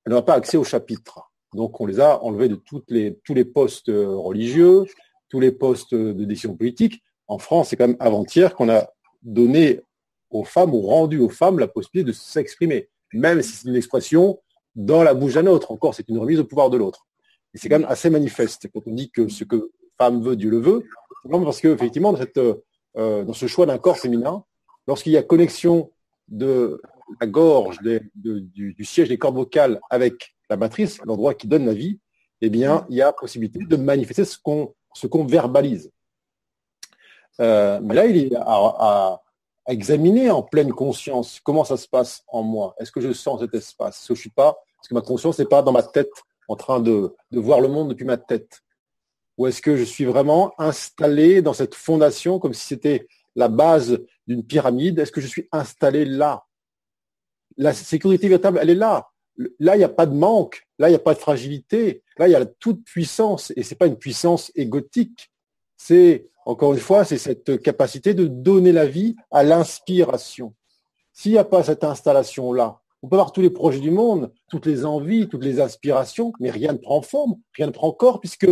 elles 0.05 0.13
n'ont 0.13 0.21
pas 0.21 0.35
accès 0.35 0.57
au 0.57 0.63
chapitre. 0.63 1.31
Donc, 1.53 1.79
on 1.81 1.85
les 1.85 1.99
a 1.99 2.23
enlevés 2.23 2.49
de 2.49 2.55
toutes 2.55 2.89
les, 2.89 3.19
tous 3.23 3.33
les 3.33 3.45
postes 3.45 3.87
religieux, 3.89 4.85
tous 5.29 5.39
les 5.39 5.51
postes 5.51 5.93
de 5.93 6.25
décision 6.25 6.55
politique. 6.55 7.01
En 7.27 7.37
France, 7.37 7.69
c'est 7.69 7.75
quand 7.75 7.87
même 7.87 7.97
avant-hier 7.99 8.55
qu'on 8.55 8.69
a 8.69 8.87
donné 9.21 9.81
aux 10.29 10.43
femmes 10.43 10.73
ou 10.73 10.81
rendu 10.81 11.19
aux 11.19 11.29
femmes 11.29 11.59
la 11.59 11.67
possibilité 11.67 12.07
de 12.07 12.13
s'exprimer, 12.13 12.89
même 13.13 13.41
si 13.41 13.51
c'est 13.51 13.67
une 13.67 13.75
expression 13.75 14.39
dans 14.75 15.03
la 15.03 15.13
bouche 15.13 15.33
d'un 15.33 15.47
autre. 15.47 15.71
Encore, 15.71 15.93
c'est 15.93 16.07
une 16.07 16.17
remise 16.17 16.39
au 16.39 16.45
pouvoir 16.45 16.69
de 16.69 16.77
l'autre. 16.77 17.05
Et 17.53 17.57
c'est 17.57 17.67
quand 17.67 17.79
même 17.79 17.89
assez 17.89 18.09
manifeste 18.09 18.67
quand 18.73 18.81
on 18.85 18.93
dit 18.93 19.11
que 19.11 19.27
ce 19.27 19.43
que 19.43 19.71
femme 19.97 20.21
veut, 20.21 20.35
Dieu 20.35 20.49
le 20.49 20.59
veut. 20.59 20.85
Parce 21.29 21.59
que 21.59 21.67
effectivement, 21.67 22.13
dans, 22.13 23.23
dans 23.25 23.33
ce 23.33 23.47
choix 23.47 23.65
d'un 23.65 23.77
corps 23.77 23.97
féminin, 23.97 24.43
lorsqu'il 24.87 25.11
y 25.11 25.17
a 25.17 25.23
connexion 25.23 25.91
de 26.29 26.81
la 27.19 27.27
gorge, 27.27 27.79
du, 27.81 28.75
siège 28.83 29.09
des 29.09 29.17
cordes 29.17 29.35
vocales 29.35 29.79
avec 29.89 30.35
la 30.49 30.57
matrice, 30.57 30.99
l'endroit 31.05 31.33
qui 31.33 31.47
donne 31.47 31.65
la 31.65 31.73
vie, 31.73 31.99
eh 32.41 32.49
bien, 32.49 32.85
il 32.89 32.95
y 32.95 33.01
a 33.01 33.13
possibilité 33.13 33.59
de 33.63 33.75
manifester 33.75 34.25
ce 34.25 34.37
qu'on 34.37 35.25
verbalise. 35.25 35.91
Euh, 37.39 37.79
mais 37.81 37.95
là, 37.95 38.05
il 38.05 38.17
est 38.17 38.35
à, 38.35 39.21
examiner 39.67 40.31
en 40.31 40.41
pleine 40.41 40.73
conscience 40.73 41.39
comment 41.39 41.63
ça 41.63 41.77
se 41.77 41.87
passe 41.87 42.23
en 42.27 42.41
moi. 42.41 42.75
Est-ce 42.79 42.91
que 42.91 42.99
je 42.99 43.13
sens 43.13 43.39
cet 43.39 43.53
espace? 43.53 43.99
Est-ce 43.99 44.07
que 44.09 44.15
je 44.15 44.21
suis 44.21 44.29
pas? 44.31 44.57
Est-ce 44.81 44.89
que 44.89 44.95
ma 44.95 45.01
conscience 45.01 45.37
n'est 45.37 45.45
pas 45.45 45.61
dans 45.61 45.71
ma 45.71 45.83
tête, 45.83 46.11
en 46.47 46.55
train 46.55 46.79
de, 46.79 47.15
de 47.31 47.39
voir 47.39 47.61
le 47.61 47.67
monde 47.67 47.89
depuis 47.89 48.05
ma 48.05 48.17
tête. 48.17 48.61
Ou 49.37 49.47
est-ce 49.47 49.61
que 49.61 49.77
je 49.77 49.83
suis 49.83 50.05
vraiment 50.05 50.53
installé 50.57 51.41
dans 51.41 51.53
cette 51.53 51.75
fondation 51.75 52.39
comme 52.39 52.53
si 52.53 52.65
c'était 52.65 53.07
la 53.35 53.47
base 53.47 53.99
d'une 54.27 54.45
pyramide? 54.45 54.99
Est-ce 54.99 55.11
que 55.11 55.21
je 55.21 55.27
suis 55.27 55.47
installé 55.51 56.05
là? 56.05 56.43
La 57.61 57.73
sécurité 57.73 58.27
véritable, 58.27 58.57
elle 58.59 58.71
est 58.71 58.75
là. 58.75 59.11
Là, 59.59 59.75
il 59.75 59.77
n'y 59.77 59.83
a 59.83 59.89
pas 59.89 60.07
de 60.07 60.15
manque. 60.15 60.63
Là, 60.79 60.87
il 60.87 60.93
n'y 60.93 60.95
a 60.95 60.99
pas 60.99 61.13
de 61.13 61.19
fragilité. 61.19 62.01
Là, 62.17 62.27
il 62.27 62.31
y 62.31 62.35
a 62.35 62.43
toute 62.43 62.83
puissance. 62.83 63.53
Et 63.55 63.61
ce 63.61 63.69
n'est 63.69 63.77
pas 63.77 63.85
une 63.85 63.97
puissance 63.97 64.51
égotique. 64.55 65.31
C'est, 65.77 66.27
encore 66.47 66.73
une 66.73 66.79
fois, 66.79 67.05
c'est 67.05 67.19
cette 67.19 67.61
capacité 67.61 68.15
de 68.15 68.25
donner 68.25 68.71
la 68.71 68.87
vie 68.87 69.15
à 69.29 69.43
l'inspiration. 69.43 70.55
S'il 71.13 71.33
n'y 71.33 71.37
a 71.37 71.43
pas 71.43 71.63
cette 71.63 71.83
installation-là, 71.83 72.79
on 73.03 73.07
peut 73.07 73.15
avoir 73.15 73.31
tous 73.31 73.41
les 73.41 73.51
projets 73.51 73.79
du 73.79 73.91
monde, 73.91 74.31
toutes 74.49 74.65
les 74.65 74.83
envies, 74.83 75.27
toutes 75.27 75.43
les 75.43 75.59
aspirations, 75.59 76.33
mais 76.39 76.49
rien 76.49 76.73
ne 76.73 76.79
prend 76.79 77.03
forme, 77.03 77.35
rien 77.55 77.67
ne 77.67 77.71
prend 77.71 77.91
corps, 77.91 78.19
puisque 78.19 78.47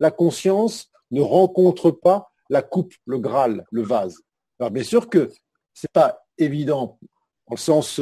la 0.00 0.10
conscience 0.10 0.90
ne 1.12 1.20
rencontre 1.20 1.92
pas 1.92 2.32
la 2.50 2.62
coupe, 2.62 2.94
le 3.06 3.20
Graal, 3.20 3.64
le 3.70 3.82
vase. 3.82 4.18
Alors 4.58 4.72
bien 4.72 4.82
sûr 4.82 5.08
que 5.08 5.30
ce 5.74 5.86
n'est 5.86 5.92
pas 5.92 6.24
évident 6.38 6.98
en 7.46 7.56
sens 7.56 8.00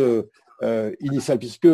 euh, 0.63 0.91
euh, 0.91 0.95
initial, 1.01 1.39
puisque 1.39 1.69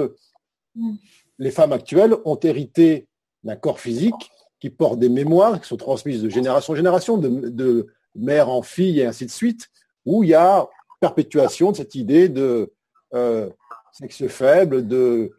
les 1.38 1.50
femmes 1.50 1.72
actuelles 1.72 2.16
ont 2.24 2.38
hérité 2.38 3.06
d'un 3.44 3.56
corps 3.56 3.80
physique 3.80 4.30
qui 4.60 4.70
porte 4.70 4.98
des 4.98 5.08
mémoires 5.08 5.60
qui 5.60 5.68
sont 5.68 5.76
transmises 5.76 6.22
de 6.22 6.28
génération 6.28 6.72
en 6.72 6.76
génération, 6.76 7.18
de, 7.18 7.86
mère 8.14 8.50
en 8.50 8.60
fille 8.60 9.00
et 9.00 9.06
ainsi 9.06 9.24
de 9.24 9.30
suite, 9.30 9.68
où 10.04 10.22
il 10.22 10.30
y 10.30 10.34
a 10.34 10.68
perpétuation 11.00 11.72
de 11.72 11.76
cette 11.76 11.94
idée 11.94 12.28
de 12.28 12.70
euh, 13.14 13.48
sexe 13.92 14.26
faible, 14.26 14.86
de 14.86 15.30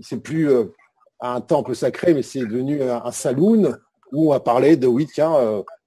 c'est 0.00 0.20
plus 0.20 0.50
un 1.20 1.40
temple 1.40 1.74
sacré, 1.74 2.14
mais 2.14 2.22
c'est 2.22 2.40
devenu 2.40 2.82
un, 2.82 3.12
saloon 3.12 3.76
où 4.12 4.28
on 4.28 4.30
va 4.30 4.40
parler 4.40 4.76
de 4.76 4.86
oui, 4.86 5.06
tiens, 5.06 5.32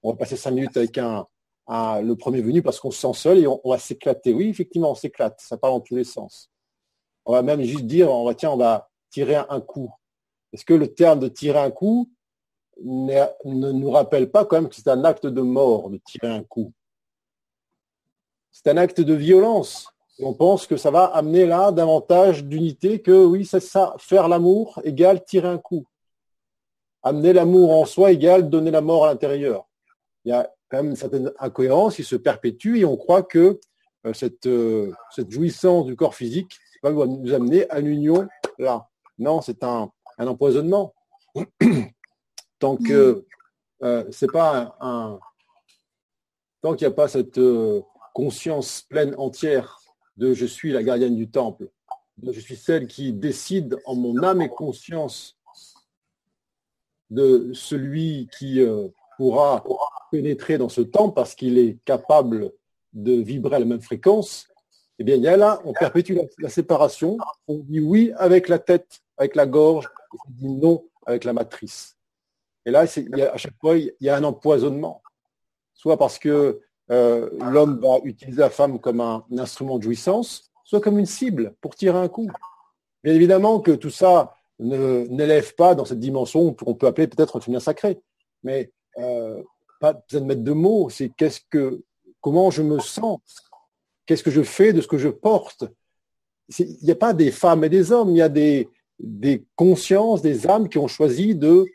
on 0.01 0.11
va 0.11 0.17
passer 0.17 0.37
cinq 0.37 0.51
minutes 0.51 0.77
avec 0.77 0.97
un, 0.97 1.27
le 1.69 2.13
premier 2.13 2.41
venu 2.41 2.61
parce 2.61 2.79
qu'on 2.79 2.91
se 2.91 2.99
sent 2.99 3.13
seul 3.13 3.37
et 3.39 3.47
on, 3.47 3.61
va 3.63 3.77
s'éclater. 3.77 4.33
Oui, 4.33 4.49
effectivement, 4.49 4.91
on 4.91 4.95
s'éclate. 4.95 5.39
Ça 5.39 5.57
parle 5.57 5.73
dans 5.73 5.79
tous 5.81 5.95
les 5.95 6.03
sens. 6.03 6.49
On 7.25 7.33
va 7.33 7.43
même 7.43 7.61
juste 7.61 7.85
dire, 7.85 8.11
on 8.11 8.25
va, 8.25 8.33
tiens, 8.33 8.51
on 8.51 8.57
va 8.57 8.89
tirer 9.11 9.35
un 9.35 9.61
coup. 9.61 9.91
Est-ce 10.51 10.65
que 10.65 10.73
le 10.73 10.93
terme 10.93 11.19
de 11.19 11.27
tirer 11.27 11.59
un 11.59 11.69
coup 11.69 12.09
ne 12.81 13.71
nous 13.71 13.91
rappelle 13.91 14.31
pas 14.31 14.45
quand 14.45 14.55
même 14.55 14.69
que 14.69 14.75
c'est 14.75 14.87
un 14.87 15.03
acte 15.03 15.27
de 15.27 15.41
mort 15.41 15.89
de 15.89 15.99
tirer 16.03 16.29
un 16.33 16.43
coup? 16.43 16.73
C'est 18.51 18.67
un 18.67 18.77
acte 18.77 19.01
de 19.01 19.13
violence. 19.13 19.87
On 20.21 20.33
pense 20.33 20.65
que 20.65 20.75
ça 20.75 20.89
va 20.89 21.05
amener 21.05 21.45
là 21.45 21.71
davantage 21.71 22.43
d'unité 22.43 23.01
que 23.01 23.25
oui, 23.25 23.45
c'est 23.45 23.59
ça, 23.59 23.95
faire 23.99 24.27
l'amour 24.27 24.81
égale 24.83 25.23
tirer 25.23 25.47
un 25.47 25.59
coup. 25.59 25.85
Amener 27.03 27.31
l'amour 27.31 27.71
en 27.71 27.85
soi 27.85 28.11
égale 28.11 28.49
donner 28.49 28.71
la 28.71 28.81
mort 28.81 29.05
à 29.05 29.09
l'intérieur. 29.09 29.69
Il 30.25 30.29
y 30.29 30.33
a 30.33 30.51
quand 30.69 30.77
même 30.77 30.91
une 30.91 30.95
certaine 30.95 31.31
incohérence 31.39 31.95
qui 31.95 32.03
se 32.03 32.15
perpétue 32.15 32.77
et 32.77 32.85
on 32.85 32.95
croit 32.95 33.23
que 33.23 33.59
euh, 34.05 34.13
cette, 34.13 34.45
euh, 34.45 34.93
cette 35.11 35.31
jouissance 35.31 35.85
du 35.85 35.95
corps 35.95 36.15
physique 36.15 36.57
va 36.83 36.91
nous 36.91 37.33
amener 37.33 37.69
à 37.69 37.79
l'union 37.79 38.27
là. 38.57 38.87
Non, 39.17 39.41
c'est 39.41 39.63
un, 39.63 39.91
un, 40.17 40.27
empoisonnement. 40.27 40.93
tant 42.59 42.77
que 42.77 43.25
euh, 43.83 44.05
c'est 44.11 44.31
pas 44.31 44.77
un, 44.79 45.19
tant 46.61 46.75
qu'il 46.75 46.87
n'y 46.87 46.93
a 46.93 46.95
pas 46.95 47.07
cette 47.07 47.39
conscience 48.13 48.81
pleine 48.83 49.15
entière 49.17 49.79
de 50.17 50.33
je 50.33 50.45
suis 50.45 50.71
la 50.71 50.83
gardienne 50.83 51.15
du 51.15 51.29
temple, 51.29 51.69
de 52.17 52.31
je 52.31 52.39
suis 52.39 52.55
celle 52.55 52.87
qui 52.87 53.11
décide 53.13 53.77
en 53.85 53.95
mon 53.95 54.23
âme 54.23 54.41
et 54.41 54.49
conscience 54.49 55.37
de 57.09 57.51
celui 57.53 58.29
qui 58.37 58.61
pourra 59.17 59.63
pénétrer 60.11 60.57
dans 60.57 60.69
ce 60.69 60.81
temps 60.81 61.09
parce 61.09 61.35
qu'il 61.35 61.57
est 61.57 61.77
capable 61.85 62.51
de 62.93 63.13
vibrer 63.13 63.57
à 63.57 63.59
la 63.59 63.65
même 63.65 63.81
fréquence, 63.81 64.47
eh 64.99 65.03
bien, 65.03 65.15
il 65.15 65.21
y 65.21 65.27
a 65.27 65.37
là, 65.37 65.61
on 65.63 65.73
perpétue 65.73 66.17
la, 66.39 66.49
séparation. 66.49 67.17
On 67.47 67.59
dit 67.59 67.79
oui 67.79 68.11
avec 68.17 68.49
la 68.49 68.59
tête, 68.59 68.99
avec 69.17 69.35
la 69.35 69.45
gorge, 69.45 69.89
on 70.13 70.31
dit 70.31 70.49
non 70.49 70.85
avec 71.05 71.23
la 71.23 71.31
matrice. 71.33 71.95
Et 72.65 72.71
là, 72.71 72.81
à 72.81 73.37
chaque 73.37 73.57
fois, 73.61 73.77
il 73.77 73.93
y 74.01 74.09
a 74.09 74.17
un 74.17 74.23
empoisonnement. 74.23 75.01
Soit 75.73 75.97
parce 75.97 76.19
que 76.19 76.59
euh, 76.91 77.29
l'homme 77.51 77.79
va 77.79 77.99
utiliser 78.03 78.41
la 78.41 78.49
femme 78.49 78.79
comme 78.79 78.99
un, 78.99 79.25
instrument 79.37 79.77
de 79.77 79.83
jouissance, 79.83 80.51
soit 80.65 80.81
comme 80.81 80.99
une 80.99 81.05
cible 81.05 81.55
pour 81.61 81.75
tirer 81.75 81.97
un 81.97 82.09
coup. 82.09 82.29
Bien 83.03 83.13
évidemment 83.13 83.61
que 83.61 83.71
tout 83.71 83.89
ça 83.89 84.35
n'élève 84.59 85.55
pas 85.55 85.73
dans 85.75 85.85
cette 85.85 86.01
dimension 86.01 86.53
qu'on 86.53 86.75
peut 86.75 86.87
appeler 86.87 87.07
peut-être 87.07 87.37
un 87.37 87.39
féminin 87.39 87.61
sacré. 87.61 88.01
Mais 88.43 88.73
euh, 88.97 89.41
pas 89.79 89.93
besoin 89.93 90.21
de 90.21 90.25
mettre 90.25 90.43
de 90.43 90.51
mots, 90.51 90.89
c'est 90.89 91.09
qu'est-ce 91.09 91.39
que, 91.49 91.81
comment 92.21 92.51
je 92.51 92.61
me 92.61 92.79
sens, 92.79 93.19
qu'est-ce 94.05 94.23
que 94.23 94.31
je 94.31 94.43
fais 94.43 94.73
de 94.73 94.81
ce 94.81 94.87
que 94.87 94.97
je 94.97 95.09
porte. 95.09 95.65
Il 96.57 96.77
n'y 96.81 96.91
a 96.91 96.95
pas 96.95 97.13
des 97.13 97.31
femmes 97.31 97.63
et 97.63 97.69
des 97.69 97.91
hommes, 97.91 98.11
il 98.11 98.17
y 98.17 98.21
a 98.21 98.29
des, 98.29 98.67
consciences, 99.55 100.21
des 100.21 100.47
âmes 100.47 100.67
qui 100.67 100.77
ont 100.77 100.87
choisi 100.87 101.35
de 101.35 101.65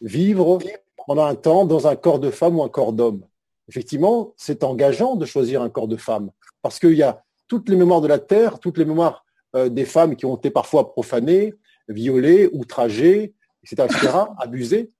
vivre 0.00 0.58
pendant 1.06 1.24
un 1.24 1.34
temps 1.34 1.64
dans 1.64 1.86
un 1.86 1.96
corps 1.96 2.18
de 2.18 2.30
femme 2.30 2.58
ou 2.58 2.62
un 2.62 2.68
corps 2.68 2.92
d'homme. 2.92 3.22
Effectivement, 3.68 4.34
c'est 4.36 4.64
engageant 4.64 5.16
de 5.16 5.24
choisir 5.24 5.62
un 5.62 5.70
corps 5.70 5.88
de 5.88 5.96
femme, 5.96 6.30
parce 6.60 6.78
qu'il 6.78 6.94
y 6.94 7.02
a 7.02 7.22
toutes 7.48 7.68
les 7.68 7.76
mémoires 7.76 8.00
de 8.00 8.08
la 8.08 8.18
terre, 8.18 8.58
toutes 8.58 8.78
les 8.78 8.84
mémoires 8.84 9.24
euh, 9.56 9.68
des 9.68 9.84
femmes 9.84 10.16
qui 10.16 10.26
ont 10.26 10.36
été 10.36 10.50
parfois 10.50 10.92
profanées, 10.92 11.54
violées, 11.88 12.50
outragées, 12.52 13.34
etc., 13.62 13.88
etc., 13.88 14.18
abusées, 14.38 14.90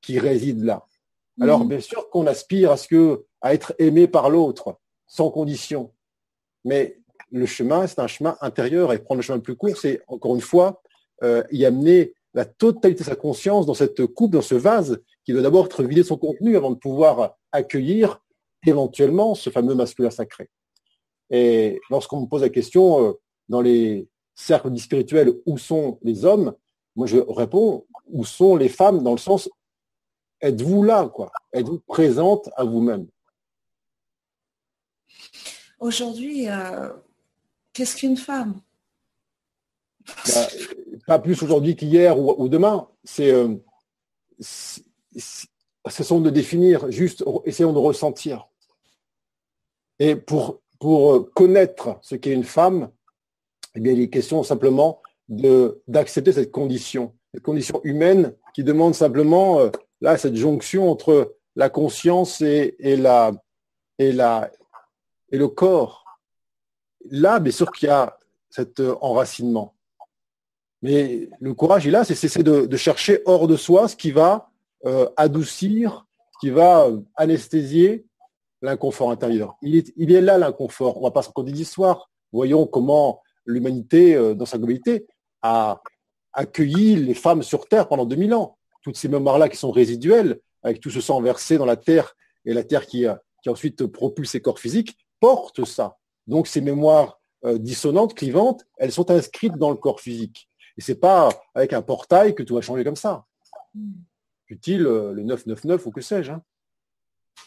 qui 0.00 0.18
résident 0.18 0.64
là. 0.64 0.86
Alors, 1.40 1.60
mhm. 1.60 1.68
bien 1.68 1.80
sûr 1.80 2.10
qu'on 2.10 2.26
aspire 2.26 2.70
à 2.70 2.76
ce 2.76 2.88
que, 2.88 3.24
à 3.40 3.54
être 3.54 3.74
aimé 3.78 4.06
par 4.06 4.30
l'autre, 4.30 4.78
sans 5.06 5.30
condition. 5.30 5.92
Mais 6.64 6.98
le 7.30 7.46
chemin, 7.46 7.86
c'est 7.86 7.98
un 7.98 8.06
chemin 8.06 8.36
intérieur 8.40 8.92
et 8.92 8.98
prendre 8.98 9.18
le 9.18 9.22
chemin 9.22 9.36
le 9.36 9.42
plus 9.42 9.56
court, 9.56 9.76
c'est 9.76 10.02
encore 10.06 10.34
une 10.34 10.40
fois 10.40 10.82
euh, 11.22 11.42
y 11.50 11.64
amener 11.64 12.14
la 12.34 12.44
totalité 12.44 13.04
de 13.04 13.08
sa 13.08 13.16
conscience 13.16 13.66
dans 13.66 13.74
cette 13.74 14.06
coupe, 14.06 14.32
dans 14.32 14.42
ce 14.42 14.54
vase, 14.54 15.00
qui 15.24 15.32
doit 15.32 15.42
d'abord 15.42 15.66
être 15.66 15.82
vidé 15.82 16.02
de 16.02 16.06
son 16.06 16.16
contenu 16.16 16.56
avant 16.56 16.70
de 16.70 16.76
pouvoir 16.76 17.36
accueillir 17.52 18.20
éventuellement 18.66 19.34
ce 19.34 19.50
fameux 19.50 19.74
masculin 19.74 20.10
sacré. 20.10 20.50
Et 21.30 21.80
lorsqu'on 21.90 22.22
me 22.22 22.26
pose 22.26 22.42
la 22.42 22.48
question 22.48 23.08
euh, 23.08 23.12
dans 23.48 23.60
les 23.60 24.08
cercles 24.34 24.76
spirituels 24.78 25.32
où 25.46 25.58
sont 25.58 25.98
les 26.02 26.24
hommes, 26.24 26.54
moi 26.96 27.06
je 27.06 27.18
réponds 27.18 27.86
où 28.06 28.24
sont 28.24 28.56
les 28.56 28.68
femmes 28.68 29.02
dans 29.02 29.12
le 29.12 29.18
sens 29.18 29.48
êtes-vous 30.44 30.82
là, 30.82 31.08
quoi? 31.08 31.32
Êtes-vous 31.52 31.80
présente 31.80 32.50
à 32.56 32.64
vous-même? 32.64 33.06
Aujourd'hui, 35.80 36.48
euh, 36.48 36.90
qu'est-ce 37.72 37.96
qu'une 37.96 38.16
femme? 38.16 38.60
Bah, 40.06 40.46
Pas 41.06 41.18
plus 41.18 41.42
aujourd'hui 41.42 41.76
qu'hier 41.76 42.18
ou, 42.18 42.48
demain. 42.48 42.88
C'est, 43.04 43.32
euh, 43.32 43.56
sont 45.88 46.20
de 46.20 46.30
définir, 46.30 46.90
juste 46.90 47.24
essayons 47.44 47.72
de 47.72 47.78
ressentir. 47.78 48.48
Et 49.98 50.16
pour, 50.16 50.60
pour 50.78 51.32
connaître 51.32 51.98
ce 52.02 52.16
qu'est 52.16 52.32
une 52.32 52.44
femme, 52.44 52.90
eh 53.74 53.80
bien, 53.80 53.92
il 53.92 54.00
est 54.00 54.10
question 54.10 54.42
simplement 54.42 55.00
de, 55.28 55.82
d'accepter 55.88 56.32
cette 56.32 56.50
condition, 56.50 57.14
cette 57.32 57.42
condition 57.42 57.80
humaine 57.84 58.34
qui 58.54 58.62
demande 58.62 58.94
simplement 58.94 59.60
euh, 59.60 59.70
là, 60.04 60.18
cette 60.18 60.36
jonction 60.36 60.90
entre 60.90 61.34
la 61.56 61.70
conscience 61.70 62.42
et, 62.42 62.76
la, 62.78 63.32
et, 63.98 64.12
la, 64.12 64.50
et 65.32 65.38
le 65.38 65.48
corps. 65.48 66.04
Là, 67.10 67.40
bien 67.40 67.52
sûr 67.52 67.72
qu'il 67.72 67.88
y 67.88 67.90
a 67.90 68.18
cet 68.50 68.80
euh, 68.80 68.96
enracinement. 69.00 69.74
Mais 70.82 71.30
le 71.40 71.54
courage, 71.54 71.86
il 71.86 71.96
a, 71.96 72.04
c'est 72.04 72.14
cesser 72.14 72.42
de, 72.42 72.76
chercher 72.76 73.22
hors 73.24 73.48
de 73.48 73.56
soi 73.56 73.88
ce 73.88 73.96
qui 73.96 74.10
va 74.10 74.50
euh, 74.84 75.08
adoucir, 75.16 76.06
ce 76.34 76.38
qui 76.46 76.50
va 76.50 76.84
euh, 76.84 77.00
anesthésier 77.16 78.04
l'inconfort 78.60 79.10
intérieur. 79.10 79.56
Il 79.62 79.74
est, 79.74 79.90
il 79.96 80.12
est 80.12 80.20
là 80.20 80.36
l'inconfort. 80.36 80.98
On 80.98 81.04
va 81.04 81.12
pas 81.12 81.22
se 81.22 81.28
raconter 81.28 81.52
d'histoire. 81.52 82.10
Voyons 82.30 82.66
comment 82.66 83.22
l'humanité, 83.46 84.34
dans 84.34 84.46
sa 84.46 84.58
globalité, 84.58 85.06
a 85.40 85.80
accueilli 86.34 86.96
les 86.96 87.14
femmes 87.14 87.42
sur 87.42 87.66
Terre 87.68 87.88
pendant 87.88 88.04
2000 88.04 88.34
ans 88.34 88.58
toutes 88.84 88.96
ces 88.96 89.08
mémoires-là 89.08 89.48
qui 89.48 89.56
sont 89.56 89.72
résiduelles, 89.72 90.38
avec 90.62 90.80
tout 90.80 90.90
ce 90.90 91.00
sang 91.00 91.20
versé 91.20 91.58
dans 91.58 91.66
la 91.66 91.76
terre 91.76 92.14
et 92.44 92.54
la 92.54 92.62
terre 92.62 92.86
qui, 92.86 93.06
qui 93.42 93.48
ensuite 93.48 93.86
propulse 93.86 94.30
ses 94.30 94.40
corps 94.40 94.60
physiques, 94.60 94.96
portent 95.18 95.64
ça. 95.64 95.96
Donc 96.26 96.46
ces 96.46 96.60
mémoires 96.60 97.18
euh, 97.44 97.58
dissonantes, 97.58 98.14
clivantes, 98.14 98.64
elles 98.78 98.92
sont 98.92 99.10
inscrites 99.10 99.56
dans 99.56 99.70
le 99.70 99.76
corps 99.76 100.00
physique. 100.00 100.48
Et 100.78 100.80
c'est 100.80 100.94
pas 100.94 101.28
avec 101.54 101.72
un 101.72 101.82
portail 101.82 102.34
que 102.34 102.42
tout 102.42 102.54
va 102.54 102.60
changer 102.60 102.84
comme 102.84 102.96
ça. 102.96 103.26
Utile 104.48 104.86
euh, 104.86 105.12
le 105.12 105.22
999 105.22 105.86
ou 105.86 105.90
que 105.90 106.00
sais-je. 106.00 106.32
Hein. 106.32 106.42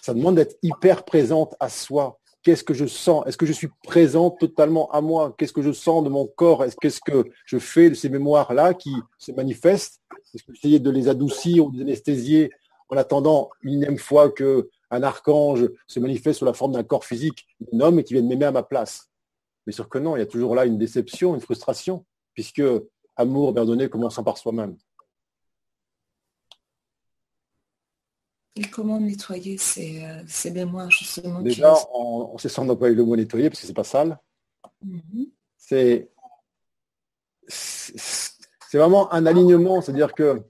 Ça 0.01 0.14
demande 0.14 0.35
d'être 0.35 0.57
hyper 0.61 1.03
présente 1.03 1.55
à 1.59 1.69
soi. 1.69 2.19
Qu'est-ce 2.43 2.64
que 2.64 2.73
je 2.73 2.85
sens? 2.85 3.26
Est-ce 3.26 3.38
que 3.38 3.45
je 3.45 3.53
suis 3.53 3.69
présente 3.84 4.39
totalement 4.39 4.89
à 4.91 5.01
moi? 5.01 5.34
Qu'est-ce 5.38 5.53
que 5.53 5.64
je 5.64 5.72
sens 5.72 6.03
de 6.03 6.09
mon 6.09 6.27
corps? 6.27 6.64
Qu'est-ce 6.80 7.01
que 7.01 7.26
je 7.45 7.57
fais 7.57 7.89
de 7.89 7.95
ces 7.95 8.09
mémoires-là 8.09 8.73
qui 8.73 8.93
se 9.18 9.31
manifestent 9.31 10.01
Est-ce 10.33 10.43
que 10.43 10.53
j'essaie 10.53 10.79
de 10.79 10.89
les 10.89 11.07
adoucir 11.07 11.65
ou 11.65 11.71
de 11.71 11.77
les 11.77 11.83
anesthésier 11.83 12.51
en 12.89 12.97
attendant 12.97 13.49
une 13.61 13.75
énième 13.75 13.97
fois 13.97 14.31
que 14.31 14.69
un 14.89 15.03
archange 15.03 15.69
se 15.85 15.99
manifeste 15.99 16.39
sous 16.39 16.45
la 16.45 16.53
forme 16.53 16.73
d'un 16.73 16.83
corps 16.83 17.05
physique, 17.05 17.45
d'un 17.59 17.81
homme 17.81 17.99
et 17.99 18.03
qui 18.03 18.13
vienne 18.13 18.27
m'aimer 18.27 18.45
à 18.45 18.51
ma 18.51 18.63
place 18.63 19.09
Mais 19.65 19.73
sûr 19.73 19.89
que 19.89 19.97
non, 19.97 20.15
il 20.15 20.19
y 20.19 20.23
a 20.23 20.27
toujours 20.27 20.55
là 20.55 20.65
une 20.65 20.77
déception, 20.77 21.35
une 21.35 21.41
frustration, 21.41 22.05
puisque 22.33 22.63
amour 23.15 23.53
bien 23.53 23.65
donné 23.65 23.89
commençant 23.89 24.23
par 24.23 24.37
soi-même. 24.37 24.77
Et 28.55 28.61
comment 28.61 28.99
nettoyer 28.99 29.57
ces, 29.57 30.03
euh, 30.03 30.51
mémoires 30.51 30.89
justement 30.89 31.41
Déjà, 31.41 31.75
on, 31.93 32.31
on 32.33 32.37
sait 32.37 32.49
d'employer 32.65 32.95
le 32.95 33.05
mot 33.05 33.15
nettoyer 33.15 33.49
parce 33.49 33.61
que 33.61 33.67
c'est 33.67 33.73
pas 33.73 33.83
sale. 33.83 34.17
Mhm. 34.81 35.27
C'est 35.57 36.09
c'est 38.69 38.77
vraiment 38.77 39.11
un 39.14 39.26
alignement, 39.26 39.81
c'est-à-dire 39.81 40.14
que 40.14 40.41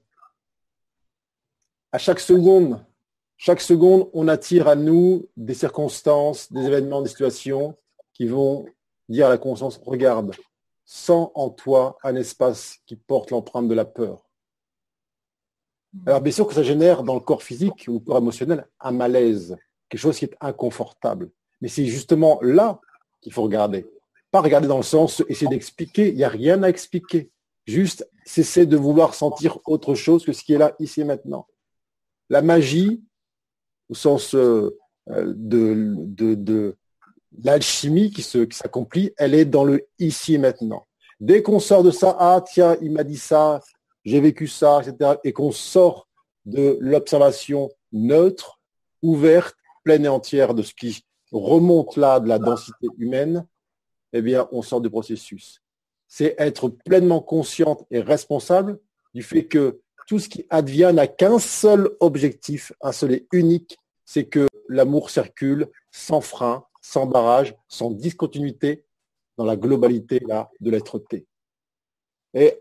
à 1.91 1.98
chaque 1.98 2.19
seconde, 2.19 2.84
chaque 3.38 3.61
seconde, 3.61 4.10
on 4.14 4.27
attire 4.27 4.68
à 4.68 4.76
nous 4.76 5.27
des 5.38 5.53
circonstances, 5.53 6.52
des 6.52 6.65
événements, 6.65 7.02
des 7.02 7.10
situations 7.10 7.76
qui 8.14 8.27
vont 8.27 8.65
dire 9.07 9.27
à 9.27 9.30
la 9.30 9.38
conscience, 9.38 9.80
regarde, 9.85 10.34
sens 10.85 11.30
en 11.35 11.49
toi 11.49 11.98
un 12.03 12.15
espace 12.15 12.80
qui 12.88 12.95
porte 12.95 13.31
l'empreinte 13.31 13.68
de 13.68 13.76
la 13.76 13.85
peur. 13.85 14.27
Alors 16.06 16.22
bien 16.22 16.31
sûr 16.31 16.48
que 16.48 16.53
ça 16.53 16.64
génère 16.64 17.03
dans 17.03 17.14
le 17.14 17.19
corps 17.19 17.44
physique 17.44 17.85
ou 17.88 17.94
le 17.94 17.99
corps 17.99 18.18
émotionnel 18.18 18.68
un 18.80 18.91
malaise, 18.91 19.56
quelque 19.89 20.02
chose 20.02 20.18
qui 20.18 20.26
est 20.26 20.35
inconfortable. 20.41 21.30
Mais 21.61 21.68
c'est 21.68 21.85
justement 21.85 22.39
là 22.41 22.80
qu'il 23.22 23.31
faut 23.31 23.44
regarder. 23.44 23.85
Pas 24.31 24.41
regarder 24.41 24.68
dans 24.68 24.77
le 24.77 24.84
sens, 24.84 25.23
essayer 25.30 25.48
d'expliquer, 25.48 26.10
il 26.10 26.15
n'y 26.15 26.23
a 26.23 26.30
rien 26.30 26.61
à 26.64 26.69
expliquer. 26.69 27.31
Juste 27.68 28.10
cesser 28.26 28.65
de 28.65 28.77
vouloir 28.77 29.14
sentir 29.14 29.60
autre 29.65 29.94
chose 29.94 30.26
que 30.26 30.31
ce 30.31 30.44
qui 30.44 30.53
est 30.53 30.57
là, 30.57 30.73
ici 30.80 31.02
et 31.02 31.03
maintenant. 31.03 31.48
La 32.30 32.41
magie, 32.41 33.03
au 33.89 33.94
sens 33.94 34.34
euh, 34.35 34.77
de, 35.07 35.95
de, 36.07 36.77
l'alchimie 37.44 38.10
qui 38.10 38.23
s'accomplit, 38.23 39.14
elle 39.18 39.34
est 39.34 39.45
dans 39.45 39.64
le 39.64 39.88
ici 39.99 40.35
et 40.35 40.38
maintenant. 40.38 40.88
Dès 41.19 41.41
qu'on 41.41 41.60
sort 41.60 41.84
de 41.84 41.91
ça, 41.91 42.15
ah 42.19 42.44
tiens, 42.45 42.77
il 42.81 42.91
m'a 42.91 43.03
dit 43.03 43.18
ça, 43.18 43.61
j'ai 44.06 44.22
vécu 44.22 44.48
ça, 44.48 44.81
etc., 44.81 45.15
et 45.23 45.34
qu'on 45.34 45.52
sort 45.52 46.07
de 46.45 46.77
l'observation 46.80 47.69
neutre, 47.91 48.60
ouverte, 49.02 49.56
pleine 49.84 50.06
et 50.06 50.10
entière 50.10 50.53
de 50.53 50.64
ce 50.64 50.73
qui 50.73 51.03
remonte 51.31 51.98
là 51.98 52.19
de 52.19 52.27
la 52.27 52.39
densité 52.39 52.88
humaine, 52.98 53.45
eh 54.14 54.22
bien, 54.22 54.48
on 54.52 54.61
sort 54.61 54.81
du 54.81 54.89
processus. 54.89 55.61
C'est 56.07 56.35
être 56.38 56.69
pleinement 56.69 57.21
consciente 57.21 57.85
et 57.91 57.99
responsable 57.99 58.79
du 59.13 59.23
fait 59.23 59.45
que 59.45 59.81
tout 60.07 60.19
ce 60.19 60.29
qui 60.29 60.45
advient 60.49 60.91
n'a 60.93 61.07
qu'un 61.07 61.38
seul 61.38 61.89
objectif, 61.99 62.71
un 62.81 62.91
seul 62.91 63.11
et 63.13 63.27
unique, 63.31 63.77
c'est 64.05 64.25
que 64.25 64.47
l'amour 64.69 65.09
circule 65.09 65.67
sans 65.91 66.21
frein, 66.21 66.65
sans 66.81 67.05
barrage, 67.05 67.55
sans 67.67 67.91
discontinuité 67.91 68.85
dans 69.38 69.45
la 69.45 69.55
globalité 69.55 70.19
de 70.19 70.71
l'être-té. 70.71 71.25
Et 72.34 72.57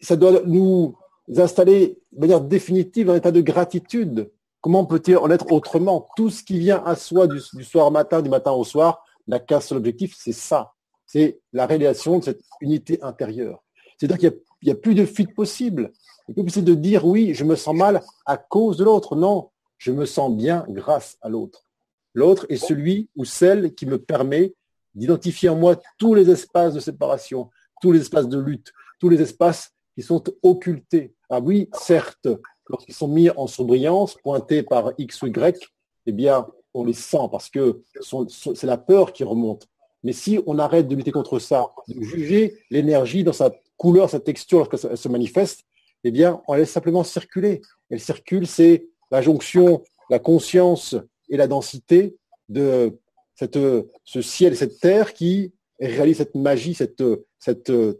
ça 0.00 0.16
doit 0.16 0.42
nous 0.44 0.96
installer 1.36 1.98
de 2.12 2.20
manière 2.20 2.40
définitive 2.40 3.10
un 3.10 3.16
état 3.16 3.30
de 3.30 3.40
gratitude. 3.40 4.30
Comment 4.60 4.86
peut-il 4.86 5.16
en 5.16 5.30
être 5.30 5.50
autrement? 5.52 6.08
Tout 6.16 6.30
ce 6.30 6.42
qui 6.42 6.58
vient 6.58 6.82
à 6.84 6.96
soi 6.96 7.26
du, 7.26 7.40
soir 7.40 7.86
au 7.86 7.90
matin, 7.90 8.22
du 8.22 8.30
matin 8.30 8.52
au 8.52 8.64
soir, 8.64 9.04
n'a 9.26 9.38
qu'un 9.38 9.60
seul 9.60 9.78
objectif, 9.78 10.14
c'est 10.18 10.32
ça. 10.32 10.73
C'est 11.14 11.38
la 11.52 11.66
réalisation 11.66 12.18
de 12.18 12.24
cette 12.24 12.40
unité 12.60 13.00
intérieure. 13.00 13.62
C'est-à-dire 13.96 14.18
qu'il 14.18 14.40
n'y 14.64 14.72
a, 14.72 14.74
plus 14.74 14.96
de 14.96 15.06
fuite 15.06 15.32
possible. 15.32 15.92
Il 16.26 16.34
peut 16.34 16.42
de 16.42 16.74
dire 16.74 17.06
oui, 17.06 17.34
je 17.34 17.44
me 17.44 17.54
sens 17.54 17.76
mal 17.76 18.02
à 18.26 18.36
cause 18.36 18.78
de 18.78 18.82
l'autre. 18.82 19.14
Non, 19.14 19.50
je 19.78 19.92
me 19.92 20.06
sens 20.06 20.36
bien 20.36 20.66
grâce 20.68 21.16
à 21.22 21.28
l'autre. 21.28 21.66
L'autre 22.14 22.46
est 22.48 22.56
celui 22.56 23.10
ou 23.14 23.24
celle 23.24 23.76
qui 23.76 23.86
me 23.86 23.96
permet 23.98 24.54
d'identifier 24.96 25.50
en 25.50 25.54
moi 25.54 25.80
tous 25.98 26.14
les 26.14 26.28
espaces 26.30 26.74
de 26.74 26.80
séparation, 26.80 27.48
tous 27.80 27.92
les 27.92 28.00
espaces 28.00 28.28
de 28.28 28.40
lutte, 28.40 28.72
tous 28.98 29.08
les 29.08 29.22
espaces 29.22 29.70
qui 29.94 30.02
sont 30.02 30.24
occultés. 30.42 31.14
Ah 31.30 31.38
oui, 31.38 31.70
certes, 31.74 32.26
lorsqu'ils 32.68 32.94
sont 32.96 33.06
mis 33.06 33.30
en 33.30 33.46
surbrillance, 33.46 34.16
pointés 34.20 34.64
par 34.64 34.90
X 34.98 35.22
ou 35.22 35.28
Y, 35.28 35.60
eh 36.06 36.12
bien, 36.12 36.48
on 36.74 36.82
les 36.82 36.92
sent 36.92 37.28
parce 37.30 37.50
que 37.50 37.82
c'est 38.00 38.66
la 38.66 38.78
peur 38.78 39.12
qui 39.12 39.22
remonte. 39.22 39.68
Mais 40.04 40.12
si 40.12 40.38
on 40.46 40.58
arrête 40.58 40.86
de 40.86 40.94
lutter 40.94 41.10
contre 41.10 41.38
ça, 41.38 41.72
de 41.88 42.00
juger 42.02 42.56
l'énergie 42.70 43.24
dans 43.24 43.32
sa 43.32 43.50
couleur, 43.76 44.08
sa 44.08 44.20
texture 44.20 44.58
lorsqu'elle 44.70 44.96
se 44.96 45.08
manifeste, 45.08 45.64
eh 46.04 46.10
bien, 46.10 46.42
on 46.46 46.54
laisse 46.54 46.70
simplement 46.70 47.02
circuler. 47.02 47.62
Elle 47.90 48.00
circule, 48.00 48.46
c'est 48.46 48.86
la 49.10 49.22
jonction, 49.22 49.82
la 50.10 50.18
conscience 50.18 50.94
et 51.28 51.36
la 51.36 51.46
densité 51.48 52.16
de 52.48 52.98
ce 53.36 54.22
ciel 54.22 54.52
et 54.52 54.56
cette 54.56 54.78
terre 54.78 55.12
qui 55.14 55.52
réalise 55.80 56.18
cette 56.18 56.34
magie, 56.34 56.74
cette, 56.74 57.02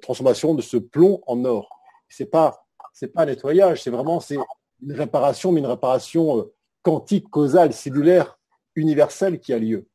transformation 0.01 0.55
de 0.55 0.62
ce 0.62 0.76
plomb 0.76 1.20
en 1.26 1.44
or 1.44 1.74
c'est 2.09 2.26
pas 2.26 2.66
c'est 2.93 3.09
pas 3.09 3.22
un 3.22 3.26
nettoyage, 3.26 3.82
c'est 3.82 3.90
vraiment 3.90 4.20
une 4.31 4.93
réparation, 4.93 5.51
mais 5.51 5.59
une 5.60 5.66
réparation 5.66 6.39
euh, 6.39 6.55
quantique, 6.82 7.28
causale, 7.28 7.72
cellulaire, 7.72 8.39
universelle 8.76 9.40
qui 9.40 9.52
a 9.52 9.59
lieu. 9.59 9.89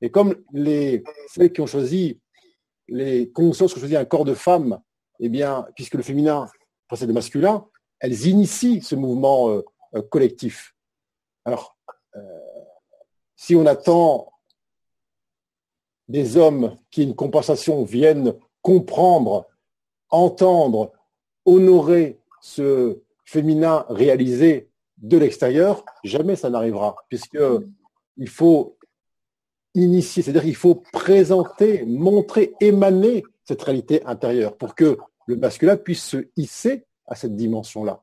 Et 0.00 0.10
comme 0.10 0.36
les 0.52 1.02
celles 1.28 1.52
qui 1.52 1.60
ont 1.60 1.66
choisi 1.66 2.20
les 2.88 3.30
consciences 3.30 3.72
qui 3.72 3.78
ont 3.78 3.80
choisi 3.80 3.96
un 3.96 4.04
corps 4.04 4.24
de 4.24 4.34
femme, 4.34 4.80
eh 5.20 5.28
bien, 5.28 5.66
puisque 5.74 5.94
le 5.94 6.02
féminin 6.02 6.48
précède 6.86 7.08
le 7.08 7.14
masculin, 7.14 7.66
elles 8.00 8.26
initient 8.26 8.80
ce 8.80 8.94
mouvement 8.94 9.50
euh, 9.50 9.62
euh, 9.94 10.02
collectif. 10.02 10.74
Alors, 11.44 11.76
si 13.36 13.54
on 13.54 13.66
attend 13.66 14.32
des 16.08 16.36
hommes 16.36 16.76
qui, 16.90 17.04
une 17.04 17.14
compensation, 17.14 17.84
viennent 17.84 18.34
comprendre, 18.62 19.46
entendre 20.10 20.92
honorer 21.44 22.18
ce 22.40 23.00
féminin 23.24 23.84
réalisé 23.88 24.70
de 24.96 25.18
l'extérieur, 25.18 25.84
jamais 26.02 26.34
ça 26.34 26.50
n'arrivera, 26.50 26.96
puisque 27.08 27.38
il 28.16 28.28
faut 28.28 28.77
initier, 29.82 30.22
c'est-à-dire 30.22 30.42
qu'il 30.42 30.56
faut 30.56 30.76
présenter, 30.92 31.84
montrer, 31.84 32.54
émaner 32.60 33.24
cette 33.44 33.62
réalité 33.62 34.04
intérieure 34.04 34.56
pour 34.56 34.74
que 34.74 34.98
le 35.26 35.36
masculin 35.36 35.76
puisse 35.76 36.04
se 36.04 36.28
hisser 36.36 36.84
à 37.06 37.14
cette 37.14 37.36
dimension-là. 37.36 38.02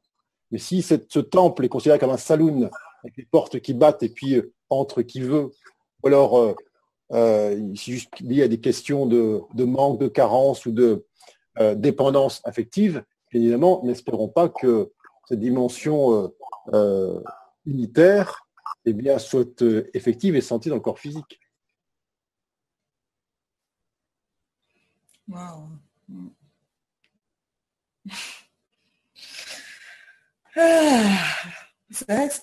Mais 0.51 0.57
si 0.57 0.81
cette, 0.81 1.11
ce 1.11 1.19
temple 1.19 1.65
est 1.65 1.69
considéré 1.69 1.99
comme 1.99 2.11
un 2.11 2.17
saloon, 2.17 2.69
avec 3.03 3.17
les 3.17 3.25
portes 3.25 3.59
qui 3.59 3.73
battent 3.73 4.03
et 4.03 4.09
puis 4.09 4.35
euh, 4.35 4.53
entre 4.69 5.01
qui 5.01 5.21
veut, 5.21 5.51
ou 6.03 6.07
alors 6.07 6.37
euh, 6.37 6.55
euh, 7.13 7.73
juste 7.73 8.19
lié 8.19 8.43
à 8.43 8.47
des 8.47 8.59
questions 8.59 9.05
de, 9.05 9.63
manque, 9.63 9.99
de 9.99 10.07
carence 10.07 10.65
ou 10.65 10.71
de 10.71 11.05
dépendance 11.75 12.41
affective, 12.43 13.03
évidemment, 13.31 13.81
n'espérons 13.83 14.27
pas 14.27 14.49
que 14.49 14.91
cette 15.27 15.39
dimension 15.39 16.13
euh, 16.13 16.27
euh, 16.73 17.19
unitaire 17.65 18.47
eh 18.85 18.93
bien, 18.93 19.17
soit 19.17 19.61
euh, 19.63 19.89
effective 19.93 20.35
et 20.35 20.41
sentie 20.41 20.69
dans 20.69 20.75
le 20.75 20.81
corps 20.81 20.99
physique. 20.99 21.39
Wow. 25.27 25.69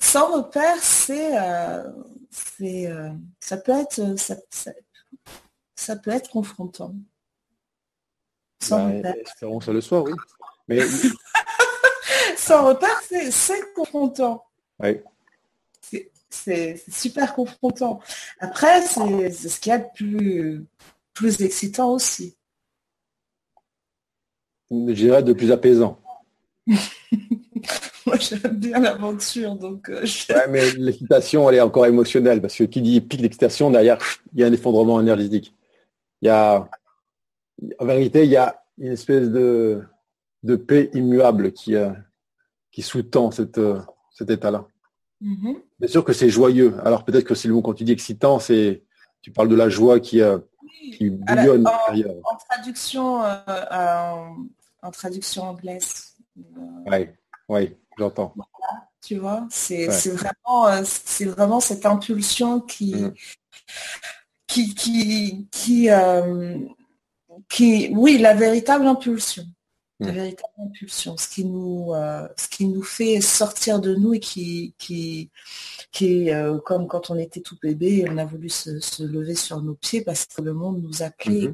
sans 0.00 0.32
repère, 0.36 0.76
c'est, 0.80 1.32
ça 3.40 3.56
peut 3.56 3.72
être, 3.72 4.16
ça, 5.76 5.96
peut 5.96 6.10
être 6.10 6.30
confrontant. 6.30 6.94
Sans 8.60 9.00
bah, 9.00 9.14
Espérons 9.16 9.60
ça 9.60 9.72
le 9.72 9.80
soit, 9.80 10.02
oui. 10.02 10.12
Mais... 10.68 10.80
Sans 12.36 12.66
repère, 12.66 13.00
c'est 13.02 13.74
confrontant. 13.74 14.44
Oui. 14.80 15.00
C'est 16.30 16.82
super 16.90 17.34
confrontant. 17.34 18.00
Après, 18.40 18.80
c'est 18.82 19.30
ce 19.30 19.60
qu'il 19.60 19.70
y 19.70 19.74
a 19.74 19.78
de 19.78 19.88
plus, 19.94 20.66
plus 21.12 21.42
excitant 21.42 21.92
aussi. 21.92 22.36
Je 24.72 24.92
dirais 24.92 25.22
de 25.22 25.34
plus 25.34 25.52
apaisant. 25.52 26.00
Moi, 28.06 28.16
j'aime 28.18 28.56
bien 28.56 28.80
l'aventure, 28.80 29.54
donc. 29.54 29.90
Euh, 29.90 30.04
mais 30.48 30.70
l'excitation, 30.72 31.48
elle 31.48 31.56
est 31.56 31.60
encore 31.60 31.86
émotionnelle 31.86 32.40
parce 32.40 32.56
que 32.56 32.64
qui 32.64 32.80
dit 32.80 33.00
pic 33.00 33.20
d'excitation, 33.20 33.70
derrière, 33.70 33.98
il 34.32 34.40
y 34.40 34.44
a 34.44 34.46
un 34.46 34.52
effondrement 34.52 35.00
énergétique. 35.00 35.54
Il 36.20 36.26
y 36.26 36.30
a, 36.30 36.68
en 37.78 37.84
vérité, 37.84 38.24
il 38.24 38.30
y 38.30 38.36
a 38.36 38.62
une 38.78 38.92
espèce 38.92 39.28
de, 39.28 39.82
de 40.42 40.56
paix 40.56 40.90
immuable 40.94 41.52
qui, 41.52 41.76
euh, 41.76 41.90
qui 42.70 42.80
sous-tend 42.82 43.30
cette, 43.30 43.58
euh, 43.58 43.80
cet 44.10 44.30
état-là. 44.30 44.66
Mm-hmm. 45.22 45.56
Bien 45.80 45.88
sûr 45.88 46.04
que 46.04 46.12
c'est 46.12 46.30
joyeux. 46.30 46.74
Alors 46.84 47.04
peut-être 47.04 47.24
que 47.24 47.34
c'est 47.34 47.48
le 47.48 47.54
mot 47.54 47.62
quand 47.62 47.74
tu 47.74 47.84
dis 47.84 47.92
excitant, 47.92 48.38
c'est 48.38 48.82
tu 49.20 49.30
parles 49.30 49.48
de 49.48 49.54
la 49.54 49.68
joie 49.68 50.00
qui, 50.00 50.20
qui 50.96 51.10
bouillonne 51.10 51.66
en, 51.66 51.70
en, 51.70 52.36
traduction, 52.48 53.20
en, 53.20 54.36
traduction 54.90 55.44
anglaise. 55.44 56.14
Oui, 56.86 57.08
oui. 57.48 57.76
J'entends. 57.98 58.34
tu 59.02 59.16
vois, 59.16 59.46
c'est 59.50 59.86
vraiment, 59.86 60.66
euh, 60.66 60.82
c'est 60.84 61.26
vraiment 61.26 61.60
cette 61.60 61.84
impulsion 61.86 62.60
qui, 62.60 62.94
mm. 62.94 63.14
qui, 64.46 64.74
qui, 64.74 65.48
qui, 65.50 65.90
euh, 65.90 66.58
qui, 67.48 67.90
oui, 67.94 68.18
la 68.18 68.34
véritable 68.34 68.86
impulsion. 68.86 69.44
La 70.00 70.10
mm. 70.10 70.14
véritable 70.14 70.54
impulsion, 70.58 71.16
ce 71.16 71.28
qui 71.28 71.44
nous, 71.44 71.92
euh, 71.92 72.26
ce 72.36 72.48
qui 72.48 72.66
nous 72.66 72.82
fait 72.82 73.20
sortir 73.20 73.80
de 73.80 73.94
nous 73.94 74.14
et 74.14 74.20
qui, 74.20 74.74
qui, 74.78 75.30
qui 75.90 76.28
est 76.28 76.62
comme 76.64 76.88
quand 76.88 77.10
on 77.10 77.18
était 77.18 77.40
tout 77.40 77.56
bébé, 77.62 78.06
on 78.08 78.16
a 78.16 78.24
voulu 78.24 78.48
se, 78.48 79.02
lever 79.02 79.34
sur 79.34 79.60
nos 79.62 79.74
pieds 79.74 80.02
parce 80.02 80.26
que 80.26 80.40
le 80.40 80.54
monde 80.54 80.82
nous 80.82 81.02
appelait. 81.02 81.52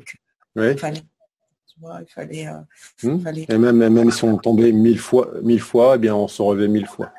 Il 1.83 2.07
fallait, 2.09 2.49
euh, 2.49 2.61
hmm. 3.03 3.27
Et 3.49 3.59
même, 3.59 3.89
même 3.89 4.11
si 4.11 4.25
on 4.25 4.37
tombait 4.37 4.73
mille 4.73 4.99
fois, 4.99 5.31
mille 5.43 5.61
fois, 5.61 5.95
eh 5.95 5.99
bien, 5.99 6.15
on 6.15 6.29
se 6.29 6.43
relevait 6.43 6.69
mille 6.69 6.87
fois. 6.87 7.13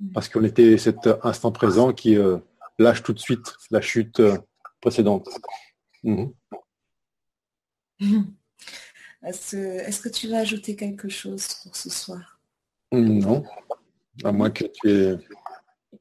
Hmm. 0.00 0.12
Parce 0.12 0.28
qu'on 0.28 0.44
était 0.44 0.78
cet 0.78 1.08
instant 1.22 1.52
présent 1.52 1.92
qui 1.92 2.16
euh, 2.16 2.38
lâche 2.78 3.02
tout 3.02 3.12
de 3.12 3.18
suite 3.18 3.56
la 3.70 3.80
chute 3.80 4.20
euh, 4.20 4.38
précédente. 4.80 5.28
Hmm. 6.02 6.26
Est-ce 9.22 10.00
que 10.00 10.08
tu 10.08 10.28
vas 10.28 10.38
ajouter 10.38 10.76
quelque 10.76 11.08
chose 11.08 11.48
pour 11.62 11.74
ce 11.74 11.90
soir? 11.90 12.38
Non, 12.92 13.42
à 14.22 14.30
moins 14.30 14.50
que 14.50 14.64
tu 14.64 14.88
aies 14.88 15.16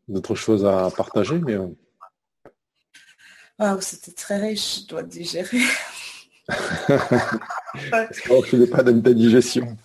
d'autres 0.07 0.35
choses 0.35 0.63
à 0.63 0.91
partager. 0.95 1.39
Mais... 1.39 1.57
c'était 3.81 4.11
très 4.11 4.37
riche, 4.37 4.81
je 4.81 4.87
dois 4.87 5.01
digérer. 5.01 5.57
je 6.49 8.55
n'ai 8.55 8.67
pas 8.67 8.83
de 8.83 9.13
digestion. 9.13 9.77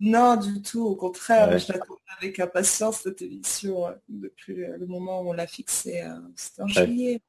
Non, 0.00 0.36
du 0.36 0.62
tout. 0.62 0.84
Au 0.84 0.94
contraire, 0.94 1.58
je 1.58 1.72
l'attends 1.72 1.96
avec 2.18 2.40
impatience 2.40 3.00
cette 3.02 3.22
émission 3.22 3.86
euh, 3.86 3.92
depuis 4.08 4.64
euh, 4.64 4.76
le 4.78 4.86
moment 4.86 5.22
où 5.22 5.30
on 5.30 5.32
l'a 5.32 5.46
fixée. 5.46 6.02
Euh, 6.02 6.14
c'était 6.34 6.62
en 6.62 6.68
juillet. 6.68 7.20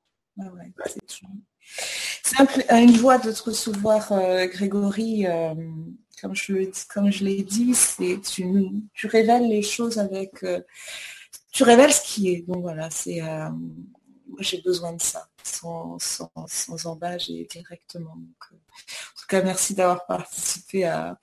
c'est 2.23 2.71
une 2.71 2.95
joie 2.95 3.17
de 3.17 3.31
te 3.31 3.43
recevoir, 3.43 4.11
Grégory. 4.47 5.25
comme 6.21 6.35
je, 6.35 6.69
comme 6.93 7.11
je 7.11 7.23
l'ai 7.23 7.43
dit, 7.43 7.73
c'est 7.73 8.19
tu, 8.21 8.45
tu 8.93 9.07
révèles 9.07 9.47
les 9.47 9.61
choses 9.61 9.97
avec. 9.97 10.45
tu 11.51 11.63
révèles 11.63 11.93
ce 11.93 12.03
qui 12.03 12.29
est. 12.29 12.47
Donc 12.47 12.61
voilà, 12.61 12.89
c'est 12.89 13.21
moi 13.21 14.39
j'ai 14.39 14.61
besoin 14.61 14.93
de 14.93 15.01
ça, 15.01 15.27
sans, 15.47 15.97
sans, 15.99 16.31
sans 16.47 16.85
embâche 16.85 17.29
et 17.29 17.47
directement. 17.49 18.15
Donc, 18.15 18.51
en 18.51 19.19
tout 19.19 19.27
cas, 19.27 19.41
merci 19.41 19.73
d'avoir 19.73 20.05
participé 20.05 20.85
à, 20.85 21.17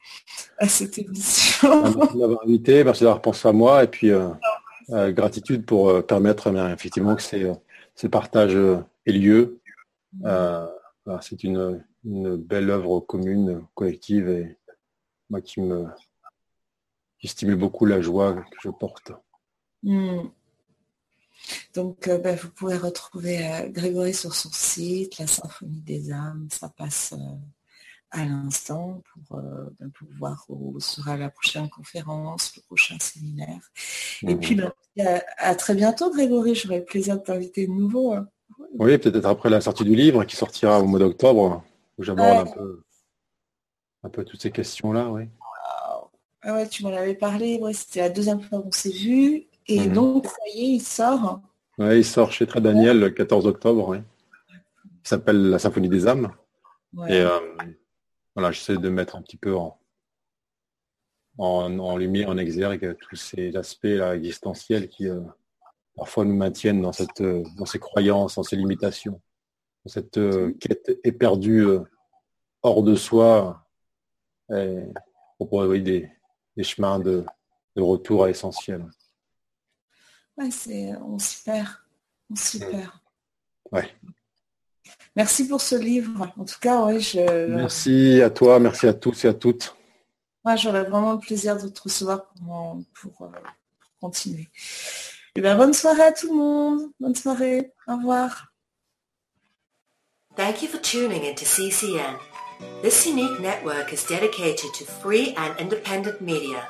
cette 0.66 0.98
émission. 0.98 1.94
Merci 1.96 2.18
d'avoir 2.18 2.42
invité, 2.44 2.84
merci 2.84 3.04
d'avoir 3.04 3.22
pensé 3.22 3.48
à 3.48 3.52
moi 3.52 3.84
et 3.84 3.88
puis 3.88 4.10
euh, 4.10 4.30
euh, 4.90 5.12
gratitude 5.12 5.64
pour 5.64 5.88
euh, 5.88 6.02
permettre 6.02 6.48
effectivement 6.72 7.14
que 7.14 7.22
ces, 7.22 7.52
ces 7.94 8.08
partages 8.08 8.56
aient 9.06 9.12
lieu. 9.12 9.60
c'est 11.20 11.44
une, 11.44 11.82
belle 12.04 12.70
œuvre 12.70 13.00
commune, 13.00 13.64
collective 13.74 14.28
et 14.28 14.58
moi 15.30 15.40
qui 15.40 15.60
me 15.62 15.86
qui 17.18 17.28
stimule 17.28 17.56
beaucoup 17.56 17.86
la 17.86 18.02
joie 18.02 18.34
que 18.34 18.56
je 18.62 18.68
porte. 18.68 19.12
Hmm. 19.82 20.28
Donc, 21.74 22.08
ben, 22.08 22.36
vous 22.36 22.50
pouvez 22.50 22.76
retrouver 22.76 23.68
Grégory 23.70 24.14
sur 24.14 24.34
son 24.34 24.50
site, 24.52 25.18
la 25.18 25.26
Symphonie 25.26 25.80
des 25.80 26.12
âmes. 26.12 26.48
Ça 26.50 26.68
passe 26.68 27.14
à 28.14 28.24
l'instant 28.24 29.02
pour, 29.12 29.38
euh, 29.38 29.68
ben, 29.80 29.90
pour, 29.90 30.08
voir 30.18 30.44
où 30.48 30.78
sera 30.78 31.16
la 31.16 31.30
prochaine 31.30 31.68
conférence, 31.68 32.54
le 32.56 32.62
prochain 32.62 32.96
séminaire. 33.00 33.60
Et 34.22 34.36
puis, 34.36 34.54
ben, 34.54 35.20
à, 35.38 35.54
très 35.56 35.74
bientôt, 35.74 36.10
Grégory. 36.10 36.54
J'aurai 36.54 36.78
le 36.78 36.84
plaisir 36.84 37.18
de 37.18 37.22
t'inviter 37.22 37.66
de 37.66 37.72
nouveau. 37.72 38.12
Hein. 38.12 38.28
Oui, 38.78 38.96
peut-être 38.98 39.26
après 39.26 39.50
la 39.50 39.60
sortie 39.60 39.84
du 39.84 39.96
livre 39.96 40.24
qui 40.24 40.36
sortira 40.36 40.80
au 40.80 40.86
mois 40.86 41.00
d'octobre, 41.00 41.64
où 41.98 42.04
j'aborde 42.04 42.48
un, 44.04 44.08
peu, 44.08 44.24
toutes 44.24 44.40
ces 44.40 44.52
questions-là. 44.52 45.08
Oui. 45.08 45.24
Ah 46.42 46.54
ouais, 46.54 46.68
tu 46.68 46.84
m'en 46.84 46.90
avais 46.90 47.14
parlé. 47.14 47.60
c'était 47.72 48.00
la 48.00 48.10
deuxième 48.10 48.42
fois 48.42 48.60
qu'on 48.60 48.70
s'est 48.70 48.90
vu. 48.90 49.46
Et 49.66 49.88
mhm. 49.88 49.92
donc, 49.92 50.26
ça 50.26 50.36
y 50.54 50.60
est, 50.60 50.68
il 50.76 50.80
sort. 50.80 51.40
Oui, 51.78 51.98
il 51.98 52.04
sort 52.04 52.32
chez 52.32 52.46
Très 52.46 52.60
Daniel 52.60 53.00
le 53.00 53.10
14 53.10 53.46
octobre. 53.46 53.88
Oui. 53.88 53.98
Il 54.52 55.08
s'appelle 55.08 55.50
La 55.50 55.58
Symphonie 55.58 55.88
des 55.88 56.06
âmes. 56.06 56.32
Et 57.08 57.20
euh, 57.20 57.40
voilà, 58.34 58.52
j'essaie 58.52 58.76
de 58.76 58.88
mettre 58.88 59.16
un 59.16 59.22
petit 59.22 59.36
peu 59.36 59.54
en, 59.54 59.78
en, 61.38 61.96
lumière, 61.96 62.28
en 62.28 62.36
exergue 62.36 62.96
tous 63.00 63.16
ces 63.16 63.56
aspects 63.56 63.84
là, 63.84 64.14
existentiels 64.14 64.88
qui 64.88 65.08
euh, 65.08 65.20
parfois 65.96 66.24
nous 66.24 66.36
maintiennent 66.36 66.82
dans, 66.82 66.92
cette, 66.92 67.20
euh, 67.20 67.42
dans 67.56 67.66
ces 67.66 67.78
croyances, 67.78 68.36
dans 68.36 68.42
ces 68.42 68.56
limitations, 68.56 69.20
dans 69.84 69.92
cette 69.92 70.18
euh, 70.18 70.52
quête 70.60 70.98
éperdue 71.04 71.66
hors 72.62 72.82
de 72.82 72.94
soi, 72.94 73.66
et 74.54 74.84
pour 75.38 75.66
des, 75.68 76.10
des 76.56 76.64
chemins 76.64 76.98
de, 76.98 77.24
de 77.76 77.82
retour 77.82 78.24
à 78.24 78.28
l'essentiel. 78.28 78.86
Ouais, 80.36 80.50
c'est, 80.50 80.92
on 80.96 81.18
s'y 81.18 81.42
perd. 81.44 81.68
On 82.30 82.36
s'y 82.36 82.58
perd. 82.58 82.90
Ouais. 83.70 83.90
Merci 85.16 85.46
pour 85.46 85.60
ce 85.60 85.76
livre. 85.76 86.32
En 86.36 86.44
tout 86.44 86.58
cas, 86.60 86.84
oui, 86.84 87.00
je... 87.00 87.46
Merci 87.46 88.20
à 88.22 88.30
toi, 88.30 88.58
merci 88.58 88.86
à 88.86 88.94
tous 88.94 89.24
et 89.24 89.28
à 89.28 89.34
toutes. 89.34 89.76
Moi, 90.44 90.56
j'aurais 90.56 90.84
vraiment 90.84 91.12
le 91.12 91.18
plaisir 91.20 91.56
de 91.56 91.68
te 91.68 91.82
recevoir 91.82 92.26
pour, 92.34 92.78
pour, 93.00 93.22
euh, 93.22 93.30
continuer. 94.00 94.48
Et 95.36 95.38
eh 95.38 95.40
bien, 95.40 95.56
bonne 95.56 95.72
soirée 95.72 96.02
à 96.02 96.12
tout 96.12 96.28
le 96.28 96.36
monde. 96.36 96.90
Bonne 97.00 97.14
soirée. 97.14 97.72
Au 97.86 97.96
revoir. 97.96 98.52
Thank 100.36 100.62
you 100.62 100.68
for 100.68 100.80
tuning 100.80 101.24
into 101.24 101.44
CCN. 101.44 102.18
This 102.82 103.06
unique 103.06 103.40
network 103.40 103.92
is 103.92 104.04
dedicated 104.08 104.72
to 104.74 104.84
free 104.84 105.34
and 105.36 105.58
independent 105.58 106.20
media. 106.20 106.68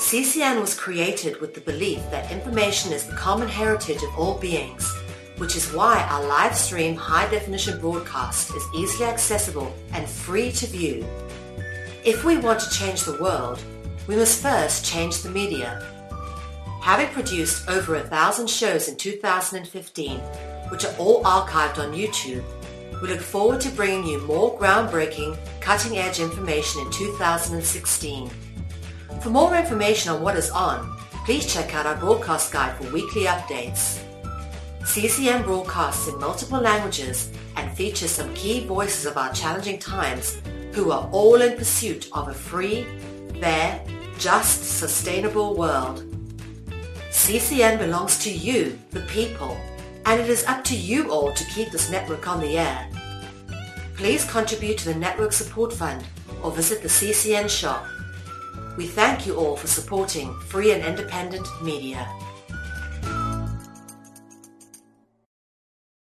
CCN 0.00 0.62
was 0.62 0.74
created 0.74 1.38
with 1.42 1.52
the 1.52 1.60
belief 1.60 2.00
that 2.10 2.32
information 2.32 2.90
is 2.90 3.06
the 3.06 3.14
common 3.14 3.46
heritage 3.46 4.02
of 4.02 4.18
all 4.18 4.38
beings. 4.38 4.90
which 5.36 5.56
is 5.56 5.72
why 5.72 6.02
our 6.10 6.26
live 6.26 6.54
stream 6.54 6.94
high 6.94 7.26
definition 7.30 7.80
broadcast 7.80 8.54
is 8.54 8.62
easily 8.74 9.08
accessible 9.08 9.74
and 9.94 10.06
free 10.06 10.52
to 10.52 10.66
view. 10.66 11.06
If 12.04 12.24
we 12.24 12.36
want 12.36 12.60
to 12.60 12.70
change 12.70 13.04
the 13.04 13.18
world, 13.18 13.58
we 14.06 14.16
must 14.16 14.42
first 14.42 14.84
change 14.84 15.22
the 15.22 15.30
media. 15.30 15.82
Having 16.82 17.08
produced 17.08 17.70
over 17.70 17.94
a 17.94 18.06
thousand 18.06 18.50
shows 18.50 18.88
in 18.88 18.96
2015, 18.96 20.18
which 20.68 20.84
are 20.84 20.94
all 20.98 21.22
archived 21.24 21.78
on 21.78 21.94
YouTube, 21.94 22.44
we 23.00 23.08
look 23.08 23.20
forward 23.20 23.62
to 23.62 23.70
bringing 23.70 24.04
you 24.04 24.20
more 24.26 24.58
groundbreaking, 24.58 25.38
cutting-edge 25.62 26.20
information 26.20 26.82
in 26.82 26.90
2016. 26.90 28.30
For 29.20 29.28
more 29.28 29.54
information 29.54 30.12
on 30.12 30.22
what 30.22 30.36
is 30.36 30.50
on, 30.50 30.96
please 31.26 31.44
check 31.44 31.74
out 31.74 31.84
our 31.84 31.96
broadcast 31.96 32.52
guide 32.52 32.74
for 32.76 32.90
weekly 32.90 33.24
updates. 33.24 34.02
CCM 34.84 35.42
broadcasts 35.42 36.08
in 36.08 36.18
multiple 36.18 36.58
languages 36.58 37.30
and 37.56 37.70
features 37.76 38.10
some 38.10 38.32
key 38.32 38.66
voices 38.66 39.04
of 39.04 39.18
our 39.18 39.30
challenging 39.34 39.78
times 39.78 40.40
who 40.72 40.90
are 40.90 41.06
all 41.12 41.42
in 41.42 41.58
pursuit 41.58 42.08
of 42.12 42.28
a 42.28 42.34
free, 42.34 42.86
fair, 43.40 43.84
just, 44.18 44.78
sustainable 44.78 45.54
world. 45.54 46.02
CCN 47.10 47.78
belongs 47.78 48.18
to 48.20 48.32
you, 48.32 48.78
the 48.90 49.00
people, 49.00 49.60
and 50.06 50.18
it 50.18 50.30
is 50.30 50.46
up 50.46 50.64
to 50.64 50.74
you 50.74 51.10
all 51.10 51.30
to 51.34 51.44
keep 51.44 51.70
this 51.70 51.90
network 51.90 52.26
on 52.26 52.40
the 52.40 52.56
air. 52.56 52.88
Please 53.96 54.24
contribute 54.24 54.78
to 54.78 54.86
the 54.86 54.98
Network 54.98 55.34
Support 55.34 55.74
Fund 55.74 56.02
or 56.42 56.50
visit 56.50 56.80
the 56.80 56.88
CCN 56.88 57.50
shop. 57.50 57.86
We 58.76 58.86
thank 58.86 59.26
you 59.26 59.34
all 59.36 59.56
for 59.56 59.66
supporting 59.66 60.32
free 60.40 60.72
and 60.72 60.84
independent 60.84 61.46
media. 61.62 62.08